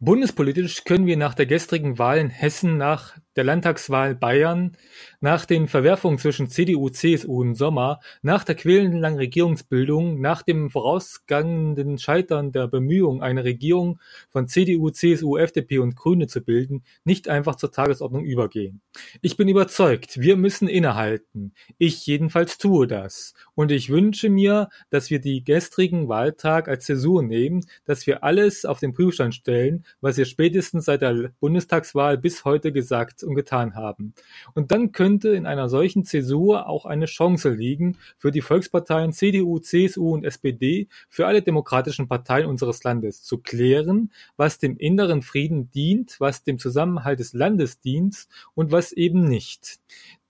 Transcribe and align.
Bundespolitisch 0.00 0.84
können 0.84 1.06
wir 1.06 1.16
nach 1.16 1.34
der 1.34 1.46
gestrigen 1.46 1.98
Wahl 1.98 2.18
in 2.18 2.30
Hessen, 2.30 2.76
nach 2.76 3.18
der 3.34 3.42
Landtagswahl 3.42 4.14
Bayern, 4.14 4.76
nach 5.20 5.44
den 5.44 5.66
Verwerfungen 5.66 6.18
zwischen 6.18 6.48
CDU-CSU 6.48 7.42
im 7.42 7.56
Sommer, 7.56 7.98
nach 8.22 8.44
der 8.44 8.54
quälenden 8.54 9.00
langen 9.00 9.18
Regierungsbildung, 9.18 10.20
nach 10.20 10.42
dem 10.42 10.70
vorausgehenden 10.70 11.98
Scheitern 11.98 12.52
der 12.52 12.68
Bemühungen, 12.68 13.22
eine 13.22 13.42
Regierung 13.42 13.98
von 14.30 14.46
CDU, 14.46 14.90
CSU, 14.90 15.36
FDP 15.36 15.78
und 15.78 15.96
Grüne 15.96 16.28
zu 16.28 16.42
bilden, 16.42 16.84
nicht 17.02 17.28
einfach 17.28 17.56
zur 17.56 17.72
Tagesordnung 17.72 18.24
übergehen. 18.24 18.80
Ich 19.20 19.36
bin 19.36 19.48
überzeugt, 19.48 20.20
wir 20.20 20.36
müssen 20.36 20.68
innehalten. 20.68 21.54
Ich 21.76 22.06
jedenfalls 22.06 22.58
tue 22.58 22.86
das. 22.86 23.34
Und 23.54 23.72
ich 23.72 23.90
wünsche 23.90 24.30
mir, 24.30 24.68
dass 24.90 25.10
wir 25.10 25.20
die 25.20 25.42
gestrigen 25.42 26.08
Wahltag 26.08 26.68
als 26.68 26.84
Zäsur 26.84 27.24
nehmen, 27.24 27.64
dass 27.84 28.06
wir 28.06 28.24
alles 28.24 28.64
auf 28.64 28.80
den 28.80 28.94
Prüfstand 28.94 29.34
stellen, 29.34 29.84
was 30.00 30.16
wir 30.16 30.24
spätestens 30.24 30.84
seit 30.84 31.02
der 31.02 31.32
Bundestagswahl 31.40 32.18
bis 32.18 32.44
heute 32.44 32.72
gesagt 32.72 33.22
und 33.22 33.34
getan 33.34 33.74
haben. 33.74 34.14
Und 34.54 34.72
dann 34.72 34.92
könnte 34.92 35.30
in 35.30 35.46
einer 35.46 35.68
solchen 35.68 36.04
Zäsur 36.04 36.68
auch 36.68 36.84
eine 36.84 37.06
Chance 37.06 37.50
liegen 37.50 37.98
für 38.18 38.30
die 38.30 38.40
Volksparteien 38.40 39.12
CDU, 39.12 39.58
CSU 39.58 40.14
und 40.14 40.24
SPD, 40.24 40.88
für 41.08 41.26
alle 41.26 41.42
demokratischen 41.42 42.08
Parteien 42.08 42.46
unseres 42.46 42.82
Landes, 42.84 43.22
zu 43.22 43.38
klären, 43.38 44.12
was 44.36 44.58
dem 44.58 44.76
inneren 44.76 45.22
Frieden 45.22 45.70
dient, 45.70 46.16
was 46.18 46.42
dem 46.42 46.58
Zusammenhalt 46.58 47.20
des 47.20 47.32
Landes 47.32 47.80
dient 47.80 48.26
und 48.54 48.72
was 48.72 48.92
eben 48.92 49.24
nicht. 49.24 49.78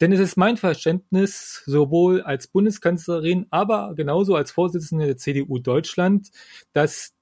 Denn 0.01 0.13
es 0.13 0.21
ist 0.21 0.37
mein 0.37 0.57
Verständnis, 0.57 1.63
sowohl 1.67 2.23
als 2.23 2.47
Bundeskanzlerin, 2.47 3.47
aber 3.51 3.95
genauso 3.97 4.37
als 4.37 4.53
Vorsitzende 4.53 5.07
der 5.07 5.17
CDU 5.17 5.59
Deutschland, 5.59 6.29
dass 6.73 7.15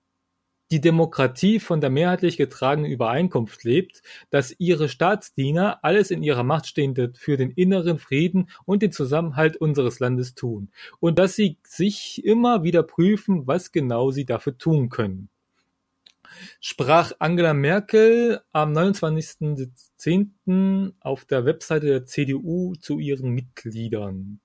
die 0.70 0.80
Demokratie 0.80 1.61
von 1.61 1.80
der 1.80 1.91
mehrheitlich 1.91 2.37
getragenen 2.37 2.91
Übereinkunft 2.91 3.62
lebt, 3.65 4.02
dass 4.30 4.55
ihre 4.59 4.89
Staatsdiener 4.89 5.78
alles 5.83 6.11
in 6.11 6.23
ihrer 6.23 6.42
Macht 6.42 6.67
Stehende 6.67 7.12
für 7.14 7.36
den 7.36 7.50
inneren 7.50 7.98
Frieden 7.98 8.50
und 8.64 8.83
den 8.83 8.92
Zusammenhalt 8.92 9.56
unseres 9.56 10.00
Landes 10.00 10.34
tun 10.34 10.70
und 11.00 11.19
dass 11.19 11.36
sie 11.36 11.58
sich 11.62 12.25
immer 12.25 12.64
wieder 12.64 12.83
prüfen, 12.83 13.47
was 13.47 13.73
genau 13.73 14.11
sie 14.11 14.25
dafür 14.25 14.58
tun 14.58 14.89
können. 14.89 15.28
Sprach 16.61 17.12
Angela 17.19 17.55
Merkel 17.55 18.41
am 18.53 18.73
29.10. 18.73 20.92
auf 21.01 21.25
der 21.25 21.45
Webseite 21.45 21.86
der 21.86 22.05
CDU 22.05 22.75
zu 22.75 22.98
ihren 22.98 23.30
Mitgliedern. 23.30 24.41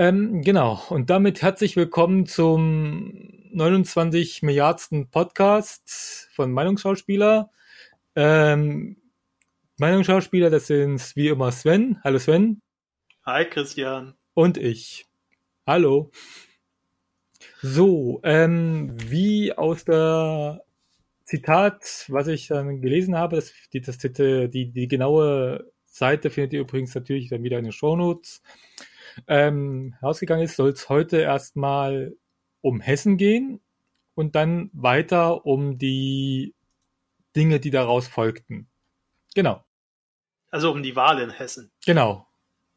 Ähm, 0.00 0.40
genau, 0.40 0.82
und 0.88 1.10
damit 1.10 1.42
herzlich 1.42 1.76
willkommen 1.76 2.24
zum 2.24 3.12
29 3.52 4.40
Milliardsten 4.40 5.10
Podcast 5.10 6.30
von 6.32 6.52
Meinungsschauspieler. 6.52 7.50
Ähm, 8.16 8.96
Meinungsschauspieler, 9.76 10.48
das 10.48 10.68
sind 10.68 11.14
wie 11.16 11.28
immer 11.28 11.52
Sven. 11.52 11.98
Hallo 12.02 12.18
Sven. 12.18 12.62
Hi 13.26 13.44
Christian. 13.44 14.14
Und 14.32 14.56
ich. 14.56 15.04
Hallo. 15.66 16.10
So, 17.60 18.22
ähm, 18.24 18.96
wie 19.10 19.52
aus 19.52 19.84
der 19.84 20.64
Zitat, 21.24 22.06
was 22.08 22.26
ich 22.28 22.46
dann 22.46 22.80
gelesen 22.80 23.18
habe, 23.18 23.36
das, 23.36 23.52
die, 23.74 23.82
das, 23.82 23.98
die, 23.98 24.72
die 24.72 24.88
genaue 24.88 25.70
Seite 25.84 26.30
findet 26.30 26.54
ihr 26.54 26.60
übrigens 26.60 26.94
natürlich 26.94 27.28
dann 27.28 27.42
wieder 27.42 27.58
in 27.58 27.64
den 27.64 27.72
Shownotes, 27.72 28.40
ähm, 29.26 29.94
herausgegangen 30.00 30.44
ist, 30.44 30.56
soll 30.56 30.70
es 30.70 30.88
heute 30.88 31.18
erstmal 31.18 32.16
um 32.60 32.80
Hessen 32.80 33.16
gehen 33.16 33.60
und 34.14 34.34
dann 34.34 34.70
weiter 34.72 35.46
um 35.46 35.78
die 35.78 36.54
Dinge, 37.36 37.60
die 37.60 37.70
daraus 37.70 38.08
folgten. 38.08 38.68
Genau. 39.34 39.64
Also 40.50 40.70
um 40.72 40.82
die 40.82 40.96
Wahl 40.96 41.20
in 41.20 41.30
Hessen. 41.30 41.70
Genau. 41.86 42.26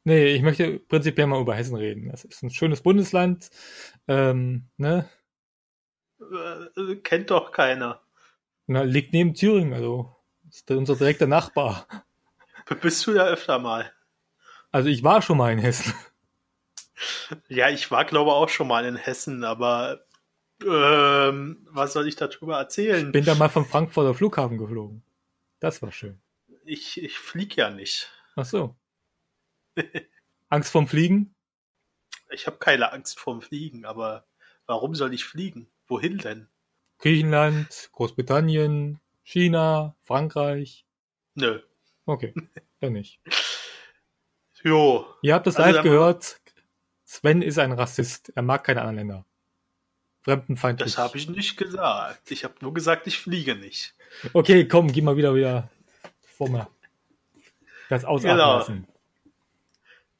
Nee, 0.03 0.35
ich 0.35 0.41
möchte 0.41 0.79
prinzipiell 0.79 1.27
mal 1.27 1.41
über 1.41 1.55
Hessen 1.55 1.75
reden. 1.75 2.09
Das 2.09 2.25
ist 2.25 2.43
ein 2.43 2.49
schönes 2.49 2.81
Bundesland. 2.81 3.49
Ähm, 4.07 4.69
ne? 4.77 5.09
Äh, 6.19 6.95
kennt 6.97 7.31
doch 7.31 7.51
keiner. 7.51 8.01
Na, 8.67 8.83
liegt 8.83 9.13
neben 9.13 9.33
Thüringen, 9.33 9.73
also 9.73 10.15
ist 10.49 10.69
unser 10.71 10.95
direkter 10.95 11.27
Nachbar. 11.27 11.87
Bist 12.81 13.05
du 13.07 13.13
da 13.13 13.25
öfter 13.25 13.59
mal? 13.59 13.91
Also 14.71 14.89
ich 14.89 15.03
war 15.03 15.21
schon 15.21 15.37
mal 15.37 15.51
in 15.51 15.59
Hessen. 15.59 15.93
Ja, 17.47 17.69
ich 17.69 17.89
war, 17.91 18.05
glaube 18.05 18.29
ich, 18.29 18.35
auch 18.35 18.49
schon 18.49 18.67
mal 18.67 18.85
in 18.85 18.95
Hessen, 18.95 19.43
aber 19.43 20.05
ähm, 20.65 21.65
was 21.69 21.93
soll 21.93 22.07
ich 22.07 22.15
darüber 22.15 22.57
erzählen? 22.57 23.07
Ich 23.07 23.11
bin 23.11 23.25
da 23.25 23.35
mal 23.35 23.49
vom 23.49 23.65
Frankfurter 23.65 24.13
Flughafen 24.13 24.57
geflogen. 24.57 25.03
Das 25.59 25.81
war 25.81 25.91
schön. 25.91 26.21
Ich, 26.65 27.01
ich 27.01 27.17
fliege 27.17 27.55
ja 27.55 27.69
nicht. 27.69 28.09
Ach 28.35 28.45
so. 28.45 28.75
Angst 30.49 30.71
vorm 30.71 30.87
Fliegen? 30.87 31.33
Ich 32.29 32.47
habe 32.47 32.57
keine 32.57 32.91
Angst 32.91 33.19
vorm 33.19 33.41
Fliegen, 33.41 33.85
aber 33.85 34.25
warum 34.65 34.95
soll 34.95 35.13
ich 35.13 35.25
fliegen? 35.25 35.67
Wohin 35.87 36.17
denn? 36.17 36.47
Griechenland, 36.99 37.89
Großbritannien, 37.91 38.99
China, 39.23 39.95
Frankreich? 40.01 40.85
Nö. 41.35 41.59
Okay, 42.05 42.33
dann 42.79 42.93
nicht. 42.93 43.19
Jo. 44.63 45.05
Ihr 45.21 45.33
habt 45.33 45.47
das 45.47 45.57
also 45.57 45.75
live 45.75 45.83
gehört. 45.83 46.39
Sven 47.13 47.43
ist 47.43 47.59
ein 47.59 47.73
Rassist. 47.73 48.33
Er 48.35 48.41
mag 48.41 48.63
keine 48.63 48.81
anderen 48.81 48.95
Länder. 48.95 49.25
Fremdenfeindlich. 50.23 50.95
Das 50.95 50.97
habe 50.97 51.15
ich 51.15 51.29
nicht 51.29 51.57
gesagt. 51.57 52.31
Ich 52.31 52.43
habe 52.43 52.55
nur 52.61 52.73
gesagt, 52.73 53.05
ich 53.05 53.19
fliege 53.19 53.53
nicht. 53.53 53.93
Okay, 54.33 54.67
komm, 54.67 54.91
geh 54.91 55.01
mal 55.01 55.15
wieder 55.15 55.35
wieder 55.35 55.69
vor 56.23 56.49
mir. 56.49 56.67
Das 57.87 58.03
ausatmen 58.03 58.37
genau. 58.37 58.57
lassen. 58.57 58.87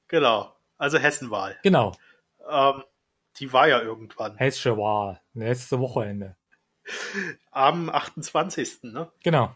Genau. 0.08 0.56
Also 0.78 1.00
Hessenwahl. 1.00 1.58
Genau. 1.64 1.98
Ähm, 2.48 2.84
die 3.40 3.52
war 3.52 3.68
ja 3.68 3.82
irgendwann. 3.82 4.38
Hessische 4.38 4.78
Wahl. 4.78 5.20
Letzte 5.34 5.80
Wochenende. 5.80 6.38
Am 7.50 7.90
28. 7.90 8.84
Ne? 8.84 9.12
Genau. 9.24 9.56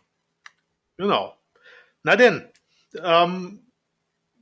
Genau. 0.97 1.37
Na 2.01 2.15
denn, 2.15 2.51
ähm, 2.95 3.71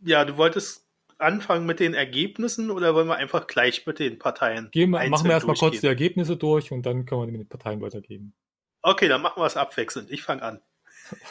ja, 0.01 0.23
du 0.23 0.37
wolltest 0.37 0.84
anfangen 1.17 1.65
mit 1.65 1.79
den 1.79 1.93
Ergebnissen 1.93 2.71
oder 2.71 2.93
wollen 2.95 3.07
wir 3.07 3.15
einfach 3.15 3.47
gleich 3.47 3.85
mit 3.85 3.99
den 3.99 4.19
Parteien? 4.19 4.69
Gehen, 4.71 4.89
machen 4.89 5.25
wir 5.25 5.31
erstmal 5.31 5.55
kurz 5.55 5.79
die 5.79 5.87
Ergebnisse 5.87 6.37
durch 6.37 6.71
und 6.71 6.85
dann 6.85 7.05
können 7.05 7.21
wir 7.21 7.31
mit 7.31 7.41
den 7.41 7.49
Parteien 7.49 7.81
weitergeben. 7.81 8.33
Okay, 8.81 9.07
dann 9.07 9.21
machen 9.21 9.41
wir 9.41 9.47
es 9.47 9.57
abwechselnd. 9.57 10.11
Ich 10.11 10.23
fange 10.23 10.43
an. 10.43 10.61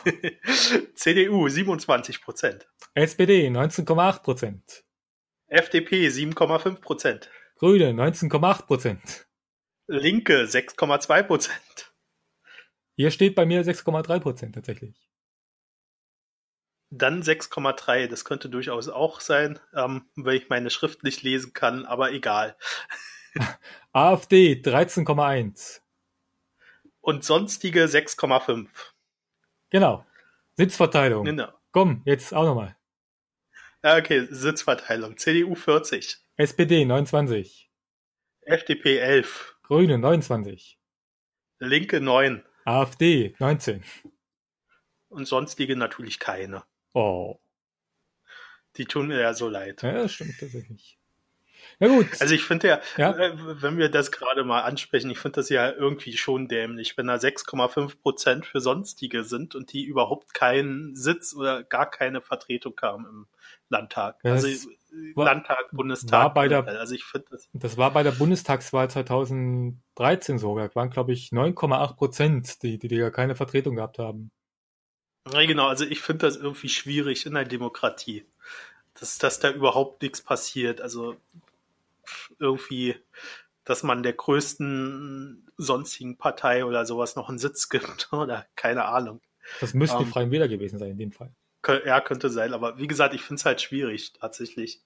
CDU 0.94 1.49
27 1.49 2.21
Prozent. 2.23 2.69
SPD 2.94 3.49
19,8 3.49 4.23
Prozent. 4.23 4.84
FDP 5.47 6.09
7,5 6.09 6.81
Prozent. 6.81 7.31
Grüne 7.56 7.91
19,8 7.91 8.67
Prozent. 8.67 9.27
Linke 9.87 10.44
6,2 10.44 11.23
Prozent. 11.23 11.94
Hier 12.97 13.11
steht 13.11 13.34
bei 13.34 13.44
mir 13.44 13.65
6,3 13.65 14.21
Prozent 14.21 14.55
tatsächlich. 14.55 14.94
Dann 16.97 17.22
6,3. 17.22 18.06
Das 18.06 18.25
könnte 18.25 18.49
durchaus 18.49 18.88
auch 18.88 19.21
sein, 19.21 19.59
ähm, 19.75 20.06
wenn 20.16 20.37
ich 20.37 20.49
meine 20.49 20.71
Schrift 20.71 21.03
nicht 21.03 21.22
lesen 21.22 21.53
kann, 21.53 21.87
aber 21.87 22.12
egal. 22.12 22.56
AfD 23.93 24.55
13,1. 24.55 25.81
Und 27.00 27.25
sonstige 27.25 27.84
6,5. 27.84 28.69
Genau. 29.71 30.06
Sitzverteilung. 30.56 31.25
Genau. 31.25 31.49
Komm, 31.72 32.03
jetzt 32.05 32.32
auch 32.32 32.44
nochmal. 32.44 32.77
Ja, 33.82 33.99
okay, 33.99 34.26
Sitzverteilung. 34.31 35.16
CDU 35.16 35.55
40. 35.55 36.19
SPD 36.37 36.84
29. 36.84 37.71
FDP 38.43 38.99
11. 38.99 39.56
Grüne 39.62 39.99
29. 39.99 40.78
Linke 41.59 42.00
9. 42.00 42.44
AfD 42.65 43.35
19. 43.38 43.82
Und 45.08 45.26
sonstige 45.26 45.76
natürlich 45.76 46.19
keine. 46.19 46.64
Oh. 46.94 47.38
Die 48.76 48.87
tun 48.87 49.08
mir 49.08 49.20
ja 49.20 49.35
so 49.35 49.49
leid. 49.49 49.82
Ja, 49.82 49.93
das 49.93 50.12
stimmt 50.12 50.35
tatsächlich. 50.41 50.99
Na 51.81 51.88
gut. 51.88 52.06
Also 52.20 52.35
ich 52.35 52.44
finde 52.44 52.69
ja, 52.69 52.81
Ja. 52.96 53.17
äh, 53.17 53.62
wenn 53.62 53.79
wir 53.79 53.88
das 53.88 54.11
gerade 54.12 54.44
mal 54.44 54.62
ansprechen, 54.62 55.11
ich 55.11 55.19
finde 55.19 55.37
das 55.37 55.49
ja 55.49 55.70
irgendwie 55.70 56.17
schon 56.17 56.46
dämlich, 56.49 56.96
wenn 56.96 57.06
da 57.06 57.19
6,5 57.19 58.00
Prozent 58.00 58.46
für 58.46 58.61
Sonstige 58.61 59.25
sind 59.25 59.55
und 59.55 59.73
die 59.73 59.85
überhaupt 59.85 60.35
keinen 60.35 60.94
Sitz 60.94 61.35
oder 61.35 61.62
gar 61.64 61.91
keine 61.91 62.20
Vertretung 62.20 62.75
haben 62.82 63.06
im 63.06 63.26
Landtag. 63.69 64.19
Ja, 64.25 64.32
also 64.32 64.46
das 64.49 64.67
äh, 64.67 65.17
war- 65.17 65.25
Landtag, 65.26 65.70
Bundestag. 65.73 66.12
war 66.12 66.35
bei 66.35 66.49
der- 66.49 66.67
also 66.67 66.94
ich 66.94 67.05
finde 67.05 67.26
das. 67.31 67.49
Das 67.52 67.76
war 67.76 67.93
bei 67.93 68.02
der 68.02 68.12
Bundestagswahl 68.12 68.91
2013 68.91 70.38
sogar. 70.38 70.73
Waren, 70.75 70.91
glaube 70.91 71.12
ich, 71.12 71.31
9,8 71.32 71.96
Prozent, 71.96 72.62
die, 72.62 72.79
die, 72.79 72.88
die 72.88 72.96
ja 72.96 73.11
keine 73.11 73.35
Vertretung 73.37 73.76
gehabt 73.76 73.99
haben. 73.99 74.31
Ja, 75.32 75.44
genau, 75.47 75.69
also 75.69 75.85
ich 75.85 76.00
finde 76.00 76.26
das 76.26 76.37
irgendwie 76.37 76.69
schwierig 76.69 77.26
in 77.26 77.35
der 77.35 77.44
Demokratie. 77.44 78.26
Dass, 78.94 79.19
dass 79.19 79.41
da 79.41 79.50
überhaupt 79.50 80.03
nichts 80.03 80.23
passiert. 80.23 80.81
Also 80.81 81.17
irgendwie 82.38 82.97
dass 83.65 83.82
man 83.82 84.03
der 84.03 84.12
größten 84.12 85.50
sonstigen 85.56 86.17
Partei 86.17 86.65
oder 86.65 86.85
sowas 86.87 87.17
noch 87.17 87.29
einen 87.29 87.38
Sitz 87.38 87.69
gibt 87.71 88.12
oder 88.12 88.47
keine 88.56 88.85
Ahnung. 88.85 89.21
Das 89.61 89.75
müsste 89.75 89.99
um, 89.99 90.05
die 90.05 90.11
Freien 90.11 90.31
Wähler 90.31 90.49
gewesen 90.49 90.79
sein 90.79 90.91
in 90.91 90.99
dem 90.99 91.12
Fall. 91.12 91.31
Ja, 91.87 92.00
könnte 92.03 92.29
sein, 92.29 92.53
aber 92.53 92.79
wie 92.79 92.87
gesagt, 92.87 93.15
ich 93.15 93.23
finde 93.23 93.41
es 93.41 93.47
halt 93.47 93.62
schwierig 93.62 94.12
tatsächlich. 94.12 94.82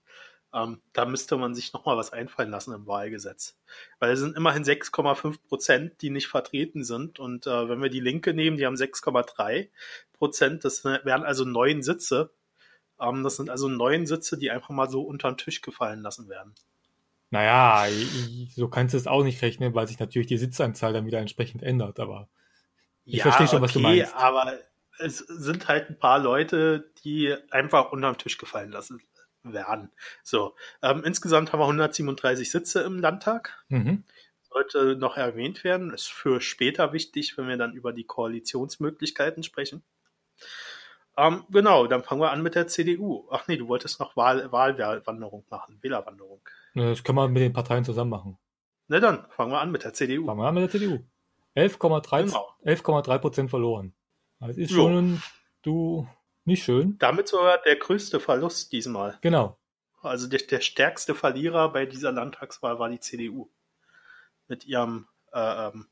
Ähm, 0.54 0.80
da 0.92 1.04
müsste 1.04 1.36
man 1.36 1.54
sich 1.54 1.72
nochmal 1.72 1.96
was 1.96 2.12
einfallen 2.12 2.50
lassen 2.50 2.72
im 2.72 2.86
Wahlgesetz. 2.86 3.58
Weil 3.98 4.12
es 4.12 4.20
sind 4.20 4.36
immerhin 4.36 4.62
6,5 4.62 5.38
Prozent, 5.46 6.00
die 6.00 6.08
nicht 6.08 6.28
vertreten 6.28 6.84
sind. 6.84 7.18
Und 7.18 7.46
äh, 7.46 7.68
wenn 7.68 7.82
wir 7.82 7.90
die 7.90 8.00
Linke 8.00 8.32
nehmen, 8.32 8.56
die 8.56 8.64
haben 8.64 8.76
6,3 8.76 9.68
Prozent. 10.18 10.64
Das 10.64 10.84
wären 10.84 11.24
also 11.24 11.44
neun 11.44 11.82
Sitze. 11.82 12.30
Ähm, 13.00 13.22
das 13.22 13.36
sind 13.36 13.50
also 13.50 13.68
neun 13.68 14.06
Sitze, 14.06 14.38
die 14.38 14.50
einfach 14.50 14.70
mal 14.70 14.90
so 14.90 15.02
unter 15.02 15.30
den 15.30 15.38
Tisch 15.38 15.62
gefallen 15.62 16.02
lassen 16.02 16.28
werden. 16.28 16.54
Naja, 17.30 17.86
so 18.54 18.68
kannst 18.68 18.94
du 18.94 18.98
es 18.98 19.06
auch 19.06 19.22
nicht 19.22 19.42
rechnen, 19.42 19.74
weil 19.74 19.86
sich 19.86 19.98
natürlich 19.98 20.28
die 20.28 20.38
Sitzanzahl 20.38 20.92
dann 20.92 21.06
wieder 21.06 21.18
entsprechend 21.18 21.62
ändert. 21.62 22.00
Aber 22.00 22.28
ich 23.04 23.16
ja, 23.16 23.22
verstehe 23.24 23.48
schon, 23.48 23.60
was 23.60 23.76
okay, 23.76 23.82
du 23.82 23.98
meinst. 23.98 24.14
aber 24.14 24.58
es 24.98 25.18
sind 25.18 25.68
halt 25.68 25.90
ein 25.90 25.98
paar 25.98 26.18
Leute, 26.18 26.90
die 27.04 27.34
einfach 27.50 27.92
unter 27.92 28.12
den 28.12 28.18
Tisch 28.18 28.38
gefallen 28.38 28.70
lassen 28.70 29.02
werden. 29.42 29.90
So, 30.22 30.54
ähm, 30.82 31.04
insgesamt 31.04 31.52
haben 31.52 31.60
wir 31.60 31.66
137 31.66 32.50
Sitze 32.50 32.80
im 32.80 32.98
Landtag. 32.98 33.62
Mhm. 33.68 34.04
Sollte 34.50 34.96
noch 34.96 35.16
erwähnt 35.16 35.62
werden, 35.64 35.92
ist 35.92 36.10
für 36.10 36.40
später 36.40 36.92
wichtig, 36.92 37.36
wenn 37.36 37.48
wir 37.48 37.58
dann 37.58 37.74
über 37.74 37.92
die 37.92 38.04
Koalitionsmöglichkeiten 38.04 39.42
sprechen. 39.42 39.82
Ähm, 41.16 41.44
genau, 41.50 41.86
dann 41.86 42.04
fangen 42.04 42.20
wir 42.20 42.30
an 42.30 42.42
mit 42.42 42.54
der 42.54 42.68
CDU. 42.68 43.26
Ach 43.30 43.48
nee, 43.48 43.56
du 43.56 43.66
wolltest 43.68 43.98
noch 43.98 44.16
Wahl 44.16 44.52
Wahlwanderung 44.52 45.44
machen, 45.50 45.78
Wählerwanderung. 45.82 46.40
Das 46.74 47.02
kann 47.02 47.16
man 47.16 47.32
mit 47.32 47.42
den 47.42 47.52
Parteien 47.52 47.84
zusammen 47.84 48.10
machen. 48.10 48.38
Na 48.86 49.00
dann, 49.00 49.26
fangen 49.30 49.50
wir 49.50 49.60
an 49.60 49.72
mit 49.72 49.84
der 49.84 49.92
CDU. 49.92 50.26
Fangen 50.26 50.40
wir 50.40 50.46
an 50.46 50.54
mit 50.54 50.62
der 50.62 50.70
CDU. 50.70 51.04
11,3 51.56 52.24
genau. 52.24 52.48
11,3 52.64 53.18
Prozent 53.18 53.50
verloren. 53.50 53.94
Das 54.38 54.56
ist 54.56 54.72
schon, 54.72 55.20
du, 55.62 56.06
nicht 56.44 56.62
schön. 56.62 56.96
Damit 56.98 57.28
sogar 57.28 57.58
der 57.58 57.76
größte 57.76 58.20
Verlust 58.20 58.72
diesmal. 58.72 59.18
Genau. 59.20 59.58
Also 60.00 60.28
der, 60.28 60.40
der 60.40 60.60
stärkste 60.60 61.14
Verlierer 61.14 61.72
bei 61.72 61.84
dieser 61.84 62.12
Landtagswahl 62.12 62.78
war 62.78 62.88
die 62.88 63.00
CDU. 63.00 63.50
Mit 64.46 64.64
ihrem 64.64 65.08
äh, 65.32 65.66
ähm, 65.66 65.88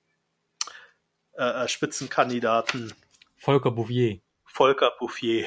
äh, 1.33 1.65
äh, 1.65 1.69
Spitzenkandidaten 1.69 2.95
Volker 3.37 3.71
Bouffier. 3.71 4.21
Volker 4.57 4.93
Bouffier. 4.99 5.47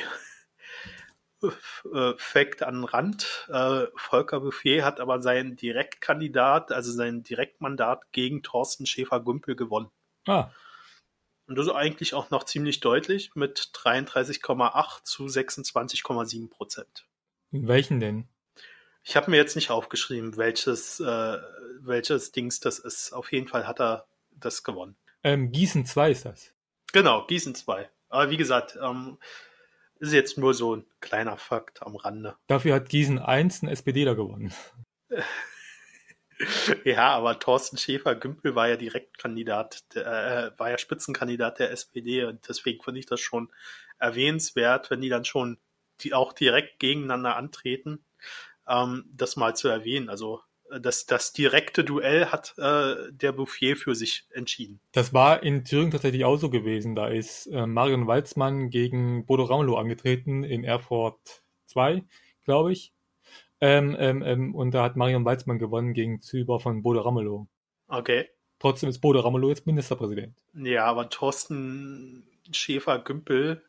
Äh, 1.41 2.13
Fact 2.17 2.61
an 2.63 2.83
Rand. 2.83 3.47
Äh, 3.50 3.88
Volker 3.95 4.41
Bouffier 4.41 4.85
hat 4.85 5.00
aber 5.00 5.21
seinen 5.21 5.56
Direktkandidat, 5.56 6.71
also 6.71 6.91
sein 6.91 7.23
Direktmandat 7.23 8.11
gegen 8.11 8.44
Thorsten 8.44 8.85
Schäfer-Gümpel 8.85 9.56
gewonnen. 9.56 9.89
Ah. 10.27 10.51
Und 11.47 11.57
das 11.57 11.65
ist 11.65 11.71
eigentlich 11.71 12.13
auch 12.13 12.29
noch 12.29 12.44
ziemlich 12.44 12.81
deutlich 12.81 13.33
mit 13.33 13.71
33,8 13.73 15.03
zu 15.03 15.25
26,7 15.25 16.50
Prozent. 16.50 17.07
Welchen 17.50 18.00
denn? 18.00 18.27
Ich 19.03 19.15
habe 19.15 19.31
mir 19.31 19.38
jetzt 19.38 19.56
nicht 19.56 19.71
aufgeschrieben, 19.71 20.38
welches, 20.38 21.00
äh, 21.00 21.38
welches 21.79 22.31
Dings 22.31 22.59
das 22.59 22.77
ist. 22.77 23.13
Auf 23.13 23.31
jeden 23.31 23.47
Fall 23.47 23.65
hat 23.65 23.79
er 23.79 24.07
das 24.29 24.63
gewonnen. 24.63 24.97
Ähm, 25.23 25.51
Gießen 25.51 25.88
2 25.88 26.11
ist 26.11 26.25
das. 26.25 26.53
Genau, 26.91 27.25
Gießen 27.25 27.56
2. 27.56 27.89
Aber 28.09 28.29
wie 28.29 28.38
gesagt, 28.38 28.77
ähm, 28.81 29.17
ist 30.00 30.13
jetzt 30.13 30.38
nur 30.38 30.53
so 30.53 30.75
ein 30.75 30.85
kleiner 31.00 31.38
Fakt 31.38 31.83
am 31.83 31.95
Rande. 31.95 32.35
Dafür 32.47 32.75
hat 32.75 32.89
Gießen 32.89 33.19
1 33.19 33.63
ein 33.63 33.69
SPDler 33.69 34.15
gewonnen. 34.15 34.53
Ja, 36.85 37.09
aber 37.09 37.38
Thorsten 37.38 37.77
Schäfer-Gümpel 37.77 38.56
war 38.56 38.69
ja 38.69 38.77
Direktkandidat, 38.77 39.83
äh, 39.95 40.51
war 40.57 40.69
ja 40.69 40.77
Spitzenkandidat 40.77 41.59
der 41.59 41.71
SPD 41.71 42.23
und 42.23 42.47
deswegen 42.47 42.81
finde 42.81 43.01
ich 43.01 43.06
das 43.06 43.19
schon 43.19 43.51
erwähnenswert, 44.00 44.89
wenn 44.89 45.01
die 45.01 45.09
dann 45.09 45.25
schon 45.25 45.57
die 46.00 46.13
auch 46.13 46.31
direkt 46.31 46.79
gegeneinander 46.79 47.35
antreten, 47.35 48.06
ähm, 48.69 49.03
das 49.13 49.35
mal 49.35 49.53
zu 49.53 49.67
erwähnen. 49.67 50.09
Also 50.09 50.38
äh, 50.38 50.49
das, 50.80 51.06
das 51.06 51.33
direkte 51.33 51.83
Duell 51.83 52.27
hat 52.27 52.54
äh, 52.57 53.12
der 53.12 53.31
Bouffier 53.31 53.75
für 53.75 53.95
sich 53.95 54.25
entschieden. 54.31 54.80
Das 54.92 55.13
war 55.13 55.44
in 55.44 55.66
Thüringen 55.66 55.92
tatsächlich 55.92 56.25
auch 56.25 56.38
so 56.38 56.50
gewesen. 56.50 56.95
Da 56.95 57.07
ist 57.07 57.48
äh, 57.48 57.66
Marion 57.66 58.07
Walzmann 58.07 58.69
gegen 58.69 59.25
Bodo 59.25 59.44
Ramelow 59.44 59.77
angetreten 59.77 60.44
in 60.44 60.63
Erfurt 60.63 61.44
2, 61.66 62.04
glaube 62.44 62.71
ich. 62.71 62.94
Ähm, 63.62 63.95
ähm, 64.00 64.21
ähm, 64.24 64.56
und 64.56 64.71
da 64.71 64.83
hat 64.83 64.95
Marion 64.95 65.25
Weizmann 65.25 65.60
gewonnen 65.60 65.94
gegen 65.94 66.21
Zyber 66.21 66.60
von 66.60 66.81
Bodo 66.81 67.01
Ramelow. 67.01 67.48
Okay. 67.88 68.30
Trotzdem 68.60 68.89
ist 68.89 69.00
Bodo 69.00 69.19
Ramelow 69.19 69.50
jetzt 69.50 69.66
Ministerpräsident. 69.66 70.38
Ja, 70.54 70.86
aber 70.86 71.10
Thorsten 71.10 72.27
Schäfer-Gümpel 72.51 73.63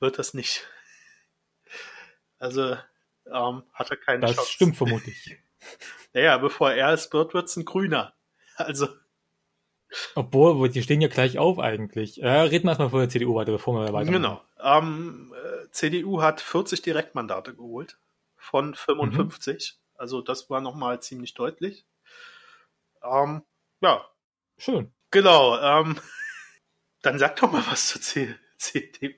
wird 0.00 0.18
das 0.18 0.34
nicht. 0.34 0.66
Also 2.38 2.76
ähm, 3.26 3.62
hat 3.72 3.90
er 3.90 3.96
keine 3.96 4.20
das 4.20 4.30
Chance. 4.30 4.40
Das 4.40 4.50
stimmt 4.50 4.76
vermutlich. 4.76 5.36
naja, 6.12 6.38
bevor 6.38 6.72
er 6.72 6.92
es 6.92 7.12
wird, 7.12 7.34
wird 7.34 7.48
es 7.48 7.56
ein 7.56 7.64
Grüner. 7.64 8.14
Also. 8.56 8.88
Obwohl, 10.14 10.68
die 10.68 10.82
stehen 10.82 11.00
ja 11.00 11.08
gleich 11.08 11.38
auf 11.38 11.58
eigentlich. 11.58 12.22
Äh, 12.22 12.28
reden 12.28 12.64
wir 12.64 12.70
erstmal 12.70 12.90
von 12.90 13.00
der 13.00 13.08
CDU 13.08 13.34
weiter, 13.34 13.52
bevor 13.52 13.74
wir 13.74 13.92
weiter. 13.92 14.10
Genau. 14.10 14.42
Ähm, 14.60 15.34
äh, 15.34 15.70
CDU 15.70 16.22
hat 16.22 16.40
40 16.40 16.82
Direktmandate 16.82 17.54
geholt 17.54 17.98
von 18.36 18.74
55. 18.74 19.74
Mhm. 19.74 19.98
Also 19.98 20.20
das 20.20 20.48
war 20.50 20.60
nochmal 20.60 21.00
ziemlich 21.00 21.34
deutlich. 21.34 21.86
Ähm, 23.02 23.42
ja. 23.80 24.06
Schön. 24.58 24.92
Genau. 25.10 25.58
Ähm, 25.58 25.98
dann 27.02 27.18
sag 27.18 27.36
doch 27.36 27.52
mal 27.52 27.64
was 27.66 27.88
zur 27.88 28.00
CDU. 28.56 29.12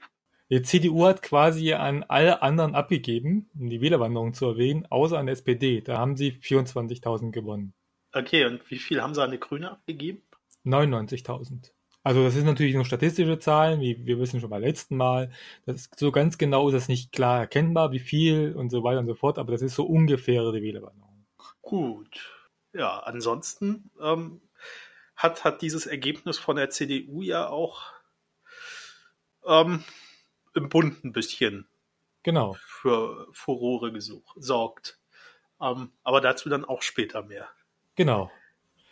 Die 0.55 0.63
CDU 0.63 1.05
hat 1.07 1.21
quasi 1.21 1.73
an 1.73 2.05
alle 2.05 2.41
anderen 2.41 2.77
abgegeben, 2.77 3.51
um 3.59 3.69
die 3.69 3.81
Wählerwanderung 3.81 4.35
zu 4.35 4.47
erwähnen, 4.47 4.87
außer 4.89 5.19
an 5.19 5.27
der 5.27 5.33
SPD. 5.33 5.81
Da 5.81 5.99
haben 5.99 6.17
sie 6.17 6.31
24.000 6.31 7.33
gewonnen. 7.33 7.75
Okay, 8.13 8.45
und 8.45 8.71
wie 8.71 8.79
viel 8.79 9.03
haben 9.03 9.15
sie 9.15 9.23
an 9.25 9.33
die 9.33 9.41
Grüne 9.41 9.73
abgegeben? 9.73 10.23
99.000. 10.65 11.73
Also 12.05 12.23
das 12.23 12.37
ist 12.37 12.45
natürlich 12.45 12.77
nur 12.77 12.85
statistische 12.85 13.41
Zahlen, 13.41 13.81
wie 13.81 14.07
wir 14.07 14.21
wissen 14.21 14.39
schon 14.39 14.49
beim 14.49 14.63
letzten 14.63 14.97
Mal. 14.97 15.33
Das 15.67 15.75
ist, 15.75 15.99
so 15.99 16.13
ganz 16.13 16.39
genau 16.39 16.69
ist 16.69 16.75
das 16.75 16.87
nicht 16.87 17.11
klar 17.11 17.41
erkennbar, 17.41 17.91
wie 17.91 17.99
viel 17.99 18.55
und 18.55 18.71
so 18.71 18.85
weiter 18.85 19.01
und 19.01 19.09
so 19.09 19.17
fort, 19.17 19.39
aber 19.39 19.51
das 19.51 19.61
ist 19.61 19.75
so 19.75 19.85
ungefähr 19.85 20.53
die 20.53 20.63
Wählerwanderung. 20.63 21.27
Gut. 21.63 22.47
Ja, 22.73 23.01
ansonsten 23.01 23.91
ähm, 24.01 24.41
hat, 25.17 25.43
hat 25.43 25.63
dieses 25.63 25.87
Ergebnis 25.87 26.39
von 26.39 26.55
der 26.55 26.71
CDU 26.71 27.23
ja 27.23 27.49
auch 27.49 27.83
ähm, 29.45 29.83
im 30.55 30.69
Bund 30.69 31.05
ein 31.05 31.13
bisschen 31.13 31.67
genau. 32.23 32.57
für 32.67 33.29
Furore 33.33 33.93
gesorgt. 33.93 34.99
Ähm, 35.61 35.93
aber 36.03 36.21
dazu 36.21 36.49
dann 36.49 36.65
auch 36.65 36.83
später 36.83 37.23
mehr. 37.23 37.49
Genau. 37.95 38.31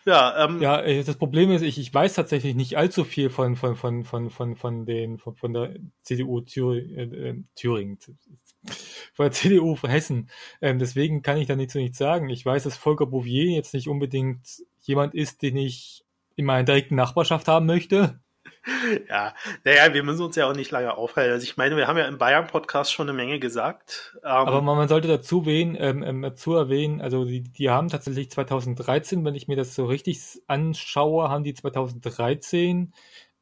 Ja, 0.04 0.44
ähm, 0.44 0.60
ja, 0.60 0.80
äh, 0.80 1.04
das 1.04 1.16
Problem 1.16 1.50
ist, 1.52 1.62
ich, 1.62 1.78
ich 1.78 1.94
weiß 1.94 2.14
tatsächlich 2.14 2.56
nicht 2.56 2.76
allzu 2.76 3.04
viel 3.04 3.30
von, 3.30 3.54
von, 3.54 3.76
von, 3.76 4.04
von, 4.04 4.30
von, 4.30 4.56
von 4.56 4.84
den, 4.84 5.18
von, 5.18 5.36
von 5.36 5.52
der 5.52 5.76
CDU 6.02 6.40
Thüringen, 6.40 7.12
äh, 7.12 7.28
äh, 7.28 7.42
Thüringen, 7.54 7.98
von 9.14 9.24
der 9.26 9.32
CDU 9.32 9.76
von 9.76 9.90
Hessen. 9.90 10.28
Ähm, 10.60 10.80
deswegen 10.80 11.22
kann 11.22 11.38
ich 11.38 11.46
da 11.46 11.54
nicht 11.54 11.70
so 11.70 11.78
nichts 11.78 11.98
sagen. 11.98 12.28
Ich 12.30 12.44
weiß, 12.44 12.64
dass 12.64 12.76
Volker 12.76 13.06
Bouvier 13.06 13.52
jetzt 13.52 13.74
nicht 13.74 13.88
unbedingt 13.88 14.64
jemand 14.80 15.14
ist, 15.14 15.42
den 15.42 15.56
ich 15.56 16.04
in 16.34 16.46
meiner 16.46 16.64
direkten 16.64 16.96
Nachbarschaft 16.96 17.46
haben 17.46 17.66
möchte. 17.66 18.18
Ja, 19.08 19.34
naja, 19.64 19.92
wir 19.92 20.02
müssen 20.02 20.22
uns 20.22 20.36
ja 20.36 20.46
auch 20.48 20.54
nicht 20.54 20.70
lange 20.70 20.96
aufhalten. 20.96 21.32
Also 21.32 21.44
ich 21.44 21.56
meine, 21.56 21.76
wir 21.76 21.86
haben 21.88 21.98
ja 21.98 22.06
im 22.06 22.18
Bayern-Podcast 22.18 22.92
schon 22.92 23.08
eine 23.08 23.16
Menge 23.16 23.38
gesagt. 23.38 24.16
Ähm, 24.22 24.30
Aber 24.30 24.62
man 24.62 24.88
sollte 24.88 25.08
dazu, 25.08 25.46
wen, 25.46 25.76
ähm, 25.78 26.02
ähm, 26.02 26.22
dazu 26.22 26.54
erwähnen, 26.54 27.00
also 27.00 27.24
die, 27.24 27.42
die 27.42 27.70
haben 27.70 27.88
tatsächlich 27.88 28.30
2013, 28.30 29.24
wenn 29.24 29.34
ich 29.34 29.48
mir 29.48 29.56
das 29.56 29.74
so 29.74 29.86
richtig 29.86 30.20
anschaue, 30.46 31.28
haben 31.28 31.44
die 31.44 31.54
2013 31.54 32.92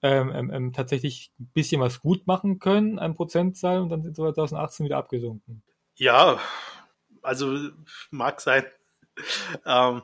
ähm, 0.02 0.32
ähm, 0.34 0.50
ähm, 0.50 0.72
tatsächlich 0.72 1.30
ein 1.38 1.50
bisschen 1.52 1.80
was 1.80 2.00
gut 2.00 2.26
machen 2.26 2.58
können, 2.58 2.98
ein 2.98 3.14
Prozentzahl, 3.14 3.80
und 3.80 3.90
dann 3.90 4.02
sind 4.02 4.16
2018 4.16 4.86
wieder 4.86 4.96
abgesunken. 4.96 5.62
Ja, 5.96 6.38
also 7.22 7.70
mag 8.10 8.40
sein. 8.40 8.64
Ähm, 9.66 10.02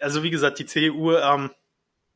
also 0.00 0.22
wie 0.22 0.30
gesagt, 0.30 0.58
die 0.58 0.64
CDU 0.64 1.12
ähm, 1.12 1.50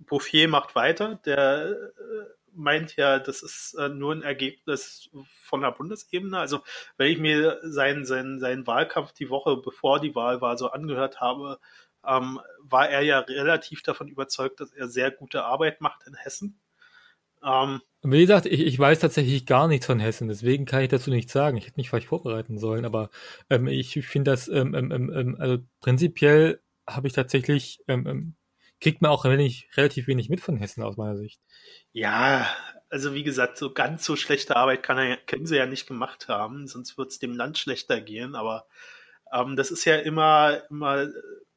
Bouffier 0.06 0.48
macht 0.48 0.74
weiter. 0.74 1.20
Der 1.24 1.70
äh, 1.70 2.24
meint 2.54 2.96
ja, 2.96 3.18
das 3.18 3.42
ist 3.42 3.74
äh, 3.74 3.88
nur 3.88 4.14
ein 4.14 4.22
Ergebnis 4.22 5.10
von 5.42 5.62
der 5.62 5.72
Bundesebene. 5.72 6.38
Also 6.38 6.60
wenn 6.96 7.10
ich 7.10 7.18
mir 7.18 7.58
seinen, 7.62 8.04
seinen, 8.04 8.40
seinen 8.40 8.66
Wahlkampf 8.66 9.12
die 9.12 9.30
Woche 9.30 9.56
bevor 9.56 10.00
die 10.00 10.14
Wahl 10.14 10.40
war 10.40 10.56
so 10.56 10.70
angehört 10.70 11.20
habe, 11.20 11.58
ähm, 12.06 12.40
war 12.60 12.88
er 12.88 13.02
ja 13.02 13.20
relativ 13.20 13.82
davon 13.82 14.08
überzeugt, 14.08 14.60
dass 14.60 14.72
er 14.72 14.88
sehr 14.88 15.10
gute 15.10 15.44
Arbeit 15.44 15.80
macht 15.80 16.06
in 16.06 16.14
Hessen. 16.14 16.60
Ähm, 17.44 17.80
Wie 18.02 18.20
gesagt, 18.20 18.46
ich, 18.46 18.60
ich 18.60 18.78
weiß 18.78 19.00
tatsächlich 19.00 19.46
gar 19.46 19.68
nichts 19.68 19.86
von 19.86 20.00
Hessen, 20.00 20.28
deswegen 20.28 20.64
kann 20.64 20.82
ich 20.82 20.88
dazu 20.88 21.10
nichts 21.10 21.32
sagen. 21.32 21.56
Ich 21.56 21.66
hätte 21.66 21.78
mich 21.78 21.90
vielleicht 21.90 22.08
vorbereiten 22.08 22.58
sollen, 22.58 22.84
aber 22.84 23.10
ähm, 23.50 23.66
ich 23.66 23.94
finde 24.06 24.30
das, 24.30 24.48
ähm, 24.48 24.74
ähm, 24.74 24.92
ähm, 24.92 25.12
ähm 25.14 25.36
also 25.38 25.58
prinzipiell 25.80 26.60
habe 26.88 27.06
ich 27.06 27.12
tatsächlich 27.12 27.80
ähm, 27.88 28.06
ähm 28.06 28.34
kriegt 28.82 29.00
man 29.00 29.10
auch 29.10 29.24
wenig, 29.24 29.68
relativ 29.76 30.08
wenig 30.08 30.28
mit 30.28 30.40
von 30.40 30.56
Hessen 30.56 30.82
aus 30.82 30.96
meiner 30.96 31.16
Sicht. 31.16 31.40
Ja, 31.92 32.46
also 32.90 33.14
wie 33.14 33.22
gesagt, 33.22 33.56
so 33.56 33.72
ganz 33.72 34.04
so 34.04 34.16
schlechte 34.16 34.56
Arbeit 34.56 34.82
kann 34.82 34.98
er, 34.98 35.16
können 35.16 35.46
sie 35.46 35.56
ja 35.56 35.66
nicht 35.66 35.86
gemacht 35.86 36.28
haben, 36.28 36.66
sonst 36.66 36.98
wird 36.98 37.12
es 37.12 37.18
dem 37.18 37.34
Land 37.34 37.58
schlechter 37.58 38.00
gehen. 38.00 38.34
Aber 38.34 38.66
ähm, 39.32 39.56
das 39.56 39.70
ist 39.70 39.84
ja 39.84 39.96
immer, 39.96 40.62
immer 40.68 41.08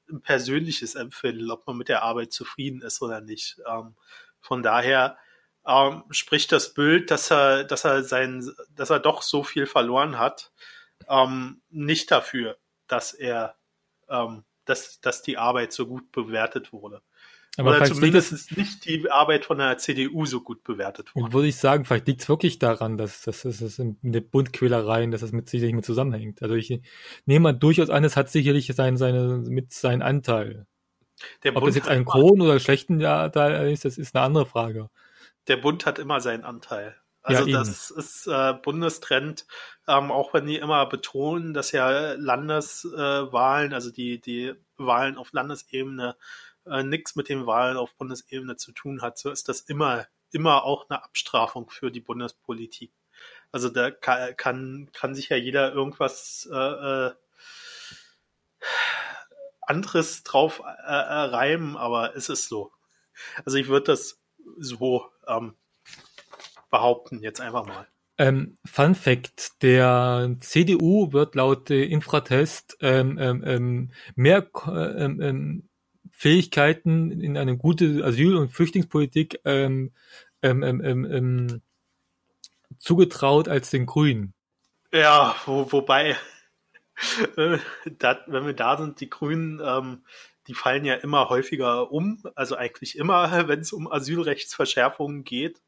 ein 0.10 0.22
persönliches 0.22 0.96
Empfinden, 0.96 1.50
ob 1.52 1.66
man 1.68 1.78
mit 1.78 1.90
der 1.90 2.04
Arbeit 2.04 2.32
zufrieden 2.32 2.82
ist 2.82 3.02
oder 3.02 3.22
nicht. 3.22 3.58
Ähm, 3.68 3.96
von 4.40 4.62
daher 4.62 5.18
ähm, 5.68 6.04
spricht 6.12 6.52
das 6.52 6.74
Bild, 6.74 7.10
dass 7.10 7.32
er, 7.32 7.64
dass 7.64 7.86
er 7.86 8.04
sein, 8.04 8.50
dass 8.70 8.92
er 8.92 9.00
doch 9.00 9.24
so 9.24 9.44
viel 9.44 9.66
verloren 9.66 10.20
hat, 10.20 10.52
ähm, 11.10 11.62
nicht 11.70 12.12
dafür, 12.12 12.58
dass 12.88 13.14
er, 13.14 13.56
ähm, 14.10 14.46
dass, 14.66 15.02
dass 15.02 15.24
die 15.24 15.38
Arbeit 15.38 15.74
so 15.74 15.88
gut 15.88 16.12
bewertet 16.12 16.72
wurde. 16.72 17.02
Aber 17.58 17.78
Oder 17.78 17.86
zumindest 17.86 18.32
ist 18.32 18.58
nicht 18.58 18.86
die 18.86 19.10
Arbeit 19.10 19.46
von 19.46 19.58
der 19.58 19.78
CDU 19.78 20.26
so 20.26 20.42
gut 20.42 20.64
bewertet 20.64 21.16
wurde. 21.16 21.34
Würde 21.34 21.48
ich 21.48 21.56
sagen, 21.56 21.86
vielleicht 21.86 22.08
liegt 22.08 22.22
es 22.22 22.30
wirklich 22.30 22.60
daran, 22.60 22.98
dass, 22.98 23.22
dass, 23.22 23.44
dass 23.44 23.62
es 23.62 23.80
in 23.80 23.98
der 24.02 24.22
Bundquälereien, 24.22 25.12
dass 25.12 25.22
das 25.22 25.32
mit 25.32 25.50
sicherlich 25.50 25.76
mit 25.76 25.86
zusammenhängt. 25.86 26.42
Also 26.42 26.56
ich 26.56 26.82
nehme 27.26 27.44
mal 27.44 27.54
durchaus 27.54 27.90
an, 27.90 28.04
es 28.04 28.18
hat 28.18 28.30
sicherlich 28.30 28.68
sein, 28.76 28.98
seine, 28.98 29.44
mit 29.48 29.72
seinen 29.72 30.02
Anteil. 30.02 30.68
Der 31.44 31.56
Ob 31.56 31.62
Bund 31.62 31.70
das 31.70 31.76
jetzt 31.76 31.88
ein 31.88 32.06
Kron 32.06 32.42
oder 32.42 32.60
schlechten 32.60 33.04
Anteil 33.04 33.72
ist, 33.72 33.86
das 33.86 33.98
ist 33.98 34.16
eine 34.16 34.26
andere 34.26 34.46
Frage. 34.46 34.90
Der 35.48 35.58
Bund 35.58 35.86
hat 35.86 36.00
immer 36.00 36.20
seinen 36.20 36.44
Anteil. 36.44 36.96
Also 37.26 37.48
ja, 37.48 37.58
das 37.58 37.90
ist 37.90 38.28
äh, 38.28 38.54
Bundestrend, 38.54 39.48
ähm, 39.88 40.12
auch 40.12 40.34
wenn 40.36 40.46
die 40.46 40.58
immer 40.58 40.86
betonen, 40.86 41.56
dass 41.56 41.72
ja 41.72 42.14
Landeswahlen, 42.14 43.72
äh, 43.72 43.76
also 43.76 43.92
die, 43.92 44.22
die 44.22 44.54
Wahlen 44.78 45.18
auf 45.18 45.34
Landesebene 45.34 46.16
äh, 46.66 46.84
nichts 46.84 47.16
mit 47.16 47.30
den 47.30 47.46
Wahlen 47.46 47.78
auf 47.78 47.96
Bundesebene 47.96 48.56
zu 48.56 48.72
tun 48.72 49.02
hat, 49.02 49.18
so 49.18 49.30
ist 49.30 49.50
das 49.50 49.62
immer, 49.62 50.08
immer 50.32 50.64
auch 50.64 50.90
eine 50.90 51.04
Abstrafung 51.04 51.70
für 51.70 51.92
die 51.92 52.02
Bundespolitik. 52.02 52.92
Also 53.52 53.70
da 53.70 53.92
kann, 53.92 54.36
kann, 54.36 54.90
kann 54.94 55.16
sich 55.16 55.30
ja 55.30 55.38
jeder 55.38 55.74
irgendwas 55.74 56.50
äh, 56.52 56.56
äh, 56.56 57.12
anderes 59.62 60.24
drauf 60.24 60.60
äh, 60.60 60.92
reimen, 60.92 61.78
aber 61.78 62.16
es 62.16 62.30
ist 62.30 62.50
so. 62.50 62.72
Also 63.46 63.58
ich 63.58 63.68
würde 63.68 63.94
das 63.94 64.22
so 64.58 65.10
ähm, 65.28 65.56
behaupten, 66.70 67.22
jetzt 67.22 67.42
einfach 67.42 67.66
mal. 67.66 67.88
Ähm, 68.18 68.58
Fun 68.66 68.96
Fact: 68.96 69.62
Der 69.62 70.36
CDU 70.40 71.12
wird 71.12 71.36
laut 71.36 71.70
Infratest 71.70 72.78
ähm, 72.82 73.18
ähm, 73.20 73.44
ähm 73.46 73.92
mehr 74.16 74.50
ähm, 74.68 75.22
ähm, 75.22 75.70
Fähigkeiten 76.18 77.12
in 77.12 77.38
eine 77.38 77.58
gute 77.58 78.04
Asyl- 78.06 78.38
und 78.38 78.50
Flüchtlingspolitik 78.50 79.42
ähm, 79.44 79.92
ähm, 80.42 80.64
ähm, 80.64 80.82
ähm, 80.82 81.06
ähm, 81.12 81.62
zugetraut 82.78 83.50
als 83.50 83.70
den 83.70 83.86
Grünen. 83.86 84.34
Ja, 84.94 85.36
wo, 85.46 85.70
wobei, 85.74 86.16
dat, 88.00 88.24
wenn 88.28 88.46
wir 88.46 88.54
da 88.54 88.78
sind, 88.78 89.02
die 89.02 89.10
Grünen, 89.10 89.62
ähm, 89.62 90.06
die 90.48 90.54
fallen 90.54 90.86
ja 90.86 90.94
immer 90.96 91.28
häufiger 91.28 91.92
um, 91.92 92.24
also 92.34 92.56
eigentlich 92.56 92.98
immer, 92.98 93.30
wenn 93.50 93.60
es 93.60 93.74
um 93.74 93.92
Asylrechtsverschärfungen 93.92 95.26
geht. 95.26 95.62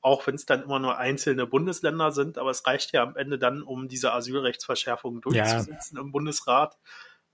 Auch 0.00 0.26
wenn 0.26 0.36
es 0.36 0.46
dann 0.46 0.62
immer 0.62 0.78
nur 0.78 0.96
einzelne 0.96 1.46
Bundesländer 1.46 2.10
sind, 2.10 2.38
aber 2.38 2.50
es 2.50 2.66
reicht 2.66 2.92
ja 2.92 3.02
am 3.02 3.16
Ende 3.16 3.38
dann, 3.38 3.62
um 3.62 3.86
diese 3.86 4.12
Asylrechtsverschärfungen 4.14 5.20
durchzusetzen 5.20 5.96
ja. 5.96 6.02
im 6.02 6.10
Bundesrat. 6.10 6.78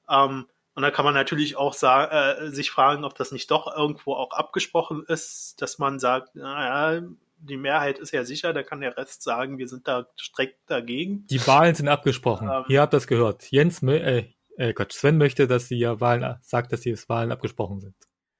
Ähm, 0.08 0.46
und 0.74 0.82
da 0.82 0.90
kann 0.90 1.04
man 1.04 1.14
natürlich 1.14 1.56
auch 1.56 1.74
äh, 1.82 2.50
sich 2.50 2.70
fragen, 2.70 3.04
ob 3.04 3.14
das 3.14 3.30
nicht 3.32 3.50
doch 3.50 3.74
irgendwo 3.76 4.14
auch 4.14 4.32
abgesprochen 4.32 5.04
ist, 5.06 5.60
dass 5.60 5.78
man 5.78 5.98
sagt, 5.98 6.34
naja, 6.34 7.02
die 7.36 7.56
Mehrheit 7.56 7.98
ist 7.98 8.12
ja 8.12 8.24
sicher, 8.24 8.52
da 8.52 8.62
kann 8.62 8.80
der 8.80 8.96
Rest 8.96 9.22
sagen, 9.22 9.58
wir 9.58 9.68
sind 9.68 9.86
da 9.86 10.06
strikt 10.18 10.58
dagegen. 10.70 11.26
Die 11.26 11.44
Wahlen 11.46 11.74
sind 11.74 11.88
abgesprochen. 11.88 12.48
Ähm, 12.48 12.64
Ihr 12.68 12.80
habt 12.80 12.94
das 12.94 13.06
gehört. 13.06 13.50
Jens, 13.50 13.82
äh, 13.82 14.32
äh 14.56 14.72
Gott, 14.72 14.92
Sven 14.92 15.18
möchte, 15.18 15.46
dass 15.46 15.68
die 15.68 15.82
Wahlen, 15.82 16.38
sagt, 16.40 16.72
dass 16.72 16.80
die 16.80 16.96
Wahlen 17.08 17.32
abgesprochen 17.32 17.80
sind. 17.80 17.96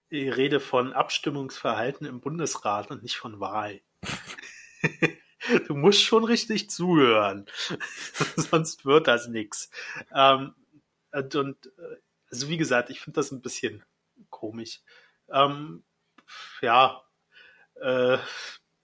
Ich 0.09 0.37
rede 0.37 0.61
von 0.61 0.93
Abstimmungsverhalten 0.93 2.07
im 2.07 2.21
Bundesrat 2.21 2.91
und 2.91 3.03
nicht 3.03 3.17
von 3.17 3.41
Wahl. 3.41 3.81
du 5.67 5.75
musst 5.75 6.03
schon 6.03 6.25
richtig 6.25 6.71
zuhören, 6.71 7.47
sonst 8.37 8.85
wird 8.85 9.09
das 9.09 9.29
nichts. 9.29 9.71
Ähm, 10.15 10.55
und, 11.13 11.35
und 11.35 11.67
äh, 11.67 11.97
also 12.33 12.49
wie 12.49 12.57
gesagt, 12.57 12.91
ich 12.91 13.01
finde 13.01 13.21
das 13.21 13.31
ein 13.31 13.43
bisschen 13.43 13.85
komisch. 14.31 14.81
Ähm, 15.31 15.85
ja, 16.63 17.03
äh, 17.81 18.19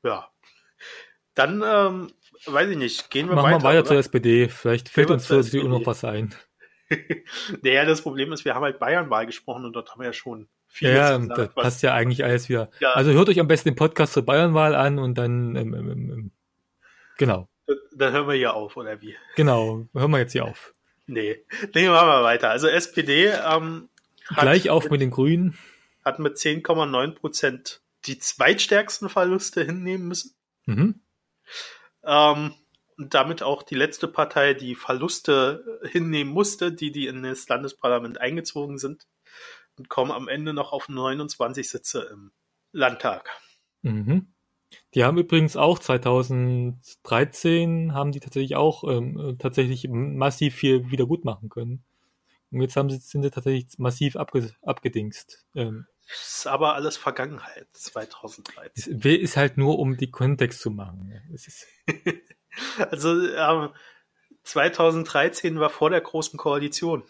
ja. 0.02 0.28
Dann, 1.34 1.62
ähm, 1.64 2.12
weiß 2.46 2.70
ich 2.70 2.76
nicht, 2.76 3.10
gehen 3.10 3.28
wir 3.28 3.36
Machen 3.36 3.44
weiter. 3.44 3.54
Machen 3.54 3.62
wir 3.62 3.68
weiter 3.68 3.78
oder? 3.80 3.88
zur 3.88 3.96
SPD. 3.98 4.48
Vielleicht 4.48 4.88
fällt 4.88 5.10
uns 5.10 5.26
zur 5.26 5.42
CDU 5.42 5.68
noch 5.68 5.86
was 5.86 6.04
ein. 6.04 6.34
naja, 7.62 7.84
das 7.84 8.02
Problem 8.02 8.32
ist, 8.32 8.44
wir 8.44 8.54
haben 8.54 8.64
halt 8.64 8.78
Bayernwahl 8.78 9.26
gesprochen 9.26 9.64
und 9.64 9.72
dort 9.72 9.90
haben 9.90 10.00
wir 10.00 10.06
ja 10.06 10.12
schon 10.12 10.48
viel. 10.66 10.90
Ja, 10.90 11.16
gesagt, 11.16 11.38
das 11.38 11.54
passt 11.54 11.82
ja 11.82 11.94
eigentlich 11.94 12.24
alles 12.24 12.48
wieder. 12.48 12.70
Ja. 12.80 12.92
Also 12.92 13.12
hört 13.12 13.28
euch 13.28 13.40
am 13.40 13.48
besten 13.48 13.70
den 13.70 13.76
Podcast 13.76 14.12
zur 14.12 14.24
Bayernwahl 14.24 14.74
an 14.74 14.98
und 14.98 15.16
dann, 15.16 15.56
ähm, 15.56 15.74
ähm, 15.74 15.90
ähm, 15.90 16.30
genau. 17.16 17.48
Dann 17.94 18.12
hören 18.12 18.28
wir 18.28 18.34
hier 18.34 18.54
auf, 18.54 18.76
oder 18.76 19.00
wie? 19.00 19.14
Genau, 19.36 19.86
hören 19.92 20.10
wir 20.10 20.18
jetzt 20.18 20.32
hier 20.32 20.44
auf. 20.44 20.74
Nee, 21.08 21.42
nee, 21.74 21.88
machen 21.88 22.06
wir 22.06 22.22
weiter. 22.22 22.50
Also 22.50 22.68
SPD 22.68 23.28
ähm, 23.28 23.88
gleich 24.36 24.68
auf 24.68 24.90
mit 24.90 25.00
den 25.00 25.10
Grünen 25.10 25.56
hat 26.04 26.18
mit 26.18 26.36
10,9 26.36 27.14
Prozent 27.14 27.80
die 28.04 28.18
zweitstärksten 28.18 29.08
Verluste 29.08 29.64
hinnehmen 29.64 30.06
müssen. 30.06 30.34
Mhm. 30.66 31.00
Ähm, 32.04 32.54
und 32.98 33.14
damit 33.14 33.42
auch 33.42 33.62
die 33.62 33.74
letzte 33.74 34.06
Partei, 34.06 34.52
die 34.52 34.74
Verluste 34.74 35.80
hinnehmen 35.90 36.32
musste, 36.32 36.72
die 36.72 36.92
die 36.92 37.06
in 37.06 37.22
das 37.22 37.48
Landesparlament 37.48 38.20
eingezogen 38.20 38.76
sind 38.76 39.06
und 39.78 39.88
kommen 39.88 40.10
am 40.10 40.28
Ende 40.28 40.52
noch 40.52 40.72
auf 40.72 40.90
29 40.90 41.68
Sitze 41.68 42.08
im 42.12 42.32
Landtag. 42.72 43.30
Mhm. 43.80 44.34
Die 44.94 45.04
haben 45.04 45.18
übrigens 45.18 45.56
auch 45.56 45.78
2013 45.78 47.92
haben 47.92 48.12
die 48.12 48.20
tatsächlich 48.20 48.56
auch 48.56 48.84
ähm, 48.84 49.36
tatsächlich 49.38 49.86
massiv 49.88 50.54
viel 50.54 50.90
wieder 50.90 51.04
gut 51.06 51.24
machen 51.24 51.50
können. 51.50 51.84
Und 52.50 52.62
jetzt 52.62 52.76
haben 52.76 52.88
sie, 52.88 52.96
sind 52.96 53.22
sie 53.22 53.30
tatsächlich 53.30 53.78
massiv 53.78 54.16
abge, 54.16 54.54
abgedingst. 54.62 55.44
Ähm, 55.54 55.86
ist 56.10 56.46
aber 56.46 56.74
alles 56.74 56.96
Vergangenheit, 56.96 57.68
2013. 57.72 58.70
Ist, 58.74 58.86
ist 59.04 59.36
halt 59.36 59.58
nur, 59.58 59.78
um 59.78 59.98
die 59.98 60.10
Kontext 60.10 60.60
zu 60.60 60.70
machen. 60.70 61.12
also 62.90 63.28
ähm, 63.28 63.68
2013 64.44 65.60
war 65.60 65.68
vor 65.68 65.90
der 65.90 66.00
Großen 66.00 66.38
Koalition. 66.38 67.02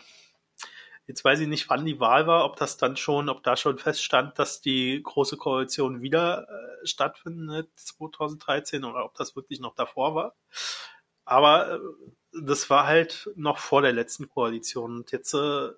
Jetzt 1.09 1.25
weiß 1.25 1.41
ich 1.41 1.49
nicht, 1.49 1.71
wann 1.71 1.87
die 1.87 2.01
Wahl 2.01 2.27
war, 2.27 2.45
ob 2.45 2.57
das 2.57 2.77
dann 2.77 2.99
schon, 2.99 3.31
ob 3.31 3.43
da 3.43 3.57
schon 3.57 3.79
feststand, 3.79 4.39
dass 4.39 4.61
die 4.61 5.03
große 5.03 5.39
Koalition 5.39 6.03
wieder 6.03 6.47
äh, 6.51 6.87
stattfindet 6.87 7.71
2013 7.77 8.85
oder 8.85 9.07
ob 9.07 9.15
das 9.15 9.35
wirklich 9.35 9.59
noch 9.59 9.75
davor 9.75 10.15
war. 10.15 10.37
Aber 11.25 11.73
äh, 11.73 11.79
das 12.43 12.69
war 12.69 12.87
halt 12.87 13.31
noch 13.37 13.57
vor 13.57 13.81
der 13.81 13.95
letzten 13.95 14.29
Koalition. 14.29 14.97
Und 14.97 15.11
jetzt 15.11 15.33
äh, 15.33 15.71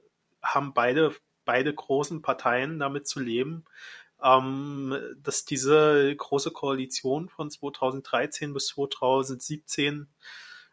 haben 0.43 0.75
beide, 0.75 1.15
beide 1.45 1.73
großen 1.73 2.23
Parteien 2.23 2.81
damit 2.81 3.07
zu 3.07 3.21
leben, 3.21 3.67
ähm, 4.21 4.99
dass 5.23 5.45
diese 5.45 6.13
große 6.17 6.51
Koalition 6.51 7.29
von 7.29 7.53
2013 7.53 8.53
bis 8.53 8.67
2017 8.67 10.09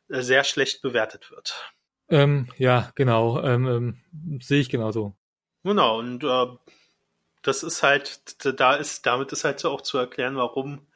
äh, 0.10 0.22
sehr 0.22 0.44
schlecht 0.44 0.82
bewertet 0.82 1.30
wird. 1.30 1.77
Ähm, 2.10 2.48
ja, 2.58 2.92
genau. 2.96 3.42
Ähm, 3.42 3.68
ähm, 3.68 4.40
sehe 4.42 4.62
ich 4.62 4.70
genauso. 4.70 5.16
Genau, 5.64 6.00
und 6.00 6.24
äh, 6.24 6.48
das 7.42 7.64
ist 7.64 7.84
halt, 7.84 8.46
da 8.60 8.76
ist, 8.76 9.06
damit 9.06 9.32
ist 9.32 9.44
halt 9.44 9.60
so 9.60 9.72
auch 9.72 9.82
zu 9.82 9.98
erklären, 9.98 10.36
warum 10.36 10.88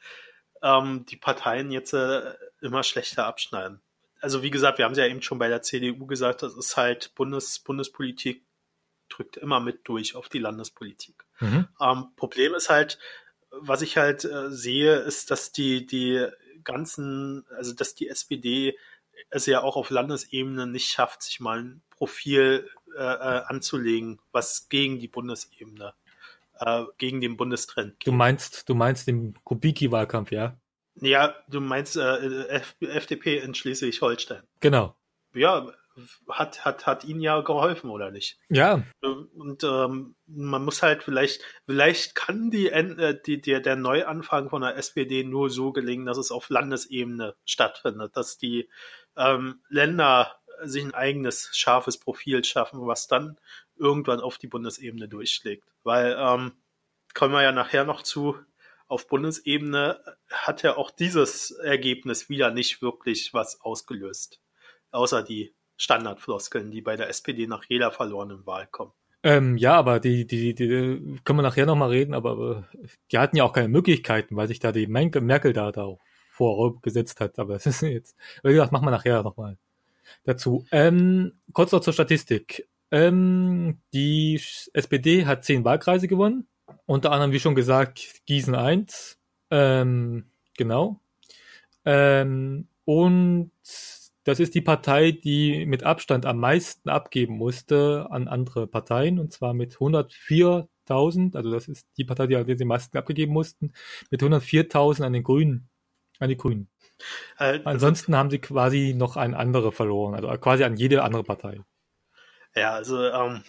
ähm, 0.62 1.04
die 1.06 1.16
Parteien 1.16 1.70
jetzt 1.70 1.92
äh, 1.92 2.34
immer 2.60 2.82
schlechter 2.82 3.26
abschneiden. 3.26 3.80
Also 4.20 4.42
wie 4.42 4.50
gesagt, 4.50 4.78
wir 4.78 4.84
haben 4.84 4.92
es 4.92 4.98
ja 4.98 5.06
eben 5.06 5.22
schon 5.22 5.38
bei 5.38 5.48
der 5.48 5.62
CDU 5.62 6.06
gesagt, 6.06 6.42
das 6.42 6.56
ist 6.56 6.76
halt 6.76 7.14
Bundes, 7.14 7.58
Bundespolitik 7.58 8.44
drückt 9.08 9.36
immer 9.36 9.60
mit 9.60 9.80
durch 9.88 10.14
auf 10.14 10.28
die 10.28 10.38
Landespolitik. 10.38 11.24
Mhm. 11.40 11.68
Ähm, 11.80 12.06
Problem 12.16 12.54
ist 12.54 12.70
halt, 12.70 12.98
was 13.50 13.82
ich 13.82 13.98
halt 13.98 14.24
äh, 14.24 14.50
sehe, 14.50 14.96
ist, 14.96 15.30
dass 15.30 15.52
die, 15.52 15.86
die 15.86 16.26
ganzen, 16.64 17.44
also 17.56 17.74
dass 17.74 17.94
die 17.94 18.08
SPD 18.08 18.78
es 19.30 19.46
ja 19.46 19.62
auch 19.62 19.76
auf 19.76 19.90
Landesebene 19.90 20.66
nicht 20.66 20.88
schafft, 20.88 21.22
sich 21.22 21.40
mal 21.40 21.58
ein 21.58 21.82
Profil 21.90 22.68
äh, 22.96 23.02
äh, 23.02 23.42
anzulegen, 23.46 24.20
was 24.32 24.68
gegen 24.68 24.98
die 24.98 25.08
Bundesebene, 25.08 25.94
äh, 26.58 26.84
gegen 26.98 27.20
den 27.20 27.36
Bundestrend 27.36 27.98
geht. 27.98 28.06
Du 28.06 28.12
meinst, 28.12 28.68
du 28.68 28.74
meinst 28.74 29.06
den 29.06 29.34
Kubicki-Wahlkampf, 29.44 30.32
ja? 30.32 30.58
Ja, 30.96 31.34
du 31.48 31.60
meinst 31.60 31.96
äh, 31.96 32.60
FDP 32.80 33.38
in 33.38 33.54
Schleswig-Holstein. 33.54 34.42
Genau. 34.60 34.94
Ja, 35.34 35.72
hat, 36.28 36.64
hat, 36.64 36.86
hat 36.86 37.04
ihnen 37.04 37.20
ja 37.20 37.40
geholfen, 37.40 37.90
oder 37.90 38.10
nicht? 38.10 38.38
Ja. 38.48 38.82
Und 39.00 39.62
ähm, 39.64 40.14
man 40.26 40.64
muss 40.64 40.82
halt 40.82 41.02
vielleicht, 41.02 41.42
vielleicht 41.66 42.14
kann 42.14 42.50
die, 42.50 42.68
äh, 42.68 43.20
die, 43.24 43.40
der, 43.40 43.60
der 43.60 43.76
Neuanfang 43.76 44.48
von 44.48 44.62
der 44.62 44.76
SPD 44.76 45.24
nur 45.24 45.50
so 45.50 45.72
gelingen, 45.72 46.06
dass 46.06 46.18
es 46.18 46.30
auf 46.30 46.48
Landesebene 46.48 47.34
stattfindet, 47.44 48.16
dass 48.16 48.38
die 48.38 48.68
ähm, 49.16 49.60
Länder 49.68 50.36
sich 50.62 50.84
ein 50.84 50.94
eigenes 50.94 51.50
scharfes 51.52 51.98
Profil 51.98 52.44
schaffen, 52.44 52.86
was 52.86 53.06
dann 53.06 53.38
irgendwann 53.76 54.20
auf 54.20 54.38
die 54.38 54.46
Bundesebene 54.46 55.08
durchschlägt. 55.08 55.64
Weil, 55.82 56.16
ähm, 56.18 56.52
kommen 57.14 57.34
wir 57.34 57.42
ja 57.42 57.52
nachher 57.52 57.84
noch 57.84 58.02
zu, 58.02 58.36
auf 58.86 59.08
Bundesebene 59.08 60.00
hat 60.30 60.62
ja 60.62 60.76
auch 60.76 60.90
dieses 60.90 61.50
Ergebnis 61.50 62.28
wieder 62.28 62.50
nicht 62.50 62.82
wirklich 62.82 63.32
was 63.32 63.60
ausgelöst. 63.62 64.40
Außer 64.90 65.22
die 65.22 65.54
Standardfloskeln, 65.76 66.70
die 66.70 66.82
bei 66.82 66.96
der 66.96 67.08
SPD 67.08 67.46
nach 67.46 67.64
jeder 67.64 67.90
verlorenen 67.90 68.46
Wahl 68.46 68.66
kommen. 68.66 68.92
Ähm, 69.24 69.56
ja, 69.56 69.74
aber 69.74 70.00
die, 70.00 70.26
die, 70.26 70.54
die, 70.54 71.20
können 71.24 71.38
wir 71.38 71.42
nachher 71.42 71.64
nochmal 71.64 71.90
reden, 71.90 72.12
aber 72.12 72.68
die 73.10 73.18
hatten 73.18 73.36
ja 73.36 73.44
auch 73.44 73.52
keine 73.52 73.68
Möglichkeiten, 73.68 74.36
weil 74.36 74.48
sich 74.48 74.58
da 74.58 74.72
die 74.72 74.86
Merkel 74.88 75.52
da, 75.52 75.72
da 75.72 75.96
vorgesetzt 76.32 77.20
hat. 77.20 77.38
Aber 77.38 77.54
das 77.54 77.66
ist 77.66 77.82
jetzt, 77.82 78.16
wie 78.42 78.50
gesagt, 78.50 78.72
machen 78.72 78.86
wir 78.86 78.90
nachher 78.90 79.22
nochmal 79.22 79.56
dazu. 80.24 80.64
Ähm, 80.72 81.32
kurz 81.52 81.72
noch 81.72 81.80
zur 81.80 81.92
Statistik. 81.92 82.68
Ähm, 82.90 83.78
die 83.92 84.40
SPD 84.72 85.26
hat 85.26 85.44
zehn 85.44 85.64
Wahlkreise 85.64 86.08
gewonnen. 86.08 86.46
Unter 86.86 87.12
anderem, 87.12 87.32
wie 87.32 87.40
schon 87.40 87.54
gesagt, 87.54 88.22
Gießen 88.26 88.54
1. 88.54 89.18
Ähm, 89.50 90.26
genau. 90.56 91.00
Ähm, 91.84 92.68
und 92.84 93.50
das 94.24 94.40
ist 94.40 94.54
die 94.54 94.60
Partei, 94.60 95.10
die 95.10 95.66
mit 95.66 95.82
Abstand 95.82 96.26
am 96.26 96.38
meisten 96.38 96.88
abgeben 96.88 97.36
musste 97.36 98.06
an 98.10 98.28
andere 98.28 98.66
Parteien, 98.66 99.18
und 99.18 99.32
zwar 99.32 99.52
mit 99.52 99.76
104.000, 99.76 101.36
also 101.36 101.50
das 101.50 101.68
ist 101.68 101.88
die 101.96 102.04
Partei, 102.04 102.28
die, 102.28 102.36
am 102.36 102.68
meisten 102.68 102.96
abgegeben 102.96 103.32
mussten, 103.32 103.72
mit 104.10 104.22
104.000 104.22 105.02
an 105.02 105.12
den 105.12 105.24
Grünen, 105.24 105.68
an 106.22 106.28
die 106.28 106.36
Grünen. 106.36 106.68
Äh, 107.38 107.60
Ansonsten 107.64 108.16
haben 108.16 108.30
sie 108.30 108.38
quasi 108.38 108.94
noch 108.96 109.16
ein 109.16 109.34
andere 109.34 109.72
verloren, 109.72 110.14
also 110.14 110.28
quasi 110.38 110.64
an 110.64 110.76
jede 110.76 111.02
andere 111.02 111.24
Partei. 111.24 111.60
Ja, 112.54 112.74
also 112.74 113.04
ähm, 113.04 113.44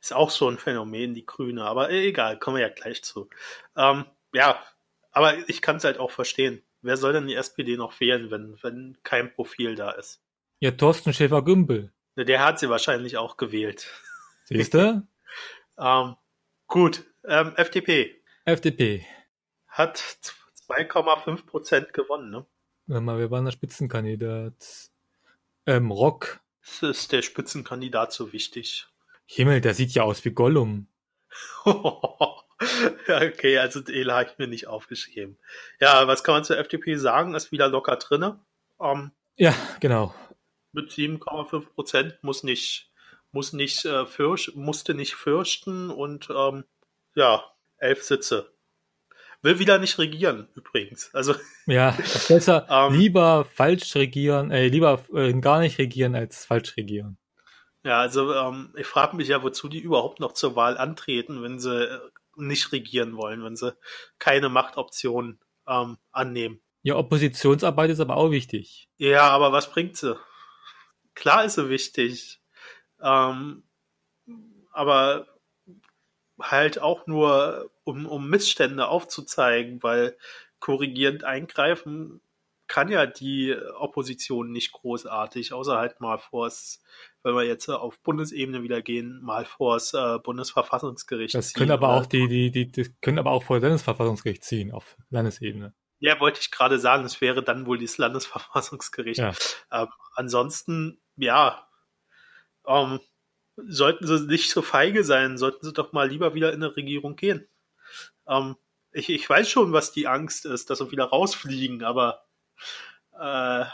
ist 0.00 0.12
auch 0.12 0.30
so 0.30 0.48
ein 0.48 0.58
Phänomen, 0.58 1.14
die 1.14 1.26
Grüne, 1.26 1.64
aber 1.64 1.90
egal, 1.90 2.38
kommen 2.38 2.56
wir 2.56 2.66
ja 2.66 2.72
gleich 2.72 3.02
zu. 3.04 3.28
Ähm, 3.76 4.04
ja, 4.32 4.62
aber 5.12 5.48
ich 5.48 5.62
kann 5.62 5.76
es 5.76 5.84
halt 5.84 5.98
auch 5.98 6.10
verstehen. 6.10 6.62
Wer 6.82 6.96
soll 6.96 7.12
denn 7.12 7.26
die 7.26 7.34
SPD 7.34 7.76
noch 7.76 7.98
wählen, 8.00 8.30
wenn, 8.30 8.56
wenn 8.62 8.98
kein 9.02 9.32
Profil 9.32 9.74
da 9.74 9.90
ist? 9.92 10.22
Ja, 10.60 10.70
Thorsten 10.70 11.12
Schäfer-Gümbel. 11.12 11.92
Der 12.16 12.44
hat 12.44 12.58
sie 12.58 12.70
wahrscheinlich 12.70 13.16
auch 13.16 13.36
gewählt. 13.36 13.88
Siehst 14.44 14.74
du? 14.74 15.06
ähm, 15.78 16.16
gut, 16.66 17.04
ähm, 17.24 17.54
FDP. 17.56 18.22
FDP. 18.44 19.04
Hat 19.66 20.02
2,5 20.68 21.46
Prozent 21.46 21.92
gewonnen, 21.92 22.30
ne? 22.30 23.00
mal, 23.00 23.18
wir 23.18 23.30
waren 23.30 23.44
der 23.44 23.52
Spitzenkandidat. 23.52 24.90
Ähm, 25.66 25.90
Rock. 25.90 26.40
Das 26.60 26.82
ist 26.82 27.12
der 27.12 27.22
Spitzenkandidat 27.22 28.12
so 28.12 28.32
wichtig. 28.32 28.86
Himmel, 29.26 29.60
der 29.60 29.74
sieht 29.74 29.92
ja 29.92 30.04
aus 30.04 30.24
wie 30.24 30.30
Gollum. 30.30 30.88
okay, 31.64 33.58
also 33.58 33.80
den 33.80 34.10
habe 34.10 34.30
ich 34.30 34.38
mir 34.38 34.46
nicht 34.46 34.66
aufgeschrieben. 34.68 35.38
Ja, 35.80 36.06
was 36.06 36.24
kann 36.24 36.34
man 36.34 36.44
zur 36.44 36.58
FDP 36.58 36.96
sagen? 36.96 37.34
Ist 37.34 37.52
wieder 37.52 37.68
locker 37.68 37.96
drinne. 37.96 38.40
Ähm, 38.80 39.10
ja, 39.36 39.54
genau. 39.80 40.14
Mit 40.72 40.90
7,5 40.90 41.66
Prozent 41.74 42.18
muss 42.22 42.42
nicht, 42.42 42.90
muss 43.32 43.52
nicht 43.52 43.84
äh, 43.84 44.06
fürch, 44.06 44.52
musste 44.54 44.94
nicht 44.94 45.14
fürchten 45.14 45.90
und 45.90 46.28
ähm, 46.30 46.64
ja, 47.14 47.44
elf 47.78 48.02
Sitze. 48.02 48.55
Will 49.46 49.60
wieder 49.60 49.78
nicht 49.78 49.96
regieren, 50.00 50.48
übrigens. 50.56 51.14
Also 51.14 51.36
ja, 51.66 51.96
besser 52.28 52.66
ähm, 52.68 52.98
lieber 52.98 53.44
falsch 53.44 53.94
regieren, 53.94 54.50
äh, 54.50 54.66
lieber 54.66 55.04
äh, 55.14 55.32
gar 55.34 55.60
nicht 55.60 55.78
regieren 55.78 56.16
als 56.16 56.44
falsch 56.44 56.76
regieren. 56.76 57.16
Ja, 57.84 58.00
also 58.00 58.34
ähm, 58.34 58.74
ich 58.76 58.88
frage 58.88 59.14
mich 59.14 59.28
ja, 59.28 59.44
wozu 59.44 59.68
die 59.68 59.78
überhaupt 59.78 60.18
noch 60.18 60.32
zur 60.32 60.56
Wahl 60.56 60.76
antreten, 60.76 61.44
wenn 61.44 61.60
sie 61.60 61.84
äh, 61.84 62.00
nicht 62.34 62.72
regieren 62.72 63.16
wollen, 63.16 63.44
wenn 63.44 63.54
sie 63.54 63.72
keine 64.18 64.48
Machtoption 64.48 65.38
ähm, 65.68 65.96
annehmen. 66.10 66.60
Ja, 66.82 66.96
Oppositionsarbeit 66.96 67.90
ist 67.90 68.00
aber 68.00 68.16
auch 68.16 68.32
wichtig. 68.32 68.88
Ja, 68.96 69.30
aber 69.30 69.52
was 69.52 69.70
bringt 69.70 69.96
sie? 69.96 70.18
Klar 71.14 71.44
ist 71.44 71.54
sie 71.54 71.68
wichtig. 71.68 72.40
Ähm, 73.00 73.62
aber 74.72 75.28
halt 76.40 76.80
auch 76.80 77.06
nur, 77.06 77.70
um, 77.84 78.06
um 78.06 78.28
Missstände 78.28 78.88
aufzuzeigen, 78.88 79.82
weil 79.82 80.16
korrigierend 80.58 81.24
eingreifen 81.24 82.20
kann 82.68 82.88
ja 82.88 83.06
die 83.06 83.56
Opposition 83.78 84.50
nicht 84.50 84.72
großartig, 84.72 85.52
außer 85.52 85.78
halt 85.78 86.00
mal 86.00 86.18
vors, 86.18 86.82
wenn 87.22 87.34
wir 87.34 87.44
jetzt 87.44 87.68
auf 87.68 87.98
Bundesebene 88.00 88.62
wieder 88.62 88.82
gehen, 88.82 89.20
mal 89.22 89.44
vors 89.44 89.94
äh, 89.94 90.18
Bundesverfassungsgericht 90.18 91.34
das 91.34 91.52
ziehen. 91.52 91.60
Können 91.60 91.70
aber 91.70 91.90
auch 91.90 92.06
die, 92.06 92.28
die, 92.28 92.50
die, 92.50 92.70
die 92.70 92.92
können 93.00 93.18
aber 93.18 93.30
auch 93.30 93.44
vor 93.44 93.56
das 93.56 93.62
Landesverfassungsgericht 93.62 94.44
ziehen 94.44 94.72
auf 94.72 94.96
Landesebene. 95.10 95.74
Ja, 95.98 96.20
wollte 96.20 96.40
ich 96.40 96.50
gerade 96.50 96.78
sagen, 96.78 97.04
es 97.04 97.20
wäre 97.20 97.42
dann 97.42 97.66
wohl 97.66 97.78
das 97.78 97.98
Landesverfassungsgericht. 97.98 99.18
Ja. 99.18 99.32
Ähm, 99.72 99.88
ansonsten, 100.14 101.00
ja, 101.16 101.66
ähm, 102.66 103.00
sollten 103.56 104.06
sie 104.06 104.26
nicht 104.26 104.50
so 104.50 104.62
feige 104.62 105.04
sein, 105.04 105.38
sollten 105.38 105.64
sie 105.64 105.72
doch 105.72 105.92
mal 105.92 106.08
lieber 106.08 106.34
wieder 106.34 106.52
in 106.52 106.62
eine 106.62 106.76
Regierung 106.76 107.16
gehen. 107.16 107.48
Ähm, 108.28 108.56
ich, 108.92 109.10
ich 109.10 109.28
weiß 109.28 109.48
schon, 109.48 109.72
was 109.72 109.92
die 109.92 110.06
Angst 110.06 110.46
ist, 110.46 110.70
dass 110.70 110.78
sie 110.78 110.90
wieder 110.90 111.04
rausfliegen, 111.04 111.82
aber 111.84 112.26
äh, 113.18 113.64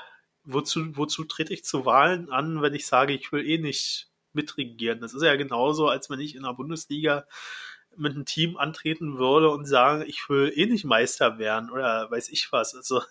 wozu, 0.45 0.97
wozu 0.97 1.25
trete 1.25 1.53
ich 1.55 1.64
zu 1.64 1.85
Wahlen 1.85 2.31
an, 2.31 2.62
wenn 2.62 2.75
ich 2.75 2.87
sage, 2.87 3.12
ich 3.12 3.33
will 3.33 3.47
eh 3.47 3.59
nicht 3.59 4.11
mitregieren? 4.33 5.01
Das 5.01 5.14
ist 5.14 5.23
ja 5.23 5.37
genauso, 5.37 5.88
als 5.88 6.11
wenn 6.11 6.21
ich 6.21 6.35
in 6.35 6.42
der 6.42 6.55
Bundesliga 6.55 7.27
mit 7.97 8.14
einem 8.14 8.25
Team 8.25 8.57
antreten 8.57 9.18
würde 9.18 9.51
und 9.51 9.66
sagen, 9.66 10.05
ich 10.07 10.29
will 10.29 10.53
eh 10.55 10.66
nicht 10.66 10.85
Meister 10.85 11.38
werden 11.38 11.71
oder 11.71 12.11
weiß 12.11 12.31
ich 12.31 12.51
was. 12.51 12.75
Also, 12.75 13.03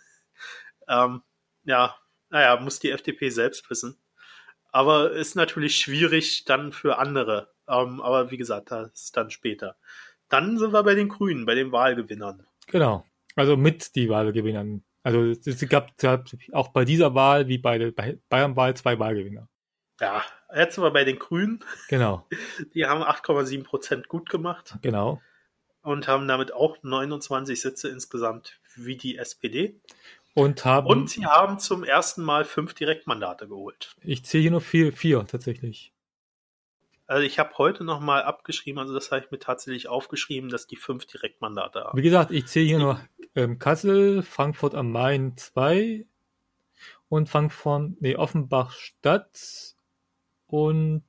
ähm, 0.88 1.22
ja, 1.64 1.96
naja, 2.30 2.60
muss 2.60 2.80
die 2.80 2.92
FDP 2.92 3.30
selbst 3.30 3.70
wissen. 3.70 4.02
Aber 4.72 5.12
ist 5.12 5.36
natürlich 5.36 5.78
schwierig 5.78 6.46
dann 6.46 6.72
für 6.72 6.98
andere. 6.98 7.54
Ähm, 7.68 8.02
aber 8.02 8.32
wie 8.32 8.38
gesagt, 8.38 8.72
das 8.72 8.92
ist 8.94 9.18
dann 9.18 9.30
später. 9.30 9.78
Dann 10.30 10.58
sind 10.58 10.74
wir 10.74 10.84
bei 10.84 10.96
den 10.96 11.10
Grünen, 11.10 11.46
bei 11.46 11.56
den 11.56 11.72
Wahlgewinnern. 11.72 12.46
Genau. 12.68 13.06
Also 13.36 13.58
mit 13.58 13.96
die 13.96 14.10
Wahlgewinnern. 14.10 14.84
Also 15.04 15.24
es 15.24 15.68
gab, 15.68 15.92
auch 16.52 16.70
bei 16.70 16.86
dieser 16.86 17.16
Wahl 17.16 17.48
wie 17.48 17.58
bei 17.58 17.78
der 17.78 17.92
Bayern-Wahl 17.92 18.76
zwei 18.76 19.00
Wahlgewinner. 19.00 19.50
Ja, 20.00 20.24
jetzt 20.56 20.76
sind 20.76 20.84
wir 20.84 20.92
bei 20.92 21.04
den 21.04 21.20
Grünen. 21.20 21.64
Genau. 21.90 22.28
Die 22.74 22.86
haben 22.86 23.04
8,7 23.04 23.64
Prozent 23.64 24.08
gut 24.08 24.30
gemacht. 24.30 24.76
Genau. 24.82 25.22
Und 25.84 26.08
haben 26.08 26.28
damit 26.28 26.54
auch 26.54 26.78
29 26.84 27.60
Sitze 27.60 27.90
insgesamt 27.90 28.60
wie 28.76 28.98
die 28.98 29.18
SPD. 29.18 29.82
Und 30.34 30.64
haben. 30.64 30.88
Und 30.88 31.10
sie 31.10 31.26
haben 31.26 31.60
zum 31.60 31.84
ersten 31.84 32.24
Mal 32.24 32.46
fünf 32.46 32.74
Direktmandate 32.74 33.48
geholt. 33.48 33.96
Ich 34.02 34.24
zähle 34.24 34.42
hier 34.42 34.52
nur 34.52 34.62
vier, 34.62 34.94
vier 34.94 35.26
tatsächlich. 35.28 35.94
Also 37.12 37.24
ich 37.24 37.40
habe 37.40 37.58
heute 37.58 37.84
nochmal 37.84 38.24
abgeschrieben, 38.24 38.80
also 38.80 38.94
das 38.94 39.12
habe 39.12 39.26
ich 39.26 39.32
mir 39.32 39.40
tatsächlich 39.40 39.90
aufgeschrieben, 39.90 40.50
dass 40.50 40.66
die 40.66 40.78
fünf 40.78 41.06
Direktmandate 41.06 41.84
haben. 41.84 41.98
Wie 41.98 42.04
gesagt, 42.04 42.32
ich 42.32 42.46
zähle 42.48 42.66
hier 42.66 42.80
nur 42.80 43.02
ähm, 43.36 43.60
Kassel, 43.60 44.24
Frankfurt 44.24 44.76
am 44.76 44.94
Main 44.94 45.36
2 45.36 46.06
und 47.10 47.28
Frankfurt, 47.28 48.00
nee, 48.00 48.16
Offenbach 48.16 48.72
Stadt 48.72 49.76
und 50.48 51.04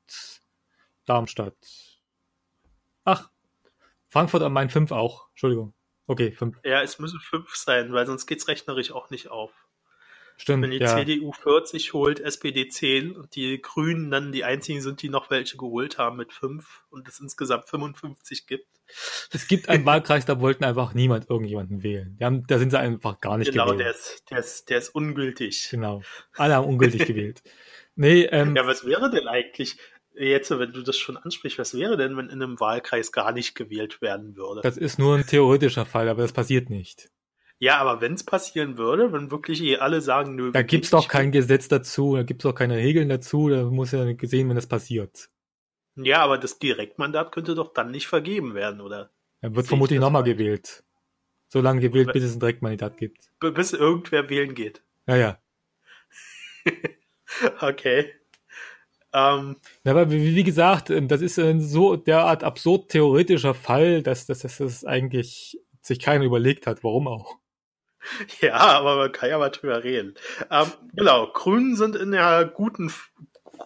Darmstadt. 1.04 1.54
Ach, 3.04 3.30
Frankfurt 4.08 4.42
am 4.42 4.54
Main 4.54 4.70
5 4.70 4.90
auch, 4.90 5.28
Entschuldigung. 5.30 5.72
Okay, 6.12 6.32
5. 6.32 6.58
Ja, 6.64 6.82
es 6.82 6.98
müssen 6.98 7.20
5 7.20 7.54
sein, 7.56 7.92
weil 7.92 8.06
sonst 8.06 8.26
geht 8.26 8.38
es 8.38 8.48
rechnerisch 8.48 8.92
auch 8.92 9.10
nicht 9.10 9.28
auf. 9.28 9.52
Stimmt. 10.36 10.64
Wenn 10.64 10.70
die 10.70 10.78
ja. 10.78 10.96
CDU 10.96 11.32
40 11.32 11.92
holt, 11.92 12.20
SPD 12.20 12.68
10 12.68 13.16
und 13.16 13.34
die 13.36 13.60
Grünen 13.60 14.10
dann 14.10 14.32
die 14.32 14.44
einzigen 14.44 14.80
sind, 14.80 15.02
die 15.02 15.08
noch 15.08 15.30
welche 15.30 15.56
geholt 15.56 15.98
haben 15.98 16.16
mit 16.16 16.32
5 16.32 16.84
und 16.90 17.08
es 17.08 17.20
insgesamt 17.20 17.68
55 17.68 18.46
gibt. 18.46 18.66
Es 19.32 19.46
gibt 19.46 19.68
einen 19.68 19.84
Wahlkreis, 19.86 20.24
da 20.24 20.40
wollten 20.40 20.64
einfach 20.64 20.94
niemand 20.94 21.30
irgendjemanden 21.30 21.82
wählen. 21.82 22.18
Haben, 22.20 22.46
da 22.46 22.58
sind 22.58 22.70
sie 22.70 22.78
einfach 22.78 23.20
gar 23.20 23.38
nicht 23.38 23.52
genau, 23.52 23.66
gewählt. 23.66 23.78
Genau, 23.78 23.90
der 23.90 23.98
ist, 24.00 24.30
der, 24.30 24.38
ist, 24.38 24.70
der 24.70 24.78
ist 24.78 24.88
ungültig. 24.94 25.68
Genau. 25.70 26.02
Alle 26.36 26.54
haben 26.54 26.66
ungültig 26.66 27.06
gewählt. 27.06 27.42
Nee, 27.94 28.22
ähm, 28.24 28.56
ja, 28.56 28.66
was 28.66 28.86
wäre 28.86 29.10
denn 29.10 29.28
eigentlich, 29.28 29.78
jetzt, 30.14 30.50
wenn 30.50 30.72
du 30.72 30.82
das 30.82 30.96
schon 30.96 31.16
ansprichst, 31.16 31.58
was 31.58 31.76
wäre 31.76 31.96
denn, 31.96 32.16
wenn 32.16 32.26
in 32.28 32.42
einem 32.42 32.60
Wahlkreis 32.60 33.12
gar 33.12 33.32
nicht 33.32 33.54
gewählt 33.54 34.00
werden 34.02 34.36
würde? 34.36 34.60
Das 34.62 34.76
ist 34.76 34.98
nur 34.98 35.16
ein 35.16 35.26
theoretischer 35.26 35.86
Fall, 35.86 36.08
aber 36.08 36.22
das 36.22 36.32
passiert 36.32 36.70
nicht. 36.70 37.10
Ja, 37.58 37.78
aber 37.78 38.00
wenn 38.00 38.14
es 38.14 38.24
passieren 38.24 38.76
würde, 38.76 39.12
wenn 39.12 39.30
wirklich 39.30 39.62
eh 39.62 39.76
alle 39.76 40.00
sagen, 40.00 40.34
nö, 40.34 40.50
Da 40.50 40.62
gibt's 40.62 40.90
doch 40.90 41.06
kein 41.06 41.30
Gesetz 41.30 41.68
dazu, 41.68 42.16
da 42.16 42.24
gibt's 42.24 42.44
auch 42.44 42.54
keine 42.54 42.76
Regeln 42.76 43.08
dazu, 43.08 43.48
da 43.48 43.62
muss 43.64 43.92
ja 43.92 44.12
gesehen, 44.14 44.48
wenn 44.48 44.56
das 44.56 44.66
passiert. 44.66 45.28
Ja, 45.94 46.22
aber 46.24 46.38
das 46.38 46.58
Direktmandat 46.58 47.32
könnte 47.32 47.54
doch 47.54 47.72
dann 47.72 47.90
nicht 47.90 48.08
vergeben 48.08 48.54
werden, 48.54 48.80
oder? 48.80 49.10
Er 49.40 49.54
wird 49.54 49.66
vermutlich 49.66 50.00
nochmal 50.00 50.24
gewählt. 50.24 50.82
So 51.48 51.60
lange 51.60 51.80
gewählt, 51.80 52.12
bis 52.12 52.24
es 52.24 52.34
ein 52.34 52.40
Direktmandat 52.40 52.96
gibt. 52.96 53.30
Bis 53.38 53.72
irgendwer 53.72 54.28
wählen 54.28 54.54
geht. 54.54 54.82
Ja, 55.06 55.16
ja. 55.16 55.38
okay. 57.60 58.12
Ähm, 59.12 59.56
ja, 59.84 59.92
aber 59.92 60.10
wie, 60.10 60.34
wie, 60.34 60.44
gesagt, 60.44 60.90
ähm, 60.90 61.08
das 61.08 61.20
ist 61.20 61.38
ein 61.38 61.60
so 61.60 61.96
derart 61.96 62.44
absurd 62.44 62.90
theoretischer 62.90 63.54
Fall, 63.54 64.02
dass, 64.02 64.26
dass, 64.26 64.40
dass 64.40 64.58
das 64.58 64.84
eigentlich 64.84 65.58
sich 65.82 65.98
keiner 65.98 66.24
überlegt 66.24 66.66
hat, 66.66 66.82
warum 66.84 67.08
auch. 67.08 67.36
Ja, 68.40 68.54
aber 68.54 68.96
man 68.96 69.12
kann 69.12 69.30
ja 69.30 69.38
mal 69.38 69.50
drüber 69.50 69.84
reden. 69.84 70.14
Ähm, 70.50 70.72
genau, 70.92 71.28
Grünen 71.32 71.76
sind 71.76 71.94
in 71.94 72.10
der 72.10 72.46
guten, 72.46 72.92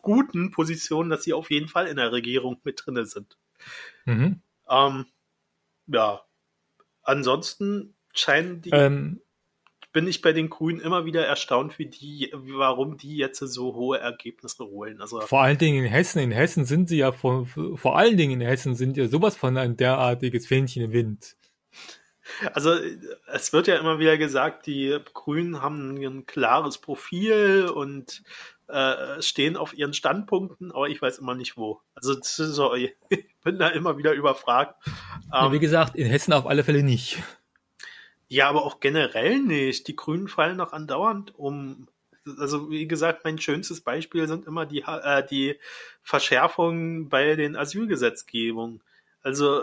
guten 0.03 0.51
Position, 0.51 1.09
dass 1.09 1.25
sie 1.25 1.33
auf 1.33 1.51
jeden 1.51 1.69
Fall 1.69 1.87
in 1.87 1.97
der 1.97 2.13
Regierung 2.13 2.61
mit 2.63 2.83
drinne 2.85 3.07
sind. 3.07 3.39
Mhm. 4.05 4.43
Ähm, 4.69 5.07
ja, 5.87 6.21
ansonsten 7.03 7.95
scheinen 8.13 8.61
die. 8.61 8.71
Ähm, 8.71 9.23
bin 9.97 10.07
ich 10.07 10.21
bei 10.21 10.35
den 10.35 10.51
Grünen 10.51 10.79
immer 10.79 11.07
wieder 11.07 11.27
erstaunt, 11.27 11.79
wie 11.79 11.87
die, 11.87 12.31
warum 12.35 12.99
die 12.99 13.17
jetzt 13.17 13.39
so 13.39 13.75
hohe 13.75 13.99
Ergebnisse 13.99 14.67
holen. 14.67 15.01
Also 15.01 15.23
vor 15.23 15.41
allen 15.41 15.57
Dingen 15.57 15.87
in 15.87 15.91
Hessen. 15.91 16.19
In 16.19 16.33
Hessen 16.33 16.67
sind 16.67 16.91
sie 16.91 16.99
ja 16.99 17.13
vor, 17.13 17.47
vor 17.47 17.97
allen 17.97 18.19
Dingen 18.19 18.43
in 18.43 18.47
Hessen 18.47 18.75
sind 18.75 18.99
ja 18.99 19.09
sowas 19.09 19.37
von 19.37 19.57
ein 19.57 19.79
derartiges 19.79 20.47
Fähnchen 20.47 20.83
im 20.83 20.93
Wind. 20.93 21.39
Also 22.53 22.75
es 23.33 23.55
wird 23.55 23.69
ja 23.69 23.77
immer 23.77 23.99
wieder 23.99 24.19
gesagt, 24.19 24.67
die 24.67 24.99
Grünen 25.15 25.63
haben 25.63 25.97
ein 25.97 26.27
klares 26.27 26.77
Profil 26.77 27.71
und 27.75 28.23
äh, 28.69 29.23
stehen 29.23 29.57
auf 29.57 29.73
ihren 29.73 29.95
Standpunkten, 29.95 30.73
aber 30.73 30.91
ich 30.91 31.01
weiß 31.01 31.21
immer 31.21 31.35
nicht 31.35 31.57
wo. 31.57 31.81
Also 31.95 32.17
so, 32.21 32.75
ich 32.75 32.95
bin 33.43 33.59
da 33.59 33.69
immer 33.69 33.97
wieder 33.97 34.13
überfragt. 34.13 34.75
Ja, 35.33 35.51
wie 35.51 35.57
ähm, 35.57 35.61
gesagt, 35.63 35.97
in 35.97 36.07
Hessen 36.07 36.35
auf 36.35 36.45
alle 36.45 36.65
Fälle 36.65 36.83
nicht. 36.83 37.23
Ja, 38.29 38.49
aber 38.49 38.65
auch 38.65 38.81
generell 38.81 39.39
nicht. 39.39 39.87
Die 39.89 39.97
Grünen 39.97 40.29
fallen 40.29 40.57
noch 40.57 40.73
andauernd 40.73 41.35
um. 41.39 41.89
Also 42.39 42.71
wie 42.71 42.89
gesagt, 42.89 43.25
mein 43.25 43.39
schönstes 43.39 43.81
Beispiel 43.81 44.27
sind 44.27 44.47
immer 44.47 44.67
die, 44.67 44.83
äh, 44.83 45.25
die 45.25 45.57
Verschärfungen 46.03 47.09
bei 47.09 47.37
den 47.37 47.55
Asylgesetzgebungen. 47.55 48.83
Also 49.23 49.63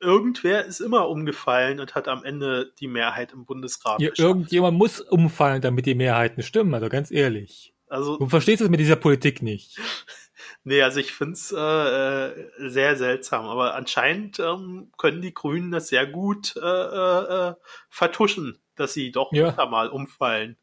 irgendwer 0.00 0.64
ist 0.64 0.80
immer 0.80 1.08
umgefallen 1.08 1.78
und 1.78 1.94
hat 1.94 2.08
am 2.08 2.24
Ende 2.24 2.72
die 2.80 2.88
Mehrheit 2.88 3.32
im 3.32 3.44
Bundesrat. 3.44 4.00
Ja, 4.00 4.10
irgendjemand 4.16 4.78
muss 4.78 5.00
umfallen, 5.00 5.60
damit 5.60 5.86
die 5.86 5.94
Mehrheiten 5.94 6.42
stimmen, 6.42 6.74
also 6.74 6.88
ganz 6.88 7.10
ehrlich. 7.10 7.74
Also, 7.86 8.16
du 8.16 8.28
verstehst 8.28 8.62
es 8.62 8.68
mit 8.70 8.80
dieser 8.80 8.96
Politik 8.96 9.42
nicht. 9.42 9.78
nee, 10.64 10.82
also 10.82 11.00
ich 11.00 11.12
finde 11.12 11.34
es 11.34 11.52
äh, 11.52 11.58
äh, 11.58 12.70
sehr 12.70 12.96
seltsam, 12.96 13.46
aber 13.46 13.74
anscheinend 13.74 14.38
ähm, 14.40 14.92
können 14.98 15.22
die 15.22 15.34
Grünen 15.34 15.70
das 15.70 15.88
sehr 15.88 16.06
gut 16.06 16.56
äh, 16.56 16.60
äh, 16.60 17.48
äh 17.50 17.54
vertuschen, 17.88 18.58
dass 18.74 18.92
sie 18.92 19.12
doch 19.12 19.32
ja. 19.32 19.52
mal 19.66 19.88
umfallen. 19.88 20.56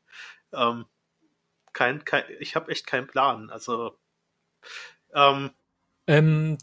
Ähm, 0.54 0.86
kein, 1.73 2.06
kein, 2.06 2.23
ich 2.39 2.56
habe 2.56 2.71
echt 2.71 2.88
keinen 2.88 3.08
Plan. 3.08 3.50
Also 3.50 3.97
ähm, 5.13 5.52
ähm, 6.08 6.58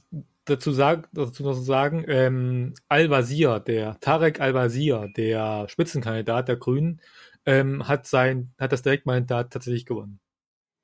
dazu, 0.44 0.72
sag, 0.72 1.08
dazu 1.12 1.42
noch 1.42 1.54
sagen, 1.54 2.04
ähm, 2.08 2.74
Al-Wazir, 2.88 3.60
der 3.60 3.98
Tarek 4.00 4.40
Al-Wazir, 4.40 5.08
der 5.16 5.68
Spitzenkandidat 5.68 6.48
der 6.48 6.56
Grünen, 6.56 7.00
ähm, 7.46 7.86
hat 7.86 8.06
sein, 8.06 8.54
hat 8.58 8.72
das 8.72 8.82
Direktmandat 8.82 9.52
tatsächlich 9.52 9.86
gewonnen. 9.86 10.20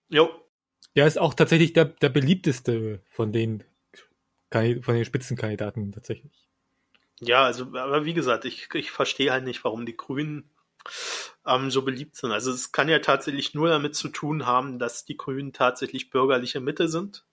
Jo. 0.09 0.31
Der 0.97 1.07
ist 1.07 1.19
auch 1.19 1.35
tatsächlich 1.35 1.73
der, 1.73 1.87
der 1.87 2.09
beliebteste 2.09 3.01
von 3.09 3.33
den, 3.33 3.65
von 4.51 4.95
den 4.95 5.05
Spitzenkandidaten 5.05 5.93
tatsächlich. 5.93 6.33
Ja, 7.21 7.45
also, 7.45 7.65
aber 7.77 8.05
wie 8.05 8.15
gesagt, 8.15 8.45
ich, 8.45 8.69
ich 8.75 8.91
verstehe 8.91 9.31
halt 9.31 9.45
nicht, 9.45 9.63
warum 9.63 9.87
die 9.87 9.97
Grünen 9.97 10.51
ähm, 11.47 11.71
so 11.71 11.83
beliebt 11.83 12.17
sind. 12.17 12.33
Also 12.33 12.51
es 12.51 12.73
kann 12.73 12.89
ja 12.89 12.99
tatsächlich 13.01 13.55
nur 13.55 13.69
damit 13.69 13.95
zu 13.95 14.09
tun 14.09 14.47
haben, 14.47 14.79
dass 14.79 15.05
die 15.05 15.17
Grünen 15.17 15.53
tatsächlich 15.53 16.11
bürgerliche 16.11 16.61
Mitte 16.61 16.89
sind 16.89 17.25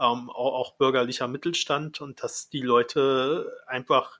ähm, 0.00 0.30
auch, 0.30 0.54
auch 0.54 0.76
bürgerlicher 0.76 1.28
Mittelstand 1.28 2.00
und 2.00 2.22
dass 2.22 2.48
die 2.48 2.62
Leute 2.62 3.62
einfach 3.66 4.18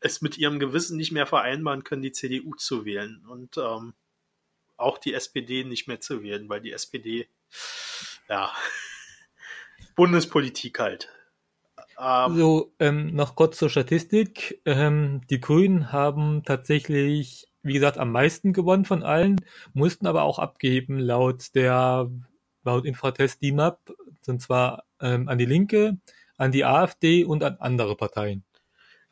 es 0.00 0.22
mit 0.22 0.38
ihrem 0.38 0.58
Gewissen 0.58 0.96
nicht 0.96 1.12
mehr 1.12 1.26
vereinbaren 1.26 1.84
können, 1.84 2.02
die 2.02 2.12
CDU 2.12 2.54
zu 2.54 2.84
wählen 2.84 3.24
und 3.26 3.58
ähm, 3.58 3.94
auch 4.76 4.98
die 4.98 5.14
SPD 5.14 5.64
nicht 5.64 5.86
mehr 5.86 6.00
zu 6.00 6.22
wählen, 6.22 6.48
weil 6.48 6.60
die 6.60 6.72
SPD, 6.72 7.28
ja, 8.28 8.52
Bundespolitik 9.94 10.78
halt. 10.78 11.08
Ähm, 11.98 12.36
so, 12.36 12.74
ähm, 12.78 13.14
noch 13.14 13.34
kurz 13.36 13.58
zur 13.58 13.70
Statistik. 13.70 14.60
Ähm, 14.64 15.22
die 15.30 15.40
Grünen 15.40 15.92
haben 15.92 16.42
tatsächlich, 16.44 17.46
wie 17.62 17.72
gesagt, 17.72 17.98
am 17.98 18.12
meisten 18.12 18.52
gewonnen 18.52 18.84
von 18.84 19.02
allen, 19.02 19.40
mussten 19.72 20.06
aber 20.06 20.22
auch 20.22 20.38
abgeben 20.38 20.98
laut 20.98 21.54
der, 21.54 22.10
laut 22.64 22.84
Infratest 22.84 23.42
DIMAP, 23.42 23.92
und 24.26 24.42
zwar 24.42 24.84
ähm, 25.00 25.28
an 25.28 25.38
die 25.38 25.46
Linke, 25.46 25.98
an 26.36 26.52
die 26.52 26.64
AfD 26.64 27.24
und 27.24 27.42
an 27.42 27.56
andere 27.58 27.96
Parteien. 27.96 28.44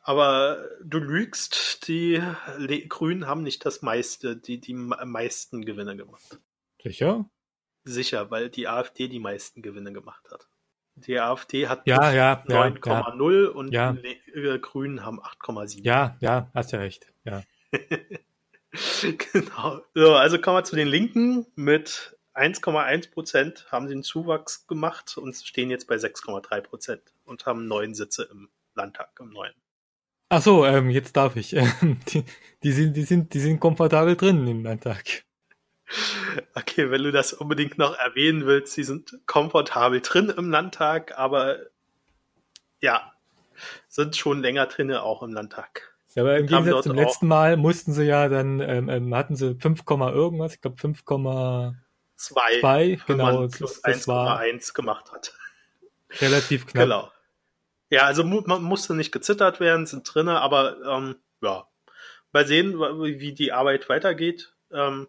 Aber 0.01 0.63
du 0.83 0.99
lügst, 0.99 1.87
die 1.87 2.21
Le 2.57 2.87
Grünen 2.87 3.25
haben 3.25 3.41
nicht 3.41 3.65
das 3.65 3.81
meiste, 3.81 4.37
die, 4.37 4.59
die 4.59 4.75
meisten 4.75 5.65
Gewinne 5.65 5.97
gemacht. 5.97 6.39
Sicher? 6.83 7.27
Sicher, 7.85 8.31
weil 8.31 8.49
die 8.49 8.67
AfD 8.67 9.07
die 9.07 9.19
meisten 9.19 9.61
Gewinne 9.61 9.93
gemacht 9.93 10.29
hat. 10.31 10.47
Die 10.95 11.19
AfD 11.19 11.67
hat 11.67 11.85
ja, 11.85 12.11
ja, 12.11 12.43
9,0 12.47 13.43
ja, 13.43 13.49
und 13.51 13.71
ja. 13.71 13.93
die 13.93 14.39
äh, 14.39 14.59
Grünen 14.59 15.05
haben 15.05 15.21
8,7. 15.21 15.83
Ja, 15.83 16.17
ja, 16.19 16.49
hast 16.53 16.71
ja 16.71 16.79
recht. 16.79 17.07
Ja. 17.25 17.43
genau. 19.31 19.81
So, 19.93 20.15
also 20.15 20.39
kommen 20.39 20.57
wir 20.57 20.63
zu 20.63 20.75
den 20.75 20.87
Linken 20.87 21.45
mit 21.55 22.17
1,1 22.33 23.11
Prozent 23.11 23.67
haben 23.71 23.87
sie 23.87 23.93
einen 23.93 24.03
Zuwachs 24.03 24.67
gemacht 24.67 25.17
und 25.17 25.35
stehen 25.35 25.69
jetzt 25.69 25.87
bei 25.87 25.95
6,3 25.95 26.61
Prozent 26.61 27.01
und 27.25 27.45
haben 27.45 27.67
neun 27.67 27.93
Sitze 27.93 28.27
im 28.31 28.49
Landtag, 28.73 29.09
im 29.19 29.29
neuen. 29.29 29.53
Ach 30.29 30.41
so, 30.41 30.65
ähm, 30.65 30.89
jetzt 30.89 31.15
darf 31.15 31.35
ich. 31.35 31.49
die, 31.81 32.23
die, 32.63 32.71
sind, 32.71 32.93
die, 32.93 33.03
sind, 33.03 33.33
die 33.33 33.39
sind 33.39 33.59
komfortabel 33.59 34.15
drin 34.15 34.47
im 34.47 34.63
Landtag. 34.63 35.24
Okay, 36.55 36.89
wenn 36.89 37.03
du 37.03 37.11
das 37.11 37.33
unbedingt 37.33 37.77
noch 37.77 37.97
erwähnen 37.97 38.45
willst, 38.45 38.73
sie 38.73 38.83
sind 38.83 39.19
komfortabel 39.27 40.01
drin 40.01 40.33
im 40.35 40.49
Landtag, 40.49 41.17
aber 41.17 41.57
ja, 42.81 43.13
sind 43.87 44.15
schon 44.15 44.41
länger 44.41 44.65
drin 44.65 44.91
auch 44.93 45.21
im 45.21 45.33
Landtag. 45.33 45.95
Ja, 46.15 46.23
aber 46.23 46.37
im 46.37 46.47
Gegensatz 46.47 46.85
zum 46.85 46.95
letzten 46.95 47.27
Mal 47.27 47.57
mussten 47.57 47.91
sie 47.91 48.05
ja 48.05 48.29
dann, 48.29 48.61
ähm, 48.61 48.89
ähm 48.89 49.13
hatten 49.13 49.35
sie 49.35 49.55
5, 49.55 49.83
irgendwas, 49.87 50.55
ich 50.55 50.61
glaube 50.61 50.77
5, 50.77 51.03
2, 51.03 51.73
zwei, 52.15 52.99
genau, 53.05 53.47
plus 53.47 53.83
1,1 53.83 54.73
gemacht 54.73 55.11
hat. 55.11 55.33
Relativ 56.21 56.67
knapp. 56.67 56.83
Genau. 56.83 57.11
Ja, 57.89 58.03
also 58.03 58.23
man 58.23 58.63
musste 58.63 58.95
nicht 58.95 59.11
gezittert 59.11 59.59
werden, 59.59 59.85
sind 59.85 60.03
drinne, 60.03 60.41
aber 60.41 60.77
ähm, 60.85 61.15
ja, 61.41 61.67
mal 62.31 62.47
sehen, 62.47 62.79
wie 62.79 63.33
die 63.33 63.51
Arbeit 63.51 63.89
weitergeht. 63.89 64.53
Ähm, 64.71 65.07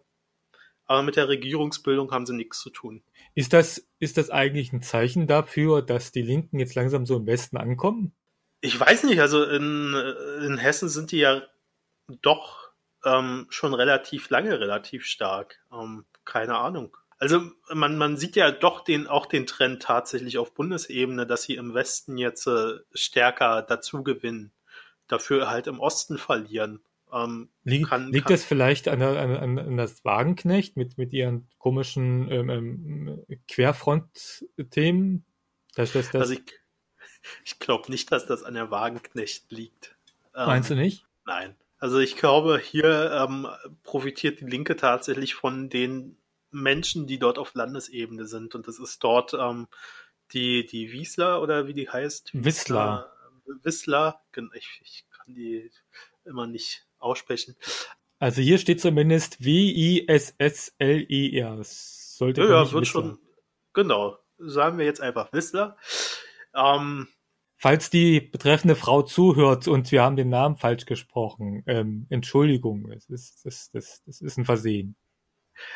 aber 0.87 1.03
mit 1.03 1.15
der 1.15 1.27
Regierungsbildung 1.27 2.11
haben 2.11 2.25
sie 2.25 2.33
nichts 2.33 2.59
zu 2.59 2.69
tun. 2.69 3.03
Ist 3.35 3.53
das, 3.53 3.87
ist 3.99 4.17
das 4.17 4.29
eigentlich 4.29 4.73
ein 4.73 4.81
Zeichen 4.81 5.27
dafür, 5.27 5.81
dass 5.81 6.11
die 6.11 6.21
Linken 6.21 6.59
jetzt 6.59 6.75
langsam 6.75 7.05
so 7.05 7.17
im 7.17 7.27
Westen 7.27 7.57
ankommen? 7.57 8.13
Ich 8.61 8.79
weiß 8.79 9.03
nicht, 9.03 9.21
also 9.21 9.43
in, 9.43 9.93
in 10.43 10.57
Hessen 10.57 10.89
sind 10.89 11.11
die 11.11 11.19
ja 11.19 11.43
doch 12.21 12.71
ähm, 13.05 13.45
schon 13.49 13.73
relativ 13.73 14.29
lange 14.29 14.59
relativ 14.59 15.05
stark. 15.05 15.59
Ähm, 15.71 16.05
keine 16.25 16.57
Ahnung. 16.57 16.97
Also 17.19 17.41
man, 17.73 17.97
man 17.97 18.17
sieht 18.17 18.35
ja 18.35 18.51
doch 18.51 18.83
den, 18.83 19.07
auch 19.07 19.25
den 19.25 19.47
Trend 19.47 19.81
tatsächlich 19.81 20.37
auf 20.37 20.53
Bundesebene, 20.53 21.25
dass 21.25 21.43
sie 21.43 21.55
im 21.55 21.73
Westen 21.73 22.17
jetzt 22.17 22.47
äh, 22.47 22.79
stärker 22.93 23.63
dazu 23.63 24.03
gewinnen, 24.03 24.51
dafür 25.07 25.49
halt 25.49 25.67
im 25.67 25.79
Osten 25.79 26.17
verlieren. 26.17 26.81
Ähm, 27.11 27.49
liegt 27.63 27.89
kann, 27.89 28.11
liegt 28.11 28.27
kann, 28.27 28.33
das 28.33 28.43
vielleicht 28.43 28.87
an, 28.87 29.01
an, 29.01 29.59
an, 29.59 29.77
das 29.77 30.03
Wagenknecht 30.03 30.75
mit, 30.75 30.97
mit 30.97 31.13
ihren 31.13 31.47
komischen 31.57 32.29
ähm, 32.29 32.49
ähm, 32.49 33.25
Querfront-Themen? 33.47 35.25
Das, 35.75 35.93
das, 35.93 36.11
das 36.11 36.21
also 36.21 36.33
ich, 36.33 36.41
ich 37.45 37.59
glaube 37.59 37.89
nicht, 37.91 38.11
dass 38.11 38.25
das 38.25 38.43
an 38.43 38.55
der 38.55 38.71
Wagenknecht 38.71 39.51
liegt. 39.51 39.95
Meinst 40.33 40.69
du 40.69 40.73
ähm, 40.73 40.81
nicht? 40.81 41.05
Nein. 41.25 41.55
Also 41.79 41.99
ich 41.99 42.15
glaube, 42.15 42.59
hier 42.59 43.11
ähm, 43.11 43.47
profitiert 43.83 44.39
die 44.41 44.45
Linke 44.45 44.75
tatsächlich 44.75 45.35
von 45.35 45.69
den 45.69 46.17
Menschen, 46.51 47.07
die 47.07 47.19
dort 47.19 47.37
auf 47.37 47.53
Landesebene 47.53 48.25
sind. 48.25 48.55
Und 48.55 48.67
das 48.67 48.79
ist 48.79 49.03
dort 49.03 49.33
ähm, 49.33 49.67
die, 50.31 50.65
die 50.65 50.91
Wiesler 50.91 51.41
oder 51.41 51.67
wie 51.67 51.73
die 51.73 51.89
heißt? 51.89 52.31
Wissler. 52.33 53.13
Wissler, 53.63 54.21
ich, 54.53 54.81
ich 54.83 55.05
kann 55.09 55.33
die 55.33 55.71
immer 56.25 56.47
nicht 56.47 56.86
aussprechen. 56.99 57.55
Also 58.19 58.41
hier 58.41 58.57
steht 58.57 58.81
zumindest 58.81 59.43
W-I-S-S-L-E-R. 59.43 61.57
Sollte 61.61 62.41
Ja, 62.41 62.71
wird 62.71 62.87
schon, 62.87 63.19
genau. 63.73 64.17
Sagen 64.39 64.77
wir 64.77 64.85
jetzt 64.85 65.01
einfach 65.01 65.33
Whistler. 65.33 65.77
Ähm, 66.55 67.07
Falls 67.59 67.89
die 67.89 68.21
betreffende 68.21 68.75
Frau 68.75 69.01
zuhört 69.01 69.67
und 69.67 69.91
wir 69.91 70.03
haben 70.03 70.15
den 70.15 70.29
Namen 70.29 70.57
falsch 70.57 70.85
gesprochen, 70.85 71.63
ähm, 71.65 72.05
Entschuldigung, 72.09 72.87
das 72.91 73.09
ist, 73.09 73.45
das, 73.45 73.71
das, 73.71 74.03
das 74.05 74.21
ist 74.21 74.37
ein 74.37 74.45
Versehen. 74.45 74.95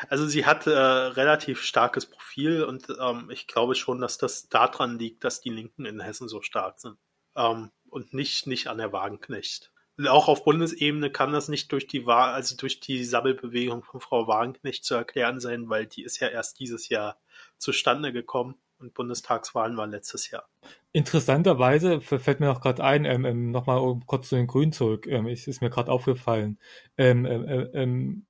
Also 0.08 0.26
sie 0.26 0.46
hat 0.46 0.68
äh, 0.68 0.70
relativ 0.70 1.62
starkes 1.62 2.06
Profil 2.06 2.62
und 2.62 2.86
ähm, 3.00 3.30
ich 3.32 3.48
glaube 3.48 3.74
schon, 3.74 4.00
dass 4.00 4.16
das 4.16 4.48
daran 4.48 4.96
liegt, 4.96 5.24
dass 5.24 5.40
die 5.40 5.50
Linken 5.50 5.84
in 5.84 5.98
Hessen 5.98 6.28
so 6.28 6.40
stark 6.40 6.78
sind. 6.78 6.98
Ähm, 7.34 7.72
und 7.88 8.14
nicht, 8.14 8.46
nicht 8.46 8.68
an 8.68 8.78
der 8.78 8.92
Wagenknecht. 8.92 9.71
Auch 10.08 10.28
auf 10.28 10.44
Bundesebene 10.44 11.10
kann 11.10 11.32
das 11.32 11.48
nicht 11.48 11.70
durch 11.70 11.86
die 11.86 12.06
Wa 12.06 12.32
also 12.32 12.56
durch 12.56 12.80
die 12.80 13.04
Sammelbewegung 13.04 13.82
von 13.82 14.00
Frau 14.00 14.26
Wagenknecht 14.26 14.84
zu 14.84 14.94
erklären 14.94 15.38
sein, 15.38 15.68
weil 15.68 15.86
die 15.86 16.02
ist 16.02 16.20
ja 16.20 16.28
erst 16.28 16.60
dieses 16.60 16.88
Jahr 16.88 17.18
zustande 17.58 18.12
gekommen 18.12 18.56
und 18.78 18.94
Bundestagswahlen 18.94 19.76
waren 19.76 19.90
letztes 19.90 20.30
Jahr. 20.30 20.48
Interessanterweise 20.92 22.00
fällt 22.00 22.40
mir 22.40 22.46
noch 22.46 22.60
gerade 22.60 22.82
ein, 22.84 23.04
ähm, 23.04 23.24
ähm, 23.24 23.50
nochmal 23.50 24.00
kurz 24.06 24.28
zu 24.28 24.36
den 24.36 24.46
Grünen 24.46 24.72
zurück, 24.72 25.06
ähm, 25.06 25.26
es 25.26 25.46
ist 25.46 25.60
mir 25.60 25.70
gerade 25.70 25.90
aufgefallen, 25.90 26.58
ähm, 26.98 27.24
ähm, 27.24 27.48
ähm, 27.48 27.70
ähm, 27.72 28.26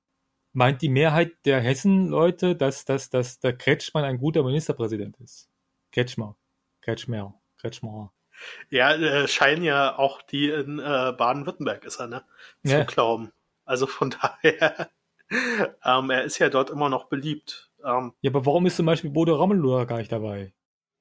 meint 0.53 0.81
die 0.81 0.89
Mehrheit 0.89 1.33
der 1.45 1.59
Hessen-Leute, 1.59 2.55
dass, 2.55 2.85
dass, 2.85 3.09
dass 3.09 3.39
der 3.39 3.57
Kretschmann 3.57 4.05
ein 4.05 4.19
guter 4.19 4.43
Ministerpräsident 4.43 5.17
ist? 5.19 5.49
Kretschmer. 5.91 6.37
Kretschmer. 6.81 7.39
Kretschmer. 7.57 8.13
Ja, 8.69 8.93
äh, 8.93 9.27
scheinen 9.27 9.63
ja 9.63 9.97
auch 9.97 10.21
die 10.21 10.49
in 10.49 10.79
äh, 10.79 11.13
Baden-Württemberg 11.17 11.83
ist 11.85 11.99
er, 11.99 12.07
ne? 12.07 12.23
Zu 12.63 12.71
Ja. 12.73 12.83
glauben. 12.83 13.31
Also 13.65 13.87
von 13.87 14.09
daher, 14.21 14.89
ähm, 15.83 16.09
er 16.09 16.23
ist 16.23 16.39
ja 16.39 16.49
dort 16.49 16.69
immer 16.69 16.89
noch 16.89 17.05
beliebt. 17.05 17.71
Ähm, 17.83 18.13
Ja, 18.21 18.31
aber 18.31 18.45
warum 18.45 18.65
ist 18.65 18.75
zum 18.77 18.85
Beispiel 18.85 19.09
Bodo 19.09 19.35
Ramelow 19.35 19.85
gar 19.85 19.97
nicht 19.97 20.11
dabei? 20.11 20.53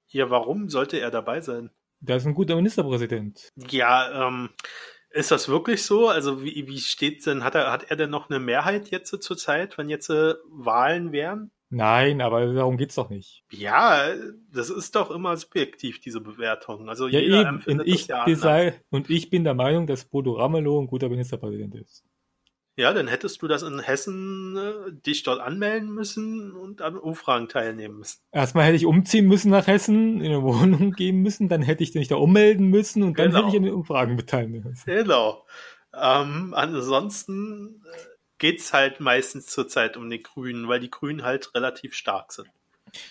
ja, 0.08 0.28
warum 0.28 0.68
sollte 0.68 0.98
er 0.98 1.10
dabei 1.10 1.40
sein? 1.40 1.70
Der 2.00 2.16
ist 2.16 2.26
ein 2.26 2.34
guter 2.34 2.54
Ministerpräsident. 2.56 3.48
Ja, 3.56 4.28
ähm, 4.28 4.50
ist 5.10 5.30
das 5.30 5.48
wirklich 5.48 5.84
so? 5.84 6.08
Also 6.08 6.42
wie, 6.42 6.66
wie 6.68 6.80
steht 6.80 7.24
denn, 7.24 7.44
hat 7.44 7.54
er, 7.54 7.70
hat 7.72 7.90
er 7.90 7.96
denn 7.96 8.10
noch 8.10 8.28
eine 8.28 8.38
Mehrheit 8.38 8.90
jetzt 8.90 9.10
zur 9.22 9.36
Zeit, 9.38 9.78
wenn 9.78 9.88
jetzt 9.88 10.10
äh, 10.10 10.34
Wahlen 10.50 11.12
wären? 11.12 11.50
Nein, 11.74 12.20
aber 12.20 12.52
darum 12.52 12.76
geht's 12.76 12.96
doch 12.96 13.08
nicht. 13.08 13.44
Ja, 13.50 14.08
das 14.52 14.68
ist 14.68 14.94
doch 14.94 15.10
immer 15.10 15.34
subjektiv, 15.38 16.00
diese 16.00 16.20
Bewertung. 16.20 16.90
Also 16.90 17.08
Ja, 17.08 17.18
jeder 17.18 17.40
eben. 17.40 17.48
empfindet 17.56 17.86
Und 17.86 17.92
ich, 17.94 18.06
ja 18.08 18.26
desei- 18.26 18.74
und 18.90 19.08
ich 19.08 19.30
bin 19.30 19.42
der 19.44 19.54
Meinung, 19.54 19.86
dass 19.86 20.04
Bodo 20.04 20.32
Ramelow 20.34 20.82
ein 20.82 20.86
guter 20.86 21.08
Ministerpräsident 21.08 21.74
ist. 21.76 22.04
Ja, 22.76 22.92
dann 22.92 23.08
hättest 23.08 23.40
du 23.40 23.48
das 23.48 23.62
in 23.62 23.80
Hessen 23.80 24.56
äh, 24.56 24.92
dich 24.92 25.22
dort 25.22 25.40
anmelden 25.40 25.90
müssen 25.94 26.52
und 26.52 26.82
an 26.82 26.96
Umfragen 26.98 27.48
teilnehmen 27.48 27.98
müssen. 27.98 28.20
Erstmal 28.32 28.64
hätte 28.66 28.76
ich 28.76 28.86
umziehen 28.86 29.26
müssen 29.26 29.50
nach 29.50 29.66
Hessen, 29.66 30.20
in 30.20 30.26
eine 30.26 30.42
Wohnung 30.42 30.92
gehen 30.96 31.22
müssen, 31.22 31.48
dann 31.48 31.62
hätte 31.62 31.82
ich 31.82 31.94
mich 31.94 32.08
da 32.08 32.16
ummelden 32.16 32.68
müssen 32.68 33.02
und 33.02 33.18
dann 33.18 33.28
Genau. 33.30 33.38
hätte 33.38 33.48
ich 33.48 33.56
an 33.56 33.62
den 33.64 33.74
Umfragen 33.74 34.16
beteiligen 34.16 34.62
müssen. 34.62 34.84
Genau. 34.84 35.44
Ähm, 35.94 36.52
ansonsten 36.54 37.82
äh, 37.84 37.96
geht's 38.42 38.72
halt 38.72 38.98
meistens 38.98 39.46
zurzeit 39.46 39.96
um 39.96 40.10
die 40.10 40.20
Grünen, 40.20 40.66
weil 40.66 40.80
die 40.80 40.90
Grünen 40.90 41.22
halt 41.22 41.54
relativ 41.54 41.94
stark 41.94 42.32
sind. 42.32 42.48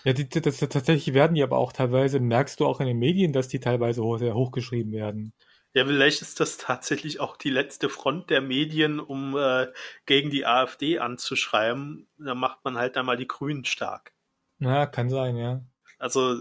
Ja, 0.04 0.12
die, 0.12 0.28
das, 0.28 0.44
das, 0.44 0.60
tatsächlich 0.60 1.16
werden 1.16 1.36
die 1.36 1.42
aber 1.42 1.58
auch 1.58 1.72
teilweise, 1.72 2.20
merkst 2.20 2.60
du 2.60 2.68
auch 2.68 2.82
in 2.82 2.88
den 2.88 3.00
Medien, 3.00 3.32
dass 3.32 3.48
die 3.48 3.62
teilweise 3.62 4.04
hoch, 4.04 4.18
sehr 4.18 4.36
hochgeschrieben 4.36 4.92
werden. 4.92 5.34
Ja, 5.74 5.86
vielleicht 5.86 6.22
ist 6.22 6.42
das 6.42 6.58
tatsächlich 6.58 7.22
auch 7.22 7.38
die 7.38 7.50
letzte 7.50 7.88
Front 7.88 8.30
der 8.30 8.42
Medien, 8.42 9.00
um 9.00 9.38
äh, 9.38 9.68
gegen 10.06 10.32
die 10.32 10.46
AfD 10.46 11.00
anzuschreiben. 11.00 12.10
Da 12.18 12.36
macht 12.36 12.66
man 12.66 12.76
halt 12.76 12.98
einmal 12.98 13.16
die 13.16 13.28
Grünen 13.28 13.64
stark. 13.64 14.12
Na, 14.60 14.86
kann 14.86 15.10
sein, 15.10 15.38
ja. 15.38 15.64
Also, 15.98 16.36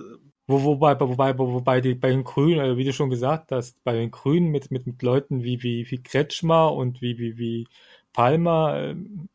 Wo, 0.48 0.64
wobei, 0.64 0.98
wobei, 0.98 1.38
wobei 1.38 1.80
die, 1.80 1.94
bei 1.94 2.10
den 2.10 2.24
Grünen, 2.24 2.58
also 2.58 2.76
wie 2.76 2.84
du 2.84 2.92
schon 2.92 3.08
gesagt 3.08 3.52
hast, 3.52 3.82
bei 3.84 3.92
den 3.92 4.10
Grünen 4.10 4.48
mit, 4.48 4.72
mit, 4.72 4.84
mit 4.84 5.00
Leuten 5.00 5.44
wie, 5.44 5.62
wie, 5.62 5.88
wie 5.88 6.02
Kretschmer 6.02 6.74
und 6.74 7.00
wie, 7.00 7.18
wie, 7.18 7.38
wie 7.38 7.68
Palmer, 8.12 8.76
ähm, 8.76 9.28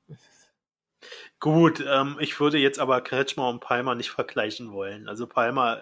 gut, 1.40 1.84
ähm, 1.88 2.18
ich 2.20 2.40
würde 2.40 2.58
jetzt 2.58 2.80
aber 2.80 3.02
Kretschmer 3.02 3.50
und 3.50 3.60
Palmer 3.60 3.96
nicht 3.96 4.10
vergleichen 4.10 4.72
wollen. 4.72 5.08
Also 5.08 5.28
Palmer, 5.28 5.82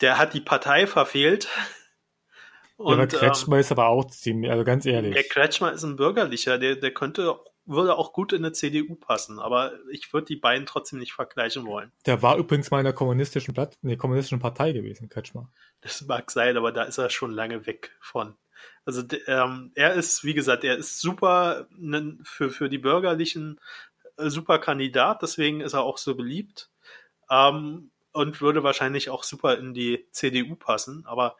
der 0.00 0.18
hat 0.18 0.34
die 0.34 0.40
Partei 0.40 0.86
verfehlt. 0.86 1.48
ja, 2.78 2.84
aber 2.84 3.02
ähm, 3.02 3.08
Kretschmer 3.08 3.58
ist 3.58 3.72
aber 3.72 3.86
auch 3.86 4.04
ziemlich, 4.06 4.50
also 4.50 4.64
ganz 4.64 4.86
ehrlich. 4.86 5.14
Der 5.14 5.24
Kretschmer 5.24 5.72
ist 5.72 5.84
ein 5.84 5.96
Bürgerlicher, 5.96 6.58
der, 6.58 6.76
der 6.76 6.92
könnte, 6.92 7.38
würde 7.64 7.96
auch 7.96 8.12
gut 8.12 8.32
in 8.32 8.44
eine 8.44 8.52
CDU 8.52 8.94
passen, 8.94 9.38
aber 9.38 9.72
ich 9.90 10.12
würde 10.12 10.26
die 10.26 10.36
beiden 10.36 10.66
trotzdem 10.66 10.98
nicht 10.98 11.12
vergleichen 11.12 11.66
wollen. 11.66 11.92
Der 12.06 12.22
war 12.22 12.36
übrigens 12.38 12.70
mal 12.70 12.78
in 12.78 12.84
der 12.84 12.94
kommunistischen 12.94 13.54
Blatt, 13.54 13.76
nee, 13.82 13.96
kommunistischen 13.96 14.40
Partei 14.40 14.72
gewesen, 14.72 15.08
Kretschmer. 15.08 15.50
Das 15.80 16.02
mag 16.02 16.30
sein, 16.30 16.56
aber 16.56 16.72
da 16.72 16.84
ist 16.84 16.98
er 16.98 17.10
schon 17.10 17.30
lange 17.30 17.66
weg 17.66 17.96
von. 18.00 18.36
Also 18.84 19.02
ähm, 19.26 19.72
er 19.74 19.94
ist, 19.94 20.24
wie 20.24 20.34
gesagt, 20.34 20.64
er 20.64 20.76
ist 20.78 21.00
super 21.00 21.66
nen- 21.76 22.20
für, 22.24 22.50
für 22.50 22.68
die 22.68 22.78
Bürgerlichen 22.78 23.60
äh, 24.16 24.30
super 24.30 24.58
Kandidat, 24.58 25.22
deswegen 25.22 25.60
ist 25.60 25.74
er 25.74 25.82
auch 25.82 25.98
so 25.98 26.14
beliebt 26.16 26.70
ähm, 27.30 27.90
und 28.12 28.40
würde 28.40 28.62
wahrscheinlich 28.62 29.10
auch 29.10 29.22
super 29.22 29.58
in 29.58 29.74
die 29.74 30.06
CDU 30.12 30.56
passen, 30.56 31.04
aber 31.06 31.36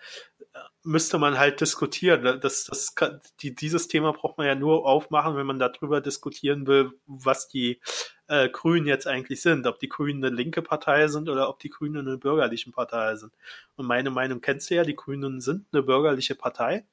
äh, 0.55 0.59
müsste 0.83 1.19
man 1.19 1.39
halt 1.39 1.61
diskutieren. 1.61 2.41
Das, 2.41 2.65
das 2.65 2.95
kann, 2.95 3.21
die, 3.41 3.55
dieses 3.55 3.89
Thema 3.89 4.13
braucht 4.13 4.39
man 4.39 4.47
ja 4.47 4.55
nur 4.55 4.87
aufmachen, 4.87 5.37
wenn 5.37 5.47
man 5.47 5.59
darüber 5.59 6.01
diskutieren 6.01 6.67
will, 6.67 6.93
was 7.07 7.49
die 7.49 7.81
äh, 8.29 8.49
Grünen 8.49 8.87
jetzt 8.87 9.07
eigentlich 9.07 9.41
sind, 9.43 9.67
ob 9.67 9.79
die 9.79 9.89
Grünen 9.89 10.25
eine 10.25 10.35
linke 10.35 10.63
Partei 10.63 11.09
sind 11.09 11.29
oder 11.29 11.49
ob 11.49 11.59
die 11.59 11.71
Grünen 11.71 12.07
eine 12.07 12.19
bürgerliche 12.19 12.71
Partei 12.71 13.17
sind. 13.17 13.33
Und 13.77 13.87
meine 13.87 14.11
Meinung 14.11 14.41
kennst 14.41 14.71
du 14.71 14.75
ja, 14.77 14.85
die 14.85 14.97
Grünen 14.97 15.41
sind 15.41 15.67
eine 15.73 15.83
bürgerliche 15.83 16.35
Partei. 16.35 16.87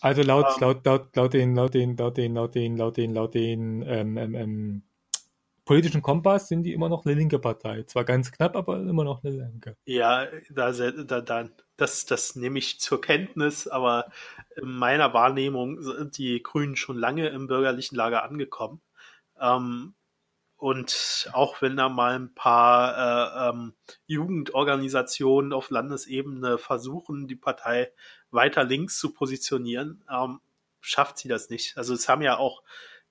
Also 0.00 0.22
laut, 0.22 0.46
Ähm. 0.46 0.60
laut, 0.60 0.86
laut, 0.86 1.16
laut 1.16 1.34
den, 1.34 1.54
laut 1.54 1.74
den, 1.74 1.96
laut 1.96 2.16
den, 2.16 2.34
laut 2.34 2.54
den, 2.54 2.76
laut 2.76 2.96
den, 2.96 3.14
laut 3.14 3.34
den 3.34 3.82
ähm, 3.82 4.16
ähm, 4.16 4.34
ähm, 4.34 4.82
politischen 5.64 6.00
Kompass 6.02 6.48
sind 6.48 6.62
die 6.62 6.72
immer 6.72 6.88
noch 6.88 7.04
eine 7.04 7.14
linke 7.14 7.38
Partei. 7.38 7.82
Zwar 7.82 8.04
ganz 8.04 8.32
knapp, 8.32 8.56
aber 8.56 8.78
immer 8.78 9.04
noch 9.04 9.22
eine 9.22 9.36
linke. 9.36 9.76
Ja, 9.84 10.26
da, 10.50 10.72
da, 10.72 11.20
da 11.20 11.48
das, 11.76 12.06
das 12.06 12.36
nehme 12.36 12.58
ich 12.58 12.80
zur 12.80 13.00
Kenntnis, 13.00 13.68
aber 13.68 14.10
in 14.56 14.70
meiner 14.70 15.12
Wahrnehmung 15.12 15.80
sind 15.82 16.16
die 16.16 16.42
Grünen 16.42 16.76
schon 16.76 16.96
lange 16.96 17.28
im 17.28 17.46
bürgerlichen 17.46 17.96
Lager 17.96 18.24
angekommen. 18.24 18.80
Ähm, 19.40 19.94
und 20.58 21.30
auch 21.32 21.62
wenn 21.62 21.76
da 21.76 21.88
mal 21.88 22.16
ein 22.16 22.34
paar 22.34 22.96
äh, 22.96 23.50
ähm, 23.50 23.74
Jugendorganisationen 24.06 25.52
auf 25.52 25.70
Landesebene 25.70 26.58
versuchen, 26.58 27.28
die 27.28 27.36
Partei 27.36 27.92
weiter 28.32 28.64
links 28.64 28.98
zu 28.98 29.12
positionieren, 29.12 30.04
ähm, 30.12 30.40
schafft 30.80 31.18
sie 31.18 31.28
das 31.28 31.48
nicht. 31.48 31.78
Also 31.78 31.94
es 31.94 32.08
haben 32.08 32.22
ja 32.22 32.36
auch 32.38 32.62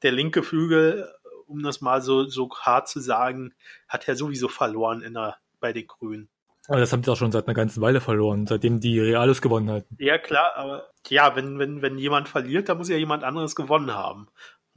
der 0.03 0.11
linke 0.11 0.43
Flügel, 0.43 1.11
um 1.47 1.63
das 1.63 1.79
mal 1.79 2.01
so, 2.01 2.25
so 2.25 2.49
hart 2.59 2.89
zu 2.89 2.99
sagen, 2.99 3.53
hat 3.87 4.07
ja 4.07 4.15
sowieso 4.15 4.49
verloren 4.49 5.01
in 5.01 5.13
der, 5.13 5.37
bei 5.61 5.71
den 5.71 5.87
Grünen. 5.87 6.29
Aber 6.67 6.79
das 6.79 6.91
haben 6.91 7.01
sie 7.01 7.09
auch 7.09 7.17
schon 7.17 7.31
seit 7.31 7.47
einer 7.47 7.53
ganzen 7.53 7.81
Weile 7.81 8.01
verloren, 8.01 8.45
seitdem 8.45 8.81
die 8.81 8.99
Realos 8.99 9.41
gewonnen 9.41 9.71
hatten. 9.71 9.95
Ja, 9.99 10.17
klar, 10.17 10.51
aber 10.57 10.89
ja, 11.07 11.33
wenn, 11.37 11.59
wenn, 11.59 11.81
wenn 11.81 11.97
jemand 11.97 12.27
verliert, 12.27 12.67
dann 12.67 12.77
muss 12.77 12.89
ja 12.89 12.97
jemand 12.97 13.23
anderes 13.23 13.55
gewonnen 13.55 13.93
haben. 13.93 14.27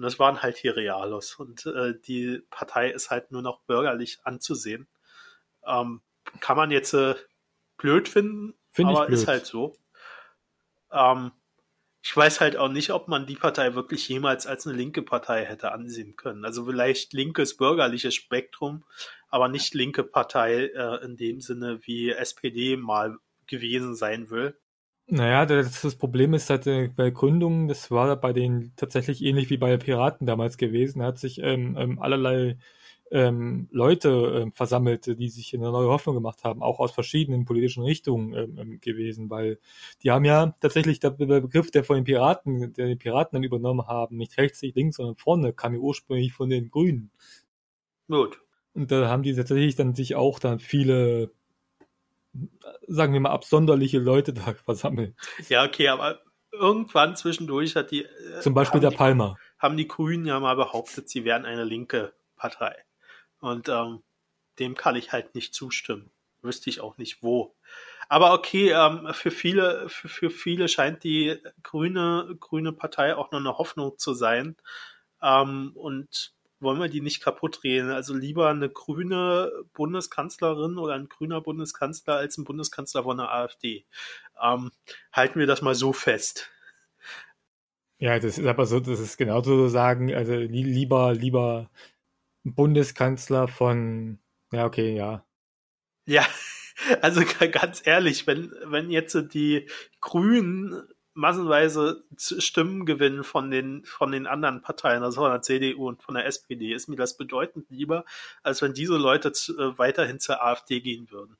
Und 0.00 0.04
das 0.04 0.18
waren 0.18 0.42
halt 0.42 0.62
die 0.62 0.68
Realos. 0.68 1.34
Und 1.34 1.66
äh, 1.66 1.92
die 2.06 2.40
Partei 2.48 2.90
ist 2.90 3.10
halt 3.10 3.32
nur 3.32 3.42
noch 3.42 3.60
bürgerlich 3.64 4.20
anzusehen. 4.24 4.88
Ähm, 5.66 6.00
kann 6.40 6.56
man 6.56 6.70
jetzt 6.70 6.94
äh, 6.94 7.16
blöd 7.76 8.08
finden, 8.08 8.54
Finde 8.70 8.94
ich 8.94 8.98
aber 8.98 9.10
ist 9.10 9.28
halt 9.28 9.44
so. 9.44 9.76
Ähm, 10.90 11.32
ich 12.00 12.16
weiß 12.16 12.40
halt 12.40 12.56
auch 12.56 12.70
nicht, 12.70 12.92
ob 12.92 13.08
man 13.08 13.26
die 13.26 13.34
Partei 13.34 13.74
wirklich 13.74 14.08
jemals 14.08 14.46
als 14.46 14.66
eine 14.66 14.74
linke 14.74 15.02
Partei 15.02 15.44
hätte 15.44 15.70
ansehen 15.72 16.16
können. 16.16 16.46
Also 16.46 16.64
vielleicht 16.64 17.12
linkes 17.12 17.58
bürgerliches 17.58 18.14
Spektrum, 18.14 18.86
aber 19.28 19.48
nicht 19.48 19.74
linke 19.74 20.02
Partei 20.02 20.70
äh, 20.74 21.04
in 21.04 21.18
dem 21.18 21.42
Sinne, 21.42 21.80
wie 21.82 22.08
SPD 22.08 22.78
mal 22.78 23.18
gewesen 23.46 23.94
sein 23.94 24.30
will. 24.30 24.58
Naja, 25.12 25.44
das, 25.44 25.82
das 25.82 25.96
Problem 25.96 26.34
ist 26.34 26.50
halt 26.50 26.68
äh, 26.68 26.88
bei 26.88 27.10
Gründungen, 27.10 27.66
das 27.66 27.90
war 27.90 28.14
bei 28.14 28.32
denen 28.32 28.72
tatsächlich 28.76 29.22
ähnlich 29.24 29.50
wie 29.50 29.56
bei 29.56 29.76
Piraten 29.76 30.24
damals 30.24 30.56
gewesen. 30.56 31.00
Da 31.00 31.06
hat 31.06 31.18
sich 31.18 31.40
ähm, 31.42 31.76
ähm, 31.76 31.98
allerlei 31.98 32.58
ähm, 33.10 33.68
Leute 33.72 34.08
ähm, 34.40 34.52
versammelt, 34.52 35.06
die 35.06 35.28
sich 35.28 35.52
eine 35.52 35.72
neue 35.72 35.88
Hoffnung 35.88 36.14
gemacht 36.14 36.44
haben, 36.44 36.62
auch 36.62 36.78
aus 36.78 36.92
verschiedenen 36.92 37.44
politischen 37.44 37.82
Richtungen 37.82 38.34
ähm, 38.34 38.58
ähm, 38.58 38.80
gewesen, 38.80 39.30
weil 39.30 39.58
die 40.04 40.12
haben 40.12 40.24
ja 40.24 40.54
tatsächlich 40.60 41.00
der, 41.00 41.10
der 41.10 41.40
Begriff, 41.40 41.72
der 41.72 41.82
von 41.82 41.96
den 41.96 42.04
Piraten, 42.04 42.72
der 42.74 42.86
die 42.86 42.94
Piraten 42.94 43.34
dann 43.34 43.42
übernommen 43.42 43.88
haben, 43.88 44.16
nicht 44.16 44.38
rechts, 44.38 44.62
nicht 44.62 44.76
links, 44.76 44.96
sondern 44.96 45.16
vorne, 45.16 45.52
kam 45.52 45.74
ja 45.74 45.80
ursprünglich 45.80 46.32
von 46.32 46.50
den 46.50 46.70
Grünen. 46.70 47.10
Gut. 48.08 48.40
Und 48.74 48.92
da 48.92 49.08
haben 49.08 49.24
die 49.24 49.34
tatsächlich 49.34 49.74
dann 49.74 49.96
sich 49.96 50.14
auch 50.14 50.38
dann 50.38 50.60
viele, 50.60 51.32
sagen 52.86 53.12
wir 53.12 53.20
mal, 53.20 53.30
absonderliche 53.30 53.98
Leute 53.98 54.32
da 54.32 54.54
versammelt. 54.64 55.14
Ja, 55.48 55.64
okay, 55.64 55.88
aber 55.88 56.20
irgendwann 56.52 57.16
zwischendurch 57.16 57.76
hat 57.76 57.90
die. 57.90 58.04
äh, 58.04 58.40
Zum 58.40 58.54
Beispiel 58.54 58.80
der 58.80 58.90
die, 58.90 58.96
Palmer. 58.96 59.36
haben 59.58 59.76
die 59.76 59.88
Grünen 59.88 60.26
ja 60.26 60.38
mal 60.40 60.56
behauptet, 60.56 61.08
sie 61.08 61.24
wären 61.24 61.44
eine 61.44 61.64
linke 61.64 62.12
Partei. 62.36 62.74
Und 63.40 63.68
ähm, 63.68 64.02
dem 64.58 64.74
kann 64.74 64.96
ich 64.96 65.12
halt 65.12 65.34
nicht 65.34 65.54
zustimmen. 65.54 66.10
Wüsste 66.42 66.70
ich 66.70 66.80
auch 66.80 66.98
nicht 66.98 67.22
wo. 67.22 67.54
Aber 68.08 68.32
okay, 68.32 68.70
ähm, 68.72 69.08
für 69.12 69.30
viele, 69.30 69.88
für, 69.88 70.08
für 70.08 70.30
viele 70.30 70.68
scheint 70.68 71.04
die 71.04 71.38
grüne, 71.62 72.36
grüne 72.40 72.72
Partei 72.72 73.14
auch 73.14 73.30
noch 73.30 73.38
eine 73.38 73.56
Hoffnung 73.56 73.98
zu 73.98 74.14
sein. 74.14 74.56
Ähm, 75.22 75.72
und 75.74 76.32
wollen 76.60 76.80
wir 76.80 76.88
die 76.88 77.00
nicht 77.00 77.22
kaputt 77.22 77.60
drehen? 77.62 77.90
Also 77.90 78.14
lieber 78.14 78.48
eine 78.48 78.68
grüne 78.68 79.50
Bundeskanzlerin 79.72 80.78
oder 80.78 80.94
ein 80.94 81.08
grüner 81.08 81.40
Bundeskanzler 81.40 82.16
als 82.16 82.38
ein 82.38 82.44
Bundeskanzler 82.44 83.04
von 83.04 83.16
der 83.16 83.32
AfD. 83.32 83.86
Ähm, 84.42 84.70
halten 85.12 85.38
wir 85.38 85.46
das 85.46 85.62
mal 85.62 85.74
so 85.74 85.92
fest. 85.92 86.50
Ja, 87.98 88.18
das 88.18 88.38
ist 88.38 88.46
aber 88.46 88.64
so, 88.64 88.80
das 88.80 88.98
ist 88.98 89.18
genauso 89.18 89.64
zu 89.64 89.68
sagen, 89.68 90.14
also 90.14 90.34
lieber, 90.34 91.12
lieber 91.12 91.70
Bundeskanzler 92.44 93.46
von, 93.46 94.18
ja, 94.52 94.64
okay, 94.64 94.96
ja. 94.96 95.24
Ja, 96.06 96.26
also 97.02 97.22
ganz 97.50 97.86
ehrlich, 97.86 98.26
wenn, 98.26 98.52
wenn 98.64 98.90
jetzt 98.90 99.14
die 99.34 99.68
Grünen 100.00 100.82
massenweise 101.14 102.04
Stimmen 102.16 102.86
gewinnen 102.86 103.24
von 103.24 103.50
den, 103.50 103.84
von 103.84 104.12
den 104.12 104.26
anderen 104.26 104.62
Parteien, 104.62 105.02
also 105.02 105.22
von 105.22 105.30
der 105.30 105.42
CDU 105.42 105.88
und 105.88 106.02
von 106.02 106.14
der 106.14 106.24
SPD, 106.26 106.72
ist 106.72 106.88
mir 106.88 106.96
das 106.96 107.16
bedeutend 107.16 107.68
lieber, 107.70 108.04
als 108.42 108.62
wenn 108.62 108.74
diese 108.74 108.96
Leute 108.96 109.32
zu, 109.32 109.58
äh, 109.58 109.76
weiterhin 109.78 110.20
zur 110.20 110.42
AfD 110.42 110.80
gehen 110.80 111.10
würden. 111.10 111.36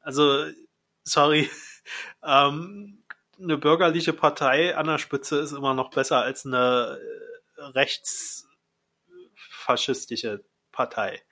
Also, 0.00 0.46
sorry, 1.04 1.50
ähm, 2.24 3.02
eine 3.38 3.58
bürgerliche 3.58 4.14
Partei 4.14 4.76
an 4.76 4.86
der 4.86 4.98
Spitze 4.98 5.38
ist 5.38 5.52
immer 5.52 5.74
noch 5.74 5.90
besser 5.90 6.22
als 6.22 6.46
eine 6.46 6.98
äh, 7.56 7.62
rechtsfaschistische 7.62 10.44
Partei. 10.72 11.22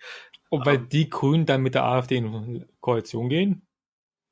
Und 0.50 0.66
weil 0.66 0.76
ähm, 0.76 0.88
die 0.88 1.08
Grünen 1.08 1.46
dann 1.46 1.62
mit 1.62 1.74
der 1.74 1.84
AfD 1.84 2.16
in 2.16 2.68
Koalition 2.80 3.28
gehen? 3.28 3.66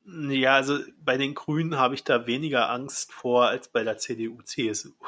Ja, 0.05 0.55
also 0.57 0.79
bei 1.05 1.17
den 1.17 1.35
Grünen 1.35 1.77
habe 1.79 1.95
ich 1.95 2.05
da 2.05 2.27
weniger 2.27 2.71
Angst 2.71 3.13
vor 3.13 3.47
als 3.47 3.69
bei 3.69 3.85
der 3.85 3.99
CDU, 3.99 4.43
CSU. 4.43 4.93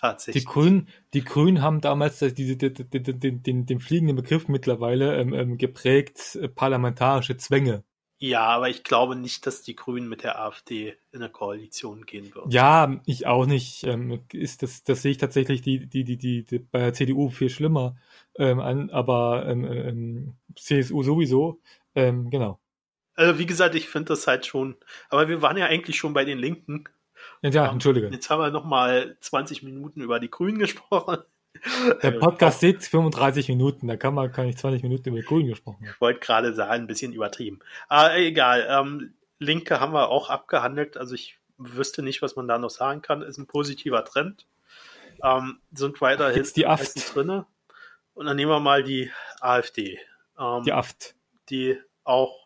Tatsächlich. 0.00 0.44
Die 0.44 0.48
Grünen, 0.48 0.88
die 1.14 1.24
Grünen 1.24 1.62
haben 1.62 1.80
damals 1.80 2.18
diese, 2.20 2.56
den, 2.56 2.74
den, 2.74 3.42
den, 3.42 3.66
den 3.66 3.80
fliegenden 3.80 4.16
Begriff 4.16 4.46
mittlerweile 4.46 5.16
ähm, 5.18 5.34
ähm, 5.34 5.58
geprägt, 5.58 6.36
äh, 6.36 6.48
parlamentarische 6.48 7.36
Zwänge. 7.36 7.82
Ja, 8.22 8.42
aber 8.42 8.68
ich 8.68 8.84
glaube 8.84 9.16
nicht, 9.16 9.46
dass 9.46 9.62
die 9.62 9.74
Grünen 9.74 10.06
mit 10.06 10.24
der 10.24 10.38
AfD 10.38 10.94
in 11.10 11.22
eine 11.22 11.32
Koalition 11.32 12.04
gehen 12.04 12.34
würden. 12.34 12.50
Ja, 12.50 13.00
ich 13.06 13.26
auch 13.26 13.46
nicht. 13.46 13.82
Ähm, 13.84 14.20
ist 14.32 14.62
das, 14.62 14.84
das 14.84 15.00
sehe 15.00 15.12
ich 15.12 15.18
tatsächlich 15.18 15.62
die, 15.62 15.86
die, 15.88 16.04
die, 16.04 16.18
die, 16.18 16.44
die 16.44 16.58
bei 16.58 16.80
der 16.80 16.92
CDU 16.92 17.30
viel 17.30 17.48
schlimmer 17.48 17.96
ähm, 18.36 18.60
an, 18.60 18.90
aber 18.90 19.46
ähm, 19.48 19.64
ähm, 19.64 20.34
CSU 20.54 21.02
sowieso. 21.02 21.62
Ähm, 21.94 22.28
genau. 22.28 22.60
Also 23.20 23.38
wie 23.38 23.44
gesagt, 23.44 23.74
ich 23.74 23.86
finde 23.86 24.08
das 24.08 24.26
halt 24.26 24.46
schon. 24.46 24.76
Aber 25.10 25.28
wir 25.28 25.42
waren 25.42 25.58
ja 25.58 25.66
eigentlich 25.66 25.98
schon 25.98 26.14
bei 26.14 26.24
den 26.24 26.38
Linken. 26.38 26.84
Ja, 27.42 27.50
ja 27.50 27.70
entschuldige. 27.70 28.08
Jetzt 28.08 28.30
haben 28.30 28.40
wir 28.40 28.50
nochmal 28.50 29.18
20 29.20 29.62
Minuten 29.62 30.00
über 30.00 30.18
die 30.20 30.30
Grünen 30.30 30.58
gesprochen. 30.58 31.18
Der 32.02 32.12
Podcast 32.12 32.60
sieht 32.60 32.82
35 32.82 33.48
Minuten, 33.48 33.88
da 33.88 33.98
kann 33.98 34.14
man 34.14 34.32
kann 34.32 34.48
ich 34.48 34.56
20 34.56 34.82
Minuten 34.82 35.10
über 35.10 35.20
Grün 35.20 35.48
gesprochen. 35.48 35.84
Ich 35.84 36.00
wollte 36.00 36.20
gerade 36.20 36.54
sagen, 36.54 36.72
ein 36.72 36.86
bisschen 36.86 37.12
übertrieben. 37.12 37.58
Aber 37.88 38.16
egal, 38.16 38.66
ähm, 38.70 39.12
Linke 39.38 39.80
haben 39.80 39.92
wir 39.92 40.08
auch 40.08 40.30
abgehandelt, 40.30 40.96
also 40.96 41.14
ich 41.14 41.38
wüsste 41.58 42.02
nicht, 42.02 42.22
was 42.22 42.36
man 42.36 42.48
da 42.48 42.56
noch 42.56 42.70
sagen 42.70 43.02
kann. 43.02 43.20
Ist 43.20 43.36
ein 43.36 43.46
positiver 43.46 44.02
Trend. 44.06 44.46
Ähm, 45.22 45.58
sind 45.72 46.00
weiterhin 46.00 46.36
Jetzt 46.36 46.56
die 46.56 46.66
Aft. 46.66 47.14
drinne. 47.14 47.44
Und 48.14 48.24
dann 48.24 48.36
nehmen 48.36 48.50
wir 48.50 48.60
mal 48.60 48.82
die 48.82 49.10
AfD. 49.40 49.98
Ähm, 50.38 50.62
die 50.64 50.72
Aft. 50.72 51.14
Die 51.50 51.78
auch 52.04 52.39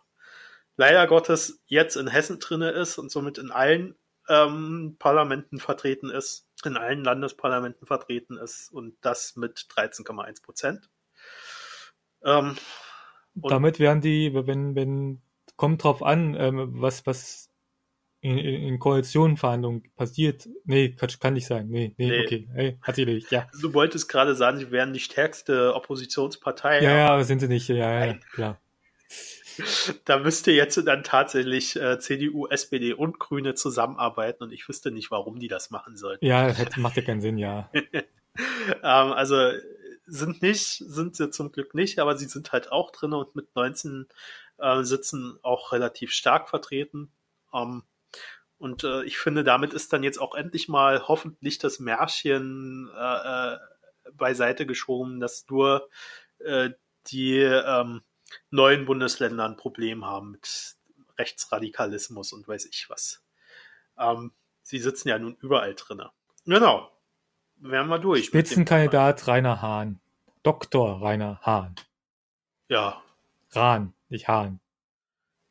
leider 0.76 1.06
Gottes 1.06 1.62
jetzt 1.66 1.96
in 1.96 2.08
Hessen 2.08 2.40
drinne 2.40 2.70
ist 2.70 2.98
und 2.98 3.10
somit 3.10 3.38
in 3.38 3.50
allen 3.50 3.94
ähm, 4.28 4.96
Parlamenten 4.98 5.58
vertreten 5.58 6.10
ist, 6.10 6.48
in 6.64 6.76
allen 6.76 7.04
Landesparlamenten 7.04 7.86
vertreten 7.86 8.36
ist 8.36 8.72
und 8.72 8.96
das 9.02 9.36
mit 9.36 9.66
13,1 9.70 10.42
Prozent. 10.42 10.90
Ähm, 12.24 12.56
damit 13.34 13.78
werden 13.78 14.00
die, 14.00 14.32
wenn, 14.32 14.74
wenn, 14.74 15.22
kommt 15.56 15.82
drauf 15.82 16.02
an, 16.02 16.34
ähm, 16.38 16.80
was, 16.80 17.06
was 17.06 17.50
in, 18.20 18.38
in 18.38 18.78
Koalitionenverhandlungen 18.78 19.82
passiert. 19.96 20.48
Nee, 20.64 20.92
kann, 20.92 21.10
kann 21.20 21.34
nicht 21.34 21.46
sein. 21.46 21.68
Nee, 21.68 21.94
nee, 21.98 22.08
nee. 22.08 22.24
okay. 22.24 22.48
Hey, 22.54 22.78
hat 22.80 22.96
sie 22.96 23.04
nicht, 23.04 23.30
ja. 23.30 23.46
Du 23.60 23.74
wolltest 23.74 24.08
gerade 24.08 24.34
sagen, 24.34 24.58
sie 24.58 24.70
wären 24.70 24.94
die 24.94 25.00
stärkste 25.00 25.74
Oppositionspartei. 25.74 26.80
Ja, 26.80 26.96
ja, 26.96 27.08
aber 27.10 27.24
sind 27.24 27.40
sie 27.40 27.48
nicht, 27.48 27.68
ja, 27.68 28.06
ja, 28.06 28.14
klar. 28.32 28.60
da 30.04 30.18
müsste 30.18 30.52
jetzt 30.52 30.76
dann 30.86 31.02
tatsächlich 31.02 31.76
äh, 31.76 31.98
CDU, 31.98 32.46
SPD 32.46 32.92
und 32.92 33.18
Grüne 33.18 33.54
zusammenarbeiten 33.54 34.42
und 34.42 34.52
ich 34.52 34.68
wüsste 34.68 34.90
nicht, 34.90 35.10
warum 35.10 35.38
die 35.38 35.48
das 35.48 35.70
machen 35.70 35.96
sollen. 35.96 36.18
Ja, 36.20 36.52
das 36.52 36.76
macht 36.76 36.96
ja 36.96 37.02
keinen 37.02 37.20
Sinn, 37.20 37.38
ja. 37.38 37.70
ähm, 37.74 38.04
also 38.82 39.52
sind 40.06 40.42
nicht, 40.42 40.82
sind 40.86 41.16
sie 41.16 41.30
zum 41.30 41.52
Glück 41.52 41.74
nicht, 41.74 41.98
aber 41.98 42.16
sie 42.16 42.26
sind 42.26 42.52
halt 42.52 42.70
auch 42.70 42.90
drin 42.90 43.12
und 43.12 43.34
mit 43.34 43.54
19 43.54 44.06
äh, 44.58 44.82
Sitzen 44.82 45.38
auch 45.42 45.72
relativ 45.72 46.12
stark 46.12 46.48
vertreten. 46.48 47.12
Ähm, 47.52 47.82
und 48.58 48.84
äh, 48.84 49.04
ich 49.04 49.18
finde, 49.18 49.44
damit 49.44 49.74
ist 49.74 49.92
dann 49.92 50.02
jetzt 50.02 50.20
auch 50.20 50.34
endlich 50.34 50.68
mal 50.68 51.06
hoffentlich 51.08 51.58
das 51.58 51.80
Märchen 51.80 52.90
äh, 52.96 53.54
äh 53.54 53.58
beiseite 54.12 54.66
geschoben, 54.66 55.18
dass 55.18 55.46
nur 55.48 55.88
äh, 56.38 56.70
die 57.06 57.38
ähm, 57.38 58.02
neuen 58.50 58.84
Bundesländern 58.84 59.52
ein 59.52 59.56
Problem 59.56 60.04
haben 60.04 60.32
mit 60.32 60.76
Rechtsradikalismus 61.18 62.32
und 62.32 62.46
weiß 62.46 62.66
ich 62.66 62.88
was. 62.88 63.22
Ähm, 63.98 64.32
sie 64.62 64.78
sitzen 64.78 65.08
ja 65.08 65.18
nun 65.18 65.36
überall 65.40 65.74
drinne. 65.74 66.10
Genau. 66.44 66.90
Wären 67.56 67.88
wir 67.88 67.98
durch. 67.98 68.26
Spitzenkandidat 68.26 69.26
Rainer 69.28 69.62
Hahn. 69.62 70.00
Dr. 70.42 71.00
Rainer 71.00 71.40
Hahn. 71.42 71.74
Ja. 72.68 73.02
Rahn, 73.52 73.94
nicht 74.08 74.28
Hahn. 74.28 74.60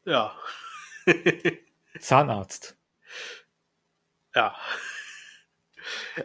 Ja. 0.05 0.35
Zahnarzt. 1.99 2.77
Ja. 4.35 4.55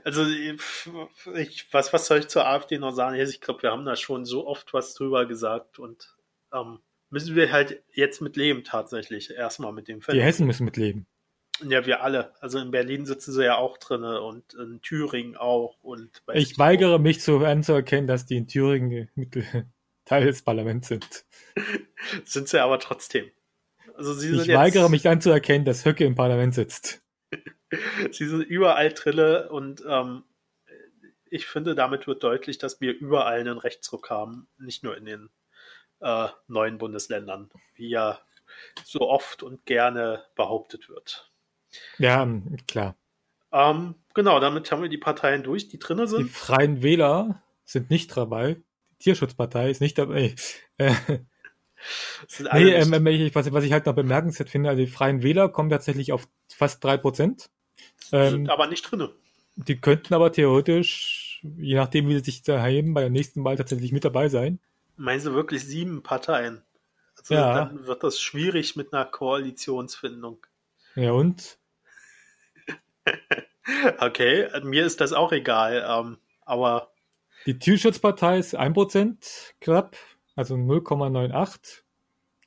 Also, 0.04 0.24
ich, 0.26 1.72
was, 1.72 1.92
was 1.92 2.06
soll 2.06 2.18
ich 2.18 2.28
zur 2.28 2.46
AfD 2.46 2.78
noch 2.78 2.92
sagen? 2.92 3.16
Ich 3.16 3.40
glaube, 3.40 3.62
wir 3.62 3.70
haben 3.70 3.84
da 3.84 3.96
schon 3.96 4.24
so 4.24 4.46
oft 4.46 4.74
was 4.74 4.94
drüber 4.94 5.26
gesagt 5.26 5.78
und 5.78 6.17
ähm, 6.52 6.80
müssen 7.10 7.34
wir 7.36 7.52
halt 7.52 7.82
jetzt 7.92 8.20
mit 8.20 8.36
leben 8.36 8.64
tatsächlich. 8.64 9.30
Erstmal 9.30 9.72
mit 9.72 9.88
dem 9.88 10.00
Phänomen. 10.00 10.20
Die 10.20 10.26
Hessen 10.26 10.46
müssen 10.46 10.64
mit 10.64 10.76
leben. 10.76 11.06
Ja, 11.66 11.84
wir 11.86 12.02
alle. 12.02 12.34
Also 12.40 12.58
in 12.58 12.70
Berlin 12.70 13.04
sitzen 13.04 13.32
sie 13.32 13.44
ja 13.44 13.56
auch 13.56 13.78
drin 13.78 14.04
und 14.04 14.54
in 14.54 14.80
Thüringen 14.80 15.36
auch. 15.36 15.78
Und 15.82 16.22
ich 16.32 16.58
weigere 16.58 16.96
auch. 16.96 17.00
mich 17.00 17.20
zu 17.20 17.38
anzuerkennen, 17.38 18.06
dass 18.06 18.26
die 18.26 18.36
in 18.36 18.46
Thüringen 18.46 19.10
Teil 20.04 20.24
des 20.24 20.42
Parlaments 20.42 20.88
sind. 20.88 21.24
sind 22.24 22.48
sie 22.48 22.62
aber 22.62 22.78
trotzdem. 22.78 23.30
Also 23.94 24.14
sie 24.14 24.28
sind 24.28 24.48
ich 24.48 24.54
weigere 24.54 24.88
mich 24.88 25.08
anzuerkennen, 25.08 25.64
dass 25.64 25.84
Höcke 25.84 26.04
im 26.04 26.14
Parlament 26.14 26.54
sitzt. 26.54 27.02
sie 28.12 28.26
sind 28.26 28.42
überall 28.42 28.92
Trille 28.92 29.50
und 29.50 29.82
ähm, 29.86 30.22
ich 31.30 31.46
finde, 31.46 31.74
damit 31.74 32.06
wird 32.06 32.22
deutlich, 32.22 32.58
dass 32.58 32.80
wir 32.80 32.96
überall 32.96 33.40
einen 33.40 33.58
Rechtsruck 33.58 34.08
haben, 34.08 34.48
nicht 34.56 34.82
nur 34.82 34.96
in 34.96 35.04
den 35.04 35.28
äh, 36.00 36.28
neuen 36.46 36.78
Bundesländern, 36.78 37.50
wie 37.74 37.88
ja 37.88 38.20
so 38.84 39.00
oft 39.00 39.42
und 39.42 39.64
gerne 39.66 40.24
behauptet 40.34 40.88
wird. 40.88 41.30
Ja, 41.98 42.26
klar. 42.66 42.96
Ähm, 43.52 43.94
genau, 44.14 44.40
damit 44.40 44.70
haben 44.70 44.82
wir 44.82 44.88
die 44.88 44.98
Parteien 44.98 45.42
durch, 45.42 45.68
die 45.68 45.78
drinne 45.78 46.06
sind. 46.06 46.24
Die 46.24 46.28
Freien 46.28 46.82
Wähler 46.82 47.42
sind 47.64 47.90
nicht 47.90 48.16
dabei. 48.16 48.56
Die 48.92 48.96
Tierschutzpartei 49.04 49.70
ist 49.70 49.80
nicht 49.80 49.98
dabei. 49.98 50.34
Äh, 52.40 52.64
nee, 52.64 52.72
ähm, 52.72 53.06
ich, 53.06 53.34
was, 53.36 53.52
was, 53.52 53.62
ich 53.62 53.72
halt 53.72 53.86
noch 53.86 53.94
bemerkenswert 53.94 54.50
finde, 54.50 54.68
also 54.68 54.82
die 54.82 54.90
Freien 54.90 55.22
Wähler 55.22 55.48
kommen 55.48 55.70
tatsächlich 55.70 56.12
auf 56.12 56.28
fast 56.48 56.82
drei 56.82 56.96
Prozent. 56.96 57.50
Ähm, 58.10 58.30
sind 58.30 58.50
aber 58.50 58.66
nicht 58.66 58.82
drinne. 58.82 59.12
Die 59.54 59.80
könnten 59.80 60.14
aber 60.14 60.32
theoretisch, 60.32 61.40
je 61.56 61.76
nachdem, 61.76 62.08
wie 62.08 62.14
sie 62.14 62.24
sich 62.24 62.42
da 62.42 62.64
heben, 62.64 62.94
bei 62.94 63.02
der 63.02 63.10
nächsten 63.10 63.44
Wahl 63.44 63.56
tatsächlich 63.56 63.92
mit 63.92 64.04
dabei 64.04 64.28
sein. 64.28 64.58
Meinen 64.98 65.20
Sie 65.20 65.32
wirklich 65.32 65.64
sieben 65.64 66.02
Parteien? 66.02 66.62
Also 67.16 67.34
ja. 67.34 67.54
dann 67.54 67.86
wird 67.86 68.02
das 68.02 68.20
schwierig 68.20 68.76
mit 68.76 68.92
einer 68.92 69.04
Koalitionsfindung. 69.04 70.46
Ja 70.94 71.12
und? 71.12 71.58
okay, 73.98 74.48
mir 74.62 74.84
ist 74.84 75.00
das 75.00 75.12
auch 75.12 75.32
egal, 75.32 75.84
ähm, 75.88 76.18
aber. 76.44 76.92
Die 77.46 77.58
Tierschutzpartei 77.58 78.38
ist 78.38 78.58
1% 78.58 79.54
knapp, 79.60 79.96
also 80.34 80.54
0,98. 80.54 81.82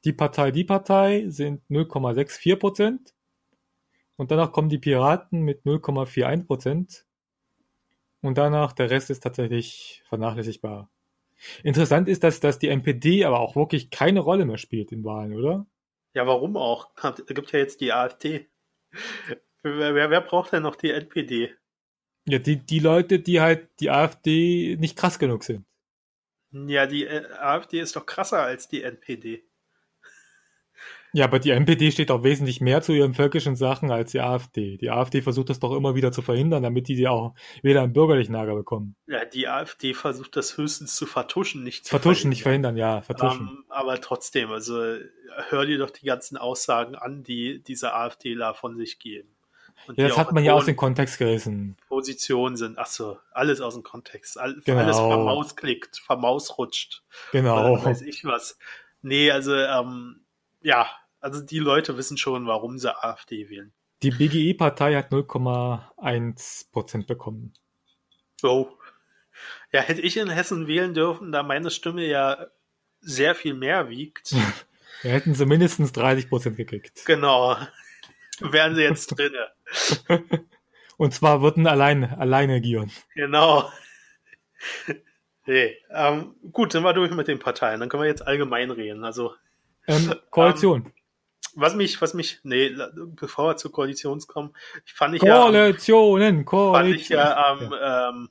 Die 0.03 0.13
Partei, 0.13 0.51
die 0.51 0.63
Partei 0.63 1.25
sind 1.27 1.61
0,64%. 1.69 3.13
Und 4.17 4.29
danach 4.29 4.51
kommen 4.51 4.69
die 4.69 4.77
Piraten 4.77 5.41
mit 5.41 5.65
0,41%. 5.65 7.05
und 8.21 8.37
danach 8.37 8.73
der 8.73 8.89
Rest 8.89 9.09
ist 9.09 9.23
tatsächlich 9.23 10.03
vernachlässigbar. 10.09 10.89
Interessant 11.63 12.07
ist, 12.07 12.23
dass, 12.23 12.39
dass 12.39 12.59
die 12.59 12.69
NPD 12.69 13.25
aber 13.25 13.39
auch 13.39 13.55
wirklich 13.55 13.89
keine 13.89 14.19
Rolle 14.19 14.45
mehr 14.45 14.57
spielt 14.57 14.91
in 14.91 15.03
Wahlen, 15.03 15.33
oder? 15.35 15.65
Ja, 16.13 16.27
warum 16.27 16.57
auch? 16.57 16.91
Es 17.01 17.25
gibt 17.27 17.51
ja 17.51 17.59
jetzt 17.59 17.81
die 17.81 17.93
AfD. 17.93 18.49
Wer, 19.63 19.95
wer, 19.95 20.09
wer 20.09 20.21
braucht 20.21 20.53
denn 20.53 20.63
noch 20.63 20.75
die 20.75 20.91
NPD? 20.91 21.53
Ja, 22.27 22.39
die, 22.39 22.57
die 22.57 22.79
Leute, 22.79 23.19
die 23.19 23.41
halt 23.41 23.69
die 23.79 23.89
AfD 23.89 24.75
nicht 24.79 24.97
krass 24.97 25.19
genug 25.19 25.43
sind. 25.43 25.65
Ja, 26.51 26.85
die 26.85 27.05
äh, 27.05 27.31
AfD 27.33 27.79
ist 27.79 27.95
doch 27.95 28.05
krasser 28.05 28.41
als 28.41 28.67
die 28.67 28.83
NPD. 28.83 29.43
Ja, 31.13 31.25
aber 31.25 31.39
die 31.39 31.49
NPD 31.49 31.91
steht 31.91 32.09
auch 32.09 32.23
wesentlich 32.23 32.61
mehr 32.61 32.81
zu 32.81 32.93
ihren 32.93 33.13
völkischen 33.13 33.55
Sachen 33.55 33.91
als 33.91 34.11
die 34.11 34.21
AfD. 34.21 34.77
Die 34.77 34.89
AfD 34.89 35.21
versucht 35.21 35.49
das 35.49 35.59
doch 35.59 35.75
immer 35.75 35.93
wieder 35.95 36.11
zu 36.11 36.21
verhindern, 36.21 36.63
damit 36.63 36.87
die 36.87 36.95
sie 36.95 37.07
auch 37.07 37.33
wieder 37.61 37.81
einen 37.81 37.91
bürgerlichen 37.91 38.33
Lager 38.33 38.55
bekommen. 38.55 38.95
Ja, 39.07 39.25
die 39.25 39.47
AfD 39.47 39.93
versucht 39.93 40.35
das 40.37 40.57
höchstens 40.57 40.95
zu 40.95 41.05
vertuschen, 41.05 41.63
nicht 41.63 41.85
zu 41.85 41.89
vertuschen, 41.89 42.13
verhindern. 42.13 42.29
nicht 42.29 42.43
verhindern, 42.43 42.77
ja, 42.77 43.01
vertuschen. 43.01 43.47
Um, 43.47 43.57
ähm, 43.57 43.65
aber 43.69 43.99
trotzdem, 43.99 44.51
also 44.51 44.75
hör 45.49 45.65
dir 45.65 45.77
doch 45.77 45.89
die 45.89 46.05
ganzen 46.05 46.37
Aussagen 46.37 46.95
an, 46.95 47.23
die 47.23 47.61
diese 47.61 47.93
AfDler 47.93 48.53
von 48.53 48.77
sich 48.77 48.99
geben. 48.99 49.29
Und 49.87 49.97
ja, 49.97 50.07
das 50.07 50.17
hat 50.17 50.31
man 50.31 50.43
ja 50.43 50.53
aus 50.53 50.65
dem 50.65 50.75
Kontext 50.75 51.17
gerissen. 51.17 51.75
Positionen 51.87 52.55
sind, 52.55 52.77
ach 52.77 52.87
so, 52.87 53.17
alles 53.31 53.61
aus 53.61 53.73
dem 53.73 53.83
Kontext. 53.83 54.37
All, 54.37 54.61
genau. 54.63 54.79
Alles 54.79 54.97
vermausklickt, 54.97 55.97
vermausrutscht. 55.97 57.03
Genau. 57.31 57.73
Oder 57.73 57.85
weiß 57.85 58.01
ich 58.03 58.23
was. 58.23 58.57
Nee, 59.01 59.31
also, 59.31 59.55
ähm, 59.55 60.21
ja, 60.61 60.87
also 61.21 61.41
die 61.41 61.59
Leute 61.59 61.97
wissen 61.97 62.17
schon, 62.17 62.47
warum 62.47 62.77
sie 62.77 62.93
AfD 62.93 63.49
wählen. 63.49 63.71
Die 64.03 64.11
BGE-Partei 64.11 64.95
hat 64.95 65.11
0,1 65.11 66.71
Prozent 66.71 67.07
bekommen. 67.07 67.53
Oh. 68.41 68.67
Ja, 69.71 69.81
hätte 69.81 70.01
ich 70.01 70.17
in 70.17 70.29
Hessen 70.29 70.67
wählen 70.67 70.93
dürfen, 70.93 71.31
da 71.31 71.43
meine 71.43 71.69
Stimme 71.69 72.05
ja 72.05 72.47
sehr 72.99 73.35
viel 73.35 73.53
mehr 73.53 73.89
wiegt. 73.89 74.33
Wir 75.01 75.11
hätten 75.11 75.33
sie 75.33 75.45
mindestens 75.45 75.93
30 75.93 76.29
Prozent 76.29 76.57
gekriegt. 76.57 77.05
Genau. 77.05 77.57
Wären 78.39 78.75
sie 78.75 78.81
jetzt 78.81 79.07
drinne. 79.07 79.49
Und 80.97 81.13
zwar 81.13 81.41
würden 81.41 81.65
allein, 81.65 82.03
alleine 82.03 82.55
regieren. 82.55 82.91
Genau. 83.15 83.71
Nee, 85.47 85.75
ähm, 85.89 86.35
gut, 86.51 86.71
sind 86.71 86.83
wir 86.83 86.93
durch 86.93 87.11
mit 87.11 87.27
den 87.27 87.39
Parteien. 87.39 87.79
Dann 87.79 87.89
können 87.89 88.03
wir 88.03 88.09
jetzt 88.09 88.27
allgemein 88.27 88.69
reden. 88.69 89.03
Also 89.03 89.33
ähm, 89.87 90.13
Koalition. 90.29 90.85
Ähm, 90.93 91.00
was 91.55 91.75
mich, 91.75 92.01
was 92.01 92.13
mich, 92.13 92.39
nee, 92.43 92.75
bevor 92.95 93.49
wir 93.49 93.57
zur 93.57 93.71
Koalition 93.71 94.19
kommen, 94.21 94.53
fand 94.85 95.15
ich 95.15 95.21
Koalitionen, 95.21 96.37
ja, 96.37 96.43
Koalitionen. 96.43 96.73
Fand 96.73 96.95
ich 97.01 97.09
ja 97.09 97.51
am 97.51 97.73
ähm, 97.81 98.29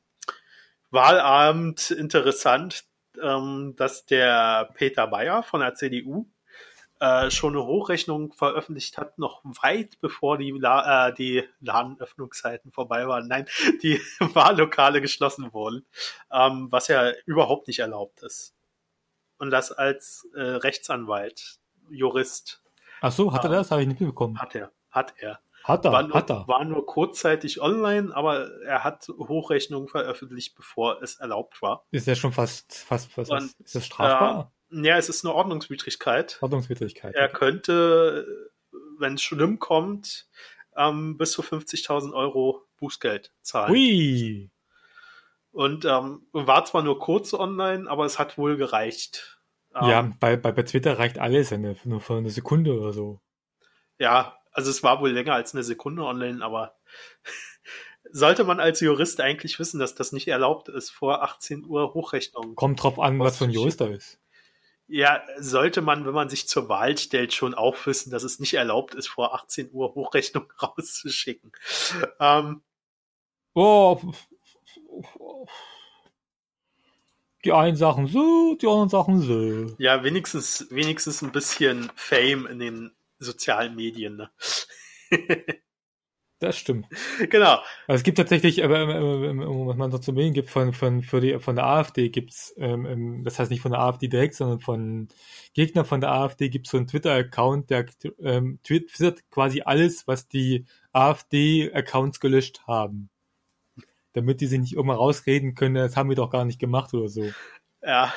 Wahlabend 0.91 1.91
interessant, 1.91 2.85
ähm, 3.23 3.75
dass 3.77 4.07
der 4.07 4.71
Peter 4.75 5.07
Bayer 5.07 5.43
von 5.43 5.61
der 5.61 5.75
CDU 5.75 6.27
äh, 7.01 7.31
schon 7.31 7.55
eine 7.55 7.65
Hochrechnung 7.65 8.33
veröffentlicht 8.33 8.99
hat, 8.99 9.19
noch 9.19 9.43
weit 9.45 10.01
bevor 10.01 10.39
die, 10.39 10.51
La 10.51 11.09
äh, 11.09 11.15
die 11.15 11.45
Ladenöffnungszeiten 11.61 12.73
vorbei 12.73 13.07
waren. 13.09 13.27
Nein, 13.27 13.47
die 13.83 14.01
Wahllokale 14.21 15.01
geschlossen 15.01 15.53
wurden, 15.53 15.87
ähm, 16.33 16.71
was 16.71 16.89
ja 16.89 17.13
überhaupt 17.27 17.69
nicht 17.69 17.79
erlaubt 17.79 18.23
ist. 18.23 18.55
Und 19.39 19.51
das 19.51 19.73
als 19.73 20.29
äh, 20.35 20.43
Rechtsanwalt, 20.43 21.59
Jurist 21.89 22.63
Ach 23.01 23.13
so, 23.13 23.33
hat 23.33 23.45
er 23.45 23.51
das? 23.51 23.71
Habe 23.71 23.83
ich 23.83 23.89
nicht 23.89 24.01
mitbekommen. 24.01 24.39
Hat 24.39 24.55
er, 24.55 24.73
hat 24.91 25.15
er. 25.19 25.41
Hat 25.65 25.85
er, 25.85 25.93
war 25.93 26.03
nur, 26.03 26.15
hat 26.17 26.31
er. 26.31 26.49
War 26.49 26.65
nur 26.65 26.87
kurzzeitig 26.87 27.61
online, 27.61 28.15
aber 28.15 28.51
er 28.63 28.83
hat 28.83 29.09
Hochrechnungen 29.09 29.89
veröffentlicht, 29.89 30.55
bevor 30.55 31.03
es 31.03 31.17
erlaubt 31.17 31.61
war. 31.61 31.85
Ist 31.91 32.07
ja 32.07 32.15
schon 32.15 32.33
fast, 32.33 32.75
fast, 32.75 33.13
fast, 33.13 33.31
Und, 33.31 33.53
ist 33.59 33.75
das 33.75 33.87
strafbar? 33.87 34.53
Äh, 34.73 34.87
ja, 34.87 34.97
es 34.97 35.09
ist 35.09 35.25
eine 35.25 35.35
Ordnungswidrigkeit. 35.35 36.39
Ordnungswidrigkeit. 36.41 37.15
Er 37.15 37.29
könnte, 37.29 38.27
wenn 38.99 39.15
es 39.15 39.23
schlimm 39.23 39.59
kommt, 39.59 40.29
ähm, 40.77 41.19
bis 41.19 41.33
zu 41.33 41.43
50.000 41.43 42.15
Euro 42.15 42.63
Bußgeld 42.79 43.33
zahlen. 43.43 43.71
Hui! 43.71 44.51
Und 45.53 45.85
ähm, 45.85 46.27
war 46.33 46.65
zwar 46.65 46.83
nur 46.83 46.99
kurz 47.01 47.35
online, 47.35 47.91
aber 47.91 48.05
es 48.05 48.19
hat 48.19 48.39
wohl 48.39 48.57
gereicht. 48.57 49.40
Ja, 49.75 50.01
ähm, 50.01 50.17
bei, 50.19 50.37
bei, 50.37 50.53
bei 50.53 50.63
Twitter 50.63 50.99
reicht 50.99 51.19
alles 51.19 51.53
eine, 51.53 51.77
nur 51.85 52.01
für 52.01 52.17
eine 52.17 52.31
Sekunde 52.31 52.79
oder 52.79 52.93
so. 52.93 53.21
Ja, 53.99 54.37
also 54.53 54.71
es 54.71 54.83
war 54.83 55.01
wohl 55.01 55.11
länger 55.11 55.35
als 55.35 55.55
eine 55.55 55.63
Sekunde 55.63 56.03
online, 56.03 56.45
aber 56.45 56.77
sollte 58.11 58.45
man 58.45 58.59
als 58.59 58.81
Jurist 58.81 59.21
eigentlich 59.21 59.59
wissen, 59.59 59.79
dass 59.79 59.95
das 59.95 60.13
nicht 60.13 60.29
erlaubt 60.29 60.69
ist, 60.69 60.91
vor 60.91 61.23
18 61.23 61.65
Uhr 61.65 61.95
Hochrechnungen. 61.95 62.57
Kommt 62.57 62.83
drauf 62.83 62.99
an, 62.99 63.19
was 63.21 63.39
für 63.39 63.45
ein 63.45 63.51
Jurist 63.51 63.81
da 63.81 63.87
ist. 63.87 64.19
Ja, 64.89 65.23
sollte 65.39 65.83
man, 65.83 66.05
wenn 66.05 66.15
man 66.15 66.29
sich 66.29 66.49
zur 66.49 66.69
Wahl 66.69 66.99
stellt, 66.99 67.33
schon 67.33 67.55
auch 67.55 67.77
wissen, 67.87 68.11
dass 68.11 68.25
es 68.25 68.41
nicht 68.41 68.55
erlaubt 68.55 68.97
ist, 68.97 69.07
vor 69.07 69.35
18 69.35 69.71
Uhr 69.73 69.95
Hochrechnungen 69.95 70.51
rauszuschicken. 70.61 71.53
Ähm, 72.19 72.63
oh, 73.55 74.01
die 77.45 77.53
einen 77.53 77.77
Sachen 77.77 78.07
so, 78.07 78.57
die 78.61 78.67
anderen 78.67 78.89
Sachen 78.89 79.21
so. 79.21 79.75
Ja, 79.79 80.05
wenigstens, 80.05 80.67
wenigstens 80.71 81.23
ein 81.23 81.33
bisschen 81.33 81.91
Fame 81.95 82.47
in 82.47 82.59
den 82.59 82.91
sozialen 83.19 83.75
Medien. 83.77 84.17
Ne? 84.17 84.31
das 86.39 86.59
stimmt. 86.59 86.87
Genau. 87.31 87.59
Also 87.87 88.01
es 88.01 88.03
gibt 88.03 88.19
tatsächlich, 88.19 88.65
aber 88.65 88.89
was 88.89 89.77
man 89.77 89.91
so 89.91 89.99
zu 89.99 90.13
Medien 90.13 90.35
gibt 90.35 90.51
von, 90.51 90.73
von, 90.73 91.03
für 91.03 91.21
die, 91.21 91.39
von 91.39 91.57
der 91.57 91.67
AfD 91.67 92.09
gibt's, 92.11 92.55
ähm, 92.59 92.87
ähm, 92.87 93.25
das 93.25 93.39
heißt 93.39 93.51
nicht 93.51 93.61
von 93.63 93.73
der 93.73 93.81
AfD 93.81 94.09
direkt, 94.09 94.35
sondern 94.35 94.61
von 94.61 95.09
Gegnern 95.55 95.85
von 95.85 96.01
der 96.01 96.13
AfD 96.13 96.49
gibt 96.49 96.67
es 96.67 96.73
so 96.73 96.79
einen 96.79 96.87
Twitter-Account, 96.87 97.71
der 97.71 97.87
ähm, 98.21 98.59
twittert 98.63 99.31
quasi 99.31 99.63
alles, 99.63 100.07
was 100.07 100.29
die 100.29 100.67
AfD-Accounts 100.93 102.21
gelöscht 102.21 102.63
haben 102.67 103.11
damit 104.13 104.41
die 104.41 104.47
sich 104.47 104.61
nicht 104.61 104.75
immer 104.75 104.95
rausreden 104.95 105.55
können, 105.55 105.75
das 105.75 105.97
haben 105.97 106.09
wir 106.09 106.17
doch 106.17 106.31
gar 106.31 106.45
nicht 106.45 106.59
gemacht 106.59 106.93
oder 106.95 107.09
so. 107.09 107.31
Ja, 107.83 108.13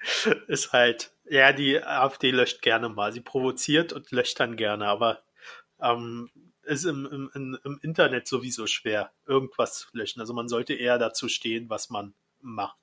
ist 0.48 0.72
halt, 0.72 1.12
ja, 1.28 1.52
die 1.52 1.82
AfD 1.82 2.30
löscht 2.30 2.62
gerne 2.62 2.88
mal. 2.88 3.12
Sie 3.12 3.20
provoziert 3.20 3.92
und 3.92 4.10
löscht 4.10 4.38
dann 4.40 4.56
gerne, 4.56 4.86
aber 4.86 5.22
ähm, 5.80 6.30
ist 6.62 6.84
im, 6.84 7.30
im, 7.34 7.58
im 7.64 7.78
Internet 7.82 8.26
sowieso 8.26 8.66
schwer, 8.66 9.12
irgendwas 9.26 9.78
zu 9.78 9.88
löschen. 9.92 10.20
Also 10.20 10.34
man 10.34 10.48
sollte 10.48 10.74
eher 10.74 10.98
dazu 10.98 11.28
stehen, 11.28 11.70
was 11.70 11.90
man 11.90 12.14
macht. 12.40 12.78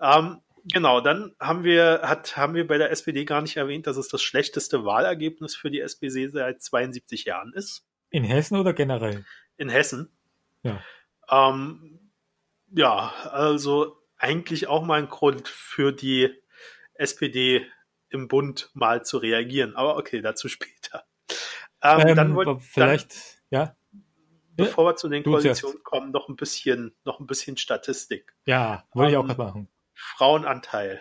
Ähm, 0.00 0.42
genau, 0.64 1.00
dann 1.00 1.34
haben 1.40 1.64
wir, 1.64 2.02
hat, 2.04 2.36
haben 2.36 2.54
wir 2.54 2.66
bei 2.66 2.78
der 2.78 2.90
SPD 2.90 3.24
gar 3.24 3.40
nicht 3.40 3.56
erwähnt, 3.56 3.86
dass 3.86 3.96
es 3.96 4.08
das 4.08 4.22
schlechteste 4.22 4.84
Wahlergebnis 4.84 5.56
für 5.56 5.70
die 5.70 5.80
SPD 5.80 6.28
seit 6.28 6.62
72 6.62 7.24
Jahren 7.24 7.52
ist. 7.54 7.86
In 8.10 8.24
Hessen 8.24 8.56
oder 8.56 8.72
generell? 8.72 9.24
In 9.56 9.68
Hessen. 9.68 10.10
Ja. 10.62 10.82
Ähm, 11.30 12.10
ja, 12.70 13.12
also 13.30 13.96
eigentlich 14.16 14.66
auch 14.68 14.84
mal 14.84 14.98
ein 14.98 15.08
Grund 15.08 15.48
für 15.48 15.92
die 15.92 16.34
SPD 16.94 17.66
im 18.10 18.28
Bund 18.28 18.70
mal 18.74 19.04
zu 19.04 19.18
reagieren. 19.18 19.76
Aber 19.76 19.96
okay, 19.96 20.20
dazu 20.20 20.48
später. 20.48 21.04
Ähm, 21.82 22.08
ähm, 22.08 22.16
dann 22.16 22.34
wollt, 22.34 22.62
vielleicht, 22.62 23.12
dann, 23.50 23.60
ja. 23.60 23.76
Bevor 24.56 24.86
wir 24.86 24.96
zu 24.96 25.08
den 25.08 25.22
Koalitionen 25.22 25.84
kommen, 25.84 26.10
noch 26.10 26.28
ein 26.28 26.34
bisschen, 26.34 26.96
noch 27.04 27.20
ein 27.20 27.28
bisschen 27.28 27.56
Statistik. 27.56 28.34
Ja, 28.44 28.84
wollte 28.92 29.12
ähm, 29.12 29.12
ich 29.12 29.16
auch 29.18 29.26
gerade 29.26 29.42
machen. 29.42 29.68
Frauenanteil. 29.94 31.00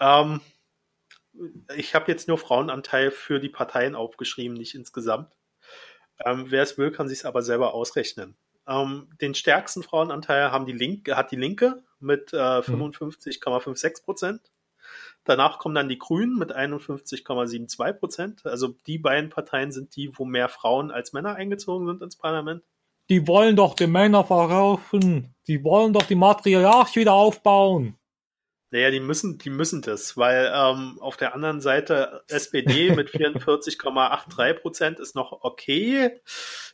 Ähm, 0.00 0.40
ich 1.76 1.94
habe 1.94 2.10
jetzt 2.10 2.26
nur 2.26 2.38
Frauenanteil 2.38 3.12
für 3.12 3.38
die 3.38 3.48
Parteien 3.48 3.94
aufgeschrieben, 3.94 4.56
nicht 4.56 4.74
insgesamt. 4.74 5.32
Ähm, 6.18 6.46
Wer 6.48 6.64
es 6.64 6.76
will, 6.76 6.90
kann 6.90 7.08
sich 7.08 7.24
aber 7.24 7.42
selber 7.42 7.72
ausrechnen. 7.72 8.36
Ähm, 8.66 9.08
den 9.20 9.34
stärksten 9.34 9.82
Frauenanteil 9.82 10.52
haben 10.52 10.66
die 10.66 10.72
Linke, 10.72 11.16
hat 11.16 11.30
die 11.30 11.36
Linke 11.36 11.82
mit 12.00 12.32
äh, 12.32 12.36
55,56 12.36 14.04
Prozent. 14.04 14.40
Danach 15.24 15.58
kommen 15.58 15.74
dann 15.74 15.88
die 15.88 15.98
Grünen 15.98 16.36
mit 16.36 16.54
51,72 16.54 17.92
Prozent. 17.94 18.46
Also 18.46 18.74
die 18.86 18.98
beiden 18.98 19.30
Parteien 19.30 19.70
sind 19.70 19.94
die, 19.94 20.10
wo 20.18 20.24
mehr 20.24 20.48
Frauen 20.48 20.90
als 20.90 21.12
Männer 21.12 21.36
eingezogen 21.36 21.86
sind 21.86 22.02
ins 22.02 22.16
Parlament. 22.16 22.62
Die 23.08 23.26
wollen 23.26 23.56
doch 23.56 23.74
die 23.74 23.86
Männer 23.86 24.24
verkaufen. 24.24 25.34
Die 25.46 25.62
wollen 25.64 25.92
doch 25.92 26.04
die 26.04 26.14
Matriarch 26.14 26.96
wieder 26.96 27.12
aufbauen. 27.12 27.96
Naja, 28.72 28.90
die 28.90 29.00
müssen, 29.00 29.36
die 29.36 29.50
müssen 29.50 29.82
das, 29.82 30.16
weil 30.16 30.50
ähm, 30.52 30.98
auf 30.98 31.18
der 31.18 31.34
anderen 31.34 31.60
Seite 31.60 32.24
SPD 32.28 32.90
mit 32.96 33.10
44,83 33.10 34.54
Prozent 34.54 34.98
ist 34.98 35.14
noch 35.14 35.42
okay, 35.42 36.18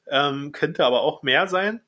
ähm, 0.06 0.52
könnte 0.52 0.84
aber 0.86 1.02
auch 1.02 1.24
mehr 1.24 1.48
sein. 1.48 1.82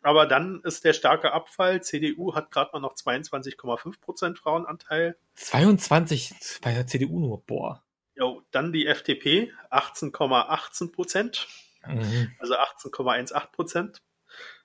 Aber 0.00 0.24
dann 0.24 0.62
ist 0.64 0.84
der 0.84 0.94
starke 0.94 1.32
Abfall. 1.32 1.82
CDU 1.82 2.34
hat 2.34 2.50
gerade 2.50 2.70
mal 2.72 2.80
noch 2.80 2.94
22,5 2.94 4.00
Prozent 4.00 4.38
Frauenanteil. 4.38 5.18
22 5.34 6.32
bei 6.62 6.72
der 6.72 6.86
CDU 6.86 7.20
nur, 7.20 7.44
boah. 7.44 7.84
Jo, 8.14 8.42
dann 8.50 8.72
die 8.72 8.86
FDP, 8.86 9.52
18,18 9.70 10.92
Prozent. 10.92 11.48
Mhm. 11.86 12.32
Also 12.38 12.54
18,18 12.54 13.50
Prozent. 13.52 14.02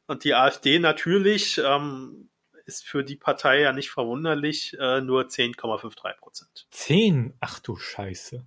Und 0.07 0.23
die 0.23 0.35
AfD 0.35 0.79
natürlich 0.79 1.59
ähm, 1.63 2.29
ist 2.65 2.85
für 2.85 3.03
die 3.03 3.15
Partei 3.15 3.61
ja 3.61 3.73
nicht 3.73 3.89
verwunderlich, 3.89 4.77
äh, 4.79 5.01
nur 5.01 5.23
10,53 5.23 6.17
Prozent. 6.17 6.67
10? 6.71 7.35
Ach 7.39 7.59
du 7.59 7.75
Scheiße. 7.75 8.45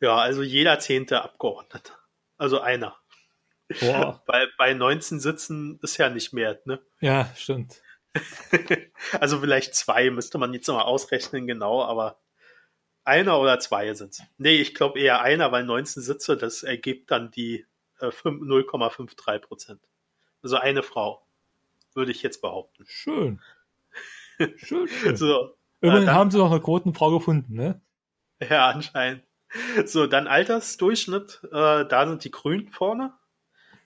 Ja, 0.00 0.16
also 0.16 0.42
jeder 0.42 0.78
zehnte 0.78 1.22
Abgeordnete. 1.22 1.92
Also 2.36 2.60
einer. 2.60 2.96
Boah. 3.80 4.22
Weil 4.26 4.50
bei 4.58 4.74
19 4.74 5.20
Sitzen 5.20 5.78
ist 5.82 5.96
ja 5.96 6.08
nicht 6.08 6.32
mehr, 6.32 6.60
ne? 6.64 6.80
Ja, 7.00 7.32
stimmt. 7.36 7.82
also 9.20 9.40
vielleicht 9.40 9.74
zwei, 9.74 10.10
müsste 10.10 10.38
man 10.38 10.54
jetzt 10.54 10.68
nochmal 10.68 10.84
ausrechnen, 10.84 11.46
genau, 11.46 11.82
aber 11.82 12.20
einer 13.04 13.38
oder 13.38 13.58
zwei 13.58 13.92
sind 13.94 14.18
Nee, 14.38 14.56
ich 14.56 14.74
glaube 14.74 14.98
eher 14.98 15.20
einer, 15.20 15.52
weil 15.52 15.64
19 15.64 16.02
Sitze, 16.02 16.36
das 16.36 16.62
ergibt 16.62 17.10
dann 17.10 17.30
die 17.30 17.66
äh, 18.00 18.06
0,53 18.06 19.38
Prozent. 19.40 19.80
Also 20.42 20.56
eine 20.56 20.82
Frau, 20.82 21.25
würde 21.96 22.12
ich 22.12 22.22
jetzt 22.22 22.40
behaupten. 22.42 22.84
Schön. 22.86 23.40
Schön, 24.56 24.86
schön. 24.88 25.16
So, 25.16 25.56
Immerhin 25.80 26.06
dann- 26.06 26.14
haben 26.14 26.30
sie 26.30 26.36
noch 26.38 26.50
eine 26.50 26.60
Quotenfrau 26.60 27.10
gefunden, 27.18 27.54
ne? 27.54 27.80
ja, 28.40 28.68
anscheinend. 28.68 29.22
So, 29.86 30.06
dann 30.06 30.26
Altersdurchschnitt, 30.26 31.40
äh, 31.44 31.86
da 31.86 32.06
sind 32.06 32.22
die 32.24 32.30
Grünen 32.30 32.68
vorne 32.70 33.14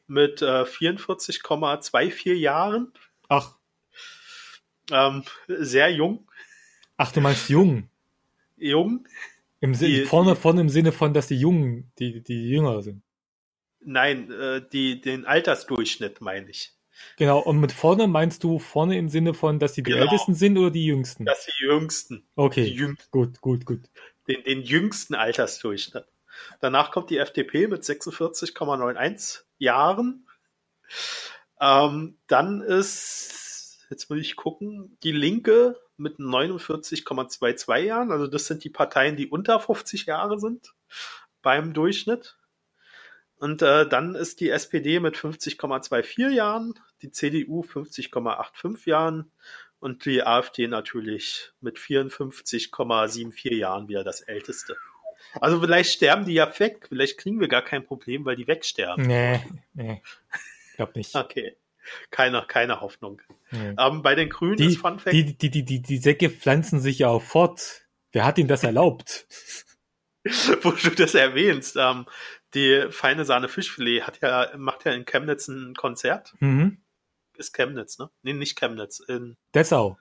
mit 0.09 0.43
äh, 0.43 0.63
44,24 0.65 2.33
Jahren. 2.35 2.93
Ach, 3.29 3.57
Ähm, 4.91 5.23
sehr 5.47 5.91
jung. 5.93 6.29
ach, 6.97 7.13
du 7.13 7.21
meinst 7.21 7.49
jung. 7.49 7.89
Jung? 8.57 9.07
Im 9.61 9.73
Die- 9.75 10.05
vorne, 10.05 10.35
vorne 10.35 10.63
im 10.63 10.69
Sinne 10.69 10.91
von, 10.91 11.15
dass 11.15 11.29
die 11.29 11.39
Jungen, 11.39 11.93
die, 12.01 12.23
die 12.25 12.49
jünger 12.51 12.83
sind. 12.83 13.03
Nein, 13.83 14.33
äh, 14.33 14.63
die, 14.73 15.01
den 15.01 15.27
Altersdurchschnitt 15.27 16.21
meine 16.21 16.51
ich. 16.51 16.73
Genau, 17.17 17.39
und 17.41 17.59
mit 17.61 17.73
vorne 17.73 18.07
meinst 18.07 18.45
du 18.45 18.59
vorne 18.59 18.97
im 18.99 19.09
Sinne 19.09 19.35
von, 19.35 19.59
dass 19.59 19.73
die 19.75 19.83
die 19.83 19.91
Genau. 19.93 20.05
Ältesten 20.05 20.35
sind 20.35 20.57
oder 20.59 20.71
die 20.71 20.87
Jüngsten? 20.87 21.25
Das 21.25 21.45
sind 21.45 21.55
die 21.61 21.65
Jüngsten. 21.65 22.27
okay, 22.37 22.65
Die 22.65 22.75
Jüngsten. 22.75 23.11
gut, 23.11 23.41
gut, 23.41 23.65
gut. 23.67 23.81
Den, 24.29 24.43
den 24.45 24.63
jüngsten 24.63 25.15
Altersdurchschnitt. 25.15 26.05
Danach 26.61 26.91
kommt 26.93 27.11
die 27.11 27.19
FDP 27.19 27.67
mit 27.67 27.83
46,91 27.83 29.41
Jahren. 29.59 30.27
Ähm, 31.61 32.19
dann 32.27 32.61
ist, 32.63 33.87
jetzt 33.91 34.09
will 34.11 34.19
ich 34.21 34.37
gucken, 34.37 34.97
die 35.03 35.13
Linke 35.13 35.79
mit 35.97 36.19
49,22 36.19 37.77
Jahren. 37.81 38.11
Also 38.13 38.27
das 38.27 38.47
sind 38.47 38.65
die 38.65 38.71
Parteien, 38.71 39.17
die 39.17 39.29
unter 39.29 39.61
50 39.61 40.07
Jahre 40.07 40.39
sind 40.39 40.73
beim 41.43 41.73
Durchschnitt. 41.73 42.37
Und 43.41 43.63
äh, 43.63 43.89
dann 43.89 44.15
ist 44.15 44.41
die 44.41 44.51
SPD 44.51 45.01
mit 45.01 45.17
50,24 45.17 46.29
Jahren, 46.29 46.75
die 47.01 47.11
CDU 47.11 47.63
50,85 47.63 48.87
Jahren 48.87 49.33
und 49.79 50.05
die 50.05 50.23
AfD 50.23 50.69
natürlich 50.69 51.51
mit 51.63 51.79
54,74 51.79 53.55
Jahren 53.55 53.89
wieder 53.89 54.05
das 54.05 54.21
älteste. 54.21 54.77
Also 55.41 55.59
vielleicht 55.59 55.91
sterben 55.91 56.27
die 56.27 56.35
ja 56.35 56.53
weg, 56.59 56.87
vielleicht 56.91 57.17
kriegen 57.17 57.41
wir 57.41 57.49
gar 57.49 57.63
kein 57.63 57.83
Problem, 57.83 58.27
weil 58.27 58.37
die 58.37 58.47
wegsterben. 58.47 59.07
Nee, 59.07 59.41
nee. 59.73 60.03
Glaub 60.77 60.95
nicht. 60.95 61.15
Okay. 61.15 61.57
Keine, 62.11 62.45
keine 62.47 62.83
Hoffnung. 62.83 63.23
Nee. 63.53 63.75
Ähm, 63.79 64.03
bei 64.03 64.15
den 64.15 64.29
Grünen 64.29 64.57
Die, 64.57 64.67
ist 64.67 64.79
Fun 64.79 64.99
Fact, 64.99 65.15
die, 65.15 65.25
die, 65.25 65.51
die, 65.51 65.65
die, 65.65 65.81
die 65.81 65.99
Säcke 65.99 66.29
pflanzen 66.29 66.79
sich 66.81 66.99
ja 66.99 67.09
auch 67.09 67.23
fort. 67.23 67.87
Wer 68.13 68.27
hat 68.27 68.37
ihnen 68.37 68.49
das 68.49 68.65
erlaubt? 68.65 69.27
wo 70.63 70.71
du 70.73 70.91
das 70.91 71.15
erwähnst, 71.15 71.77
ähm, 71.77 72.05
die 72.55 72.87
feine 72.91 73.25
Sahne 73.25 73.49
Fischfilet 73.49 74.03
hat 74.03 74.21
ja, 74.21 74.51
macht 74.57 74.85
ja 74.85 74.93
in 74.93 75.05
Chemnitz 75.05 75.49
ein 75.49 75.75
Konzert. 75.75 76.35
Mhm. 76.41 76.83
Ist 77.37 77.55
Chemnitz, 77.55 77.99
ne? 77.99 78.11
Nee, 78.23 78.33
nicht 78.33 78.59
Chemnitz, 78.59 79.01
in 79.01 79.37
Dessau. 79.55 79.99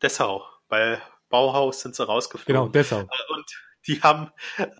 Dessau. 0.00 0.46
Bei 0.68 1.00
Bauhaus 1.28 1.82
sind 1.82 1.94
sie 1.94 2.02
Genau, 2.04 2.12
rausgeflogen. 2.14 2.72
Dessau. 2.72 3.00
Äh, 3.00 3.32
Und 3.34 3.46
die 3.86 4.00
haben 4.00 4.30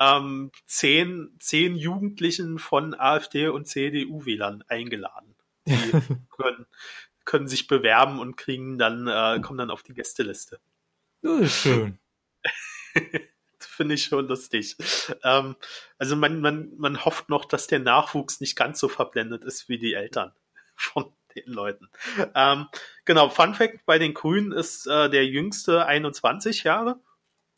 ähm, 0.00 0.52
zehn, 0.66 1.36
zehn 1.40 1.76
Jugendlichen 1.76 2.58
von 2.58 2.94
AfD 2.94 3.48
und 3.48 3.66
CDU-Wählern 3.66 4.62
eingeladen. 4.68 5.34
Die 5.66 5.72
können, 6.30 6.66
können 7.24 7.48
sich 7.48 7.66
bewerben 7.66 8.20
und 8.20 8.36
kriegen 8.36 8.78
dann, 8.78 9.06
äh, 9.08 9.40
kommen 9.40 9.58
dann 9.58 9.70
auf 9.70 9.82
die 9.82 9.94
Gästeliste. 9.94 10.60
Das 11.22 11.40
ist 11.40 11.62
schön. 11.62 11.98
Das 13.72 13.76
Finde 13.76 13.94
ich 13.94 14.04
schon 14.04 14.28
lustig. 14.28 14.76
Ähm, 15.24 15.56
also 15.96 16.14
man, 16.14 16.40
man, 16.42 16.72
man 16.76 17.04
hofft 17.06 17.30
noch, 17.30 17.46
dass 17.46 17.68
der 17.68 17.78
Nachwuchs 17.78 18.40
nicht 18.40 18.54
ganz 18.54 18.78
so 18.78 18.88
verblendet 18.88 19.44
ist 19.44 19.70
wie 19.70 19.78
die 19.78 19.94
Eltern 19.94 20.32
von 20.76 21.06
den 21.34 21.50
Leuten. 21.50 21.88
Ähm, 22.34 22.66
genau, 23.06 23.30
Fun 23.30 23.54
Fact 23.54 23.86
bei 23.86 23.98
den 23.98 24.12
Grünen 24.12 24.52
ist 24.52 24.86
äh, 24.86 25.08
der 25.08 25.24
jüngste 25.26 25.86
21 25.86 26.64
Jahre, 26.64 27.00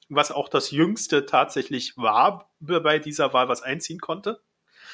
was 0.08 0.30
auch 0.30 0.48
das 0.48 0.70
jüngste 0.70 1.26
tatsächlich 1.26 1.96
war 1.96 2.48
bei 2.60 3.00
dieser 3.00 3.32
Wahl, 3.32 3.48
was 3.48 3.62
einziehen 3.62 3.98
konnte. 3.98 4.40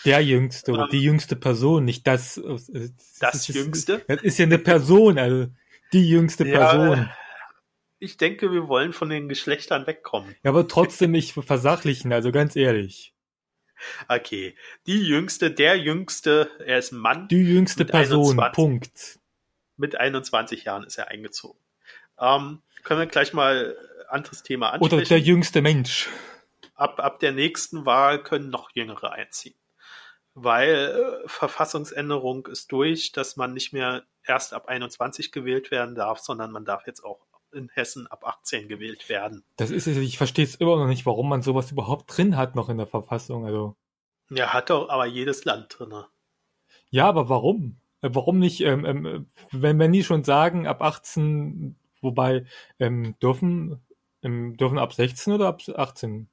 Der 0.06 0.22
Jüngste 0.24 0.72
oder 0.72 0.84
Ähm, 0.84 0.88
die 0.92 1.02
jüngste 1.02 1.36
Person, 1.36 1.84
nicht 1.84 2.06
das. 2.06 2.38
äh, 2.38 2.88
Das 3.20 3.46
ist, 3.46 3.54
Jüngste? 3.54 4.02
Das 4.08 4.22
ist 4.22 4.38
ja 4.38 4.46
eine 4.46 4.58
Person, 4.58 5.18
also 5.18 5.48
die 5.92 6.08
jüngste 6.08 6.48
Ja, 6.48 6.58
Person. 6.58 7.10
Ich 8.00 8.16
denke, 8.16 8.50
wir 8.50 8.66
wollen 8.66 8.94
von 8.94 9.10
den 9.10 9.28
Geschlechtern 9.28 9.86
wegkommen. 9.86 10.34
Ja, 10.42 10.50
aber 10.50 10.66
trotzdem 10.66 11.10
nicht 11.10 11.34
versachlichen, 11.34 12.12
also 12.12 12.32
ganz 12.32 12.56
ehrlich. 12.56 13.14
Okay, 14.08 14.56
die 14.86 15.02
jüngste, 15.02 15.50
der 15.50 15.76
jüngste, 15.78 16.50
er 16.64 16.78
ist 16.78 16.92
ein 16.92 16.98
Mann. 16.98 17.28
Die 17.28 17.36
jüngste 17.42 17.84
Person, 17.84 18.40
21. 18.40 18.54
Punkt. 18.54 19.18
mit 19.76 19.96
21 19.96 20.64
Jahren 20.64 20.84
ist 20.84 20.98
er 20.98 21.08
eingezogen. 21.08 21.58
Ähm, 22.18 22.62
können 22.82 23.00
wir 23.00 23.06
gleich 23.06 23.32
mal 23.32 23.76
ein 24.00 24.06
anderes 24.08 24.42
Thema 24.42 24.68
Oder 24.68 24.82
ansprechen. 24.96 25.08
der 25.08 25.20
jüngste 25.20 25.62
Mensch. 25.62 26.08
ab, 26.74 27.00
ab 27.00 27.20
der 27.20 27.32
nächsten 27.32 27.84
Wahl 27.86 28.22
können 28.22 28.48
noch 28.50 28.70
Jüngere 28.74 29.12
einziehen. 29.12 29.54
Weil 30.34 31.22
äh, 31.24 31.28
Verfassungsänderung 31.28 32.46
ist 32.46 32.72
durch, 32.72 33.12
dass 33.12 33.36
man 33.36 33.52
nicht 33.52 33.72
mehr 33.72 34.04
erst 34.24 34.54
ab 34.54 34.68
21 34.68 35.32
gewählt 35.32 35.70
werden 35.70 35.94
darf, 35.94 36.18
sondern 36.18 36.50
man 36.50 36.64
darf 36.64 36.86
jetzt 36.86 37.04
auch 37.04 37.20
in 37.52 37.68
Hessen 37.68 38.06
ab 38.06 38.24
18 38.24 38.68
gewählt 38.68 39.08
werden. 39.08 39.44
Das 39.56 39.70
ist 39.70 39.86
es, 39.86 39.96
ich 39.96 40.18
verstehe 40.18 40.44
es 40.44 40.54
immer 40.54 40.76
noch 40.76 40.86
nicht, 40.86 41.06
warum 41.06 41.28
man 41.28 41.42
sowas 41.42 41.70
überhaupt 41.70 42.16
drin 42.16 42.36
hat 42.36 42.54
noch 42.54 42.68
in 42.68 42.78
der 42.78 42.86
Verfassung. 42.86 43.44
Also 43.46 43.76
Ja, 44.30 44.52
hat 44.52 44.70
doch 44.70 44.88
aber 44.88 45.06
jedes 45.06 45.44
Land 45.44 45.76
drin. 45.78 45.92
ja, 46.90 47.08
aber 47.08 47.28
warum? 47.28 47.76
Äh, 48.02 48.10
Warum 48.12 48.38
nicht, 48.38 48.60
ähm, 48.62 48.84
ähm, 48.84 49.26
wenn, 49.52 49.78
wenn 49.78 49.92
die 49.92 50.04
schon 50.04 50.24
sagen, 50.24 50.66
ab 50.66 50.82
18, 50.82 51.76
wobei 52.00 52.46
ähm, 52.78 53.14
dürfen, 53.22 53.80
ähm, 54.22 54.56
dürfen 54.56 54.78
ab 54.78 54.92
16 54.94 55.34
oder 55.34 55.48
ab 55.48 55.60
18? 55.68 56.28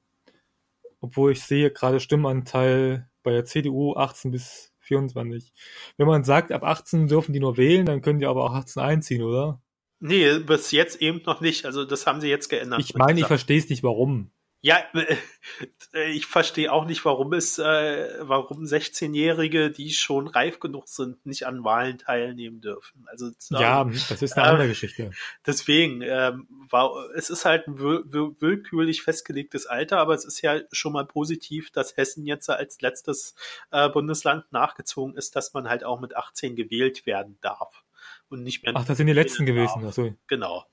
Obwohl 1.00 1.32
ich 1.32 1.42
sehe 1.42 1.70
gerade 1.70 2.00
Stimmanteil 2.00 3.08
bei 3.22 3.32
der 3.32 3.44
CDU 3.44 3.94
18 3.94 4.30
bis 4.30 4.72
24. 4.80 5.52
Wenn 5.96 6.06
man 6.06 6.24
sagt, 6.24 6.50
ab 6.50 6.64
18 6.64 7.06
dürfen 7.08 7.32
die 7.32 7.40
nur 7.40 7.56
wählen, 7.56 7.86
dann 7.86 8.00
können 8.00 8.18
die 8.18 8.26
aber 8.26 8.44
auch 8.44 8.54
18 8.54 8.82
einziehen, 8.82 9.22
oder? 9.22 9.60
Nee, 10.00 10.38
bis 10.38 10.70
jetzt 10.70 11.02
eben 11.02 11.22
noch 11.26 11.40
nicht. 11.40 11.64
Also 11.64 11.84
das 11.84 12.06
haben 12.06 12.20
sie 12.20 12.28
jetzt 12.28 12.48
geändert. 12.48 12.80
Ich 12.80 12.94
meine, 12.94 13.20
ich 13.20 13.26
verstehe 13.26 13.58
es 13.58 13.68
nicht, 13.68 13.82
warum. 13.82 14.30
Ja, 14.60 14.78
ich 16.10 16.26
verstehe 16.26 16.72
auch 16.72 16.84
nicht, 16.84 17.04
warum 17.04 17.32
es, 17.32 17.60
äh, 17.60 18.08
warum 18.22 18.64
16-Jährige, 18.64 19.70
die 19.70 19.92
schon 19.92 20.26
reif 20.26 20.58
genug 20.58 20.88
sind, 20.88 21.24
nicht 21.24 21.46
an 21.46 21.62
Wahlen 21.62 21.98
teilnehmen 21.98 22.60
dürfen. 22.60 23.06
Also 23.06 23.26
ähm, 23.26 23.32
Ja, 23.50 23.84
das 23.84 24.20
ist 24.20 24.36
eine 24.36 24.46
äh, 24.46 24.50
andere 24.50 24.68
Geschichte. 24.68 25.12
deswegen 25.46 26.02
ähm, 26.02 26.48
war 26.70 27.08
es 27.14 27.30
ist 27.30 27.44
halt 27.44 27.68
ein 27.68 27.78
will 27.78 28.02
will 28.06 28.34
willkürlich 28.40 29.02
festgelegtes 29.02 29.66
Alter, 29.66 29.98
aber 29.98 30.14
es 30.14 30.24
ist 30.24 30.42
ja 30.42 30.58
schon 30.72 30.92
mal 30.92 31.06
positiv, 31.06 31.70
dass 31.70 31.96
Hessen 31.96 32.26
jetzt 32.26 32.50
als 32.50 32.80
letztes 32.80 33.36
äh, 33.70 33.88
Bundesland 33.88 34.50
nachgezogen 34.50 35.16
ist, 35.16 35.36
dass 35.36 35.54
man 35.54 35.68
halt 35.68 35.84
auch 35.84 36.00
mit 36.00 36.16
18 36.16 36.56
gewählt 36.56 37.06
werden 37.06 37.38
darf 37.42 37.84
und 38.30 38.42
nicht 38.42 38.62
mehr 38.62 38.72
Ach, 38.76 38.84
das 38.84 38.96
sind 38.98 39.06
die 39.06 39.12
letzten 39.12 39.46
gewesen. 39.46 39.82
darf. 39.82 39.98
Achso. 39.98 40.14
Genau. 40.26 40.64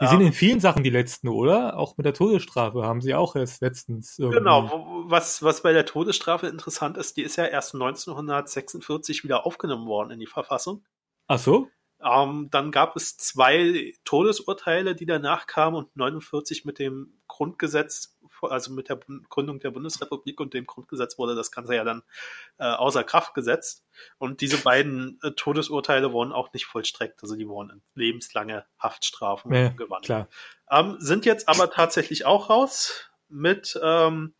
Die 0.00 0.06
sind 0.06 0.20
in 0.20 0.32
vielen 0.32 0.60
Sachen 0.60 0.84
die 0.84 0.90
letzten, 0.90 1.26
oder? 1.28 1.76
Auch 1.76 1.96
mit 1.96 2.06
der 2.06 2.14
Todesstrafe 2.14 2.84
haben 2.84 3.00
sie 3.00 3.14
auch 3.14 3.34
erst 3.34 3.60
letztens 3.62 4.18
irgendwie. 4.18 4.38
Genau, 4.38 5.04
was, 5.08 5.42
was 5.42 5.62
bei 5.62 5.72
der 5.72 5.86
Todesstrafe 5.86 6.46
interessant 6.46 6.96
ist, 6.96 7.16
die 7.16 7.22
ist 7.22 7.34
ja 7.36 7.46
erst 7.46 7.74
1946 7.74 9.24
wieder 9.24 9.44
aufgenommen 9.44 9.88
worden 9.88 10.12
in 10.12 10.20
die 10.20 10.26
Verfassung. 10.26 10.84
Ach 11.26 11.38
so? 11.38 11.68
Ähm, 12.00 12.48
dann 12.52 12.70
gab 12.70 12.94
es 12.94 13.16
zwei 13.16 13.92
Todesurteile, 14.04 14.94
die 14.94 15.06
danach 15.06 15.48
kamen 15.48 15.76
und 15.76 15.96
49 15.96 16.64
mit 16.64 16.78
dem 16.78 17.18
Grundgesetz, 17.26 18.16
also 18.42 18.72
mit 18.72 18.88
der 18.88 18.98
Gründung 19.28 19.60
der 19.60 19.70
Bundesrepublik 19.70 20.40
und 20.40 20.54
dem 20.54 20.66
Grundgesetz 20.66 21.18
wurde 21.18 21.34
das 21.34 21.50
Ganze 21.50 21.74
ja 21.74 21.84
dann 21.84 22.02
äh, 22.58 22.64
außer 22.64 23.04
Kraft 23.04 23.34
gesetzt. 23.34 23.84
Und 24.18 24.40
diese 24.40 24.58
beiden 24.58 25.18
äh, 25.22 25.32
Todesurteile 25.32 26.12
wurden 26.12 26.32
auch 26.32 26.52
nicht 26.52 26.66
vollstreckt, 26.66 27.22
also 27.22 27.36
die 27.36 27.48
wurden 27.48 27.70
in 27.70 27.82
lebenslange 27.94 28.64
Haftstrafen 28.78 29.52
Ja, 29.52 29.68
gewandelt. 29.70 30.04
klar. 30.04 30.28
Ähm, 30.70 30.96
sind 30.98 31.24
jetzt 31.24 31.48
aber 31.48 31.70
tatsächlich 31.70 32.26
auch 32.26 32.50
raus. 32.50 33.10
Mit 33.28 33.78
ähm, 33.82 34.34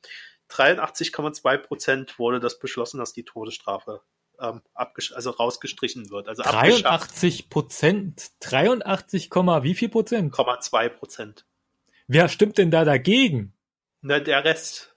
83,2 0.51 1.59
Prozent 1.59 2.19
wurde 2.19 2.41
das 2.41 2.59
beschlossen, 2.59 2.99
dass 2.99 3.13
die 3.13 3.25
Todesstrafe 3.25 4.03
ähm, 4.41 4.63
also 4.75 5.31
rausgestrichen 5.31 6.11
wird. 6.11 6.29
Also 6.29 6.43
83 6.43 7.51
Prozent, 7.51 8.31
83, 8.41 9.31
wie 9.31 9.75
viel 9.75 9.89
Prozent? 9.89 10.35
2 10.35 10.89
Prozent. 10.89 11.45
Wer 12.07 12.29
stimmt 12.29 12.59
denn 12.59 12.71
da 12.71 12.85
dagegen? 12.85 13.53
Na, 14.01 14.21
der 14.21 14.45
Rest. 14.45 14.95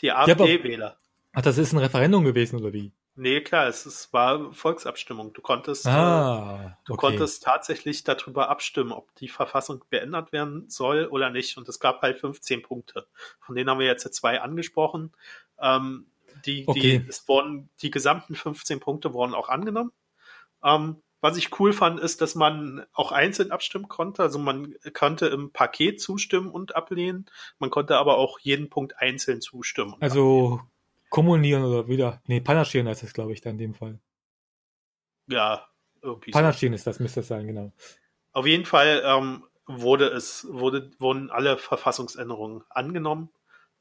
Die 0.00 0.12
AfD-Wähler. 0.12 0.98
Ach, 1.32 1.42
das 1.42 1.58
ist 1.58 1.72
ein 1.72 1.78
Referendum 1.78 2.24
gewesen, 2.24 2.60
oder 2.60 2.72
wie? 2.72 2.92
Nee, 3.14 3.42
klar, 3.42 3.68
es, 3.68 3.84
es 3.84 4.12
war 4.12 4.52
Volksabstimmung. 4.52 5.34
Du 5.34 5.42
konntest, 5.42 5.86
ah, 5.86 6.64
äh, 6.64 6.70
du 6.86 6.94
okay. 6.94 7.00
konntest 7.00 7.42
tatsächlich 7.42 8.04
darüber 8.04 8.48
abstimmen, 8.48 8.92
ob 8.92 9.14
die 9.16 9.28
Verfassung 9.28 9.84
geändert 9.90 10.32
werden 10.32 10.68
soll 10.70 11.06
oder 11.06 11.28
nicht. 11.28 11.58
Und 11.58 11.68
es 11.68 11.78
gab 11.78 12.00
halt 12.00 12.18
15 12.18 12.62
Punkte. 12.62 13.06
Von 13.38 13.54
denen 13.54 13.68
haben 13.68 13.80
wir 13.80 13.86
jetzt 13.86 14.12
zwei 14.14 14.40
angesprochen. 14.40 15.12
Ähm, 15.60 16.06
die, 16.46 16.66
okay. 16.66 16.80
die, 16.80 17.08
es 17.08 17.28
wurden, 17.28 17.68
die 17.82 17.90
gesamten 17.90 18.34
15 18.34 18.80
Punkte 18.80 19.12
wurden 19.12 19.34
auch 19.34 19.50
angenommen. 19.50 19.92
Ähm, 20.64 21.02
was 21.22 21.36
ich 21.36 21.58
cool 21.60 21.72
fand, 21.72 22.00
ist, 22.00 22.20
dass 22.20 22.34
man 22.34 22.84
auch 22.92 23.12
einzeln 23.12 23.52
abstimmen 23.52 23.86
konnte. 23.86 24.22
Also 24.22 24.40
man 24.40 24.74
konnte 24.92 25.28
im 25.28 25.52
Paket 25.52 26.00
zustimmen 26.00 26.50
und 26.50 26.74
ablehnen. 26.74 27.26
Man 27.60 27.70
konnte 27.70 27.96
aber 27.96 28.18
auch 28.18 28.40
jeden 28.40 28.68
Punkt 28.68 28.98
einzeln 28.98 29.40
zustimmen. 29.40 29.94
Also 30.00 30.54
ablehnen. 30.54 30.70
kommunieren 31.10 31.62
oder 31.62 31.86
wieder. 31.86 32.20
Nee, 32.26 32.40
panaschieren 32.40 32.88
heißt 32.88 33.04
das, 33.04 33.14
glaube 33.14 33.32
ich, 33.32 33.40
da 33.40 33.50
in 33.50 33.58
dem 33.58 33.72
Fall. 33.72 34.00
Ja, 35.28 35.68
irgendwie. 36.02 36.32
Panaschieren 36.32 36.72
so. 36.72 36.76
ist 36.76 36.86
das, 36.88 36.98
müsste 36.98 37.20
das 37.20 37.28
sein, 37.28 37.46
genau. 37.46 37.72
Auf 38.32 38.46
jeden 38.46 38.64
Fall 38.64 39.02
ähm, 39.06 39.44
wurde 39.66 40.08
es, 40.08 40.44
wurde, 40.50 40.90
wurden 40.98 41.30
alle 41.30 41.56
Verfassungsänderungen 41.56 42.64
angenommen. 42.68 43.30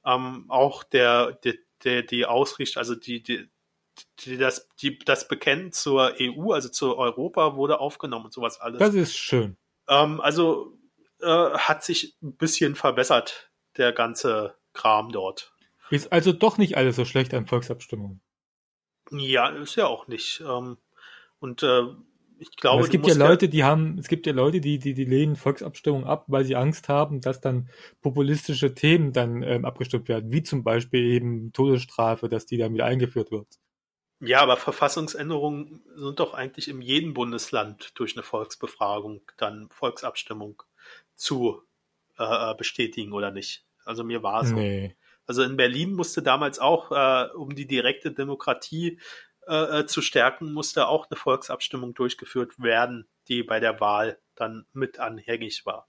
Ähm, 0.06 0.46
auch 0.48 0.84
der, 0.84 1.32
der, 1.44 1.56
der, 1.84 2.04
die 2.04 2.28
Ausrichtung, 2.28 2.80
also 2.80 2.94
die, 2.94 3.24
die, 3.24 3.50
die, 4.20 4.38
das, 4.38 4.70
die, 4.82 5.00
das 5.00 5.28
Bekennen 5.28 5.72
zur 5.72 6.14
EU, 6.20 6.52
also 6.52 6.70
zu 6.70 6.98
Europa, 6.98 7.56
wurde 7.56 7.80
aufgenommen 7.80 8.26
und 8.26 8.34
sowas 8.34 8.60
alles. 8.60 8.80
Das 8.80 8.94
ist 8.94 9.18
schön. 9.18 9.58
Ähm, 9.88 10.22
also 10.22 10.78
äh, 11.22 11.26
hat 11.26 11.84
sich 11.84 12.18
ein 12.22 12.36
bisschen 12.36 12.76
verbessert, 12.76 13.52
der 13.78 13.92
ganze 13.92 14.56
Kram 14.74 15.12
dort. 15.12 15.54
Ist 15.90 16.12
also 16.12 16.32
doch 16.32 16.58
nicht 16.58 16.78
alles 16.78 16.96
so 16.96 17.06
schlecht 17.06 17.34
an 17.34 17.48
Volksabstimmungen. 17.48 18.22
Ja, 19.12 19.50
ist 19.50 19.76
ja 19.76 19.88
auch 19.88 20.08
nicht. 20.08 20.42
Ähm, 20.42 20.78
und 21.40 21.64
äh, 21.64 21.84
ich 22.40 22.56
glaube, 22.56 22.78
Aber 22.78 22.86
es 22.86 22.90
gibt 22.90 23.06
ja 23.06 23.14
Leute, 23.14 23.50
die 23.50 23.64
haben, 23.64 24.00
es 24.00 24.08
gibt 24.08 24.26
ja 24.26 24.34
Leute, 24.34 24.62
die, 24.62 24.80
die, 24.80 24.96
die 24.96 25.06
lehnen 25.06 25.36
Volksabstimmungen 25.36 26.08
ab, 26.08 26.26
weil 26.28 26.44
sie 26.44 26.56
Angst 26.56 26.90
haben, 26.90 27.22
dass 27.22 27.40
dann 27.40 27.70
populistische 28.02 28.74
Themen 28.74 29.14
dann 29.14 29.44
ähm, 29.44 29.64
abgestimmt 29.64 30.08
werden, 30.08 30.32
wie 30.32 30.42
zum 30.42 30.64
Beispiel 30.64 31.04
eben 31.04 31.52
Todesstrafe, 31.54 32.30
dass 32.30 32.48
die 32.48 32.58
dann 32.58 32.74
wieder 32.74 32.86
eingeführt 32.86 33.32
wird. 33.32 33.48
Ja, 34.22 34.42
aber 34.42 34.56
Verfassungsänderungen 34.56 35.84
sind 35.96 36.20
doch 36.20 36.36
eigentlich 36.36 36.68
in 36.68 36.82
jedem 36.82 37.14
Bundesland 37.14 37.92
durch 37.96 38.16
eine 38.16 38.24
Volksbefragung 38.24 39.22
dann 39.38 39.68
Volksabstimmung 39.72 40.62
zu 41.16 41.64
äh, 42.20 42.52
äh 42.52 42.56
bestätigen 42.56 43.14
oder 43.14 43.32
nicht. 43.32 43.66
Also 43.84 44.04
mir 44.04 44.22
war 44.22 44.44
es 44.44 44.50
so. 44.50 44.56
Nee. 44.56 44.96
Also 45.26 45.42
in 45.42 45.58
Berlin 45.58 45.94
musste 45.94 46.22
damals 46.22 46.60
auch, 46.60 46.92
äh, 46.92 47.32
um 47.34 47.56
die 47.56 47.66
direkte 47.66 48.12
Demokratie 48.12 49.00
äh, 49.48 49.80
äh, 49.80 49.86
zu 49.88 50.02
stärken, 50.02 50.54
musste 50.54 50.88
auch 50.88 51.10
eine 51.10 51.18
Volksabstimmung 51.18 51.96
durchgeführt 51.96 52.60
werden, 52.62 53.08
die 53.28 53.42
bei 53.42 53.60
der 53.60 53.80
Wahl 53.80 54.20
dann 54.36 54.68
mit 54.72 55.00
anhängig 55.00 55.66
war, 55.66 55.88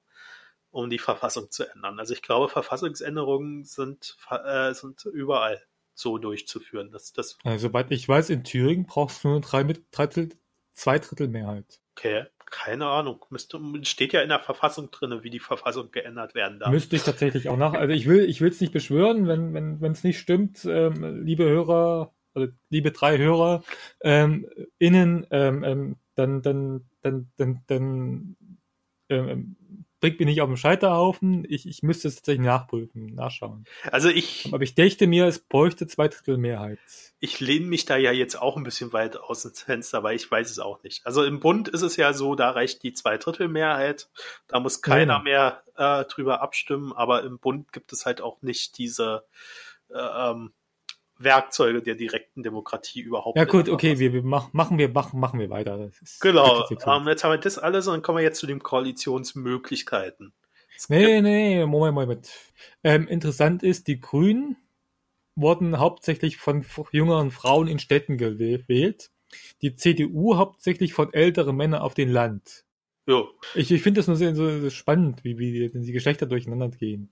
um 0.70 0.88
die 0.88 0.98
Verfassung 0.98 1.50
zu 1.50 1.70
ändern. 1.70 1.98
Also 1.98 2.14
ich 2.14 2.22
glaube, 2.22 2.48
Verfassungsänderungen 2.48 3.64
sind, 3.64 4.16
äh, 4.30 4.72
sind 4.72 5.04
überall 5.04 5.62
so 5.95 6.18
durchzuführen. 6.18 6.90
Das, 6.90 7.12
das 7.12 7.38
also, 7.45 7.68
soweit 7.68 7.90
ich 7.90 8.09
weiß, 8.09 8.30
in 8.30 8.45
Thüringen 8.45 8.86
brauchst 8.86 9.24
du 9.24 9.28
nur 9.28 9.40
drei 9.40 9.64
mit 9.64 9.84
drei 9.90 10.07
Drittel, 10.07 10.38
zwei 10.72 10.99
Drittel 10.99 11.28
Mehrheit. 11.28 11.80
Okay, 11.97 12.26
keine 12.47 12.86
Ahnung. 12.86 13.24
Müsste, 13.30 13.61
steht 13.82 14.12
ja 14.12 14.20
in 14.20 14.28
der 14.28 14.40
Verfassung 14.40 14.90
drin, 14.90 15.22
wie 15.22 15.30
die 15.30 15.40
Verfassung 15.40 15.90
geändert 15.90 16.34
werden 16.34 16.59
darf. 16.59 16.70
Müsste 16.70 16.97
ich 16.97 17.03
tatsächlich 17.03 17.49
auch 17.49 17.57
nach. 17.57 17.74
Also 17.74 17.93
ich 17.95 18.07
will, 18.07 18.24
ich 18.28 18.40
will 18.40 18.51
es 18.51 18.61
nicht 18.61 18.72
beschwören, 18.72 19.26
wenn 19.26 19.55
wenn 19.55 19.80
wenn 19.80 19.93
es 19.93 20.05
nicht 20.05 20.18
stimmt, 20.18 20.64
ähm, 20.64 21.24
liebe 21.24 21.45
Hörer, 21.45 22.14
also 22.34 22.53
liebe 22.68 22.93
drei 22.93 23.18
Hörer 23.18 23.64
ähm, 24.03 24.49
innen, 24.78 25.26
ähm, 25.30 25.64
ähm, 25.64 25.97
dann 26.14 26.43
dann 26.43 26.88
dann 27.01 27.32
dann 27.36 27.62
dann 27.66 28.36
ähm, 29.09 29.57
bringt 30.03 30.18
mich 30.18 30.26
nicht 30.26 30.42
auf 30.42 30.50
den 30.50 30.57
Scheiterhaufen. 30.57 31.46
Ich, 31.48 31.66
ich 31.66 31.84
müsste 31.84 32.09
es 32.09 32.16
tatsächlich 32.16 32.44
nachprüfen, 32.44 33.14
nachschauen. 33.14 33.64
Also 33.92 34.09
ich. 34.09 34.50
Aber 34.53 34.64
ich 34.64 34.74
dächte 34.74 35.07
mir, 35.07 35.26
es 35.26 35.38
bräuchte 35.38 35.86
zwei 35.86 36.09
Drittel 36.09 36.38
Mehrheit. 36.38 36.80
Ich 37.20 37.38
lehne 37.38 37.66
mich 37.66 37.84
da 37.84 37.96
ja 37.96 38.11
jetzt 38.11 38.34
auch 38.34 38.57
ein 38.57 38.64
bisschen 38.64 38.92
weit 38.92 39.16
aus 39.16 39.42
dem 39.42 39.55
Fenster, 39.55 40.03
weil 40.03 40.16
ich 40.16 40.28
weiß 40.28 40.50
es 40.50 40.59
auch 40.59 40.82
nicht. 40.82 41.07
Also 41.07 41.22
im 41.22 41.38
Bund 41.38 41.68
ist 41.68 41.82
es 41.82 41.96
ja 41.96 42.12
so, 42.12 42.34
da 42.34 42.50
reicht 42.50 42.82
die 42.82 42.92
zwei 42.92 43.16
Drittel 43.16 43.46
Mehrheit. 43.46 44.09
Da 44.48 44.59
muss 44.59 44.82
keiner 44.82 45.18
ja. 45.18 45.22
mehr 45.22 45.62
äh, 45.76 46.05
drüber 46.07 46.42
abstimmen. 46.42 46.92
Aber 46.92 47.22
im 47.22 47.38
Bund 47.38 47.72
gibt 47.72 47.92
es 47.92 48.05
halt 48.05 48.20
auch 48.20 48.42
nicht 48.42 48.78
diese 48.78 49.24
äh, 49.88 49.98
ähm, 49.98 50.53
Werkzeuge 51.24 51.82
der 51.82 51.94
direkten 51.94 52.42
Demokratie 52.42 53.00
überhaupt. 53.00 53.36
Ja 53.36 53.44
gut, 53.44 53.68
okay, 53.68 53.98
wir, 53.98 54.12
wir 54.12 54.22
mach, 54.22 54.52
machen 54.52 54.78
wir 54.78 54.88
machen, 54.88 55.20
machen 55.20 55.40
wir 55.40 55.50
weiter. 55.50 55.90
genau. 56.20 56.60
Ähm, 56.60 57.08
jetzt 57.08 57.24
haben 57.24 57.32
wir 57.32 57.38
das 57.38 57.58
alles 57.58 57.86
und 57.86 57.94
dann 57.94 58.02
kommen 58.02 58.18
wir 58.18 58.24
jetzt 58.24 58.38
zu 58.38 58.46
den 58.46 58.62
Koalitionsmöglichkeiten. 58.62 60.32
nee, 60.88 61.20
nee, 61.20 61.66
Moment, 61.66 61.94
Moment. 61.94 62.30
Ähm, 62.84 63.08
interessant 63.08 63.62
ist, 63.62 63.86
die 63.88 64.00
Grünen 64.00 64.56
wurden 65.34 65.78
hauptsächlich 65.78 66.36
von 66.36 66.64
jüngeren 66.90 67.30
Frauen 67.30 67.68
in 67.68 67.78
Städten 67.78 68.18
gewählt. 68.18 69.10
Die 69.62 69.74
CDU 69.74 70.36
hauptsächlich 70.36 70.92
von 70.92 71.12
älteren 71.12 71.56
Männern 71.56 71.80
auf 71.80 71.94
dem 71.94 72.10
Land. 72.10 72.64
Jo. 73.06 73.28
Ich, 73.54 73.70
ich 73.70 73.82
finde 73.82 73.98
das 73.98 74.06
nur 74.06 74.16
sehr, 74.16 74.34
so 74.34 74.70
spannend, 74.70 75.24
wie, 75.24 75.38
wie 75.38 75.52
die, 75.52 75.80
die 75.80 75.92
Geschlechter 75.92 76.26
durcheinander 76.26 76.68
gehen. 76.68 77.10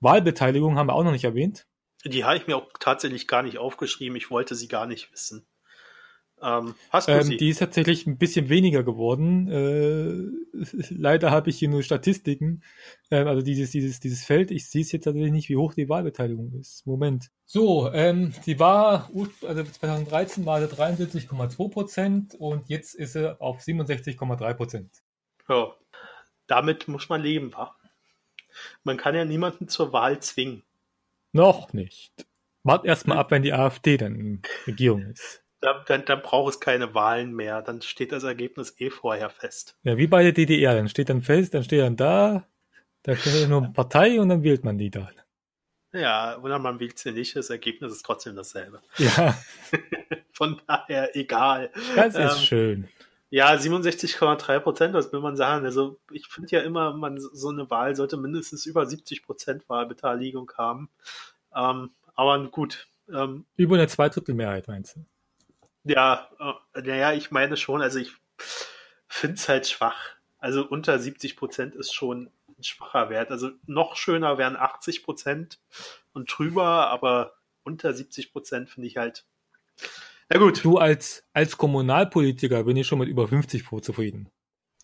Wahlbeteiligung 0.00 0.76
haben 0.76 0.88
wir 0.88 0.94
auch 0.94 1.02
noch 1.02 1.12
nicht 1.12 1.24
erwähnt. 1.24 1.66
Die 2.08 2.24
habe 2.24 2.36
ich 2.36 2.46
mir 2.46 2.56
auch 2.56 2.68
tatsächlich 2.78 3.26
gar 3.26 3.42
nicht 3.42 3.58
aufgeschrieben. 3.58 4.16
Ich 4.16 4.30
wollte 4.30 4.54
sie 4.54 4.68
gar 4.68 4.86
nicht 4.86 5.12
wissen. 5.12 5.46
Ähm, 6.42 6.74
hast 6.90 7.08
du 7.08 7.12
ähm, 7.12 7.22
sie? 7.22 7.36
Die 7.38 7.48
ist 7.48 7.58
tatsächlich 7.58 8.06
ein 8.06 8.18
bisschen 8.18 8.48
weniger 8.48 8.82
geworden. 8.82 9.48
Äh, 9.48 10.56
leider 10.90 11.30
habe 11.30 11.48
ich 11.48 11.58
hier 11.58 11.68
nur 11.68 11.82
Statistiken. 11.82 12.62
Äh, 13.10 13.22
also 13.22 13.40
dieses, 13.42 13.70
dieses, 13.70 14.00
dieses 14.00 14.24
Feld. 14.24 14.50
Ich 14.50 14.68
sehe 14.68 14.82
es 14.82 14.92
jetzt 14.92 15.04
tatsächlich 15.04 15.32
nicht, 15.32 15.48
wie 15.48 15.56
hoch 15.56 15.72
die 15.74 15.88
Wahlbeteiligung 15.88 16.52
ist. 16.52 16.86
Moment. 16.86 17.30
So, 17.46 17.90
ähm, 17.92 18.34
die 18.44 18.58
war, 18.58 19.10
also 19.46 19.62
2013 19.62 20.44
war 20.44 20.60
sie 20.60 20.74
73,2 20.74 21.70
Prozent 21.70 22.34
und 22.34 22.68
jetzt 22.68 22.94
ist 22.94 23.14
sie 23.14 23.40
auf 23.40 23.60
67,3 23.60 24.54
Prozent. 24.54 24.90
Ja, 25.48 25.74
damit 26.46 26.86
muss 26.88 27.08
man 27.08 27.22
leben, 27.22 27.52
wa? 27.54 27.74
Man 28.84 28.96
kann 28.96 29.14
ja 29.14 29.24
niemanden 29.24 29.68
zur 29.68 29.92
Wahl 29.92 30.20
zwingen. 30.20 30.62
Noch 31.32 31.72
nicht. 31.72 32.12
Wart 32.62 32.84
erst 32.84 33.06
mal 33.06 33.18
ab, 33.18 33.30
wenn 33.30 33.42
die 33.42 33.52
AfD 33.52 33.96
dann 33.96 34.14
in 34.14 34.42
Regierung 34.66 35.02
ist. 35.02 35.42
Dann, 35.60 35.76
dann, 35.86 36.04
dann 36.04 36.22
braucht 36.22 36.54
es 36.54 36.60
keine 36.60 36.94
Wahlen 36.94 37.32
mehr. 37.32 37.62
Dann 37.62 37.80
steht 37.80 38.12
das 38.12 38.24
Ergebnis 38.24 38.74
eh 38.78 38.90
vorher 38.90 39.30
fest. 39.30 39.78
Ja, 39.84 39.96
wie 39.96 40.06
bei 40.06 40.22
der 40.22 40.32
DDR. 40.32 40.74
Dann 40.74 40.88
steht 40.88 41.08
dann 41.08 41.22
fest, 41.22 41.54
dann 41.54 41.64
steht 41.64 41.80
dann 41.80 41.96
da, 41.96 42.46
da 43.02 43.16
steht 43.16 43.48
nur 43.48 43.62
eine 43.62 43.72
Partei 43.72 44.20
und 44.20 44.28
dann 44.28 44.42
wählt 44.42 44.64
man 44.64 44.78
die 44.78 44.90
dann. 44.90 45.12
Ja, 45.92 46.38
oder 46.38 46.58
man 46.58 46.78
wählt 46.80 46.98
sie 46.98 47.12
nicht, 47.12 47.36
das 47.36 47.50
Ergebnis 47.50 47.92
ist 47.92 48.04
trotzdem 48.04 48.36
dasselbe. 48.36 48.82
Ja. 48.98 49.38
Von 50.32 50.60
daher 50.66 51.16
egal. 51.16 51.70
Das 51.94 52.14
ist 52.14 52.38
ähm, 52.38 52.44
schön. 52.44 52.88
Ja, 53.28 53.52
67,3 53.52 54.60
Prozent, 54.60 54.94
was 54.94 55.12
will 55.12 55.20
man 55.20 55.36
sagen? 55.36 55.64
Also 55.64 55.98
ich 56.12 56.28
finde 56.28 56.50
ja 56.52 56.62
immer, 56.62 56.92
man 56.92 57.18
so 57.18 57.48
eine 57.48 57.68
Wahl 57.70 57.96
sollte 57.96 58.16
mindestens 58.16 58.66
über 58.66 58.86
70 58.86 59.24
Prozent 59.24 59.68
Wahlbeteiligung 59.68 60.52
haben. 60.56 60.88
Ähm, 61.54 61.90
aber 62.14 62.38
gut. 62.48 62.86
Ähm, 63.12 63.44
über 63.56 63.76
eine 63.76 63.88
Zweidrittelmehrheit 63.88 64.68
meinst 64.68 64.96
du? 64.96 65.04
Ja, 65.84 66.28
äh, 66.74 66.82
naja, 66.82 67.12
ich 67.12 67.30
meine 67.30 67.56
schon, 67.56 67.82
also 67.82 67.98
ich 67.98 68.12
finde 69.08 69.36
es 69.36 69.48
halt 69.48 69.66
schwach. 69.66 70.16
Also 70.38 70.66
unter 70.66 70.98
70 70.98 71.36
Prozent 71.36 71.74
ist 71.74 71.92
schon 71.92 72.30
ein 72.58 72.62
schwacher 72.62 73.10
Wert. 73.10 73.30
Also 73.30 73.50
noch 73.66 73.96
schöner 73.96 74.38
wären 74.38 74.56
80 74.56 75.02
Prozent 75.02 75.58
und 76.12 76.26
drüber, 76.26 76.88
aber 76.88 77.34
unter 77.64 77.92
70 77.92 78.32
Prozent 78.32 78.70
finde 78.70 78.86
ich 78.86 78.96
halt 78.96 79.24
na 80.28 80.38
gut. 80.38 80.64
Du 80.64 80.78
als, 80.78 81.24
als 81.32 81.56
Kommunalpolitiker 81.56 82.64
bin 82.64 82.76
ich 82.76 82.86
schon 82.86 82.98
mit 82.98 83.08
über 83.08 83.28
50 83.28 83.64
Pro 83.64 83.80
zufrieden. 83.80 84.28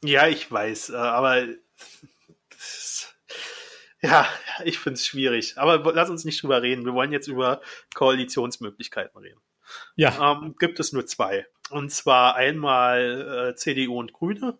Ja, 0.04 0.26
ich 0.26 0.50
weiß, 0.50 0.90
äh, 0.90 0.96
aber 0.96 1.46
ja, 4.02 4.28
ich 4.64 4.78
finde 4.78 4.94
es 4.94 5.06
schwierig. 5.06 5.58
Aber 5.58 5.92
lass 5.92 6.10
uns 6.10 6.24
nicht 6.24 6.42
drüber 6.42 6.62
reden. 6.62 6.84
Wir 6.84 6.92
wollen 6.92 7.12
jetzt 7.12 7.28
über 7.28 7.60
Koalitionsmöglichkeiten 7.94 9.18
reden. 9.20 9.40
Ja. 9.94 10.32
Ähm, 10.32 10.56
gibt 10.58 10.80
es 10.80 10.92
nur 10.92 11.06
zwei. 11.06 11.46
Und 11.70 11.90
zwar 11.90 12.34
einmal 12.34 13.52
äh, 13.52 13.54
CDU 13.54 13.98
und 13.98 14.12
Grüne, 14.12 14.58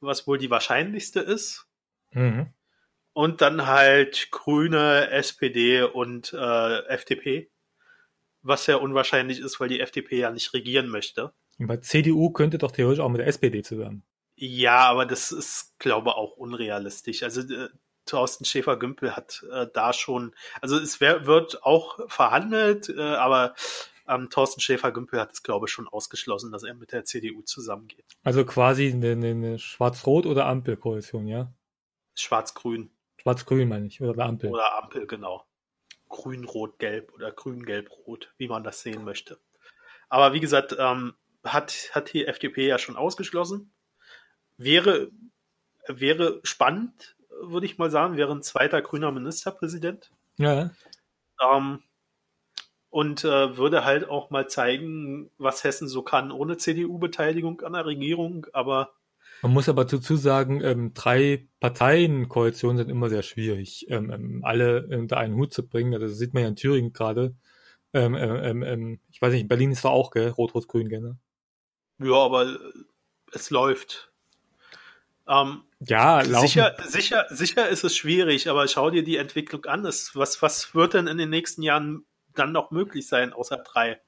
was 0.00 0.26
wohl 0.26 0.38
die 0.38 0.50
wahrscheinlichste 0.50 1.20
ist. 1.20 1.66
Mhm. 2.10 2.52
Und 3.12 3.40
dann 3.40 3.66
halt 3.66 4.30
Grüne, 4.30 5.10
SPD 5.10 5.82
und 5.82 6.32
äh, 6.32 6.86
FDP 6.86 7.50
was 8.42 8.66
ja 8.66 8.76
unwahrscheinlich 8.76 9.40
ist, 9.40 9.60
weil 9.60 9.68
die 9.68 9.80
FDP 9.80 10.18
ja 10.18 10.30
nicht 10.30 10.52
regieren 10.54 10.88
möchte. 10.88 11.32
Und 11.58 11.66
bei 11.66 11.76
CDU 11.76 12.30
könnte 12.30 12.58
doch 12.58 12.72
theoretisch 12.72 13.00
auch 13.00 13.08
mit 13.08 13.20
der 13.20 13.26
SPD 13.26 13.62
zusammen. 13.62 14.02
Ja, 14.36 14.88
aber 14.88 15.04
das 15.04 15.32
ist, 15.32 15.78
glaube 15.78 16.10
ich, 16.10 16.14
auch 16.14 16.36
unrealistisch. 16.36 17.22
Also 17.22 17.42
äh, 17.42 17.68
Thorsten 18.06 18.44
Schäfer-Gümbel 18.44 19.14
hat 19.14 19.44
äh, 19.52 19.66
da 19.72 19.92
schon, 19.92 20.34
also 20.62 20.78
es 20.78 21.00
wär, 21.00 21.26
wird 21.26 21.62
auch 21.62 21.98
verhandelt, 22.08 22.88
äh, 22.88 23.00
aber 23.00 23.54
ähm, 24.08 24.30
Thorsten 24.30 24.60
Schäfer-Gümbel 24.60 25.20
hat 25.20 25.32
es, 25.32 25.42
glaube 25.42 25.66
ich, 25.66 25.72
schon 25.72 25.86
ausgeschlossen, 25.86 26.50
dass 26.50 26.62
er 26.62 26.74
mit 26.74 26.92
der 26.92 27.04
CDU 27.04 27.42
zusammengeht. 27.42 28.04
Also 28.24 28.44
quasi 28.44 28.90
eine, 28.90 29.12
eine 29.12 29.58
Schwarz-Rot- 29.58 30.26
oder 30.26 30.46
Ampelkoalition, 30.46 31.26
ja? 31.26 31.52
Schwarz-Grün. 32.16 32.90
Schwarz-Grün 33.18 33.68
meine 33.68 33.86
ich, 33.86 34.00
oder 34.00 34.24
Ampel. 34.24 34.50
Oder 34.50 34.82
Ampel, 34.82 35.06
genau. 35.06 35.44
Grün-Rot-Gelb 36.10 37.14
oder 37.14 37.32
Grün-Gelb-Rot, 37.32 38.34
wie 38.36 38.48
man 38.48 38.62
das 38.62 38.82
sehen 38.82 39.04
möchte. 39.04 39.38
Aber 40.10 40.34
wie 40.34 40.40
gesagt, 40.40 40.76
ähm, 40.78 41.14
hat, 41.42 41.90
hat 41.92 42.12
die 42.12 42.26
FDP 42.26 42.66
ja 42.66 42.78
schon 42.78 42.96
ausgeschlossen. 42.96 43.72
Wäre, 44.58 45.10
wäre 45.86 46.40
spannend, 46.42 47.16
würde 47.40 47.64
ich 47.64 47.78
mal 47.78 47.90
sagen, 47.90 48.18
wäre 48.18 48.32
ein 48.32 48.42
zweiter 48.42 48.82
grüner 48.82 49.10
Ministerpräsident. 49.12 50.10
Ja. 50.36 50.70
Ähm, 51.40 51.82
und 52.90 53.24
äh, 53.24 53.56
würde 53.56 53.84
halt 53.84 54.08
auch 54.08 54.30
mal 54.30 54.48
zeigen, 54.48 55.30
was 55.38 55.64
Hessen 55.64 55.88
so 55.88 56.02
kann 56.02 56.32
ohne 56.32 56.56
CDU-Beteiligung 56.56 57.60
an 57.62 57.72
der 57.72 57.86
Regierung. 57.86 58.46
Aber 58.52 58.92
man 59.42 59.52
muss 59.52 59.68
aber 59.68 59.84
dazu 59.84 60.16
sagen, 60.16 60.60
ähm, 60.62 60.92
drei 60.94 61.46
Parteien-Koalitionen 61.60 62.78
sind 62.78 62.90
immer 62.90 63.08
sehr 63.08 63.22
schwierig, 63.22 63.86
ähm, 63.88 64.10
ähm, 64.10 64.40
alle 64.44 64.86
unter 64.86 65.16
einen 65.16 65.36
Hut 65.36 65.52
zu 65.52 65.66
bringen. 65.66 65.94
Also 65.94 66.06
das 66.06 66.18
sieht 66.18 66.34
man 66.34 66.42
ja 66.42 66.48
in 66.48 66.56
Thüringen 66.56 66.92
gerade. 66.92 67.34
Ähm, 67.92 68.14
ähm, 68.14 68.62
ähm, 68.62 69.00
ich 69.10 69.20
weiß 69.20 69.32
nicht, 69.32 69.42
in 69.42 69.48
Berlin 69.48 69.72
ist 69.72 69.84
da 69.84 69.88
auch, 69.88 70.10
gell? 70.10 70.28
Rot-Rot-Grün, 70.28 70.88
gell? 70.88 71.00
Ne? 71.00 71.18
Ja, 71.98 72.16
aber 72.16 72.58
es 73.32 73.50
läuft. 73.50 74.12
Ähm, 75.26 75.62
ja, 75.80 76.20
laufen. 76.22 76.46
sicher, 76.46 76.76
sicher, 76.86 77.26
sicher 77.30 77.68
ist 77.68 77.84
es 77.84 77.96
schwierig, 77.96 78.48
aber 78.48 78.68
schau 78.68 78.90
dir 78.90 79.02
die 79.02 79.16
Entwicklung 79.16 79.64
an. 79.64 79.84
Es, 79.84 80.14
was, 80.14 80.42
was 80.42 80.74
wird 80.74 80.94
denn 80.94 81.06
in 81.06 81.18
den 81.18 81.30
nächsten 81.30 81.62
Jahren 81.62 82.04
dann 82.34 82.52
noch 82.52 82.70
möglich 82.70 83.06
sein, 83.08 83.32
außer 83.32 83.58
drei 83.58 84.00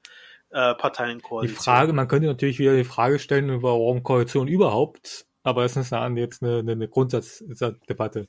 äh, 0.53 0.75
Parteienkoalitionen? 0.75 1.57
Die 1.57 1.63
Frage, 1.63 1.93
man 1.93 2.07
könnte 2.07 2.27
natürlich 2.27 2.59
wieder 2.59 2.75
die 2.75 2.83
Frage 2.83 3.19
stellen, 3.19 3.61
warum 3.61 4.03
Koalition 4.03 4.47
überhaupt, 4.47 5.25
aber 5.43 5.65
es 5.65 5.75
ist 5.75 5.91
eine, 5.91 6.19
jetzt 6.19 6.43
eine, 6.43 6.59
eine 6.59 6.87
Grundsatzdebatte. 6.87 8.27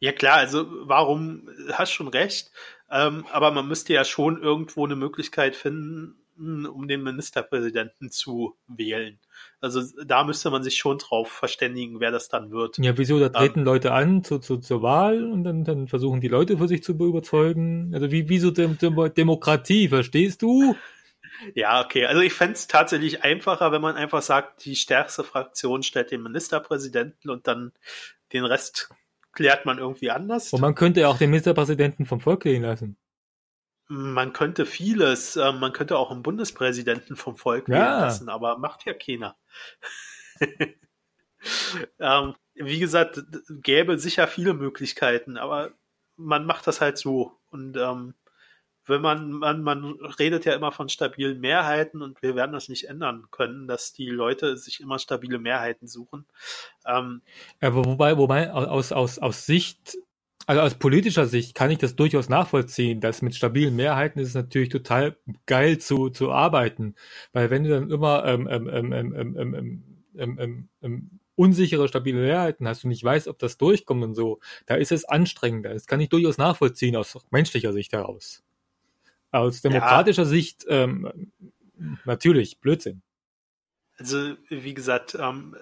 Ja 0.00 0.12
klar, 0.12 0.36
also 0.36 0.66
warum, 0.86 1.48
hast 1.72 1.92
schon 1.92 2.08
recht, 2.08 2.50
ähm, 2.90 3.24
aber 3.32 3.50
man 3.50 3.66
müsste 3.66 3.94
ja 3.94 4.04
schon 4.04 4.40
irgendwo 4.40 4.84
eine 4.84 4.94
Möglichkeit 4.96 5.56
finden, 5.56 6.16
um 6.66 6.86
den 6.86 7.02
Ministerpräsidenten 7.02 8.10
zu 8.10 8.54
wählen. 8.68 9.18
Also 9.60 9.82
da 10.04 10.22
müsste 10.22 10.50
man 10.50 10.62
sich 10.62 10.76
schon 10.76 10.98
drauf 10.98 11.28
verständigen, 11.28 11.98
wer 11.98 12.12
das 12.12 12.28
dann 12.28 12.52
wird. 12.52 12.78
Ja, 12.78 12.96
wieso? 12.96 13.18
Da 13.18 13.28
treten 13.28 13.60
ähm, 13.60 13.64
Leute 13.64 13.92
an 13.92 14.22
zu, 14.22 14.38
zu, 14.38 14.58
zur 14.58 14.82
Wahl 14.82 15.24
und 15.24 15.42
dann, 15.42 15.64
dann 15.64 15.88
versuchen 15.88 16.20
die 16.20 16.28
Leute 16.28 16.58
für 16.58 16.68
sich 16.68 16.84
zu 16.84 16.92
überzeugen. 16.92 17.90
Also 17.92 18.12
wie, 18.12 18.28
wie 18.28 18.38
so 18.38 18.52
Dem 18.52 18.78
Dem 18.78 19.12
Demokratie, 19.14 19.88
verstehst 19.88 20.42
du? 20.42 20.76
Ja, 21.54 21.84
okay. 21.84 22.06
Also 22.06 22.20
ich 22.20 22.32
fände 22.32 22.54
es 22.54 22.66
tatsächlich 22.66 23.22
einfacher, 23.22 23.72
wenn 23.72 23.82
man 23.82 23.96
einfach 23.96 24.22
sagt, 24.22 24.64
die 24.64 24.76
stärkste 24.76 25.24
Fraktion 25.24 25.82
stellt 25.82 26.10
den 26.10 26.22
Ministerpräsidenten 26.22 27.30
und 27.30 27.46
dann 27.46 27.72
den 28.32 28.44
Rest 28.44 28.90
klärt 29.32 29.66
man 29.66 29.78
irgendwie 29.78 30.10
anders. 30.10 30.52
Und 30.52 30.60
man 30.60 30.74
könnte 30.74 31.00
ja 31.00 31.08
auch 31.08 31.18
den 31.18 31.30
Ministerpräsidenten 31.30 32.06
vom 32.06 32.20
Volk 32.20 32.44
wählen 32.44 32.62
lassen. 32.62 32.96
Man 33.86 34.32
könnte 34.32 34.66
vieles, 34.66 35.36
äh, 35.36 35.52
man 35.52 35.72
könnte 35.72 35.96
auch 35.96 36.10
einen 36.10 36.22
Bundespräsidenten 36.22 37.16
vom 37.16 37.36
Volk 37.36 37.68
wählen 37.68 37.80
ja. 37.80 38.00
lassen, 38.00 38.28
aber 38.28 38.58
macht 38.58 38.84
ja 38.84 38.92
keiner. 38.92 39.36
ähm, 41.98 42.34
wie 42.54 42.78
gesagt, 42.80 43.22
gäbe 43.62 43.98
sicher 43.98 44.26
viele 44.26 44.52
Möglichkeiten, 44.54 45.38
aber 45.38 45.72
man 46.16 46.44
macht 46.44 46.66
das 46.66 46.80
halt 46.80 46.98
so. 46.98 47.32
Und 47.50 47.76
ähm, 47.76 48.14
wenn 48.88 49.00
man, 49.00 49.30
man, 49.30 49.62
man 49.62 49.84
redet 50.18 50.44
ja 50.44 50.54
immer 50.54 50.72
von 50.72 50.88
stabilen 50.88 51.40
Mehrheiten 51.40 52.02
und 52.02 52.20
wir 52.22 52.34
werden 52.34 52.52
das 52.52 52.68
nicht 52.68 52.84
ändern 52.84 53.26
können, 53.30 53.68
dass 53.68 53.92
die 53.92 54.08
Leute 54.08 54.56
sich 54.56 54.80
immer 54.80 54.98
stabile 54.98 55.38
Mehrheiten 55.38 55.86
suchen. 55.86 56.26
Ähm, 56.86 57.22
aber 57.60 57.84
wobei, 57.84 58.16
wobei 58.16 58.52
aus, 58.52 58.92
aus, 58.92 59.18
aus 59.18 59.46
Sicht 59.46 59.98
also 60.46 60.62
aus 60.62 60.76
politischer 60.76 61.26
Sicht 61.26 61.54
kann 61.54 61.70
ich 61.70 61.76
das 61.76 61.94
durchaus 61.94 62.30
nachvollziehen, 62.30 63.02
dass 63.02 63.20
mit 63.20 63.34
stabilen 63.34 63.76
Mehrheiten 63.76 64.18
ist 64.18 64.28
es 64.28 64.34
natürlich 64.34 64.70
total 64.70 65.18
geil 65.44 65.76
zu, 65.76 66.08
zu 66.08 66.32
arbeiten. 66.32 66.94
Weil 67.34 67.50
wenn 67.50 67.64
du 67.64 67.70
dann 67.70 67.90
immer 67.90 68.24
ähm, 68.24 68.48
ähm, 68.48 69.82
ähm, 70.80 71.20
unsichere, 71.34 71.86
stabile 71.86 72.20
Mehrheiten 72.20 72.66
hast 72.66 72.82
und 72.82 72.88
nicht 72.88 73.04
weißt, 73.04 73.28
ob 73.28 73.38
das 73.38 73.58
durchkommt 73.58 74.02
und 74.02 74.14
so, 74.14 74.40
da 74.64 74.76
ist 74.76 74.90
es 74.90 75.04
anstrengender. 75.04 75.74
Das 75.74 75.86
kann 75.86 76.00
ich 76.00 76.08
durchaus 76.08 76.38
nachvollziehen 76.38 76.96
aus 76.96 77.18
menschlicher 77.30 77.74
Sicht 77.74 77.92
heraus. 77.92 78.42
Aus 79.30 79.60
demokratischer 79.60 80.22
ja. 80.22 80.28
Sicht 80.28 80.66
natürlich 82.04 82.60
Blödsinn. 82.60 83.02
Also, 83.98 84.36
wie 84.48 84.74
gesagt, 84.74 85.16
ähm, 85.20 85.56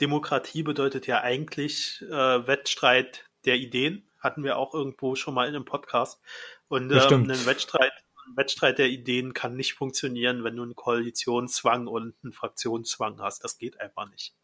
Demokratie 0.00 0.62
bedeutet 0.62 1.06
ja 1.06 1.22
eigentlich 1.22 2.02
äh, 2.02 2.46
Wettstreit 2.46 3.24
der 3.44 3.56
Ideen 3.56 4.08
hatten 4.18 4.44
wir 4.44 4.56
auch 4.58 4.74
irgendwo 4.74 5.14
schon 5.14 5.34
mal 5.34 5.48
in 5.48 5.54
einem 5.54 5.64
Podcast. 5.64 6.20
Und 6.68 6.90
ähm, 6.90 7.30
ein 7.30 7.46
Wettstreit, 7.46 7.92
ein 8.26 8.36
Wettstreit 8.36 8.78
der 8.78 8.88
Ideen 8.88 9.32
kann 9.32 9.56
nicht 9.56 9.74
funktionieren, 9.74 10.44
wenn 10.44 10.56
du 10.56 10.62
einen 10.62 10.74
Koalitionszwang 10.74 11.86
und 11.86 12.14
einen 12.22 12.32
Fraktionszwang 12.32 13.20
hast. 13.20 13.44
Das 13.44 13.58
geht 13.58 13.80
einfach 13.80 14.10
nicht. 14.10 14.34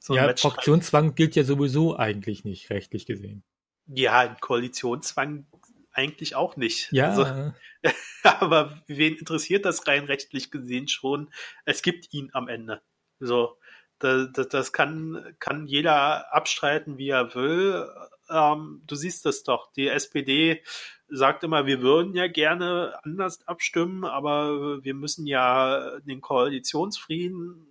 So 0.00 0.14
ja, 0.14 0.34
Fraktionszwang 0.36 1.14
gilt 1.14 1.36
ja 1.36 1.44
sowieso 1.44 1.96
eigentlich 1.96 2.44
nicht, 2.44 2.70
rechtlich 2.70 3.06
gesehen. 3.06 3.44
Ja, 3.86 4.18
ein 4.20 4.36
Koalitionszwang 4.40 5.46
eigentlich 5.92 6.34
auch 6.34 6.56
nicht. 6.56 6.92
Ja. 6.92 7.10
Also, 7.10 7.52
aber 8.22 8.82
wen 8.86 9.16
interessiert 9.16 9.64
das 9.64 9.86
rein 9.86 10.04
rechtlich 10.04 10.50
gesehen 10.50 10.88
schon? 10.88 11.30
Es 11.64 11.82
gibt 11.82 12.12
ihn 12.12 12.30
am 12.32 12.48
Ende. 12.48 12.82
So, 13.20 13.58
das, 13.98 14.28
das, 14.32 14.48
das 14.48 14.72
kann, 14.72 15.36
kann 15.38 15.66
jeder 15.66 16.32
abstreiten, 16.34 16.98
wie 16.98 17.08
er 17.08 17.34
will 17.34 17.86
ähm, 18.32 18.82
du 18.86 18.94
siehst 18.94 19.26
es 19.26 19.44
doch, 19.44 19.72
die 19.72 19.88
SPD 19.88 20.62
sagt 21.08 21.44
immer, 21.44 21.66
wir 21.66 21.82
würden 21.82 22.14
ja 22.14 22.26
gerne 22.26 22.98
anders 23.02 23.46
abstimmen, 23.46 24.04
aber 24.04 24.82
wir 24.82 24.94
müssen 24.94 25.26
ja 25.26 26.00
den 26.00 26.20
Koalitionsfrieden 26.20 27.66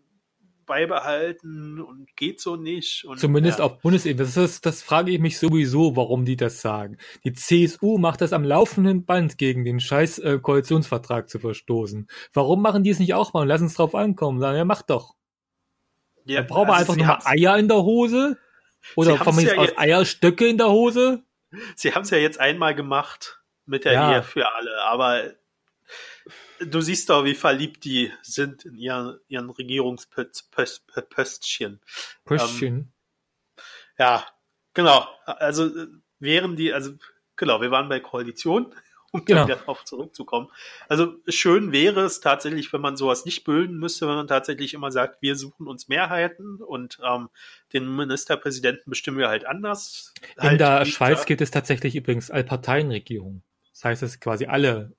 beibehalten 0.72 1.82
und 1.82 2.16
geht 2.16 2.40
so 2.40 2.56
nicht. 2.56 3.04
Und, 3.04 3.20
Zumindest 3.20 3.60
ja. 3.60 3.66
auf 3.66 3.80
Bundesebene. 3.80 4.24
Das, 4.24 4.38
ist, 4.38 4.66
das 4.66 4.82
frage 4.82 5.12
ich 5.12 5.20
mich 5.20 5.38
sowieso, 5.38 5.98
warum 5.98 6.24
die 6.24 6.38
das 6.38 6.62
sagen. 6.62 6.98
Die 7.26 7.34
CSU 7.34 7.98
macht 7.98 8.22
das 8.22 8.32
am 8.32 8.46
laufenden 8.46 9.04
Band 9.04 9.38
gegen 9.38 9.66
den 9.66 9.82
scheiß 9.82 10.20
äh, 10.20 10.40
Koalitionsvertrag 10.42 11.30
zu 11.30 11.40
verstoßen. 11.40 12.08
Warum 12.32 12.62
machen 12.62 12.86
die 12.86 12.90
es 12.90 13.00
nicht 13.00 13.14
auch 13.14 13.34
mal 13.34 13.42
und 13.42 13.50
lassen 13.50 13.66
es 13.66 13.74
drauf 13.74 13.94
ankommen? 13.96 14.40
Sagen, 14.40 14.58
ja, 14.58 14.64
mach 14.64 14.82
doch. 14.82 15.16
Ja, 16.24 16.42
da 16.42 16.48
brauchen 16.48 16.70
wir 16.70 16.76
also 16.76 16.94
einfach 16.94 17.06
nochmal 17.06 17.20
Eier 17.26 17.58
in 17.58 17.68
der 17.68 17.84
Hose 17.84 18.38
oder 18.96 19.20
wir 19.20 19.42
jetzt 19.42 19.56
ja 19.58 19.78
Eierstöcke 19.78 20.48
in 20.48 20.58
der 20.58 20.70
Hose? 20.70 21.24
Sie 21.76 21.94
haben 21.94 22.04
es 22.04 22.12
ja 22.12 22.18
jetzt 22.18 22.40
einmal 22.40 22.76
gemacht 22.76 23.42
mit 23.66 23.84
der 23.84 23.92
ja. 23.92 24.12
Ehe 24.14 24.24
für 24.24 24.50
alle, 24.56 24.82
aber 24.84 25.34
du 26.66 26.82
siehst 26.82 27.10
doch, 27.10 27.24
wie 27.26 27.36
verliebt 27.36 27.86
die 27.86 28.12
sind 28.22 28.66
in 28.66 28.76
ihren, 28.76 29.20
ihren 29.28 29.50
Regierungspöstchen. 29.50 31.80
Pöstchen. 32.26 32.74
Ähm, 32.74 32.92
ja, 33.98 34.26
genau. 34.74 35.08
Also 35.26 35.72
wären 36.20 36.56
die, 36.56 36.74
also 36.74 36.92
genau, 37.36 37.62
wir 37.62 37.72
waren 37.72 37.90
bei 37.90 38.00
Koalition 38.00 38.74
um 39.12 39.26
genau. 39.26 39.46
wieder 39.46 39.58
darauf 39.58 39.84
zurückzukommen. 39.84 40.48
Also 40.88 41.16
schön 41.28 41.72
wäre 41.72 42.02
es 42.02 42.22
tatsächlich, 42.22 42.72
wenn 42.72 42.82
man 42.82 42.96
sowas 42.96 43.26
nicht 43.26 43.44
bilden 43.44 43.78
müsste, 43.78 44.08
wenn 44.08 44.16
man 44.16 44.28
tatsächlich 44.28 44.74
immer 44.74 44.92
sagt, 44.92 45.22
wir 45.22 45.36
suchen 45.36 45.68
uns 45.68 45.90
Mehrheiten 45.90 46.62
und 46.62 47.00
ähm, 47.04 47.30
den 47.74 47.94
Ministerpräsidenten 47.94 48.90
bestimmen 48.90 49.18
wir 49.18 49.28
halt 49.28 49.46
anders. 49.46 50.14
In 50.38 50.44
halt 50.44 50.62
der 50.62 50.86
Schweiz 50.86 51.20
da. 51.20 51.26
gibt 51.26 51.42
es 51.42 51.52
tatsächlich 51.52 51.96
übrigens 51.96 52.32
Allparteienregierung. 52.32 53.44
Das 53.74 53.84
heißt, 53.84 54.02
dass 54.02 54.20
quasi 54.20 54.46
alle 54.46 54.94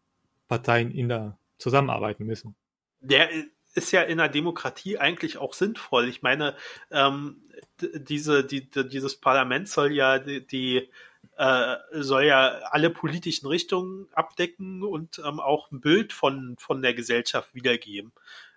Parteien 0.47 0.91
in 0.91 1.09
der 1.09 1.39
zusammenarbeiten 1.63 2.25
müssen. 2.25 2.57
Der 3.01 3.29
ist 3.75 3.91
ja 3.91 4.03
in 4.03 4.19
der 4.19 4.29
Demokratie 4.29 4.99
eigentlich 4.99 5.39
auch 5.39 5.55
sinnvoll. 5.55 6.09
Ich 6.09 6.23
meine, 6.23 6.57
ähm, 6.91 7.43
diese, 7.81 8.45
die, 8.45 8.69
dieses 8.71 9.17
Parlament 9.19 9.69
soll 9.69 9.93
ja 9.93 10.19
die, 10.19 10.47
die 10.47 10.91
äh, 11.37 11.77
soll 11.93 12.25
ja 12.25 12.49
alle 12.71 12.91
politischen 12.91 13.47
Richtungen 13.47 14.09
abdecken 14.13 14.83
und 14.83 15.21
ähm, 15.25 15.41
auch 15.41 15.71
ein 15.71 15.81
Bild 15.81 16.13
von, 16.13 16.57
von 16.59 16.83
der 16.83 16.95
Gesellschaft 16.95 17.55
wiedergeben. 17.55 18.13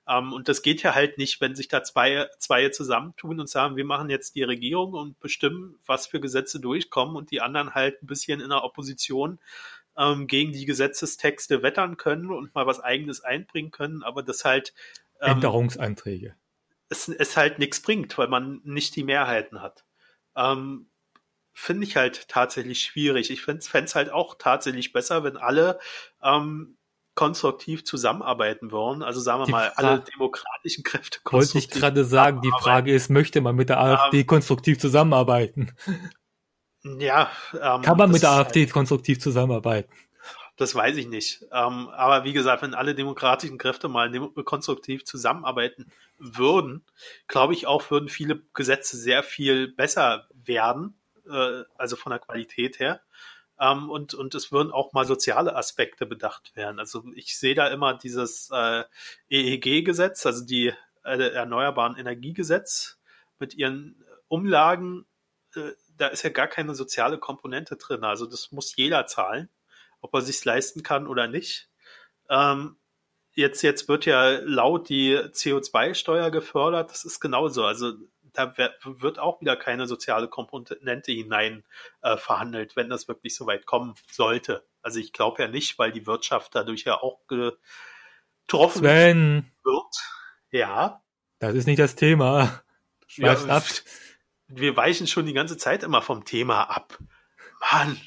Ähm, 0.08 0.34
und 0.34 0.50
das 0.50 0.62
geht 0.62 0.84
ja 0.84 0.94
halt 0.94 1.18
nicht, 1.18 1.42
wenn 1.42 1.56
sich 1.56 1.68
da 1.68 1.84
zwei, 1.84 2.28
zwei 2.38 2.70
zusammentun 2.70 3.40
und 3.40 3.50
sagen, 3.50 3.76
wir 3.76 3.86
machen 3.86 4.10
jetzt 4.10 4.36
die 4.36 4.44
Regierung 4.44 4.94
und 4.94 5.20
bestimmen, 5.20 5.78
was 5.86 6.08
für 6.08 6.20
Gesetze 6.20 6.60
durchkommen 6.60 7.16
und 7.16 7.32
die 7.32 7.42
anderen 7.42 7.74
halt 7.74 8.04
ein 8.04 8.08
bisschen 8.08 8.42
in 8.42 8.50
der 8.50 8.64
Opposition 8.64 9.40
ähm, 9.98 10.28
gegen 10.28 10.52
die 10.52 10.66
Gesetzestexte 10.66 11.64
wettern 11.64 11.98
können 11.98 12.32
und 12.32 12.54
mal 12.56 12.68
was 12.68 12.80
eigenes 12.80 13.22
einbringen 13.22 13.72
können, 13.72 14.04
aber 14.04 14.24
das 14.24 14.46
halt 14.46 14.74
ähm, 15.22 15.34
Änderungsanträge. 15.34 16.36
Es, 16.90 17.08
es 17.08 17.38
halt 17.38 17.60
nichts 17.60 17.82
bringt, 17.82 18.18
weil 18.18 18.28
man 18.28 18.62
nicht 18.64 18.96
die 18.96 19.04
Mehrheiten 19.04 19.62
hat. 19.62 19.86
Ähm, 20.36 20.90
Finde 21.58 21.86
ich 21.86 21.96
halt 21.96 22.28
tatsächlich 22.28 22.82
schwierig. 22.82 23.32
Ich 23.32 23.42
fände 23.42 23.62
es 23.62 23.96
halt 23.96 24.12
auch 24.12 24.36
tatsächlich 24.38 24.92
besser, 24.92 25.24
wenn 25.24 25.38
alle 25.38 25.80
ähm, 26.22 26.78
konstruktiv 27.16 27.86
zusammenarbeiten 27.86 28.72
wollen. 28.72 29.02
Also 29.02 29.22
sagen 29.22 29.42
wir 29.42 29.46
die 29.46 29.52
mal, 29.54 29.72
alle 29.76 30.02
demokratischen 30.02 30.84
Kräfte 30.84 31.20
konstruktiv 31.24 31.54
Wollte 31.54 31.58
ich 31.58 31.70
gerade 31.70 32.04
sagen, 32.04 32.42
die 32.42 32.52
Frage 32.52 32.94
ist, 32.94 33.10
möchte 33.10 33.40
man 33.40 33.56
mit 33.56 33.70
der 33.70 33.80
AfD 33.80 34.20
ähm, 34.20 34.28
konstruktiv 34.28 34.78
zusammenarbeiten? 34.80 35.72
Ja. 37.00 37.32
Ähm, 37.54 37.82
Kann 37.82 37.98
man 37.98 38.12
mit 38.12 38.22
der 38.22 38.32
AfD 38.32 38.62
halt, 38.62 38.72
konstruktiv 38.72 39.20
zusammenarbeiten? 39.20 39.92
Das 40.58 40.74
weiß 40.74 40.96
ich 40.98 41.08
nicht. 41.08 41.46
Ähm, 41.52 41.90
aber 41.90 42.24
wie 42.24 42.32
gesagt, 42.32 42.62
wenn 42.62 42.74
alle 42.74 42.96
demokratischen 42.96 43.58
Kräfte 43.58 43.90
mal 43.90 44.10
konstruktiv 44.46 45.04
zusammenarbeiten 45.04 45.92
würden, 46.18 46.86
glaube 47.28 47.54
ich 47.54 47.68
auch, 47.68 47.90
würden 47.92 48.08
viele 48.08 48.42
Gesetze 48.54 48.98
sehr 48.98 49.24
viel 49.24 49.68
besser 49.68 50.28
werden, 50.34 50.96
äh, 51.30 51.64
also 51.78 51.96
von 51.96 52.12
der 52.12 52.20
Qualität 52.20 52.80
her. 52.80 53.02
Ähm, 53.60 53.90
und, 53.90 54.14
und 54.14 54.36
es 54.36 54.52
würden 54.52 54.72
auch 54.72 54.94
mal 54.94 55.06
soziale 55.06 55.56
Aspekte 55.56 56.06
bedacht 56.06 56.56
werden. 56.56 56.80
Also 56.80 57.04
ich 57.16 57.38
sehe 57.38 57.56
da 57.56 57.68
immer 57.68 57.94
dieses 57.94 58.50
äh, 58.54 58.84
EEG-Gesetz, 59.30 60.26
also 60.26 60.46
die 60.46 60.74
äh, 61.04 61.18
Erneuerbaren 61.18 61.98
Energiegesetz 61.98 62.98
mit 63.40 63.56
ihren 63.56 64.04
Umlagen, 64.28 65.06
äh, 65.56 65.72
da 65.98 66.08
ist 66.08 66.24
ja 66.24 66.30
gar 66.30 66.48
keine 66.48 66.76
soziale 66.76 67.18
Komponente 67.18 67.76
drin. 67.78 68.04
Also 68.04 68.26
das 68.26 68.52
muss 68.52 68.76
jeder 68.76 69.06
zahlen, 69.08 69.50
ob 70.02 70.14
er 70.14 70.22
sich 70.22 70.44
leisten 70.44 70.84
kann 70.84 71.08
oder 71.08 71.28
nicht. 71.28 71.70
Ähm, 72.30 72.78
jetzt, 73.34 73.62
jetzt 73.62 73.88
wird 73.88 74.06
ja 74.06 74.40
laut 74.44 74.90
die 74.90 75.18
CO2-Steuer 75.18 76.32
gefördert. 76.32 76.92
Das 76.92 77.06
ist 77.06 77.20
genauso. 77.20 77.66
Also 77.66 77.94
da 78.34 78.54
wird 78.58 79.20
auch 79.20 79.40
wieder 79.42 79.56
keine 79.56 79.88
soziale 79.88 80.28
Komponente 80.28 81.12
hinein 81.12 81.64
äh, 82.02 82.18
verhandelt, 82.18 82.76
wenn 82.76 82.90
das 82.90 83.08
wirklich 83.08 83.36
so 83.36 83.48
weit 83.48 83.66
kommen 83.66 83.96
sollte. 84.12 84.66
Also 84.82 85.00
ich 85.00 85.14
glaube 85.14 85.42
ja 85.42 85.48
nicht, 85.48 85.80
weil 85.80 85.92
die 85.92 86.06
Wirtschaft 86.06 86.54
dadurch 86.54 86.84
ja 86.84 87.02
auch 87.02 87.22
getroffen 87.28 88.80
Sven. 88.80 89.52
wird. 89.64 89.96
Ja. 90.52 91.02
Das 91.40 91.56
ist 91.56 91.66
nicht 91.66 91.80
das 91.80 91.96
Thema. 91.96 92.62
Schweifst 93.08 93.48
ja, 93.48 93.56
ab 93.56 93.64
wir 94.56 94.76
weichen 94.78 95.08
schon 95.08 95.26
die 95.26 95.34
ganze 95.34 95.58
Zeit 95.58 95.84
immer 95.84 96.02
vom 96.02 96.26
Thema 96.26 96.64
ab. 96.64 96.98
Mann. 97.72 97.98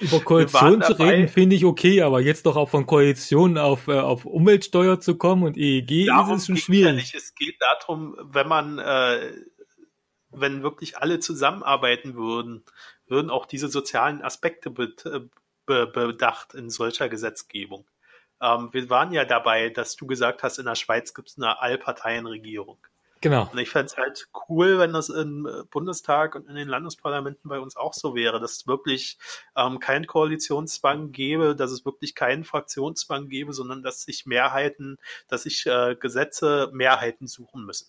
Über 0.00 0.20
Koalition 0.20 0.82
zu 0.82 0.92
reden 0.92 1.28
finde 1.28 1.56
ich 1.56 1.64
okay, 1.64 2.02
aber 2.02 2.20
jetzt 2.20 2.46
doch 2.46 2.56
auch 2.56 2.70
von 2.70 2.86
Koalition 2.86 3.58
auf, 3.58 3.88
äh, 3.88 3.98
auf 3.98 4.24
Umweltsteuer 4.24 5.00
zu 5.00 5.16
kommen 5.16 5.42
und 5.42 5.56
EEG 5.56 6.06
darum 6.06 6.36
ist 6.36 6.42
es 6.42 6.46
schon 6.46 6.56
schwierig. 6.56 7.12
Ja 7.12 7.18
es 7.18 7.34
geht 7.34 7.56
darum, 7.60 8.16
wenn 8.20 8.48
man, 8.48 8.78
äh, 8.78 9.32
wenn 10.30 10.62
wirklich 10.62 10.98
alle 10.98 11.18
zusammenarbeiten 11.18 12.14
würden, 12.14 12.64
würden 13.06 13.30
auch 13.30 13.46
diese 13.46 13.68
sozialen 13.68 14.22
Aspekte 14.22 14.70
be 14.70 14.94
be 15.66 15.86
bedacht 15.86 16.54
in 16.54 16.70
solcher 16.70 17.08
Gesetzgebung. 17.08 17.86
Ähm, 18.40 18.70
wir 18.72 18.88
waren 18.90 19.12
ja 19.12 19.24
dabei, 19.24 19.68
dass 19.68 19.96
du 19.96 20.06
gesagt 20.06 20.42
hast, 20.42 20.58
in 20.58 20.66
der 20.66 20.74
Schweiz 20.74 21.14
gibt 21.14 21.28
es 21.28 21.36
eine 21.36 21.60
Allparteienregierung. 21.60 22.78
Genau. 23.20 23.48
Und 23.52 23.58
ich 23.58 23.68
fände 23.68 23.86
es 23.86 23.96
halt 23.96 24.28
cool, 24.48 24.78
wenn 24.78 24.92
das 24.92 25.10
im 25.10 25.46
äh, 25.46 25.64
Bundestag 25.70 26.34
und 26.34 26.48
in 26.48 26.54
den 26.54 26.68
Landesparlamenten 26.68 27.50
bei 27.50 27.60
uns 27.60 27.76
auch 27.76 27.92
so 27.92 28.14
wäre, 28.14 28.40
dass 28.40 28.52
es 28.52 28.66
wirklich 28.66 29.18
ähm, 29.56 29.78
keinen 29.78 30.06
Koalitionszwang 30.06 31.12
gäbe, 31.12 31.54
dass 31.54 31.70
es 31.70 31.84
wirklich 31.84 32.14
keinen 32.14 32.44
Fraktionszwang 32.44 33.28
gäbe, 33.28 33.52
sondern 33.52 33.82
dass 33.82 34.02
sich 34.02 34.24
Mehrheiten, 34.24 34.96
dass 35.28 35.42
sich 35.42 35.66
äh, 35.66 35.96
Gesetze 35.96 36.70
Mehrheiten 36.72 37.26
suchen 37.26 37.66
müssen. 37.66 37.88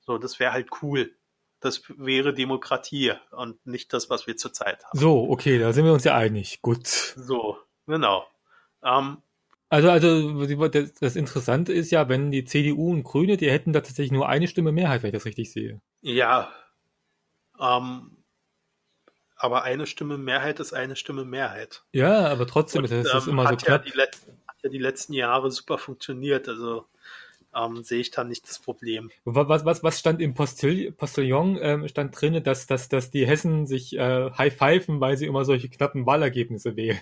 So, 0.00 0.18
das 0.18 0.38
wäre 0.38 0.52
halt 0.52 0.68
cool. 0.82 1.14
Das 1.60 1.82
wäre 1.88 2.32
Demokratie 2.34 3.12
und 3.30 3.64
nicht 3.66 3.92
das, 3.92 4.08
was 4.10 4.26
wir 4.26 4.36
zurzeit 4.36 4.84
haben. 4.84 4.98
So, 4.98 5.28
okay, 5.30 5.58
da 5.58 5.72
sind 5.72 5.84
wir 5.84 5.92
uns 5.92 6.04
ja 6.04 6.16
einig. 6.16 6.62
Gut. 6.62 6.86
So, 6.86 7.58
genau. 7.86 8.26
Ähm, 8.82 9.22
also, 9.70 9.88
also 9.88 10.44
das 11.00 11.16
Interessante 11.16 11.72
ist 11.72 11.92
ja, 11.92 12.08
wenn 12.08 12.32
die 12.32 12.44
CDU 12.44 12.90
und 12.90 13.04
Grüne, 13.04 13.36
die 13.36 13.50
hätten 13.50 13.72
da 13.72 13.80
tatsächlich 13.80 14.10
nur 14.10 14.28
eine 14.28 14.48
Stimme 14.48 14.72
Mehrheit, 14.72 15.02
wenn 15.02 15.10
ich 15.10 15.14
das 15.14 15.24
richtig 15.24 15.52
sehe. 15.52 15.80
Ja. 16.02 16.52
Ähm, 17.60 18.16
aber 19.36 19.62
eine 19.62 19.86
Stimme 19.86 20.18
Mehrheit 20.18 20.58
ist 20.58 20.72
eine 20.72 20.96
Stimme 20.96 21.24
Mehrheit. 21.24 21.84
Ja, 21.92 22.26
aber 22.26 22.48
trotzdem 22.48 22.82
und, 22.82 22.90
ist 22.90 23.14
das 23.14 23.26
ähm, 23.26 23.32
immer 23.32 23.48
so 23.48 23.56
knapp. 23.56 23.86
Ja 23.86 23.90
die 23.92 23.96
letzten, 23.96 24.32
hat 24.48 24.56
ja 24.64 24.70
die 24.70 24.78
letzten 24.78 25.12
Jahre 25.12 25.52
super 25.52 25.78
funktioniert, 25.78 26.48
also 26.48 26.86
ähm, 27.54 27.84
sehe 27.84 28.00
ich 28.00 28.10
da 28.10 28.24
nicht 28.24 28.48
das 28.48 28.58
Problem. 28.58 29.10
Was, 29.24 29.64
was, 29.64 29.82
was 29.84 30.00
stand 30.00 30.20
im 30.20 30.34
Postil 30.34 30.90
Postillon? 30.90 31.58
Ähm, 31.60 31.86
stand 31.86 32.20
drin, 32.20 32.42
dass, 32.42 32.66
dass, 32.66 32.88
dass 32.88 33.12
die 33.12 33.26
Hessen 33.26 33.68
sich 33.68 33.96
äh, 33.96 34.30
high-pfeifen, 34.32 35.00
weil 35.00 35.16
sie 35.16 35.26
immer 35.26 35.44
solche 35.44 35.68
knappen 35.68 36.06
Wahlergebnisse 36.06 36.74
wählen. 36.74 36.98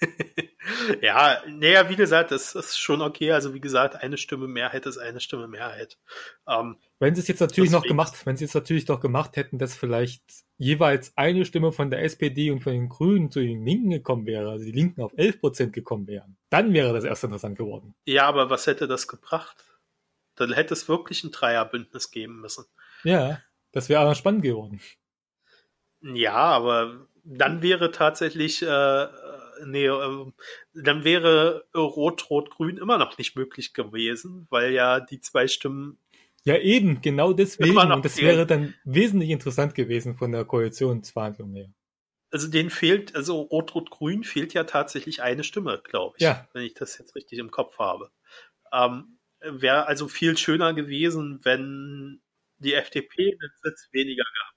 ja, 1.02 1.42
naja, 1.48 1.88
wie 1.88 1.96
gesagt, 1.96 2.30
das 2.30 2.54
ist 2.54 2.78
schon 2.78 3.00
okay. 3.00 3.32
Also 3.32 3.54
wie 3.54 3.60
gesagt, 3.60 3.96
eine 3.96 4.16
Stimme 4.16 4.48
Mehrheit 4.48 4.86
ist 4.86 4.98
eine 4.98 5.20
Stimme 5.20 5.48
Mehrheit. 5.48 5.98
Ähm, 6.48 6.76
wenn 6.98 7.14
sie 7.14 7.20
es 7.20 7.28
jetzt 7.28 7.40
natürlich 7.40 7.70
noch 7.70 7.82
gemacht, 7.82 8.26
wenn 8.26 8.36
sie 8.36 8.44
es 8.44 8.54
natürlich 8.54 8.86
noch 8.88 9.00
gemacht 9.00 9.36
hätten, 9.36 9.58
dass 9.58 9.74
vielleicht 9.74 10.22
jeweils 10.58 11.12
eine 11.16 11.44
Stimme 11.44 11.72
von 11.72 11.90
der 11.90 12.02
SPD 12.02 12.50
und 12.50 12.60
von 12.60 12.72
den 12.72 12.88
Grünen 12.88 13.30
zu 13.30 13.40
den 13.40 13.64
Linken 13.64 13.90
gekommen 13.90 14.26
wäre, 14.26 14.50
also 14.50 14.64
die 14.64 14.72
Linken 14.72 15.02
auf 15.02 15.12
11 15.16 15.40
Prozent 15.40 15.72
gekommen 15.72 16.06
wären, 16.06 16.36
dann 16.50 16.72
wäre 16.72 16.92
das 16.92 17.04
erst 17.04 17.24
interessant 17.24 17.56
geworden. 17.58 17.94
Ja, 18.06 18.26
aber 18.26 18.50
was 18.50 18.66
hätte 18.66 18.86
das 18.86 19.08
gebracht? 19.08 19.64
Dann 20.34 20.52
hätte 20.52 20.74
es 20.74 20.88
wirklich 20.88 21.24
ein 21.24 21.30
Dreierbündnis 21.30 22.10
geben 22.10 22.40
müssen. 22.40 22.64
Ja, 23.04 23.40
das 23.72 23.88
wäre 23.88 24.00
aber 24.00 24.14
spannend 24.14 24.42
geworden. 24.42 24.80
Ja, 26.02 26.34
aber 26.34 27.08
dann 27.24 27.62
wäre 27.62 27.90
tatsächlich 27.90 28.62
äh, 28.62 28.66
nee, 29.64 29.86
äh, 29.86 30.32
dann 30.74 31.04
wäre 31.04 31.66
Rot-Rot-Grün 31.74 32.78
immer 32.78 32.98
noch 32.98 33.18
nicht 33.18 33.36
möglich 33.36 33.72
gewesen, 33.72 34.46
weil 34.50 34.72
ja 34.72 35.00
die 35.00 35.20
zwei 35.20 35.48
Stimmen. 35.48 35.98
Ja, 36.44 36.56
eben, 36.58 37.00
genau 37.00 37.32
deswegen. 37.32 37.76
Und 37.76 38.04
das 38.04 38.20
wäre 38.20 38.46
dann 38.46 38.74
wesentlich 38.84 39.30
interessant 39.30 39.74
gewesen 39.74 40.16
von 40.16 40.32
der 40.32 40.44
Koalitionsverhandlung 40.44 41.54
her. 41.54 41.72
Also 42.30 42.48
denen 42.48 42.70
fehlt, 42.70 43.14
also 43.14 43.40
Rot-Rot-Grün 43.40 44.24
fehlt 44.24 44.52
ja 44.52 44.64
tatsächlich 44.64 45.22
eine 45.22 45.44
Stimme, 45.44 45.80
glaube 45.82 46.16
ich, 46.18 46.24
ja. 46.24 46.48
wenn 46.52 46.62
ich 46.62 46.74
das 46.74 46.98
jetzt 46.98 47.14
richtig 47.14 47.38
im 47.38 47.50
Kopf 47.50 47.78
habe. 47.78 48.10
Ähm, 48.72 49.18
wäre 49.40 49.86
also 49.86 50.08
viel 50.08 50.36
schöner 50.36 50.74
gewesen, 50.74 51.40
wenn 51.44 52.20
die 52.58 52.74
FDP 52.74 53.38
einen 53.40 53.52
Sitz 53.62 53.88
weniger 53.92 54.24
gehabt 54.24 54.55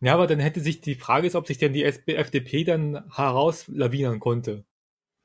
ja, 0.00 0.14
aber 0.14 0.26
dann 0.26 0.38
hätte 0.38 0.60
sich 0.60 0.80
die 0.80 0.94
Frage 0.94 1.26
ist, 1.26 1.34
ob 1.34 1.46
sich 1.46 1.58
denn 1.58 1.72
die 1.72 1.84
FDP 1.84 2.64
dann 2.64 3.04
herauslawinern 3.14 4.18
konnte. 4.18 4.64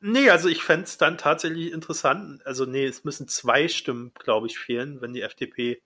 Nee, 0.01 0.29
also 0.29 0.49
ich 0.49 0.61
fände 0.61 0.83
es 0.83 0.97
dann 0.97 1.17
tatsächlich 1.17 1.71
interessant. 1.71 2.45
Also 2.45 2.65
nee, 2.65 2.85
es 2.85 3.03
müssen 3.05 3.27
zwei 3.27 3.67
Stimmen, 3.67 4.11
glaube 4.13 4.47
ich, 4.47 4.59
fehlen, 4.59 5.01
wenn 5.01 5.13
die 5.13 5.21
FDP 5.21 5.81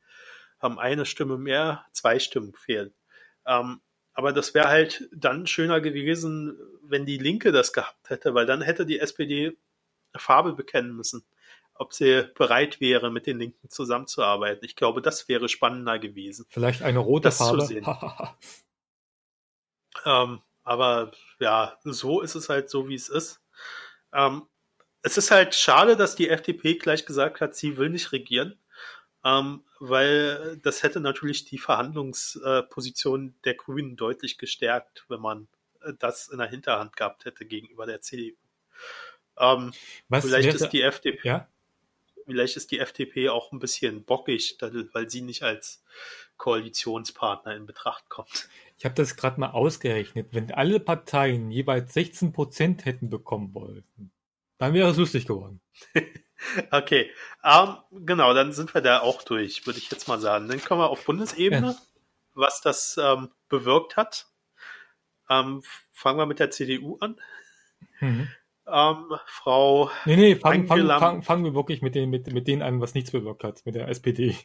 haben 0.59 0.79
eine 0.79 1.05
Stimme 1.05 1.37
mehr, 1.37 1.85
zwei 1.91 2.19
Stimmen 2.19 2.53
fehlen. 2.53 2.93
Ähm, 3.45 3.79
aber 4.13 4.33
das 4.33 4.53
wäre 4.53 4.67
halt 4.67 5.07
dann 5.13 5.47
schöner 5.47 5.79
gewesen, 5.79 6.57
wenn 6.83 7.05
die 7.05 7.17
Linke 7.17 7.51
das 7.51 7.71
gehabt 7.71 8.09
hätte, 8.09 8.33
weil 8.33 8.45
dann 8.45 8.61
hätte 8.61 8.85
die 8.85 8.99
SPD 8.99 9.55
Farbe 10.17 10.53
bekennen 10.53 10.93
müssen, 10.95 11.23
ob 11.75 11.93
sie 11.93 12.29
bereit 12.35 12.81
wäre, 12.81 13.11
mit 13.11 13.27
den 13.27 13.39
Linken 13.39 13.69
zusammenzuarbeiten. 13.69 14.65
Ich 14.65 14.75
glaube, 14.75 15.01
das 15.01 15.29
wäre 15.29 15.47
spannender 15.47 15.99
gewesen. 15.99 16.45
Vielleicht 16.49 16.81
eine 16.81 16.99
rote 16.99 17.31
Farbe. 17.31 17.63
Ähm, 20.05 20.41
aber 20.63 21.11
ja, 21.39 21.77
so 21.83 22.21
ist 22.21 22.35
es 22.35 22.49
halt 22.49 22.69
so, 22.69 22.87
wie 22.87 22.95
es 22.95 23.09
ist. 23.09 23.41
Ähm, 24.13 24.47
es 25.01 25.17
ist 25.17 25.31
halt 25.31 25.55
schade, 25.55 25.95
dass 25.95 26.15
die 26.15 26.29
FDP 26.29 26.75
gleich 26.75 27.05
gesagt 27.05 27.41
hat, 27.41 27.55
sie 27.55 27.77
will 27.77 27.89
nicht 27.89 28.11
regieren, 28.11 28.59
ähm, 29.23 29.63
weil 29.79 30.57
das 30.61 30.83
hätte 30.83 30.99
natürlich 30.99 31.45
die 31.45 31.57
Verhandlungsposition 31.57 33.35
der 33.45 33.55
Grünen 33.55 33.95
deutlich 33.95 34.37
gestärkt, 34.37 35.05
wenn 35.07 35.21
man 35.21 35.47
äh, 35.81 35.93
das 35.97 36.27
in 36.27 36.39
der 36.39 36.47
Hinterhand 36.47 36.95
gehabt 36.95 37.25
hätte 37.25 37.45
gegenüber 37.45 37.85
der 37.85 38.01
CDU. 38.01 38.35
Ähm, 39.37 39.73
vielleicht 40.09 40.47
wäre, 40.47 40.55
ist 40.55 40.69
die 40.69 40.81
FDP, 40.81 41.27
ja? 41.27 41.47
Vielleicht 42.29 42.57
ist 42.57 42.71
die 42.71 42.79
FDP 42.79 43.29
auch 43.29 43.51
ein 43.51 43.59
bisschen 43.59 44.03
bockig, 44.03 44.57
weil 44.93 45.09
sie 45.09 45.21
nicht 45.21 45.43
als 45.43 45.83
Koalitionspartner 46.37 47.55
in 47.55 47.65
Betracht 47.65 48.07
kommt. 48.09 48.47
Ich 48.77 48.85
habe 48.85 48.95
das 48.95 49.15
gerade 49.15 49.39
mal 49.39 49.51
ausgerechnet. 49.51 50.29
Wenn 50.31 50.51
alle 50.51 50.79
Parteien 50.79 51.51
jeweils 51.51 51.93
16 51.93 52.31
Prozent 52.31 52.85
hätten 52.85 53.09
bekommen 53.09 53.53
wollten, 53.53 54.11
dann 54.57 54.73
wäre 54.73 54.91
es 54.91 54.97
lustig 54.97 55.25
geworden. 55.25 55.59
okay, 56.71 57.11
um, 57.43 57.77
ähm, 57.91 58.05
genau, 58.05 58.33
dann 58.33 58.53
sind 58.53 58.73
wir 58.73 58.81
da 58.81 58.99
auch 58.99 59.23
durch, 59.23 59.65
würde 59.65 59.79
ich 59.79 59.89
jetzt 59.89 60.07
mal 60.07 60.19
sagen. 60.19 60.47
Dann 60.47 60.63
kommen 60.63 60.81
wir 60.81 60.89
auf 60.89 61.05
Bundesebene, 61.05 61.67
ja. 61.67 61.77
was 62.35 62.61
das 62.61 62.97
ähm, 63.01 63.29
bewirkt 63.49 63.97
hat. 63.97 64.27
Ähm, 65.29 65.63
fangen 65.91 66.19
wir 66.19 66.25
mit 66.25 66.39
der 66.39 66.51
CDU 66.51 66.97
an. 66.99 67.19
Mhm. 67.99 68.29
Ähm, 68.71 69.17
Frau. 69.25 69.89
Nee, 70.05 70.15
nee, 70.15 70.35
fangen 70.35 70.67
fang, 70.67 70.87
fang, 70.87 71.21
fang 71.23 71.43
wir 71.43 71.53
wirklich 71.53 71.81
mit, 71.81 71.95
den, 71.95 72.09
mit, 72.09 72.31
mit 72.31 72.47
denen 72.47 72.61
an, 72.61 72.81
was 72.81 72.93
nichts 72.93 73.11
bewirkt 73.11 73.43
hat, 73.43 73.65
mit 73.65 73.75
der 73.75 73.87
SPD. 73.87 74.37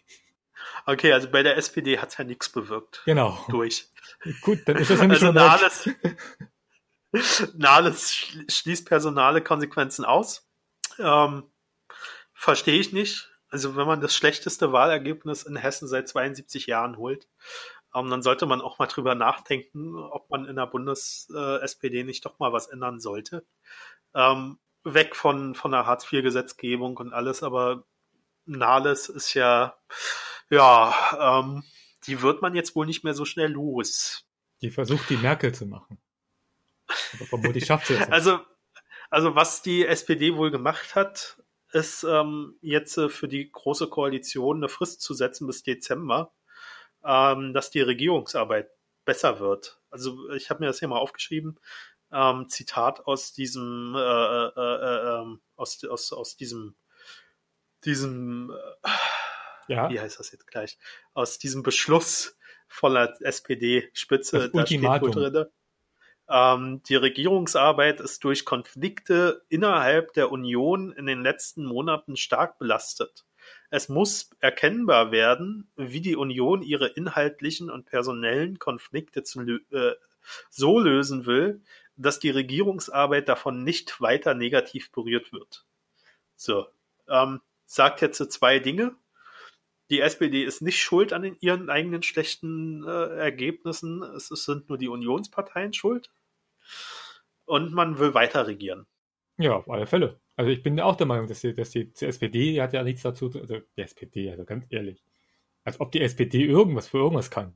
Okay, 0.86 1.12
also 1.12 1.30
bei 1.30 1.42
der 1.42 1.56
SPD 1.56 1.98
hat 1.98 2.10
es 2.10 2.16
ja 2.16 2.24
nichts 2.24 2.48
bewirkt. 2.48 3.02
Genau. 3.04 3.38
Durch. 3.48 3.86
Gut, 4.42 4.60
dann 4.66 4.76
ist 4.76 4.90
das 4.90 5.00
nämlich 5.00 5.22
also 5.22 5.26
schon 5.26 5.34
Nahles, 5.34 5.90
Nahles 7.56 8.14
schließt 8.48 8.86
personale 8.86 9.42
Konsequenzen 9.42 10.04
aus. 10.04 10.48
Ähm, 10.98 11.44
Verstehe 12.44 12.78
ich 12.78 12.92
nicht. 12.92 13.30
Also 13.48 13.76
wenn 13.76 13.86
man 13.86 14.00
das 14.02 14.14
schlechteste 14.14 14.72
Wahlergebnis 14.72 15.44
in 15.44 15.56
Hessen 15.56 15.88
seit 15.88 16.08
72 16.08 16.66
Jahren 16.66 16.98
holt, 16.98 17.28
ähm, 17.94 18.10
dann 18.10 18.20
sollte 18.20 18.44
man 18.44 18.60
auch 18.60 18.78
mal 18.78 18.86
drüber 18.86 19.14
nachdenken, 19.14 19.96
ob 19.96 20.28
man 20.28 20.44
in 20.44 20.56
der 20.56 20.66
Bundes-SPD 20.66 22.00
äh, 22.00 22.04
nicht 22.04 22.26
doch 22.26 22.38
mal 22.40 22.52
was 22.52 22.66
ändern 22.66 23.00
sollte. 23.00 23.46
Ähm, 24.14 24.58
weg 24.84 25.16
von, 25.16 25.54
von 25.54 25.72
der 25.72 25.86
Hartz-IV-Gesetzgebung 25.86 26.96
und 26.96 27.12
alles, 27.12 27.42
aber 27.42 27.84
Nahles 28.46 29.08
ist 29.08 29.34
ja, 29.34 29.76
ja, 30.50 31.40
ähm, 31.40 31.64
die 32.06 32.20
wird 32.22 32.42
man 32.42 32.54
jetzt 32.54 32.76
wohl 32.76 32.86
nicht 32.86 33.04
mehr 33.04 33.14
so 33.14 33.24
schnell 33.24 33.52
los. 33.52 34.26
Die 34.60 34.70
versucht, 34.70 35.08
die 35.08 35.16
Merkel 35.16 35.54
zu 35.54 35.66
machen. 35.66 35.98
Aber 37.14 37.26
vermutlich 37.26 37.66
schafft 37.66 37.86
sie 37.86 37.94
es. 37.94 38.08
Also, 38.10 38.40
also 39.10 39.34
was 39.34 39.62
die 39.62 39.86
SPD 39.86 40.34
wohl 40.36 40.50
gemacht 40.50 40.94
hat, 40.94 41.42
ist 41.72 42.04
ähm, 42.04 42.56
jetzt 42.60 42.96
äh, 42.98 43.08
für 43.08 43.28
die 43.28 43.50
große 43.50 43.88
Koalition 43.88 44.58
eine 44.58 44.68
Frist 44.68 45.02
zu 45.02 45.14
setzen 45.14 45.46
bis 45.46 45.62
Dezember, 45.62 46.32
ähm, 47.04 47.52
dass 47.52 47.70
die 47.70 47.80
Regierungsarbeit 47.80 48.70
besser 49.04 49.40
wird. 49.40 49.80
Also 49.90 50.30
ich 50.30 50.50
habe 50.50 50.60
mir 50.60 50.66
das 50.66 50.78
hier 50.78 50.88
mal 50.88 50.98
aufgeschrieben. 50.98 51.58
Ähm, 52.14 52.48
Zitat 52.48 53.06
aus 53.06 53.32
diesem 53.32 53.94
äh, 53.96 53.98
äh, 53.98 54.52
äh, 54.56 55.20
ähm, 55.20 55.40
aus, 55.56 55.84
aus, 55.84 56.12
aus 56.12 56.36
diesem 56.36 56.76
diesem 57.84 58.52
äh, 58.84 58.88
ja. 59.72 59.90
wie 59.90 59.98
heißt 59.98 60.20
das 60.20 60.30
jetzt 60.30 60.46
gleich 60.46 60.78
aus 61.12 61.38
diesem 61.38 61.62
Beschluss 61.64 62.36
von 62.68 62.94
der 62.94 63.16
SPD-Spitze 63.20 64.50
da 64.50 64.66
steht 64.66 64.82
wohl 64.82 65.10
drin, 65.10 65.46
ähm, 66.28 66.82
die 66.88 66.96
Regierungsarbeit 66.96 68.00
ist 68.00 68.24
durch 68.24 68.44
Konflikte 68.44 69.42
innerhalb 69.48 70.12
der 70.14 70.32
Union 70.32 70.92
in 70.92 71.06
den 71.06 71.22
letzten 71.22 71.64
Monaten 71.64 72.16
stark 72.16 72.58
belastet. 72.58 73.26
Es 73.70 73.90
muss 73.90 74.30
erkennbar 74.40 75.10
werden, 75.10 75.70
wie 75.76 76.00
die 76.00 76.16
Union 76.16 76.62
ihre 76.62 76.86
inhaltlichen 76.86 77.70
und 77.70 77.84
personellen 77.84 78.58
Konflikte 78.58 79.22
zu, 79.22 79.42
äh, 79.42 79.96
so 80.48 80.78
lösen 80.78 81.26
will, 81.26 81.62
dass 81.96 82.18
die 82.18 82.30
Regierungsarbeit 82.30 83.28
davon 83.28 83.64
nicht 83.64 84.00
weiter 84.00 84.34
negativ 84.34 84.90
berührt 84.92 85.32
wird. 85.32 85.66
So, 86.36 86.66
ähm, 87.08 87.40
sagt 87.66 88.00
jetzt 88.00 88.32
zwei 88.32 88.58
Dinge. 88.58 88.96
Die 89.90 90.00
SPD 90.00 90.42
ist 90.42 90.62
nicht 90.62 90.80
schuld 90.80 91.12
an 91.12 91.22
den, 91.22 91.36
ihren 91.40 91.68
eigenen 91.68 92.02
schlechten 92.02 92.84
äh, 92.84 93.16
Ergebnissen. 93.16 94.02
Es, 94.02 94.30
es 94.30 94.44
sind 94.44 94.68
nur 94.68 94.78
die 94.78 94.88
Unionsparteien 94.88 95.72
schuld. 95.72 96.10
Und 97.44 97.72
man 97.72 97.98
will 97.98 98.14
weiter 98.14 98.46
regieren. 98.46 98.86
Ja, 99.36 99.56
auf 99.56 99.68
alle 99.68 99.86
Fälle. 99.86 100.20
Also 100.36 100.50
ich 100.50 100.62
bin 100.62 100.80
auch 100.80 100.96
der 100.96 101.06
Meinung, 101.06 101.26
dass 101.26 101.40
die, 101.40 101.54
dass 101.54 101.70
die, 101.70 101.92
die 101.92 102.06
SPD 102.06 102.52
die 102.52 102.62
hat 102.62 102.72
ja 102.72 102.82
nichts 102.82 103.02
dazu, 103.02 103.26
also 103.26 103.60
die 103.76 103.80
SPD, 103.80 104.30
also 104.30 104.44
ganz 104.44 104.64
ehrlich. 104.70 105.04
Als 105.64 105.80
ob 105.80 105.92
die 105.92 106.00
SPD 106.00 106.44
irgendwas 106.44 106.88
für 106.88 106.98
irgendwas 106.98 107.30
kann. 107.30 107.54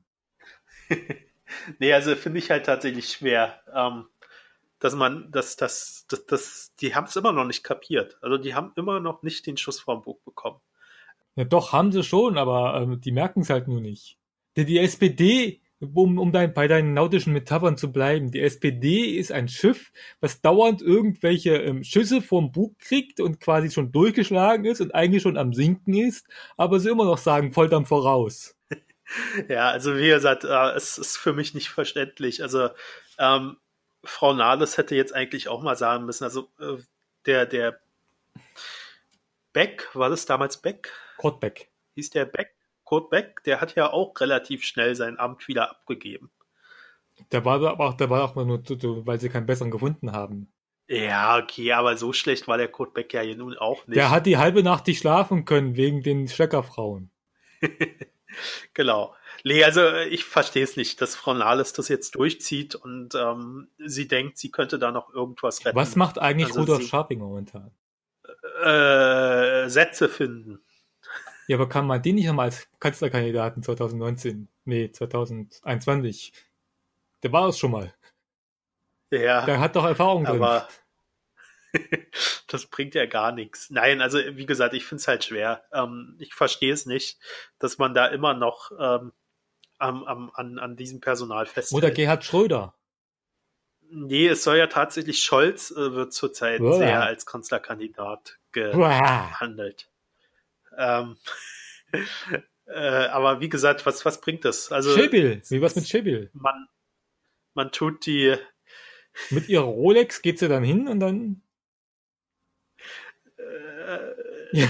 nee, 1.79 1.93
also 1.93 2.15
finde 2.15 2.39
ich 2.39 2.51
halt 2.51 2.67
tatsächlich 2.67 3.09
schwer, 3.09 3.63
ähm, 3.75 4.07
dass 4.81 4.95
man, 4.95 5.31
dass, 5.31 5.57
dass, 5.57 6.07
dass, 6.09 6.27
dass 6.27 6.75
die 6.81 6.95
haben 6.95 7.07
es 7.07 7.17
immer 7.17 7.33
noch 7.33 7.45
nicht 7.45 7.65
kapiert. 7.65 8.19
Also 8.21 8.39
die 8.39 8.55
haben 8.55 8.73
immer 8.77 9.01
noch 9.01 9.23
nicht 9.23 9.47
den 9.47 9.57
Schuss 9.57 9.81
vom 9.81 10.03
Bug 10.03 10.25
bekommen. 10.25 10.61
Ja, 11.37 11.45
doch, 11.45 11.73
haben 11.73 11.93
sie 11.93 12.03
schon, 12.03 12.37
aber 12.37 12.81
ähm, 12.83 13.01
die 13.01 13.13
merken 13.13 13.43
es 13.43 13.51
halt 13.51 13.69
nur 13.69 13.81
nicht. 13.81 14.19
Die, 14.57 14.65
die 14.65 14.79
SPD, 14.79 15.61
um, 15.81 16.19
um 16.19 16.33
dein, 16.33 16.53
bei 16.53 16.67
deinen 16.67 16.95
nautischen 16.95 17.33
Metaphern 17.33 17.77
zu 17.77 17.93
bleiben, 17.93 18.33
die 18.33 18.41
SPD 18.41 19.17
ist 19.17 19.31
ein 19.31 19.49
Schiff, 19.49 19.93
was 20.21 20.41
dauernd 20.41 20.83
irgendwelche 20.83 21.57
ähm, 21.57 21.85
Schüsse 21.85 22.23
vom 22.23 22.51
Bug 22.51 22.79
kriegt 22.81 23.21
und 23.21 23.41
quasi 23.41 23.71
schon 23.71 23.93
durchgeschlagen 23.93 24.65
ist 24.65 24.81
und 24.81 24.95
eigentlich 24.95 25.23
schon 25.23 25.37
am 25.37 25.53
Sinken 25.53 25.95
ist, 25.95 26.27
aber 26.57 26.81
sie 26.81 26.91
immer 26.91 27.05
noch 27.05 27.19
sagen, 27.19 27.53
Volldampf 27.53 27.89
voraus. 27.89 28.57
Ja, 29.49 29.71
also 29.71 29.97
wie 29.97 30.09
gesagt, 30.09 30.45
äh, 30.45 30.73
es 30.73 30.99
ist 30.99 31.17
für 31.17 31.33
mich 31.33 31.55
nicht 31.55 31.71
verständlich. 31.71 32.43
Also 32.43 32.69
ähm, 33.19 33.57
Frau 34.05 34.33
Nahles 34.33 34.79
hätte 34.79 34.95
jetzt 34.95 35.15
eigentlich 35.15 35.49
auch 35.49 35.63
mal 35.63 35.77
sagen 35.77 36.05
müssen, 36.05 36.25
also 36.25 36.49
äh, 36.61 36.77
der, 37.27 37.47
der 37.47 37.81
Beck, 39.53 39.89
war 39.95 40.09
das 40.09 40.27
damals 40.27 40.59
Beck? 40.59 40.93
Kurt 41.17 41.41
Beck. 41.41 41.69
Hieß 41.95 42.11
der 42.11 42.27
Beck? 42.27 42.55
Kurt 42.85 43.11
Beck, 43.11 43.43
der 43.45 43.61
hat 43.61 43.75
ja 43.75 43.93
auch 43.93 44.19
relativ 44.21 44.65
schnell 44.65 44.95
sein 44.95 45.19
Amt 45.19 45.49
wieder 45.49 45.71
abgegeben. 45.71 46.31
Der 47.33 47.45
war 47.45 47.57
aber 47.63 47.81
auch, 47.81 47.95
der 47.95 48.09
war 48.09 48.25
auch 48.25 48.35
nur, 48.37 48.63
weil 49.07 49.21
sie 49.21 49.29
keinen 49.29 49.47
besseren 49.47 49.71
gefunden 49.71 50.13
haben. 50.13 50.53
Ja, 50.87 51.39
okay, 51.39 51.73
aber 51.73 51.97
so 51.99 52.15
schlecht 52.15 52.49
war 52.49 52.57
der 52.57 52.69
Kurt 52.69 52.95
Beck 52.95 53.13
ja 53.13 53.23
nun 53.35 53.59
auch 53.59 53.87
nicht. 53.87 53.97
Der 53.97 54.11
hat 54.11 54.25
die 54.25 54.39
halbe 54.39 54.63
Nacht 54.63 54.87
nicht 54.87 55.01
schlafen 55.01 55.45
können 55.45 55.77
wegen 55.77 56.03
den 56.03 56.29
Schleckerfrauen. 56.29 57.11
genau. 58.75 59.15
Nee, 59.45 59.63
also 59.65 59.95
ich 59.95 60.25
verstehe 60.25 60.65
es 60.65 60.77
nicht, 60.77 61.01
dass 61.01 61.15
Frau 61.15 61.35
Nahles 61.35 61.73
das 61.73 61.89
jetzt 61.89 62.15
durchzieht 62.17 62.75
und 62.75 63.15
ähm, 63.15 63.69
sie 63.79 64.09
denkt, 64.09 64.39
sie 64.39 64.51
könnte 64.51 64.79
da 64.79 64.91
noch 64.91 65.13
irgendwas 65.15 65.65
retten. 65.65 65.77
Was 65.77 65.97
macht 65.97 66.19
eigentlich 66.19 66.49
also 66.49 66.61
Rudolf 66.61 66.83
Scharping 66.83 67.21
momentan? 67.21 67.71
Äh, 68.63 69.69
Sätze 69.69 70.09
finden. 70.09 70.61
Ja, 71.47 71.57
aber 71.57 71.69
kann 71.69 71.87
man 71.87 72.03
den 72.03 72.17
nicht 72.17 72.27
nochmal 72.27 72.47
als 72.47 72.69
Kanzlerkandidaten 72.79 73.63
2019, 73.63 74.49
nee, 74.65 74.91
2021? 74.91 76.33
Der 77.23 77.33
war 77.33 77.49
es 77.49 77.59
schon 77.59 77.71
mal. 77.71 77.95
Ja. 79.11 79.47
Der 79.47 79.59
hat 79.61 79.75
doch 79.75 79.85
Erfahrung 79.85 80.25
drin. 80.25 80.37
Aber 80.37 80.69
das 82.49 82.67
bringt 82.67 82.95
ja 82.95 83.07
gar 83.07 83.33
nichts. 83.33 83.71
Nein, 83.71 84.01
also 84.01 84.19
wie 84.19 84.47
gesagt, 84.47 84.75
ich 84.75 84.85
finde 84.85 85.01
es 85.01 85.09
halt 85.09 85.25
schwer. 85.25 85.65
Ähm, 85.73 86.17
ich 86.19 86.35
verstehe 86.35 86.73
es 86.73 86.87
nicht, 86.87 87.19
dass 87.59 87.79
man 87.79 87.95
da 87.95 88.07
immer 88.07 88.35
noch 88.35 88.71
ähm, 88.79 89.13
am, 89.79 90.05
am, 90.05 90.31
an, 90.35 90.59
an 90.59 90.77
diesem 90.77 91.01
Personal 91.01 91.47
festhält. 91.47 91.83
Oder 91.83 91.91
Gerhard 91.91 92.25
Schröder. 92.25 92.75
Nee, 93.91 94.29
es 94.29 94.45
soll 94.45 94.59
ja 94.59 94.67
tatsächlich 94.67 95.23
Scholz 95.23 95.71
äh, 95.71 95.95
wird 95.95 96.13
zurzeit 96.13 96.61
Uah. 96.61 96.77
sehr 96.77 97.03
als 97.03 97.25
Kanzlerkandidat 97.25 98.39
gehandelt. 98.53 99.91
Ähm, 100.77 101.17
äh, 102.67 102.79
aber 102.79 103.41
wie 103.41 103.49
gesagt, 103.49 103.87
was, 103.87 104.05
was 104.05 104.21
bringt 104.21 104.45
das? 104.45 104.71
Also, 104.73 104.95
Schäbil, 104.95 105.43
wie 105.49 105.63
was 105.63 105.75
mit 105.75 105.89
Schäbil? 105.89 106.31
Man, 106.35 106.69
man 107.55 107.73
tut 107.73 108.05
die. 108.07 108.37
Mit 109.31 109.49
ihrer 109.49 109.65
Rolex 109.65 110.23
geht 110.23 110.39
sie 110.39 110.49
dann 110.49 110.63
hin 110.65 110.87
und 110.89 111.01
dann. 111.01 111.43
Äh, 113.89 114.69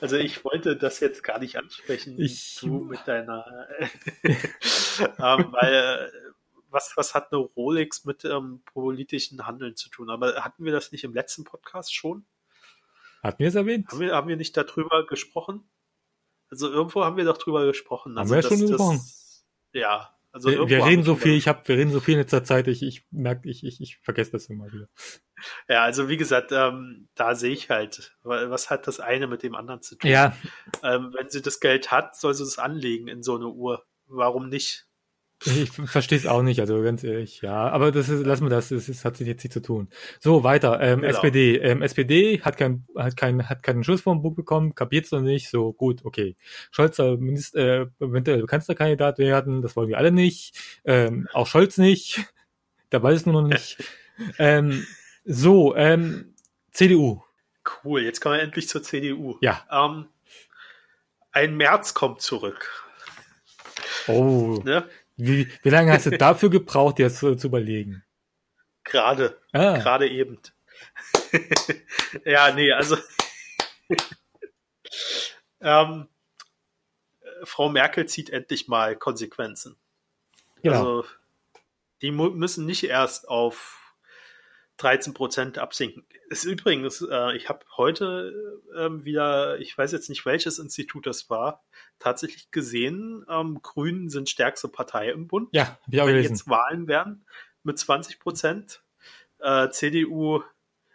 also 0.00 0.16
ich 0.16 0.44
wollte 0.44 0.76
das 0.76 1.00
jetzt 1.00 1.22
gar 1.22 1.38
nicht 1.38 1.56
ansprechen, 1.56 2.20
ich, 2.20 2.58
du 2.60 2.84
mit 2.84 3.06
deiner, 3.06 3.68
ähm, 4.22 5.52
weil 5.52 5.74
äh, 5.74 6.10
was, 6.68 6.92
was 6.96 7.14
hat 7.14 7.32
eine 7.32 7.40
Rolex 7.40 8.04
mit 8.04 8.24
ähm, 8.24 8.62
politischen 8.66 9.46
Handeln 9.46 9.76
zu 9.76 9.88
tun? 9.88 10.10
Aber 10.10 10.44
hatten 10.44 10.64
wir 10.64 10.72
das 10.72 10.92
nicht 10.92 11.04
im 11.04 11.14
letzten 11.14 11.44
Podcast 11.44 11.94
schon? 11.94 12.26
Hatten 13.22 13.38
wir 13.38 13.48
es 13.48 13.54
erwähnt? 13.54 13.88
Haben 13.88 14.00
wir, 14.00 14.14
haben 14.14 14.28
wir 14.28 14.36
nicht 14.36 14.56
darüber 14.56 15.06
gesprochen? 15.06 15.68
Also 16.50 16.70
irgendwo 16.70 17.04
haben 17.04 17.16
wir 17.16 17.24
doch 17.24 17.38
drüber 17.38 17.64
gesprochen. 17.64 18.18
Also 18.18 18.34
haben 18.34 18.42
wir 18.42 18.48
das, 18.48 18.58
schon 18.58 18.68
gesprochen? 18.68 18.96
Das, 18.98 19.46
ja. 19.72 20.16
Also 20.32 20.50
wir, 20.50 20.68
wir 20.68 20.84
reden 20.84 21.02
so 21.02 21.16
viel, 21.16 21.32
ich 21.32 21.48
hab, 21.48 21.66
wir 21.66 21.78
reden 21.78 21.92
so 21.92 22.00
viel 22.00 22.14
in 22.14 22.20
letzter 22.20 22.44
Zeit, 22.44 22.68
ich, 22.68 22.82
ich 22.82 23.06
merke, 23.10 23.48
ich, 23.48 23.64
ich, 23.64 23.80
ich 23.80 23.96
vergesse 23.98 24.32
das 24.32 24.46
immer 24.46 24.70
wieder. 24.70 24.88
Ja, 25.68 25.82
also 25.82 26.08
wie 26.08 26.16
gesagt, 26.16 26.52
ähm, 26.52 27.08
da 27.14 27.34
sehe 27.34 27.52
ich 27.52 27.70
halt, 27.70 28.16
was 28.22 28.70
hat 28.70 28.86
das 28.86 29.00
eine 29.00 29.26
mit 29.26 29.42
dem 29.42 29.54
anderen 29.54 29.82
zu 29.82 29.96
tun? 29.96 30.10
Ja. 30.10 30.36
Ähm, 30.82 31.14
wenn 31.16 31.28
sie 31.28 31.42
das 31.42 31.60
Geld 31.60 31.90
hat, 31.90 32.16
soll 32.16 32.34
sie 32.34 32.44
es 32.44 32.58
anlegen 32.58 33.08
in 33.08 33.22
so 33.22 33.36
eine 33.36 33.48
Uhr. 33.48 33.84
Warum 34.06 34.48
nicht? 34.48 34.86
Ich 35.44 35.70
verstehe 35.70 36.16
es 36.16 36.26
auch 36.26 36.42
nicht, 36.42 36.60
also 36.60 36.80
ganz 36.82 37.04
ehrlich, 37.04 37.42
ja. 37.42 37.68
Aber 37.68 37.92
das 37.92 38.08
ist, 38.08 38.24
lass 38.24 38.40
mal 38.40 38.48
das, 38.48 38.70
das 38.70 38.88
ist, 38.88 39.04
hat 39.04 39.20
jetzt 39.20 39.44
nichts 39.44 39.52
zu 39.52 39.60
tun. 39.60 39.88
So, 40.18 40.44
weiter. 40.44 40.80
Ähm, 40.80 41.02
genau. 41.02 41.10
SPD. 41.10 41.56
Ähm, 41.58 41.82
SPD 41.82 42.40
hat 42.40 42.56
kein, 42.56 42.86
hat 42.96 43.16
kein, 43.16 43.46
hat 43.48 43.62
keinen 43.62 43.84
Schuss 43.84 44.00
vom 44.00 44.22
Buch 44.22 44.34
bekommen, 44.34 44.74
kapiert's 44.74 45.10
noch 45.12 45.20
nicht. 45.20 45.50
So, 45.50 45.74
gut, 45.74 46.04
okay. 46.04 46.36
Scholz 46.70 46.96
soll 46.96 47.18
Minister, 47.18 47.82
äh, 47.82 47.86
eventuell 48.00 48.46
Kanzlerkandidat 48.46 49.18
werden, 49.18 49.60
das 49.60 49.76
wollen 49.76 49.88
wir 49.88 49.98
alle 49.98 50.10
nicht. 50.10 50.54
Ähm, 50.84 51.28
auch 51.32 51.46
Scholz 51.46 51.78
nicht. 51.78 52.24
Da 52.88 53.02
weiß 53.02 53.16
es 53.16 53.26
nur 53.26 53.42
noch 53.42 53.48
nicht. 53.48 53.78
ähm, 54.38 54.86
so, 55.26 55.74
ähm, 55.74 56.34
CDU. 56.70 57.22
Cool, 57.84 58.02
jetzt 58.02 58.20
kommen 58.20 58.36
wir 58.36 58.42
endlich 58.42 58.68
zur 58.68 58.82
CDU. 58.82 59.38
Ja. 59.40 59.66
Ähm, 59.70 60.08
ein 61.32 61.56
März 61.56 61.94
kommt 61.94 62.22
zurück. 62.22 62.86
Oh. 64.06 64.62
Ne? 64.64 64.88
Wie, 65.16 65.48
wie 65.62 65.70
lange 65.70 65.92
hast 65.92 66.06
du 66.06 66.16
dafür 66.16 66.48
gebraucht, 66.48 67.00
jetzt 67.00 67.18
zu, 67.18 67.34
zu 67.34 67.48
überlegen? 67.48 68.04
Gerade. 68.84 69.40
Ah. 69.52 69.78
Gerade 69.78 70.08
eben. 70.08 70.38
ja, 72.24 72.52
nee, 72.52 72.70
also. 72.70 72.96
ähm, 75.60 76.08
Frau 77.42 77.68
Merkel 77.68 78.06
zieht 78.06 78.30
endlich 78.30 78.68
mal 78.68 78.96
Konsequenzen. 78.96 79.76
Genau. 80.62 80.76
Also, 80.76 81.04
die 82.00 82.12
müssen 82.12 82.64
nicht 82.64 82.84
erst 82.84 83.28
auf 83.28 83.85
13 84.78 85.14
Prozent 85.14 85.58
absinken. 85.58 86.04
Ist 86.28 86.44
übrigens, 86.44 87.00
äh, 87.00 87.36
ich 87.36 87.48
habe 87.48 87.60
heute 87.76 88.60
äh, 88.74 89.04
wieder, 89.04 89.58
ich 89.58 89.76
weiß 89.76 89.92
jetzt 89.92 90.08
nicht 90.08 90.26
welches 90.26 90.58
Institut 90.58 91.06
das 91.06 91.30
war, 91.30 91.64
tatsächlich 91.98 92.50
gesehen, 92.50 93.24
ähm, 93.28 93.60
Grünen 93.62 94.10
sind 94.10 94.28
stärkste 94.28 94.68
Partei 94.68 95.10
im 95.10 95.28
Bund. 95.28 95.48
Ja, 95.52 95.78
wir 95.86 96.02
Wenn 96.02 96.08
gelesen. 96.08 96.32
jetzt 96.32 96.48
Wahlen 96.48 96.88
werden 96.88 97.24
mit 97.62 97.78
20 97.78 98.20
Prozent, 98.20 98.82
äh, 99.38 99.70
CDU, 99.70 100.42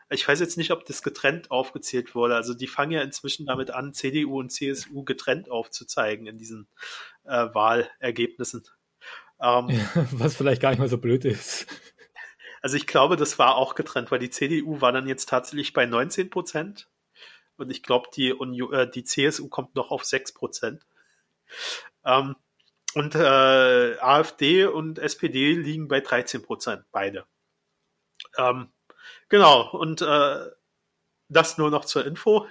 ich 0.10 0.28
weiß 0.28 0.40
jetzt 0.42 0.58
nicht, 0.58 0.72
ob 0.72 0.86
das 0.86 1.04
getrennt 1.04 1.52
aufgezählt 1.52 2.14
wurde. 2.16 2.36
Also 2.36 2.54
die 2.54 2.68
fangen 2.68 2.92
ja 2.92 3.02
inzwischen 3.02 3.46
damit 3.46 3.72
an, 3.72 3.94
CDU 3.94 4.40
und 4.40 4.52
CSU 4.52 5.04
getrennt 5.04 5.50
aufzuzeigen 5.50 6.28
in 6.28 6.38
diesen 6.38 6.68
äh, 7.24 7.48
Wahlergebnissen. 7.54 8.64
Ähm, 9.42 9.68
was 10.12 10.36
vielleicht 10.36 10.62
gar 10.62 10.70
nicht 10.72 10.80
mal 10.80 10.90
so 10.90 10.98
blöd 10.98 11.26
ist. 11.26 11.66
Also 12.62 12.78
ich 12.78 12.88
glaube, 12.88 13.18
das 13.18 13.40
war 13.40 13.56
auch 13.56 13.76
getrennt, 13.76 14.12
weil 14.12 14.20
die 14.20 14.30
CDU 14.30 14.82
war 14.82 14.92
dann 14.92 15.08
jetzt 15.08 15.28
tatsächlich 15.28 15.74
bei 15.74 15.86
19 15.86 16.30
Prozent 16.30 16.90
und 17.58 17.72
ich 17.72 17.84
glaube, 17.84 18.10
die, 18.16 18.30
äh, 18.30 18.90
die 18.90 19.04
CSU 19.04 19.50
kommt 19.50 19.76
noch 19.76 19.92
auf 19.92 20.06
6 20.06 20.34
Prozent. 20.34 20.86
Ähm, 22.06 22.36
und 22.94 23.16
äh, 23.16 23.98
AfD 24.00 24.66
und 24.66 25.00
SPD 25.00 25.54
liegen 25.54 25.88
bei 25.88 26.02
13 26.02 26.44
Prozent, 26.44 26.84
beide. 26.92 27.26
Ähm, 28.38 28.72
genau, 29.30 29.70
und 29.72 30.02
äh, 30.02 30.46
das 31.30 31.58
nur 31.58 31.72
noch 31.72 31.86
zur 31.86 32.06
Info. 32.06 32.48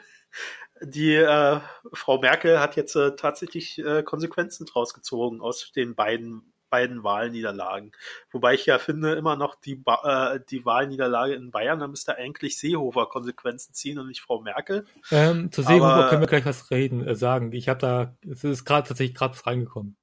Die 0.81 1.15
äh, 1.15 1.61
Frau 1.93 2.19
Merkel 2.21 2.59
hat 2.59 2.77
jetzt 2.77 2.97
äh, 2.97 3.15
tatsächlich 3.17 3.79
äh, 3.79 4.03
Konsequenzen 4.03 4.65
draus 4.65 4.95
gezogen 4.95 5.43
aus 5.43 5.73
den 5.73 5.95
beiden 5.95 6.55
beiden 6.71 7.03
Wahlniederlagen. 7.03 7.93
Wobei 8.31 8.55
ich 8.55 8.67
ja 8.67 8.79
finde, 8.79 9.13
immer 9.15 9.37
noch 9.37 9.57
die, 9.57 9.75
ba 9.75 10.35
äh, 10.35 10.41
die 10.49 10.65
Wahlniederlage 10.65 11.35
in 11.35 11.51
Bayern, 11.51 11.81
da 11.81 11.89
müsste 11.89 12.17
eigentlich 12.17 12.59
Seehofer 12.59 13.07
Konsequenzen 13.07 13.75
ziehen 13.75 13.99
und 13.99 14.07
nicht 14.07 14.23
Frau 14.23 14.41
Merkel. 14.41 14.87
Ähm, 15.11 15.53
zu 15.53 15.63
Seehofer 15.63 15.95
Aber, 15.95 16.09
können 16.09 16.23
wir 16.23 16.29
gleich 16.29 16.47
was 16.47 16.71
reden, 16.71 17.07
äh, 17.07 17.15
sagen. 17.15 17.53
Ich 17.53 17.69
habe 17.69 17.81
da, 17.81 18.17
es 18.31 18.45
ist 18.45 18.65
gerade 18.65 18.89
tatsächlich 18.89 19.17
gerade 19.17 19.37
reingekommen. 19.45 19.97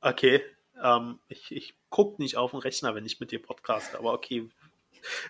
Okay, 0.00 0.42
ähm, 0.82 1.18
ich, 1.28 1.50
ich 1.52 1.74
gucke 1.88 2.20
nicht 2.20 2.36
auf 2.36 2.50
den 2.50 2.60
Rechner, 2.60 2.94
wenn 2.94 3.06
ich 3.06 3.20
mit 3.20 3.30
dir 3.30 3.40
podcaste, 3.40 3.98
aber 3.98 4.12
okay, 4.12 4.48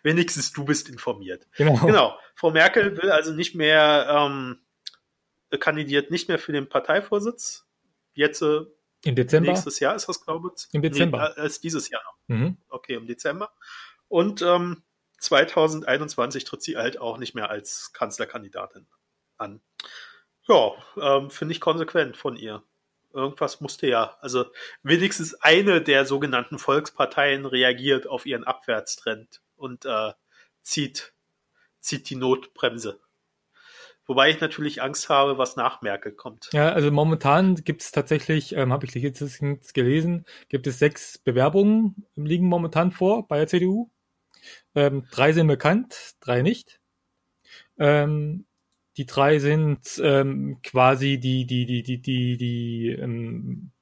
wenigstens 0.02 0.52
du 0.52 0.64
bist 0.64 0.88
informiert. 0.88 1.46
Genau. 1.56 1.76
genau. 1.86 2.18
Frau 2.34 2.50
Merkel 2.50 2.96
will 2.96 3.10
also 3.10 3.32
nicht 3.32 3.54
mehr, 3.54 4.06
ähm, 4.08 4.58
kandidiert 5.58 6.10
nicht 6.10 6.28
mehr 6.28 6.38
für 6.38 6.52
den 6.52 6.68
Parteivorsitz. 6.68 7.66
Jetzt 8.14 8.42
äh, 8.42 8.62
im 9.04 9.14
Dezember? 9.14 9.52
Nächstes 9.52 9.80
Jahr 9.80 9.94
ist 9.94 10.08
das, 10.08 10.24
glaube 10.24 10.50
ich. 10.56 10.66
Im 10.72 10.82
Dezember. 10.82 11.34
Nee, 11.36 11.42
äh, 11.42 11.46
ist 11.46 11.62
dieses 11.64 11.90
Jahr 11.90 12.02
noch. 12.04 12.36
Mhm. 12.36 12.56
Okay, 12.68 12.94
im 12.94 13.06
Dezember. 13.06 13.52
Und 14.08 14.42
ähm, 14.42 14.82
2021 15.18 16.44
tritt 16.44 16.62
sie 16.62 16.76
halt 16.76 17.00
auch 17.00 17.18
nicht 17.18 17.34
mehr 17.34 17.50
als 17.50 17.92
Kanzlerkandidatin 17.92 18.86
an. 19.38 19.60
Ja, 20.48 20.72
ähm, 21.00 21.30
finde 21.30 21.52
ich 21.52 21.60
konsequent 21.60 22.16
von 22.16 22.36
ihr. 22.36 22.62
Irgendwas 23.12 23.60
musste 23.60 23.86
ja, 23.86 24.16
also 24.20 24.44
wenigstens 24.82 25.34
eine 25.34 25.80
der 25.80 26.04
sogenannten 26.04 26.58
Volksparteien 26.58 27.46
reagiert 27.46 28.06
auf 28.06 28.26
ihren 28.26 28.44
Abwärtstrend 28.44 29.40
und 29.56 29.86
äh, 29.86 30.12
zieht, 30.62 31.14
zieht 31.80 32.10
die 32.10 32.16
Notbremse. 32.16 33.00
Wobei 34.06 34.30
ich 34.30 34.40
natürlich 34.40 34.82
Angst 34.82 35.08
habe, 35.08 35.36
was 35.36 35.56
nach 35.56 35.82
Merkel 35.82 36.12
kommt. 36.12 36.50
Ja, 36.52 36.70
also 36.70 36.92
momentan 36.92 37.56
gibt 37.56 37.82
es 37.82 37.90
tatsächlich, 37.90 38.54
ähm, 38.54 38.72
habe 38.72 38.86
ich 38.86 38.94
jetzt 38.94 39.74
gelesen, 39.74 40.24
gibt 40.48 40.68
es 40.68 40.78
sechs 40.78 41.18
Bewerbungen, 41.18 42.06
liegen 42.14 42.46
momentan 42.46 42.92
vor 42.92 43.26
bei 43.26 43.38
der 43.38 43.48
CDU. 43.48 43.90
Ähm, 44.76 45.06
drei 45.10 45.32
sind 45.32 45.48
bekannt, 45.48 46.14
drei 46.20 46.42
nicht. 46.42 46.80
Ähm, 47.78 48.46
die 48.96 49.06
drei 49.06 49.40
sind 49.40 50.00
ähm, 50.02 50.60
quasi 50.62 51.18
die, 51.18 51.44
die, 51.44 51.66
die, 51.66 51.82
die, 51.82 52.00
die, 52.00 52.36
die 52.36 52.88
ähm, 52.90 53.72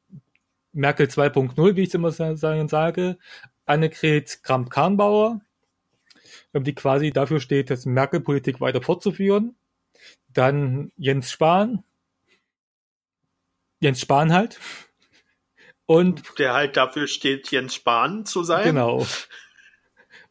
Merkel 0.72 1.06
2.0, 1.06 1.76
wie 1.76 1.82
ich 1.82 1.88
es 1.88 1.94
immer 1.94 2.10
sagen 2.10 2.68
sage. 2.68 3.18
Annegret 3.66 4.42
Kramp-Karrenbauer, 4.42 5.42
ähm, 6.54 6.64
die 6.64 6.74
quasi 6.74 7.10
dafür 7.10 7.40
steht, 7.40 7.68
das 7.68 7.84
Merkel-Politik 7.84 8.62
weiter 8.62 8.80
fortzuführen 8.80 9.54
dann 10.28 10.92
Jens 10.96 11.30
Spahn. 11.30 11.84
Jens 13.80 14.00
Spahn 14.00 14.32
halt. 14.32 14.58
Und 15.86 16.38
der 16.38 16.54
halt 16.54 16.76
dafür 16.76 17.06
steht, 17.06 17.50
Jens 17.50 17.74
Spahn 17.74 18.24
zu 18.24 18.42
sein. 18.42 18.64
Genau. 18.64 19.06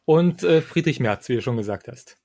Und 0.04 0.42
äh, 0.42 0.60
Friedrich 0.60 1.00
Merz, 1.00 1.28
wie 1.28 1.36
du 1.36 1.42
schon 1.42 1.56
gesagt 1.56 1.88
hast. 1.88 2.16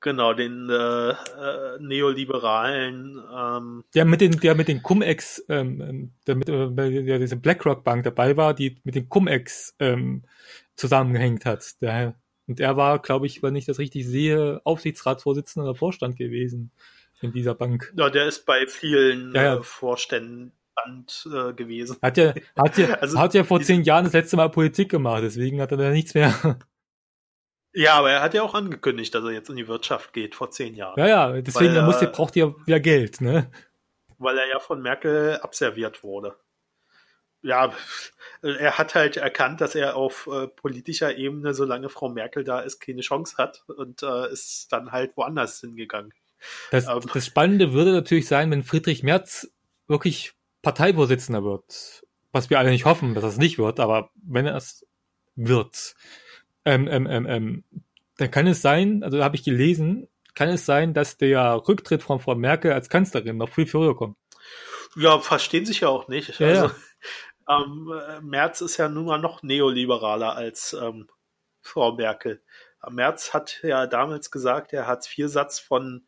Genau, 0.00 0.34
den 0.34 0.68
äh, 0.68 1.10
äh, 1.10 1.78
neoliberalen. 1.80 3.20
Ähm, 3.34 3.84
der 3.94 4.04
mit 4.04 4.20
den, 4.20 4.38
der 4.38 4.54
mit 4.54 4.68
den 4.68 4.82
Cum-Ex, 4.82 5.44
ähm, 5.48 5.80
ähm 5.80 6.14
der 6.26 6.36
mit 6.36 6.48
äh, 6.48 7.04
der 7.04 7.18
diese 7.18 7.36
BlackRock 7.36 7.82
Bank 7.82 8.04
dabei 8.04 8.36
war, 8.36 8.54
die 8.54 8.78
mit 8.84 8.94
den 8.94 9.08
Cum-Ex 9.08 9.74
ähm, 9.80 10.24
zusammengehängt 10.76 11.46
hat. 11.46 11.80
Der 11.80 12.14
und 12.46 12.60
er 12.60 12.76
war, 12.76 13.00
glaube 13.00 13.26
ich, 13.26 13.42
wenn 13.42 13.56
ich 13.56 13.66
das 13.66 13.78
richtig 13.78 14.06
sehe, 14.06 14.60
Aufsichtsratsvorsitzender 14.64 15.70
oder 15.70 15.78
Vorstand 15.78 16.16
gewesen 16.16 16.70
in 17.20 17.32
dieser 17.32 17.54
Bank. 17.54 17.92
Ja, 17.96 18.10
der 18.10 18.26
ist 18.26 18.46
bei 18.46 18.66
vielen 18.66 19.34
ja, 19.34 19.42
ja. 19.42 19.56
Äh, 19.56 19.62
Vorständen 19.62 20.52
äh, 20.86 21.52
gewesen. 21.54 21.96
Hat 22.02 22.16
ja, 22.16 22.34
hat 22.56 22.78
ja, 22.78 22.94
also, 23.00 23.18
hat 23.18 23.34
ja 23.34 23.44
vor 23.44 23.60
zehn 23.60 23.82
Jahren 23.82 24.04
das 24.04 24.12
letzte 24.12 24.36
Mal 24.36 24.48
Politik 24.50 24.90
gemacht, 24.90 25.22
deswegen 25.22 25.60
hat 25.60 25.72
er 25.72 25.78
da 25.78 25.90
nichts 25.90 26.14
mehr. 26.14 26.58
Ja, 27.78 27.94
aber 27.94 28.10
er 28.10 28.22
hat 28.22 28.32
ja 28.32 28.42
auch 28.42 28.54
angekündigt, 28.54 29.14
dass 29.14 29.24
er 29.24 29.32
jetzt 29.32 29.50
in 29.50 29.56
die 29.56 29.68
Wirtschaft 29.68 30.14
geht 30.14 30.34
vor 30.34 30.50
zehn 30.50 30.74
Jahren. 30.74 30.98
Ja, 30.98 31.08
ja, 31.08 31.40
deswegen 31.42 31.74
weil, 31.74 31.94
er 31.94 32.06
braucht 32.06 32.34
er 32.36 32.54
ja 32.66 32.78
Geld, 32.78 33.20
ne? 33.20 33.50
Weil 34.16 34.38
er 34.38 34.48
ja 34.48 34.60
von 34.60 34.80
Merkel 34.80 35.36
abserviert 35.42 36.02
wurde 36.02 36.36
ja, 37.46 37.72
er 38.42 38.78
hat 38.78 38.94
halt 38.94 39.16
erkannt, 39.16 39.60
dass 39.60 39.74
er 39.74 39.96
auf 39.96 40.28
äh, 40.30 40.48
politischer 40.48 41.16
Ebene, 41.16 41.54
solange 41.54 41.88
Frau 41.88 42.08
Merkel 42.08 42.44
da 42.44 42.60
ist, 42.60 42.80
keine 42.80 43.00
Chance 43.00 43.36
hat 43.38 43.64
und 43.68 44.02
äh, 44.02 44.30
ist 44.32 44.68
dann 44.70 44.92
halt 44.92 45.16
woanders 45.16 45.60
hingegangen. 45.60 46.12
Das, 46.70 46.88
ähm, 46.88 47.00
das 47.12 47.26
Spannende 47.26 47.72
würde 47.72 47.92
natürlich 47.92 48.26
sein, 48.26 48.50
wenn 48.50 48.64
Friedrich 48.64 49.02
Merz 49.02 49.48
wirklich 49.86 50.32
Parteivorsitzender 50.62 51.44
wird. 51.44 52.04
Was 52.32 52.50
wir 52.50 52.58
alle 52.58 52.70
nicht 52.70 52.84
hoffen, 52.84 53.14
dass 53.14 53.22
das 53.22 53.38
nicht 53.38 53.58
wird, 53.58 53.80
aber 53.80 54.10
wenn 54.14 54.46
er 54.46 54.56
es 54.56 54.84
wird, 55.36 55.94
ähm, 56.64 56.88
ähm, 56.90 57.06
ähm, 57.08 57.26
ähm, 57.26 57.64
dann 58.18 58.30
kann 58.30 58.46
es 58.46 58.60
sein, 58.60 59.02
also 59.02 59.22
habe 59.22 59.36
ich 59.36 59.44
gelesen, 59.44 60.08
kann 60.34 60.48
es 60.48 60.66
sein, 60.66 60.94
dass 60.94 61.16
der 61.16 61.62
Rücktritt 61.68 62.02
von 62.02 62.18
Frau 62.18 62.34
Merkel 62.34 62.72
als 62.72 62.88
Kanzlerin 62.88 63.36
noch 63.36 63.50
viel 63.50 63.66
früher 63.66 63.96
kommt. 63.96 64.16
Ja, 64.96 65.18
verstehen 65.20 65.66
sich 65.66 65.80
ja 65.80 65.88
auch 65.88 66.08
nicht. 66.08 66.38
Ja, 66.40 66.46
also, 66.46 66.66
ja. 66.66 66.74
Ähm, 67.48 67.92
Merz 68.22 68.60
ist 68.60 68.76
ja 68.76 68.88
nun 68.88 69.06
mal 69.06 69.18
noch 69.18 69.42
neoliberaler 69.42 70.34
als 70.34 70.76
ähm, 70.80 71.08
Frau 71.60 71.92
Merkel. 71.92 72.42
Merz 72.88 73.34
hat 73.34 73.60
ja 73.62 73.86
damals 73.86 74.30
gesagt, 74.30 74.72
der 74.72 74.86
Hartz-IV-Satz 74.86 75.58
von 75.58 76.06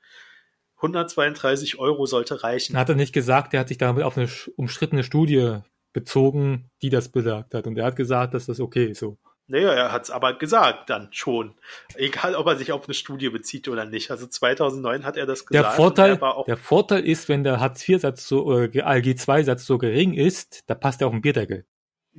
132 0.77 1.79
Euro 1.79 2.07
sollte 2.07 2.43
reichen. 2.43 2.77
Hat 2.77 2.89
er 2.89 2.95
nicht 2.95 3.13
gesagt, 3.13 3.53
er 3.53 3.61
hat 3.61 3.69
sich 3.69 3.79
damit 3.79 4.05
auf 4.05 4.17
eine 4.17 4.29
umstrittene 4.57 5.03
Studie 5.03 5.61
bezogen, 5.93 6.71
die 6.83 6.91
das 6.91 7.09
besagt 7.09 7.55
hat. 7.55 7.67
Und 7.67 7.77
er 7.79 7.87
hat 7.87 7.97
gesagt, 7.97 8.35
dass 8.35 8.47
das 8.47 8.61
okay 8.61 8.87
ist 8.87 9.01
so. 9.01 9.19
Naja, 9.51 9.73
er 9.73 9.93
hat 9.93 10.05
es 10.05 10.11
aber 10.11 10.35
gesagt 10.35 10.91
dann 10.91 11.09
schon. 11.11 11.55
Egal, 11.95 12.35
ob 12.35 12.47
er 12.47 12.57
sich 12.57 12.71
auf 12.71 12.85
eine 12.85 12.93
Studie 12.93 13.31
bezieht 13.31 13.67
oder 13.69 13.87
nicht. 13.87 14.11
Also 14.11 14.27
2009 14.27 15.05
hat 15.05 15.17
er 15.17 15.25
das 15.25 15.47
gesagt. 15.47 15.65
Der 15.65 15.73
Vorteil, 15.73 16.21
der 16.47 16.57
Vorteil 16.59 17.05
ist, 17.07 17.31
wenn 17.31 17.45
der 17.45 17.59
Hartz-IV-Satz 17.59 18.29
so, 18.29 18.45
oder 18.45 18.69
ALG-2-Satz 18.87 19.65
so 19.65 19.79
gering 19.79 20.13
ist, 20.13 20.69
da 20.69 20.75
passt 20.75 21.01
er 21.01 21.07
auf 21.07 21.15
den 21.15 21.23
Bierdeckel. 21.23 21.65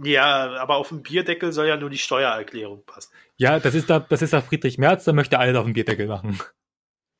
Ja, 0.04 0.54
aber 0.60 0.78
auf 0.78 0.90
den 0.90 1.04
Bierdeckel 1.04 1.52
soll 1.52 1.68
ja 1.68 1.78
nur 1.78 1.92
die 1.92 1.98
Steuererklärung 2.00 2.84
passen. 2.86 3.12
Ja, 3.38 3.60
das 3.60 3.76
ist 3.76 3.90
da, 3.90 4.00
das 4.00 4.24
ist 4.24 4.34
da 4.34 4.42
Friedrich 4.42 4.80
Merz, 4.80 5.04
da 5.04 5.14
möchte 5.14 5.38
alles 5.38 5.56
auf 5.56 5.66
den 5.66 5.74
Bierdeckel 5.74 6.08
machen. 6.08 6.40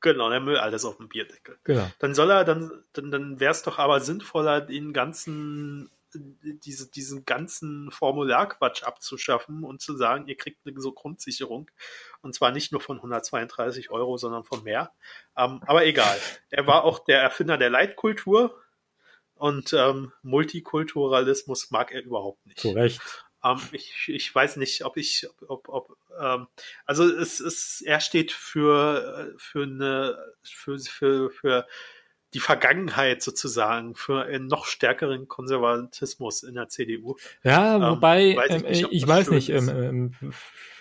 Genau, 0.00 0.30
der 0.30 0.40
Müll 0.40 0.56
alles 0.56 0.84
auf 0.84 0.96
dem 0.96 1.08
Bierdeckel. 1.08 1.58
Genau. 1.62 1.86
Dann 1.98 2.14
soll 2.14 2.30
er, 2.30 2.44
dann, 2.44 2.72
dann, 2.94 3.10
dann 3.10 3.38
wäre 3.38 3.52
es 3.52 3.62
doch 3.62 3.78
aber 3.78 4.00
sinnvoller, 4.00 4.62
den 4.62 4.92
ganzen 4.92 5.90
diese, 6.14 6.90
diesen 6.90 7.24
ganzen 7.24 7.90
Formularquatsch 7.90 8.82
abzuschaffen 8.82 9.64
und 9.64 9.80
zu 9.80 9.96
sagen, 9.96 10.26
ihr 10.26 10.36
kriegt 10.36 10.66
eine 10.66 10.80
so 10.80 10.92
Grundsicherung. 10.92 11.70
Und 12.22 12.34
zwar 12.34 12.52
nicht 12.52 12.72
nur 12.72 12.80
von 12.80 12.96
132 12.96 13.90
Euro, 13.90 14.16
sondern 14.16 14.44
von 14.44 14.62
mehr. 14.62 14.92
Ähm, 15.36 15.60
aber 15.66 15.86
egal. 15.86 16.18
Er 16.50 16.66
war 16.66 16.84
auch 16.84 16.98
der 17.00 17.20
Erfinder 17.20 17.58
der 17.58 17.70
Leitkultur. 17.70 18.60
Und 19.34 19.72
ähm, 19.72 20.12
Multikulturalismus 20.22 21.70
mag 21.70 21.92
er 21.92 22.02
überhaupt 22.02 22.44
nicht. 22.44 22.60
Zu 22.60 22.72
Recht. 22.72 23.00
Ähm, 23.42 23.60
ich, 23.72 24.08
ich 24.08 24.34
weiß 24.34 24.56
nicht, 24.56 24.84
ob 24.84 24.96
ich, 24.96 25.26
ob, 25.48 25.68
ob 25.68 25.96
ähm, 26.20 26.46
also 26.84 27.04
es 27.04 27.40
ist, 27.40 27.82
er 27.82 28.00
steht 28.00 28.32
für, 28.32 29.34
für 29.38 29.62
eine, 29.62 30.18
für, 30.42 30.78
für, 30.78 31.30
für 31.30 31.66
die 32.34 32.40
Vergangenheit 32.40 33.22
sozusagen, 33.22 33.94
für 33.94 34.24
einen 34.24 34.46
noch 34.46 34.66
stärkeren 34.66 35.28
Konservatismus 35.28 36.42
in 36.42 36.54
der 36.54 36.68
CDU. 36.68 37.16
Ja, 37.42 37.76
ähm, 37.76 37.82
wobei, 37.96 38.22
ähm, 38.22 38.36
weiß 38.36 38.50
ich, 38.50 38.62
nicht, 38.62 38.88
ich 38.92 39.06
weiß 39.06 39.30
nicht, 39.30 39.48
ähm, 39.50 39.68
ähm, 39.68 40.32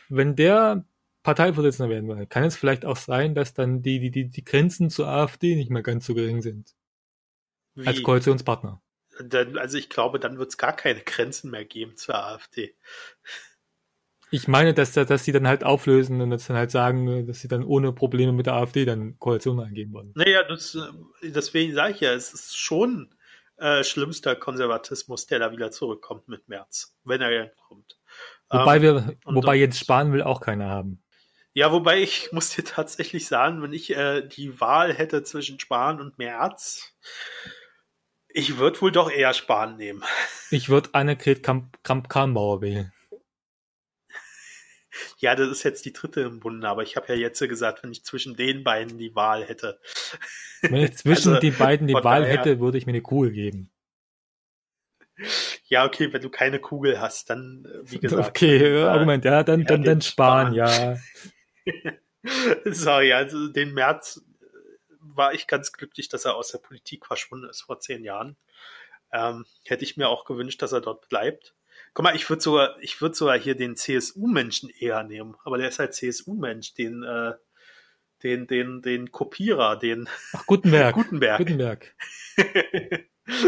wenn 0.09 0.35
der 0.35 0.85
Parteivorsitzender 1.23 1.89
werden 1.89 2.07
will, 2.07 2.25
kann 2.27 2.43
es 2.43 2.55
vielleicht 2.55 2.85
auch 2.85 2.97
sein, 2.97 3.35
dass 3.35 3.53
dann 3.53 3.81
die, 3.81 3.99
die, 3.99 4.11
die, 4.11 4.29
die 4.29 4.43
Grenzen 4.43 4.89
zur 4.89 5.07
AfD 5.07 5.55
nicht 5.55 5.69
mehr 5.69 5.83
ganz 5.83 6.05
so 6.05 6.13
gering 6.13 6.41
sind. 6.41 6.75
Wie? 7.75 7.87
Als 7.87 8.03
Koalitionspartner. 8.03 8.81
Dann, 9.21 9.57
also 9.57 9.77
ich 9.77 9.89
glaube, 9.89 10.19
dann 10.19 10.37
wird 10.37 10.49
es 10.49 10.57
gar 10.57 10.73
keine 10.73 11.01
Grenzen 11.01 11.51
mehr 11.51 11.65
geben 11.65 11.97
zur 11.97 12.15
AfD. 12.15 12.73
Ich 14.31 14.47
meine, 14.47 14.73
dass, 14.73 14.93
dass 14.93 15.23
sie 15.23 15.31
dann 15.31 15.47
halt 15.47 15.63
auflösen 15.63 16.21
und 16.21 16.29
dann 16.29 16.57
halt 16.57 16.71
sagen, 16.71 17.25
dass 17.27 17.39
sie 17.39 17.47
dann 17.47 17.63
ohne 17.63 17.91
Probleme 17.93 18.31
mit 18.31 18.45
der 18.45 18.53
AfD 18.53 18.85
dann 18.85 19.17
Koalition 19.17 19.59
eingehen 19.59 19.91
wollen. 19.91 20.11
Naja, 20.15 20.43
das, 20.43 20.75
äh, 20.75 21.31
deswegen 21.31 21.73
sage 21.73 21.93
ich 21.93 22.01
ja, 22.01 22.13
es 22.13 22.33
ist 22.33 22.57
schon 22.57 23.13
äh, 23.57 23.83
schlimmster 23.83 24.35
Konservatismus, 24.35 25.25
der 25.25 25.39
da 25.39 25.51
wieder 25.51 25.71
zurückkommt 25.71 26.27
mit 26.27 26.47
März, 26.47 26.95
wenn 27.03 27.21
er 27.21 27.51
kommt. 27.67 27.97
Wobei 28.49 28.77
ähm, 28.77 28.81
wir, 28.81 29.17
wobei 29.25 29.55
jetzt 29.55 29.79
sparen 29.79 30.13
will 30.13 30.21
auch 30.21 30.41
keiner 30.41 30.69
haben. 30.69 31.03
Ja, 31.53 31.71
wobei 31.71 32.01
ich 32.01 32.31
muss 32.31 32.51
dir 32.51 32.63
tatsächlich 32.63 33.27
sagen, 33.27 33.61
wenn 33.61 33.73
ich 33.73 33.95
äh, 33.95 34.21
die 34.21 34.61
Wahl 34.61 34.93
hätte 34.93 35.23
zwischen 35.23 35.59
Spahn 35.59 35.99
und 35.99 36.17
Merz, 36.17 36.93
ich 38.29 38.57
würde 38.57 38.79
wohl 38.81 38.91
doch 38.91 39.11
eher 39.11 39.33
Spahn 39.33 39.75
nehmen. 39.75 40.03
Ich 40.51 40.69
würde 40.69 40.89
Annegret 40.93 41.43
Kramp-Karrenbauer 41.43 42.61
wählen. 42.61 42.93
Ja, 45.17 45.35
das 45.35 45.49
ist 45.49 45.63
jetzt 45.63 45.85
die 45.85 45.93
dritte 45.93 46.21
im 46.21 46.39
Bunde, 46.39 46.67
aber 46.67 46.83
ich 46.83 46.95
habe 46.95 47.07
ja 47.09 47.15
jetzt 47.15 47.39
gesagt, 47.39 47.83
wenn 47.83 47.91
ich 47.91 48.03
zwischen 48.03 48.35
den 48.35 48.63
beiden 48.63 48.97
die 48.97 49.15
Wahl 49.15 49.43
hätte. 49.43 49.79
Wenn 50.61 50.83
ich 50.83 50.93
zwischen 50.97 51.29
also, 51.29 51.39
den 51.39 51.57
beiden 51.57 51.87
die 51.87 51.93
Wahl 51.93 52.21
daher, 52.21 52.37
hätte, 52.37 52.59
würde 52.59 52.77
ich 52.77 52.85
mir 52.85 52.91
eine 52.91 53.01
Kugel 53.01 53.31
geben. 53.31 53.71
Ja, 55.65 55.85
okay, 55.85 56.11
wenn 56.13 56.21
du 56.21 56.29
keine 56.29 56.59
Kugel 56.59 56.99
hast, 56.99 57.29
dann, 57.29 57.65
äh, 57.65 57.91
wie 57.91 57.99
gesagt. 57.99 58.29
Okay, 58.29 58.59
dann, 58.59 58.87
Argument, 58.87 59.25
ja, 59.25 59.43
dann, 59.43 59.61
ja, 59.61 59.65
dann, 59.65 59.83
dann 59.83 60.01
sparen, 60.01 60.53
ja. 60.53 60.97
Sorry, 62.65 63.13
also 63.13 63.47
den 63.49 63.73
März 63.73 64.21
war 64.99 65.33
ich 65.33 65.47
ganz 65.47 65.71
glücklich, 65.71 66.09
dass 66.09 66.25
er 66.25 66.35
aus 66.35 66.51
der 66.51 66.59
Politik 66.59 67.05
verschwunden 67.05 67.49
ist 67.49 67.61
vor 67.61 67.79
zehn 67.79 68.03
Jahren. 68.03 68.37
Ähm, 69.11 69.45
hätte 69.65 69.83
ich 69.83 69.97
mir 69.97 70.07
auch 70.07 70.25
gewünscht, 70.25 70.61
dass 70.61 70.71
er 70.71 70.81
dort 70.81 71.09
bleibt. 71.09 71.55
Guck 71.93 72.03
mal, 72.03 72.15
ich 72.15 72.29
würde 72.29 72.41
sogar, 72.41 72.77
ich 72.81 73.01
würde 73.01 73.15
sogar 73.15 73.37
hier 73.37 73.55
den 73.55 73.75
CSU-Menschen 73.75 74.69
eher 74.69 75.03
nehmen, 75.03 75.35
aber 75.43 75.57
der 75.57 75.69
ist 75.69 75.79
halt 75.79 75.93
CSU-Mensch, 75.93 76.73
den, 76.73 77.03
äh, 77.03 77.33
den, 78.23 78.47
den, 78.47 78.81
den 78.81 79.11
Kopierer, 79.11 79.77
den 79.77 80.07
Ach, 80.33 80.45
Gutenberg. 80.45 80.95
Gutenberg. 80.95 81.37
Gutenberg. 81.37 81.95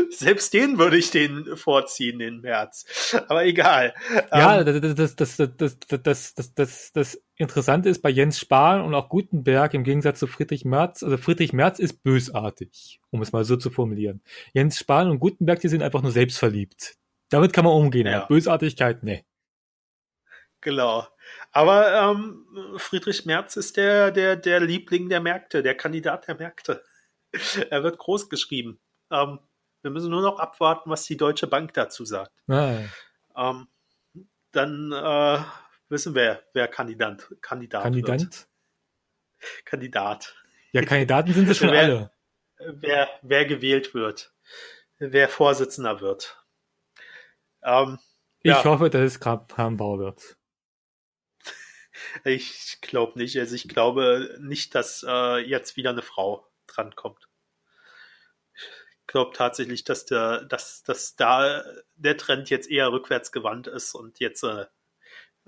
Selbst 0.10 0.54
den 0.54 0.78
würde 0.78 0.98
ich 0.98 1.10
den 1.12 1.56
vorziehen, 1.56 2.20
den 2.20 2.42
März. 2.42 3.16
Aber 3.28 3.46
egal. 3.46 3.94
Ja, 4.32 4.64
das, 4.64 5.16
das, 5.16 5.16
das, 5.16 5.58
das, 5.58 5.80
das, 6.04 6.54
das, 6.54 6.92
das 6.94 7.24
Interessante 7.36 7.90
ist 7.90 8.02
bei 8.02 8.10
Jens 8.10 8.40
Spahn 8.40 8.82
und 8.82 8.94
auch 8.94 9.10
Gutenberg 9.10 9.74
im 9.74 9.84
Gegensatz 9.84 10.20
zu 10.20 10.28
Friedrich 10.28 10.66
Merz, 10.66 11.02
also 11.02 11.18
Friedrich 11.18 11.54
Merz 11.54 11.80
ist 11.80 12.04
bösartig, 12.04 13.00
um 13.10 13.22
es 13.22 13.32
mal 13.32 13.44
so 13.44 13.58
zu 13.58 13.72
formulieren. 13.72 14.22
Jens 14.54 14.78
Spahn 14.78 15.10
und 15.10 15.20
Gutenberg, 15.20 15.60
die 15.60 15.70
sind 15.70 15.82
einfach 15.82 16.04
nur 16.04 16.12
selbstverliebt. 16.12 16.98
Damit 17.32 17.54
kann 17.54 17.66
man 17.66 17.74
umgehen. 17.74 18.06
Ja. 18.06 18.26
Bösartigkeit, 18.26 19.04
nee. 19.04 19.26
Genau. 20.60 21.08
Aber 21.52 21.94
ähm, 21.94 22.46
Friedrich 22.78 23.26
Merz 23.26 23.56
ist 23.56 23.78
der, 23.78 24.12
der, 24.12 24.36
der 24.36 24.60
Liebling 24.60 25.10
der 25.10 25.22
Märkte, 25.22 25.64
der 25.64 25.76
Kandidat 25.76 26.28
der 26.28 26.36
Märkte. 26.36 26.84
er 27.70 27.84
wird 27.84 27.98
groß 27.98 28.30
geschrieben. 28.30 28.80
Ähm, 29.10 29.40
wir 29.82 29.92
müssen 29.92 30.12
nur 30.12 30.22
noch 30.22 30.40
abwarten, 30.40 30.90
was 30.90 31.06
die 31.06 31.18
Deutsche 31.18 31.48
Bank 31.48 31.74
dazu 31.74 32.06
sagt. 32.06 32.32
Ah. 32.48 32.80
Ähm, 33.36 33.68
dann 34.52 34.92
äh, 34.92 35.40
wissen 35.90 36.14
wir, 36.14 36.44
wer 36.54 36.68
Kandidat, 36.68 37.32
Kandidat 37.42 37.84
Kandidat? 37.84 38.20
Wird. 38.20 38.48
Kandidat. 39.66 40.36
Ja, 40.74 40.84
Kandidaten 40.84 41.34
sind 41.34 41.48
sie 41.48 41.56
schon 41.56 41.72
wer, 41.72 41.80
alle. 41.80 42.12
Wer, 42.60 43.10
wer 43.22 43.46
gewählt 43.46 43.94
wird, 43.94 44.34
wer 45.00 45.30
Vorsitzender 45.30 46.02
wird. 46.02 46.41
Ähm, 47.64 48.00
ich 48.44 48.52
ja. 48.52 48.64
hoffe, 48.64 48.90
dass 48.90 49.02
es 49.02 49.20
Kramp-Karrenbauer 49.20 50.00
wird. 50.00 50.38
Ich 52.24 52.80
glaube 52.82 53.20
nicht. 53.20 53.38
Also 53.38 53.54
ich 53.54 53.68
glaube 53.68 54.38
nicht, 54.42 54.74
dass 54.74 55.06
äh, 55.08 55.38
jetzt 55.38 55.78
wieder 55.78 55.92
eine 55.92 56.02
Frau 56.02 56.48
drankommt 56.66 57.30
glaube 59.12 59.34
tatsächlich, 59.36 59.84
dass 59.84 60.06
der, 60.06 60.46
dass, 60.46 60.84
dass 60.84 61.16
da 61.16 61.64
der 61.96 62.18
Trend 62.18 62.50
jetzt 62.50 62.70
eher 62.70 62.92
rückwärts 62.92 63.32
gewandt 63.32 63.68
ist 63.68 63.94
und 63.94 64.20
jetzt 64.20 64.44
äh, 64.44 64.66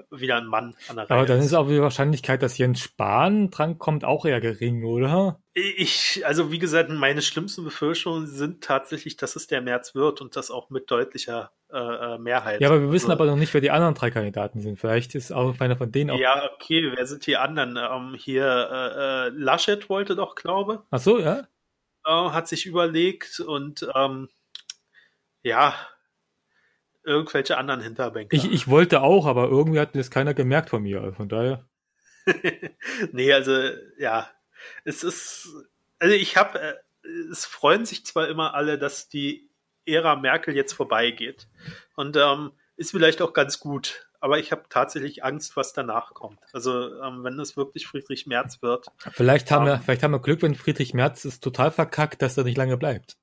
wieder 0.09 0.37
ein 0.37 0.47
Mann 0.47 0.75
an 0.87 0.95
der 0.95 1.09
Reihe. 1.09 1.19
Aber 1.19 1.27
dann 1.27 1.39
ist 1.39 1.53
auch 1.53 1.67
die 1.67 1.81
Wahrscheinlichkeit, 1.81 2.41
dass 2.41 2.57
Jens 2.57 2.79
Spahn 2.79 3.49
drankommt, 3.49 4.05
auch 4.05 4.25
eher 4.25 4.41
gering, 4.41 4.83
oder? 4.83 5.39
Ich, 5.53 6.23
also 6.25 6.51
wie 6.51 6.59
gesagt, 6.59 6.89
meine 6.89 7.21
schlimmsten 7.21 7.63
Befürchtungen 7.63 8.27
sind 8.27 8.63
tatsächlich, 8.63 9.17
dass 9.17 9.35
es 9.35 9.47
der 9.47 9.61
März 9.61 9.93
wird 9.95 10.21
und 10.21 10.35
das 10.35 10.49
auch 10.49 10.69
mit 10.69 10.89
deutlicher 10.89 11.51
äh, 11.71 11.77
äh 11.77 12.17
Mehrheit. 12.17 12.61
Ja, 12.61 12.69
aber 12.69 12.81
wir 12.81 12.91
wissen 12.91 13.11
also, 13.11 13.23
aber 13.23 13.31
noch 13.31 13.37
nicht, 13.37 13.53
wer 13.53 13.61
die 13.61 13.71
anderen 13.71 13.93
drei 13.93 14.09
Kandidaten 14.09 14.61
sind. 14.61 14.79
Vielleicht 14.79 15.15
ist 15.15 15.31
auch 15.31 15.59
einer 15.59 15.77
von 15.77 15.91
denen 15.91 16.11
auch. 16.11 16.19
Ja, 16.19 16.49
okay, 16.55 16.91
wer 16.95 17.05
sind 17.05 17.27
die 17.27 17.37
anderen? 17.37 17.77
Ähm, 17.77 18.15
hier, 18.17 18.45
äh, 18.45 19.27
äh, 19.27 19.29
Laschet 19.29 19.89
wollte 19.89 20.15
doch, 20.15 20.35
glaube. 20.35 20.83
Ach 20.89 20.99
so, 20.99 21.19
ja 21.19 21.43
äh, 22.05 22.29
hat 22.29 22.47
sich 22.47 22.65
überlegt 22.65 23.39
und 23.39 23.87
ähm, 23.95 24.29
ja, 25.43 25.75
irgendwelche 27.03 27.57
anderen 27.57 27.81
Hinterbänke. 27.81 28.35
Ich, 28.35 28.51
ich 28.51 28.67
wollte 28.67 29.01
auch, 29.01 29.25
aber 29.25 29.49
irgendwie 29.49 29.79
hat 29.79 29.95
das 29.95 30.11
keiner 30.11 30.33
gemerkt 30.33 30.69
von 30.69 30.83
mir, 30.83 31.01
also 31.01 31.13
von 31.13 31.29
daher. 31.29 31.67
nee, 33.11 33.33
also 33.33 33.53
ja, 33.97 34.29
es 34.85 35.03
ist, 35.03 35.49
also 35.99 36.15
ich 36.15 36.37
habe, 36.37 36.59
äh, 36.59 37.09
es 37.31 37.45
freuen 37.45 37.85
sich 37.85 38.05
zwar 38.05 38.27
immer 38.29 38.53
alle, 38.53 38.77
dass 38.77 39.09
die 39.09 39.49
Ära 39.85 40.15
Merkel 40.15 40.55
jetzt 40.55 40.73
vorbeigeht 40.73 41.47
und 41.95 42.15
ähm, 42.15 42.51
ist 42.77 42.91
vielleicht 42.91 43.21
auch 43.21 43.33
ganz 43.33 43.59
gut 43.59 44.07
aber 44.23 44.39
ich 44.39 44.53
habe 44.53 44.63
tatsächlich 44.69 45.25
Angst, 45.25 45.57
was 45.57 45.73
danach 45.73 46.13
kommt. 46.13 46.39
Also 46.53 46.97
ähm, 47.01 47.25
wenn 47.25 47.37
es 47.41 47.57
wirklich 47.57 47.87
Friedrich 47.87 48.25
Merz 48.25 48.61
wird. 48.61 48.87
Vielleicht 49.11 49.51
haben 49.51 49.67
ähm, 49.67 49.73
wir, 49.73 49.79
vielleicht 49.79 50.01
haben 50.01 50.11
wir 50.11 50.21
Glück, 50.21 50.41
wenn 50.41 50.55
Friedrich 50.55 50.93
Merz 50.93 51.25
es 51.25 51.41
total 51.41 51.71
verkackt, 51.71 52.21
dass 52.21 52.37
er 52.37 52.45
nicht 52.45 52.55
lange 52.55 52.77
bleibt. 52.77 53.17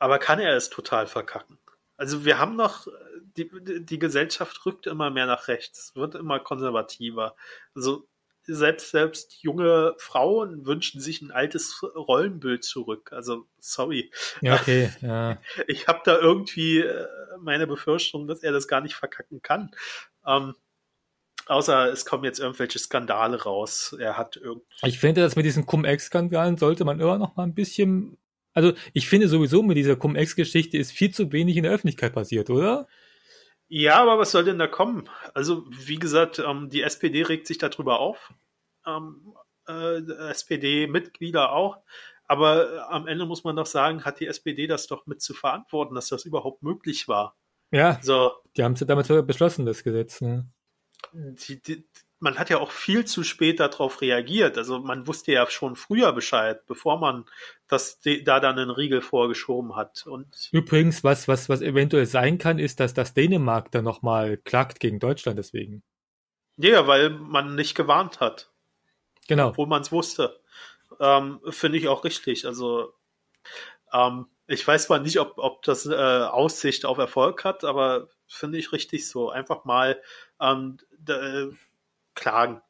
Aber 0.00 0.18
kann 0.18 0.40
er 0.40 0.56
es 0.56 0.68
total 0.68 1.06
verkacken? 1.06 1.58
Also 1.96 2.24
wir 2.24 2.38
haben 2.38 2.56
noch, 2.56 2.86
die, 3.36 3.50
die 3.84 3.98
Gesellschaft 3.98 4.64
rückt 4.66 4.86
immer 4.86 5.10
mehr 5.10 5.26
nach 5.26 5.48
rechts, 5.48 5.94
wird 5.94 6.14
immer 6.14 6.40
konservativer. 6.40 7.34
Also 7.74 8.06
selbst, 8.46 8.90
selbst 8.90 9.42
junge 9.42 9.94
Frauen 9.98 10.66
wünschen 10.66 11.00
sich 11.00 11.20
ein 11.20 11.30
altes 11.30 11.82
Rollenbild 11.82 12.64
zurück. 12.64 13.12
Also, 13.12 13.46
sorry. 13.58 14.10
Ja, 14.40 14.54
okay, 14.54 14.90
ja. 15.00 15.38
Ich 15.66 15.88
habe 15.88 16.00
da 16.04 16.18
irgendwie 16.18 16.80
äh, 16.80 17.06
meine 17.40 17.66
Befürchtung, 17.66 18.26
dass 18.26 18.42
er 18.42 18.52
das 18.52 18.68
gar 18.68 18.80
nicht 18.80 18.94
verkacken 18.94 19.42
kann. 19.42 19.70
Ähm, 20.26 20.54
außer 21.46 21.90
es 21.90 22.04
kommen 22.04 22.24
jetzt 22.24 22.38
irgendwelche 22.38 22.78
Skandale 22.78 23.42
raus. 23.42 23.96
Er 23.98 24.16
hat 24.16 24.36
irgendwie. 24.36 24.66
Ich 24.84 24.98
finde, 24.98 25.22
dass 25.22 25.36
mit 25.36 25.44
diesen 25.44 25.66
Cum-Ex-Skandalen 25.66 26.56
sollte 26.56 26.84
man 26.84 27.00
immer 27.00 27.18
noch 27.18 27.36
mal 27.36 27.44
ein 27.44 27.54
bisschen. 27.54 28.18
Also, 28.56 28.72
ich 28.94 29.06
finde 29.06 29.28
sowieso 29.28 29.62
mit 29.62 29.76
dieser 29.76 29.96
Cum-Ex-Geschichte 29.96 30.78
ist 30.78 30.90
viel 30.90 31.12
zu 31.12 31.30
wenig 31.30 31.58
in 31.58 31.64
der 31.64 31.72
Öffentlichkeit 31.72 32.14
passiert, 32.14 32.48
oder? 32.48 32.88
Ja, 33.68 34.00
aber 34.00 34.18
was 34.18 34.30
soll 34.30 34.44
denn 34.44 34.58
da 34.58 34.66
kommen? 34.66 35.10
Also, 35.34 35.66
wie 35.68 35.98
gesagt, 35.98 36.38
ähm, 36.38 36.70
die 36.70 36.80
SPD 36.80 37.22
regt 37.22 37.46
sich 37.46 37.58
darüber 37.58 38.00
auf. 38.00 38.32
Ähm, 38.86 39.34
äh, 39.68 40.00
SPD-Mitglieder 40.30 41.52
auch. 41.52 41.82
Aber 42.24 42.72
äh, 42.72 42.78
am 42.88 43.06
Ende 43.06 43.26
muss 43.26 43.44
man 43.44 43.56
doch 43.56 43.66
sagen, 43.66 44.06
hat 44.06 44.20
die 44.20 44.26
SPD 44.26 44.66
das 44.66 44.86
doch 44.86 45.04
mit 45.04 45.20
zu 45.20 45.34
verantworten, 45.34 45.94
dass 45.94 46.08
das 46.08 46.24
überhaupt 46.24 46.62
möglich 46.62 47.08
war. 47.08 47.36
Ja, 47.72 47.98
so. 48.00 48.32
die 48.56 48.64
haben 48.64 48.72
es 48.72 48.80
ja 48.80 48.86
damals 48.86 49.08
beschlossen, 49.08 49.66
das 49.66 49.84
Gesetz. 49.84 50.22
Ne? 50.22 50.48
Die, 51.12 51.60
die, 51.60 51.86
man 52.18 52.38
hat 52.38 52.48
ja 52.50 52.58
auch 52.58 52.70
viel 52.70 53.04
zu 53.04 53.22
spät 53.22 53.60
darauf 53.60 54.00
reagiert. 54.00 54.56
Also 54.56 54.78
man 54.78 55.06
wusste 55.06 55.32
ja 55.32 55.48
schon 55.50 55.76
früher 55.76 56.12
Bescheid, 56.12 56.64
bevor 56.66 56.98
man 56.98 57.26
das 57.68 58.00
da 58.00 58.40
dann 58.40 58.58
einen 58.58 58.70
Riegel 58.70 59.00
vorgeschoben 59.00 59.76
hat. 59.76 60.06
Und 60.06 60.48
Übrigens, 60.52 61.04
was, 61.04 61.28
was, 61.28 61.48
was 61.48 61.60
eventuell 61.60 62.06
sein 62.06 62.38
kann, 62.38 62.58
ist, 62.58 62.80
dass 62.80 62.94
das 62.94 63.12
Dänemark 63.12 63.70
dann 63.70 63.84
nochmal 63.84 64.38
klagt 64.38 64.80
gegen 64.80 64.98
Deutschland 64.98 65.38
deswegen. 65.38 65.82
Ja, 66.56 66.86
weil 66.86 67.10
man 67.10 67.54
nicht 67.54 67.74
gewarnt 67.74 68.20
hat. 68.20 68.50
Genau. 69.28 69.48
Obwohl 69.48 69.66
man 69.66 69.82
es 69.82 69.92
wusste. 69.92 70.40
Ähm, 71.00 71.40
Finde 71.50 71.76
ich 71.76 71.88
auch 71.88 72.04
richtig. 72.04 72.46
Also 72.46 72.94
ähm, 73.92 74.26
Ich 74.46 74.66
weiß 74.66 74.86
zwar 74.86 75.00
nicht, 75.00 75.20
ob, 75.20 75.36
ob 75.36 75.62
das 75.62 75.84
äh, 75.84 75.94
Aussicht 75.94 76.86
auf 76.86 76.96
Erfolg 76.96 77.44
hat, 77.44 77.64
aber 77.64 78.08
finde 78.26 78.58
ich 78.58 78.72
richtig 78.72 79.06
so. 79.08 79.28
Einfach 79.28 79.64
mal 79.64 80.00
ähm, 80.40 80.78
äh, 81.08 81.48
klagen. 82.16 82.60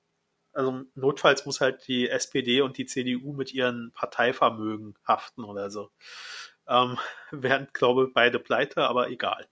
Also 0.53 0.85
notfalls 0.95 1.47
muss 1.47 1.61
halt 1.61 1.87
die 1.89 2.09
SPD 2.09 2.61
und 2.61 2.77
die 2.77 2.87
CDU 2.87 3.33
mit 3.33 3.55
ihren 3.55 3.93
Parteivermögen 3.93 4.95
haften 5.07 5.45
oder 5.45 5.71
so. 5.71 5.91
Ähm, 6.69 6.99
wären, 7.31 7.69
glaube 7.73 8.07
ich, 8.07 8.15
beide 8.15 8.39
pleite, 8.39 8.83
aber 8.83 9.09
egal. 9.09 9.47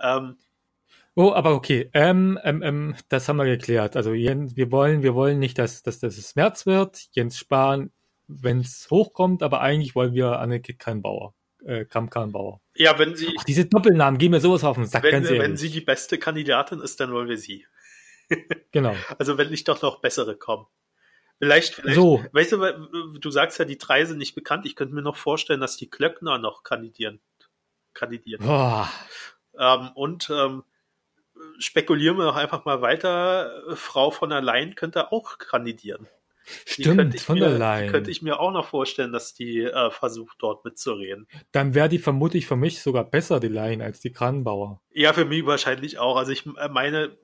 Ähm, 0.00 0.36
Oh, 1.14 1.32
aber 1.32 1.52
okay. 1.56 1.90
Ähm, 1.94 2.38
ähm, 2.44 2.62
ähm, 2.62 2.94
das 3.08 3.28
haben 3.28 3.38
wir 3.38 3.44
geklärt. 3.44 3.96
Also 3.96 4.12
Jens, 4.12 4.56
wir 4.56 4.70
wollen, 4.70 5.02
wir 5.02 5.16
wollen 5.16 5.40
nicht, 5.40 5.58
dass, 5.58 5.82
dass, 5.82 5.98
dass 5.98 6.16
es 6.16 6.36
März 6.36 6.64
wird. 6.64 7.08
Jens 7.10 7.36
Spahn, 7.36 7.90
wenn 8.28 8.60
es 8.60 8.86
hochkommt, 8.88 9.42
aber 9.42 9.60
eigentlich 9.60 9.96
wollen 9.96 10.14
wir 10.14 10.38
Anneke 10.38 10.74
Kramp-Karrenbauer. 10.74 11.34
Äh, 11.64 11.86
Kramp-Karrenbauer. 11.86 12.60
Ja, 12.76 12.96
wenn 13.00 13.16
sie. 13.16 13.34
Ach, 13.36 13.42
diese 13.42 13.64
Doppelnamen 13.64 14.18
gehen 14.18 14.30
mir 14.30 14.38
sowas 14.38 14.62
auf 14.62 14.76
den 14.76 14.86
Sack, 14.86 15.02
wenn, 15.02 15.10
ganz 15.10 15.26
ehrlich. 15.26 15.42
wenn 15.42 15.56
sie 15.56 15.70
die 15.70 15.80
beste 15.80 16.18
Kandidatin 16.18 16.78
ist, 16.78 17.00
dann 17.00 17.10
wollen 17.10 17.28
wir 17.28 17.38
sie. 17.38 17.66
Genau. 18.72 18.94
Also 19.18 19.38
wenn 19.38 19.50
nicht 19.50 19.68
doch 19.68 19.82
noch 19.82 20.00
bessere 20.00 20.36
kommen. 20.36 20.66
Vielleicht, 21.38 21.74
vielleicht 21.74 21.94
So. 21.94 22.24
weißt 22.32 22.52
du, 22.52 22.60
weil, 22.60 22.88
du 23.20 23.30
sagst 23.30 23.58
ja, 23.58 23.64
die 23.64 23.78
drei 23.78 24.04
sind 24.04 24.18
nicht 24.18 24.34
bekannt. 24.34 24.66
Ich 24.66 24.74
könnte 24.74 24.94
mir 24.94 25.02
noch 25.02 25.16
vorstellen, 25.16 25.60
dass 25.60 25.76
die 25.76 25.88
Klöckner 25.88 26.38
noch 26.38 26.64
kandidieren. 26.64 27.20
Kandidieren. 27.94 28.44
Ähm, 29.58 29.90
und 29.94 30.30
ähm, 30.30 30.64
spekulieren 31.58 32.16
wir 32.16 32.24
doch 32.24 32.36
einfach 32.36 32.64
mal 32.64 32.80
weiter. 32.82 33.62
Frau 33.74 34.10
von 34.10 34.30
der 34.30 34.40
Leyen 34.40 34.74
könnte 34.74 35.12
auch 35.12 35.38
kandidieren. 35.38 36.08
Stimmt, 36.64 37.20
von 37.20 37.38
mir, 37.38 37.48
der 37.48 37.58
Leyen. 37.58 37.90
Könnte 37.90 38.10
ich 38.10 38.22
mir 38.22 38.40
auch 38.40 38.52
noch 38.52 38.66
vorstellen, 38.66 39.12
dass 39.12 39.34
die 39.34 39.62
äh, 39.62 39.90
versucht, 39.90 40.36
dort 40.40 40.64
mitzureden. 40.64 41.28
Dann 41.52 41.74
wäre 41.74 41.88
die 41.88 41.98
vermutlich 41.98 42.46
für 42.46 42.56
mich 42.56 42.80
sogar 42.80 43.04
besser, 43.04 43.38
die 43.38 43.48
Leyen, 43.48 43.82
als 43.82 44.00
die 44.00 44.12
Kranbauer. 44.12 44.80
Ja, 44.90 45.12
für 45.12 45.26
mich 45.26 45.44
wahrscheinlich 45.44 45.98
auch. 45.98 46.16
Also 46.16 46.32
ich 46.32 46.46
äh, 46.46 46.68
meine, 46.68 47.16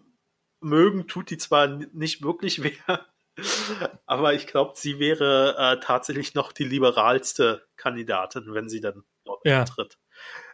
mögen 0.65 1.07
tut 1.07 1.31
die 1.31 1.39
zwar 1.39 1.67
nicht 1.69 2.23
wirklich 2.23 2.63
weh, 2.63 2.77
aber 4.07 4.35
ich 4.35 4.47
glaube, 4.47 4.73
sie 4.77 4.99
wäre 4.99 5.57
äh, 5.59 5.81
tatsächlich 5.85 6.35
noch 6.35 6.53
die 6.53 6.65
liberalste 6.65 7.67
Kandidatin, 7.77 8.55
wenn 8.55 8.69
sie 8.69 8.81
dann 8.81 9.05
dort 9.25 9.45
Ja. 9.47 9.61
antritt. 9.61 9.99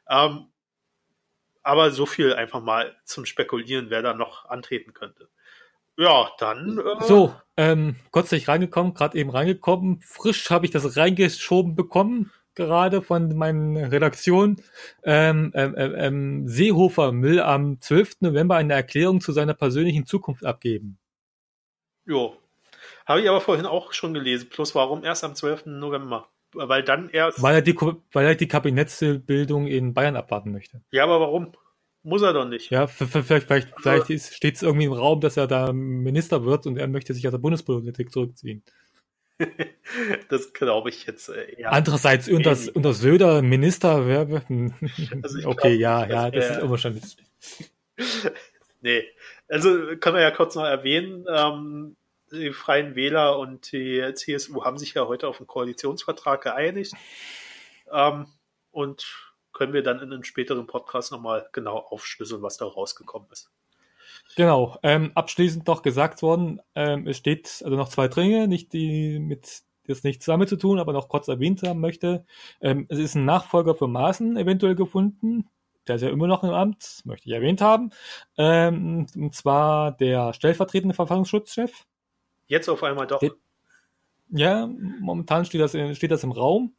Ähm, 0.09 0.49
aber 1.63 1.91
so 1.91 2.07
viel 2.07 2.33
einfach 2.35 2.63
mal 2.63 2.97
zum 3.05 3.27
Spekulieren, 3.27 3.91
wer 3.91 4.03
da 4.03 4.15
noch 4.15 4.47
antreten 4.47 4.95
könnte. 4.95 5.29
Ja, 5.97 6.31
dann. 6.39 6.79
Äh, 6.79 7.05
So, 7.05 7.35
ähm, 7.57 7.97
kurzzeitig 8.11 8.49
reingekommen, 8.49 8.95
gerade 8.95 9.19
eben 9.19 9.31
reingekommen. 9.31 10.01
Frisch 10.01 10.49
habe 10.51 10.65
ich 10.65 10.73
das 10.73 10.97
reingeschoben 10.97 11.77
bekommen, 11.77 12.33
gerade 12.61 13.03
von 13.03 13.37
meinen 13.37 13.77
Redaktionen. 13.77 14.63
Ähm, 15.03 15.53
ähm, 15.55 15.75
ähm, 15.77 15.95
ähm, 15.97 16.49
Seehofer 16.49 17.13
will 17.23 17.41
am 17.41 17.81
12. 17.81 18.21
November 18.21 18.57
eine 18.57 18.75
Erklärung 18.75 19.21
zu 19.21 19.33
seiner 19.33 19.55
persönlichen 19.55 20.07
Zukunft 20.07 20.45
abgeben. 20.45 20.99
Jo. 22.07 22.37
Habe 23.07 23.23
ich 23.23 23.29
aber 23.29 23.41
vorhin 23.41 23.67
auch 23.67 23.93
schon 23.93 24.15
gelesen. 24.15 24.49
Plus 24.51 24.75
warum 24.75 25.05
erst 25.05 25.25
am 25.25 25.35
12. 25.35 25.67
November? 25.67 26.29
Weil 26.53 26.83
dann 26.83 27.09
erst. 27.09 27.43
Weil 27.43 27.57
er 27.57 27.63
die, 27.63 27.77
weil 27.77 28.27
er 28.27 28.35
die 28.35 28.49
Kabinettsbildung 28.49 29.67
in 29.67 29.95
Bayern 29.95 30.17
abwarten 30.17 30.53
möchte. 30.53 30.83
Ja, 30.91 31.05
aber 31.05 31.21
warum? 31.21 31.53
Muss 32.03 32.23
er 32.23 32.33
doch 32.33 32.47
nicht. 32.47 32.71
Ja, 32.71 32.87
vielleicht, 32.87 33.47
vielleicht, 33.47 33.69
vielleicht 33.77 34.35
steht 34.35 34.57
es 34.57 34.63
irgendwie 34.63 34.87
im 34.87 34.93
Raum, 34.93 35.21
dass 35.21 35.37
er 35.37 35.47
da 35.47 35.73
Minister 35.73 36.45
wird 36.45 36.67
und 36.67 36.79
er 36.79 36.89
möchte 36.89 37.15
sich 37.15 37.27
aus 37.27 37.33
der 37.33 37.39
Bundespolitik 37.39 38.11
zurückziehen. 38.11 38.63
Das 40.29 40.53
glaube 40.53 40.91
ich 40.91 41.07
jetzt 41.07 41.29
äh, 41.29 41.55
eher. 41.57 41.73
Andererseits 41.73 42.29
unter, 42.29 42.57
unter 42.75 42.93
Söder 42.93 43.43
Minister 43.43 44.07
wäre. 44.07 44.43
Also 45.23 45.49
okay, 45.49 45.77
glaub, 45.79 45.81
ja, 45.81 46.07
ja, 46.07 46.31
das 46.31 46.45
er- 46.45 46.57
ist 46.59 46.63
immer 46.63 46.79
schon. 46.79 47.01
Nee. 48.83 49.05
Also 49.49 49.97
können 49.99 50.17
wir 50.17 50.23
ja 50.23 50.31
kurz 50.31 50.55
noch 50.55 50.65
erwähnen, 50.65 51.27
ähm, 51.29 51.97
die 52.33 52.53
Freien 52.53 52.95
Wähler 52.95 53.39
und 53.39 53.73
die 53.73 54.03
CSU 54.15 54.65
haben 54.65 54.79
sich 54.79 54.95
ja 54.95 55.07
heute 55.07 55.29
auf 55.29 55.39
einen 55.39 55.49
Koalitionsvertrag 55.49 56.43
geeinigt. 56.43 56.95
Ähm, 57.93 58.27
und 58.71 59.33
können 59.53 59.73
wir 59.73 59.83
dann 59.83 59.99
in 59.99 60.13
einem 60.13 60.23
späteren 60.25 60.67
Podcast 60.67 61.13
nochmal 61.13 61.49
genau 61.53 61.77
aufschlüsseln, 61.77 62.41
was 62.41 62.57
da 62.57 62.65
rausgekommen 62.65 63.29
ist. 63.33 63.51
Genau. 64.37 64.79
Ähm, 64.83 65.13
abschließend 65.15 65.67
noch 65.67 65.83
gesagt 65.83 66.23
worden, 66.23 66.61
ähm, 66.75 67.07
es 67.07 67.17
steht 67.17 67.63
also 67.65 67.77
noch 67.77 67.89
zwei 67.89 68.09
Dinge, 68.09 68.49
nicht 68.49 68.73
die 68.73 69.19
mit 69.19 69.63
das 69.87 70.05
nichts 70.05 70.25
damit 70.27 70.49
zu 70.49 70.57
tun, 70.57 70.79
aber 70.79 70.93
noch 70.93 71.09
kurz 71.09 71.27
erwähnt 71.27 71.63
haben 71.65 71.81
möchte. 71.81 72.25
Ähm, 72.61 72.87
es 72.89 72.99
ist 72.99 73.17
ein 73.17 73.25
Nachfolger 73.25 73.75
für 73.75 73.89
Maaßen 73.89 74.37
eventuell 74.37 74.77
gefunden. 74.77 75.49
Der 75.89 75.97
ist 75.97 76.03
ja 76.03 76.11
immer 76.11 76.29
noch 76.29 76.45
im 76.45 76.51
Amt, 76.51 77.01
möchte 77.05 77.29
ich 77.29 77.35
erwähnt 77.35 77.61
haben. 77.61 77.91
Ähm, 78.37 79.07
und 79.17 79.35
zwar 79.35 79.91
der 79.93 80.33
stellvertretende 80.33 80.95
Verfassungsschutzchef. 80.95 81.87
Jetzt 82.47 82.69
auf 82.69 82.83
einmal 82.85 83.09
doch. 83.09 83.17
Steht- 83.19 83.33
Ja, 84.29 84.69
momentan 85.01 85.45
steht 85.45 85.61
das, 85.61 85.73
steht 85.97 86.13
das 86.13 86.23
im 86.23 86.31
Raum, 86.31 86.75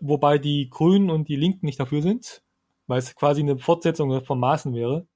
wobei 0.00 0.38
die 0.38 0.70
Grünen 0.70 1.10
und 1.10 1.28
die 1.28 1.36
Linken 1.36 1.66
nicht 1.66 1.78
dafür 1.80 2.00
sind, 2.00 2.42
weil 2.86 2.98
es 2.98 3.14
quasi 3.14 3.42
eine 3.42 3.58
Fortsetzung 3.58 4.24
von 4.24 4.40
Maaßen 4.40 4.72
wäre. 4.74 5.06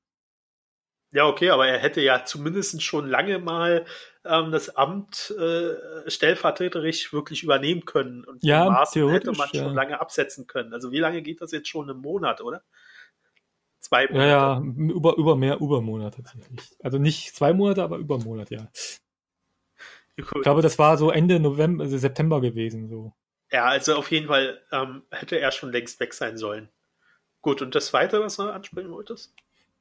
Ja, 1.10 1.26
okay, 1.26 1.50
aber 1.50 1.66
er 1.66 1.78
hätte 1.78 2.00
ja 2.02 2.24
zumindest 2.24 2.82
schon 2.82 3.08
lange 3.08 3.38
mal 3.38 3.86
ähm, 4.24 4.52
das 4.52 4.76
Amt 4.76 5.30
äh, 5.38 6.10
stellvertreterisch 6.10 7.12
wirklich 7.12 7.42
übernehmen 7.42 7.84
können. 7.86 8.24
Und 8.24 8.44
Ja, 8.44 8.64
den 8.64 8.72
Maaßen 8.72 9.08
hätte 9.08 9.32
man 9.32 9.48
schon 9.48 9.58
ja. 9.68 9.72
lange 9.72 10.00
absetzen 10.00 10.46
können. 10.46 10.74
Also 10.74 10.92
wie 10.92 10.98
lange 10.98 11.22
geht 11.22 11.40
das 11.40 11.52
jetzt 11.52 11.68
schon? 11.68 11.88
Im 11.88 11.98
Monat, 11.98 12.42
oder? 12.42 12.62
Zwei 13.80 14.02
Ja, 14.04 14.10
Monate. 14.10 14.28
ja, 14.28 14.60
über, 14.94 15.16
über 15.16 15.36
mehr, 15.36 15.56
über 15.60 15.78
einen 15.78 15.86
Monat 15.86 16.14
tatsächlich. 16.16 16.76
Also 16.82 16.98
nicht 16.98 17.34
zwei 17.34 17.54
Monate, 17.54 17.82
aber 17.82 17.96
über 17.96 18.16
einen 18.16 18.24
Monat, 18.24 18.50
ja. 18.50 18.68
Ich 20.16 20.26
glaube, 20.26 20.62
das 20.62 20.78
war 20.78 20.98
so 20.98 21.10
Ende 21.10 21.38
November, 21.38 21.84
also 21.84 21.96
September 21.96 22.40
gewesen, 22.40 22.88
so. 22.88 23.14
Ja, 23.50 23.64
also 23.66 23.94
auf 23.94 24.10
jeden 24.10 24.26
Fall 24.26 24.60
ähm, 24.72 25.04
hätte 25.10 25.38
er 25.38 25.52
schon 25.52 25.72
längst 25.72 26.00
weg 26.00 26.12
sein 26.12 26.36
sollen. 26.36 26.68
Gut, 27.40 27.62
und 27.62 27.74
das 27.74 27.86
Zweite, 27.86 28.20
was 28.20 28.36
du 28.36 28.42
ansprechen 28.42 28.90
wolltest? 28.90 29.32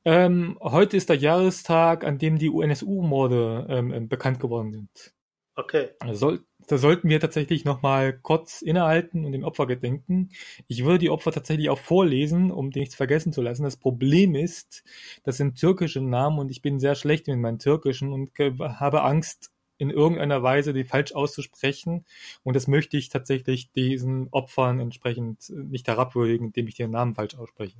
Ähm, 0.05 0.57
heute 0.61 0.95
ist 0.97 1.09
der 1.09 1.17
Jahrestag, 1.17 2.03
an 2.03 2.17
dem 2.17 2.37
die 2.37 2.49
UNSU-Morde 2.49 3.67
ähm, 3.69 3.91
ähm, 3.91 4.07
bekannt 4.07 4.39
geworden 4.39 4.71
sind. 4.71 5.13
Okay. 5.55 5.89
Soll, 6.11 6.45
da 6.67 6.77
sollten 6.77 7.09
wir 7.09 7.19
tatsächlich 7.19 7.65
nochmal 7.65 8.13
kurz 8.13 8.61
innehalten 8.61 9.25
und 9.25 9.31
den 9.31 9.43
Opfer 9.43 9.65
gedenken. 9.65 10.29
Ich 10.67 10.83
würde 10.85 10.99
die 10.99 11.09
Opfer 11.09 11.31
tatsächlich 11.31 11.71
auch 11.71 11.79
vorlesen, 11.79 12.51
um 12.51 12.69
nichts 12.69 12.93
vergessen 12.93 13.33
zu 13.33 13.41
lassen. 13.41 13.63
Das 13.63 13.75
Problem 13.75 14.35
ist, 14.35 14.83
das 15.23 15.37
sind 15.37 15.59
türkische 15.59 15.99
Namen 15.99 16.37
und 16.37 16.51
ich 16.51 16.61
bin 16.61 16.79
sehr 16.79 16.93
schlecht 16.93 17.27
mit 17.27 17.39
meinen 17.39 17.57
türkischen 17.57 18.13
und 18.13 18.37
habe 18.37 19.01
Angst, 19.01 19.51
in 19.77 19.89
irgendeiner 19.89 20.43
Weise 20.43 20.73
die 20.73 20.83
falsch 20.83 21.13
auszusprechen. 21.13 22.05
Und 22.43 22.55
das 22.55 22.67
möchte 22.67 22.97
ich 22.97 23.09
tatsächlich 23.09 23.71
diesen 23.71 24.27
Opfern 24.31 24.79
entsprechend 24.79 25.49
nicht 25.49 25.87
herabwürdigen, 25.87 26.47
indem 26.47 26.67
ich 26.67 26.75
den 26.75 26.91
Namen 26.91 27.15
falsch 27.15 27.35
ausspreche. 27.35 27.77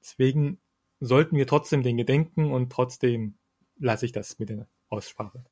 Deswegen 0.00 0.58
sollten 1.00 1.36
wir 1.36 1.46
trotzdem 1.46 1.82
den 1.82 1.96
gedenken 1.96 2.52
und 2.52 2.70
trotzdem 2.70 3.38
lasse 3.76 4.06
ich 4.06 4.12
das 4.12 4.38
mit 4.38 4.48
der 4.48 4.68
Aussprache. 4.88 5.44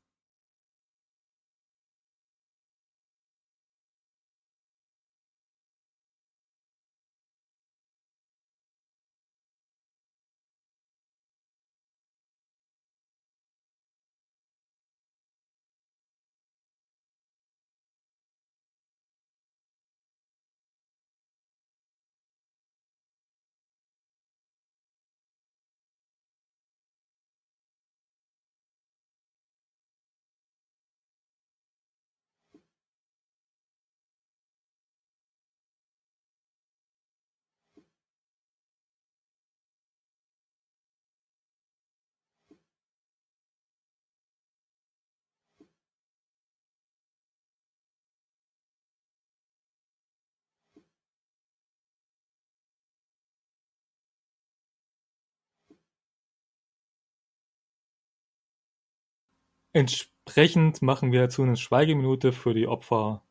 Entsprechend 59.73 60.81
machen 60.81 61.11
wir 61.11 61.21
dazu 61.21 61.41
eine 61.41 61.57
Schweigeminute 61.57 62.31
für 62.31 62.53
die 62.53 62.67
Opfer 62.67 63.23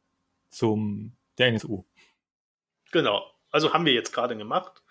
zum 0.50 1.16
der 1.38 1.48
NSU. 1.48 1.84
Genau. 2.90 3.24
Also 3.50 3.72
haben 3.72 3.86
wir 3.86 3.92
jetzt 3.92 4.12
gerade 4.12 4.36
gemacht. 4.36 4.82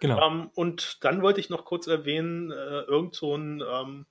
Genau. 0.00 0.20
Ähm, 0.20 0.50
und 0.54 1.02
dann 1.04 1.22
wollte 1.22 1.40
ich 1.40 1.50
noch 1.50 1.64
kurz 1.64 1.86
erwähnen, 1.86 2.50
äh, 2.50 2.80
irgend 2.82 3.14
so 3.14 3.36
ein 3.36 3.62
ähm, 3.66 4.06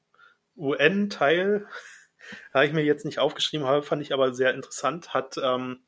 UN-Teil, 0.56 1.68
habe 2.54 2.66
ich 2.66 2.74
mir 2.74 2.84
jetzt 2.84 3.06
nicht 3.06 3.20
aufgeschrieben, 3.20 3.66
habe, 3.66 3.84
fand 3.84 4.02
ich 4.02 4.14
aber 4.14 4.34
sehr 4.34 4.54
interessant, 4.54 5.14
hat 5.14 5.38
ähm, 5.42 5.84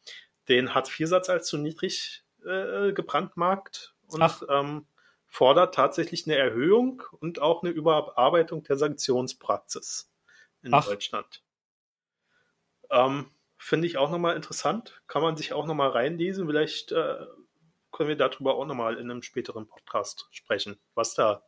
den 0.47 0.73
Hartz-IV-Satz 0.73 1.29
als 1.29 1.47
zu 1.47 1.57
niedrig 1.57 2.23
äh, 2.45 2.93
gebrandmarkt 2.93 3.93
und 4.07 4.45
ähm, 4.49 4.85
fordert 5.27 5.75
tatsächlich 5.75 6.25
eine 6.25 6.37
Erhöhung 6.37 7.03
und 7.19 7.41
auch 7.41 7.61
eine 7.61 7.71
Überarbeitung 7.71 8.63
der 8.63 8.77
Sanktionspraxis 8.77 10.09
in 10.63 10.73
Ach. 10.73 10.85
Deutschland. 10.85 11.43
Ähm, 12.89 13.31
Finde 13.57 13.87
ich 13.87 13.97
auch 13.97 14.09
nochmal 14.09 14.35
interessant. 14.35 15.01
Kann 15.07 15.21
man 15.21 15.35
sich 15.35 15.51
auch 15.53 15.65
nochmal 15.65 15.89
reinlesen. 15.89 16.47
Vielleicht 16.47 16.91
äh, 16.91 17.25
können 17.91 18.09
wir 18.09 18.15
darüber 18.15 18.55
auch 18.55 18.65
nochmal 18.65 18.95
in 18.95 19.11
einem 19.11 19.21
späteren 19.21 19.67
Podcast 19.67 20.27
sprechen, 20.31 20.79
was 20.95 21.13
da 21.13 21.43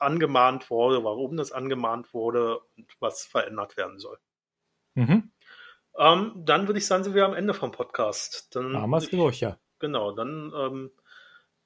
angemahnt 0.00 0.70
wurde, 0.70 1.04
warum 1.04 1.36
das 1.36 1.52
angemahnt 1.52 2.14
wurde 2.14 2.58
und 2.76 2.90
was 3.00 3.24
verändert 3.24 3.76
werden 3.76 3.98
soll. 3.98 4.18
Mhm. 4.94 5.32
Ähm, 5.98 6.32
dann 6.36 6.66
würde 6.66 6.78
ich 6.78 6.86
sagen, 6.86 7.04
sind 7.04 7.14
wir 7.14 7.24
am 7.24 7.34
Ende 7.34 7.54
vom 7.54 7.70
Podcast. 7.70 8.54
Dann 8.54 8.74
es 8.94 9.10
durch, 9.10 9.40
ja. 9.40 9.58
Genau, 9.78 10.12
dann, 10.12 10.52
ähm, 10.56 10.90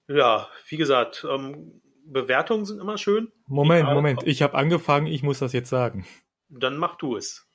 ja, 0.09 0.49
wie 0.69 0.77
gesagt, 0.77 1.27
ähm, 1.29 1.81
Bewertungen 2.05 2.65
sind 2.65 2.81
immer 2.81 2.99
schön. 2.99 3.31
Moment, 3.47 3.89
Moment. 3.91 4.27
Ich 4.27 4.43
habe 4.43 4.55
angefangen, 4.55 5.07
ich 5.07 5.23
muss 5.23 5.39
das 5.39 5.53
jetzt 5.53 5.69
sagen. 5.69 6.07
Dann 6.49 6.77
mach 6.77 6.97
du 6.97 7.17
es. 7.17 7.47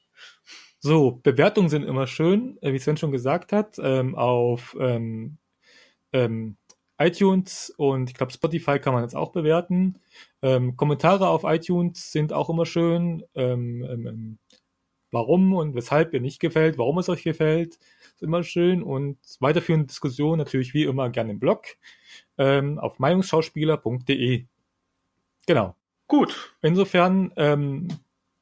So, 0.79 1.21
Bewertungen 1.23 1.69
sind 1.69 1.83
immer 1.83 2.07
schön, 2.07 2.57
äh, 2.61 2.73
wie 2.73 2.79
Sven 2.79 2.97
schon 2.97 3.11
gesagt 3.13 3.53
hat, 3.53 3.79
ähm, 3.79 4.15
auf 4.15 4.75
ähm, 4.79 5.37
ähm, 6.11 6.57
iTunes 6.99 7.73
und 7.77 8.09
ich 8.09 8.15
glaube 8.15 8.33
Spotify 8.33 8.79
kann 8.79 8.93
man 8.93 9.03
jetzt 9.03 9.15
auch 9.15 9.31
bewerten. 9.31 9.99
Ähm, 10.41 10.75
Kommentare 10.75 11.29
auf 11.29 11.43
iTunes 11.45 12.11
sind 12.11 12.33
auch 12.33 12.49
immer 12.49 12.65
schön. 12.65 13.23
Ähm, 13.33 13.83
ähm, 13.89 14.39
warum 15.11 15.53
und 15.53 15.73
weshalb 15.73 16.13
ihr 16.13 16.19
nicht 16.19 16.39
gefällt, 16.39 16.77
warum 16.77 16.97
es 16.97 17.07
euch 17.07 17.23
gefällt, 17.23 17.79
ist 18.15 18.21
immer 18.21 18.43
schön. 18.43 18.83
Und 18.83 19.17
weiterführende 19.39 19.87
Diskussionen 19.87 20.37
natürlich 20.37 20.73
wie 20.73 20.83
immer 20.83 21.09
gerne 21.09 21.31
im 21.31 21.39
Blog 21.39 21.63
auf 22.35 22.99
meinungsschauspieler.de. 22.99 24.45
Genau. 25.45 25.75
Gut, 26.07 26.55
Insofern 26.61 27.31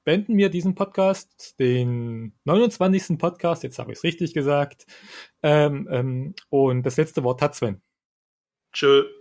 beenden 0.04 0.38
wir 0.38 0.50
diesen 0.50 0.76
Podcast, 0.76 1.60
den 1.60 2.34
29. 2.46 3.18
Podcast, 3.18 3.64
jetzt 3.64 3.80
habe 3.80 3.92
ich 3.92 4.00
es 4.00 4.04
richtig 4.04 4.34
gesagt. 4.34 4.86
Ähm, 5.44 5.88
ähm, 5.92 6.36
und 6.50 6.84
das 6.84 6.98
letzte 6.98 7.24
Wort 7.24 7.42
hat 7.42 7.56
Sven. 7.56 7.82
tschö. 8.74 9.21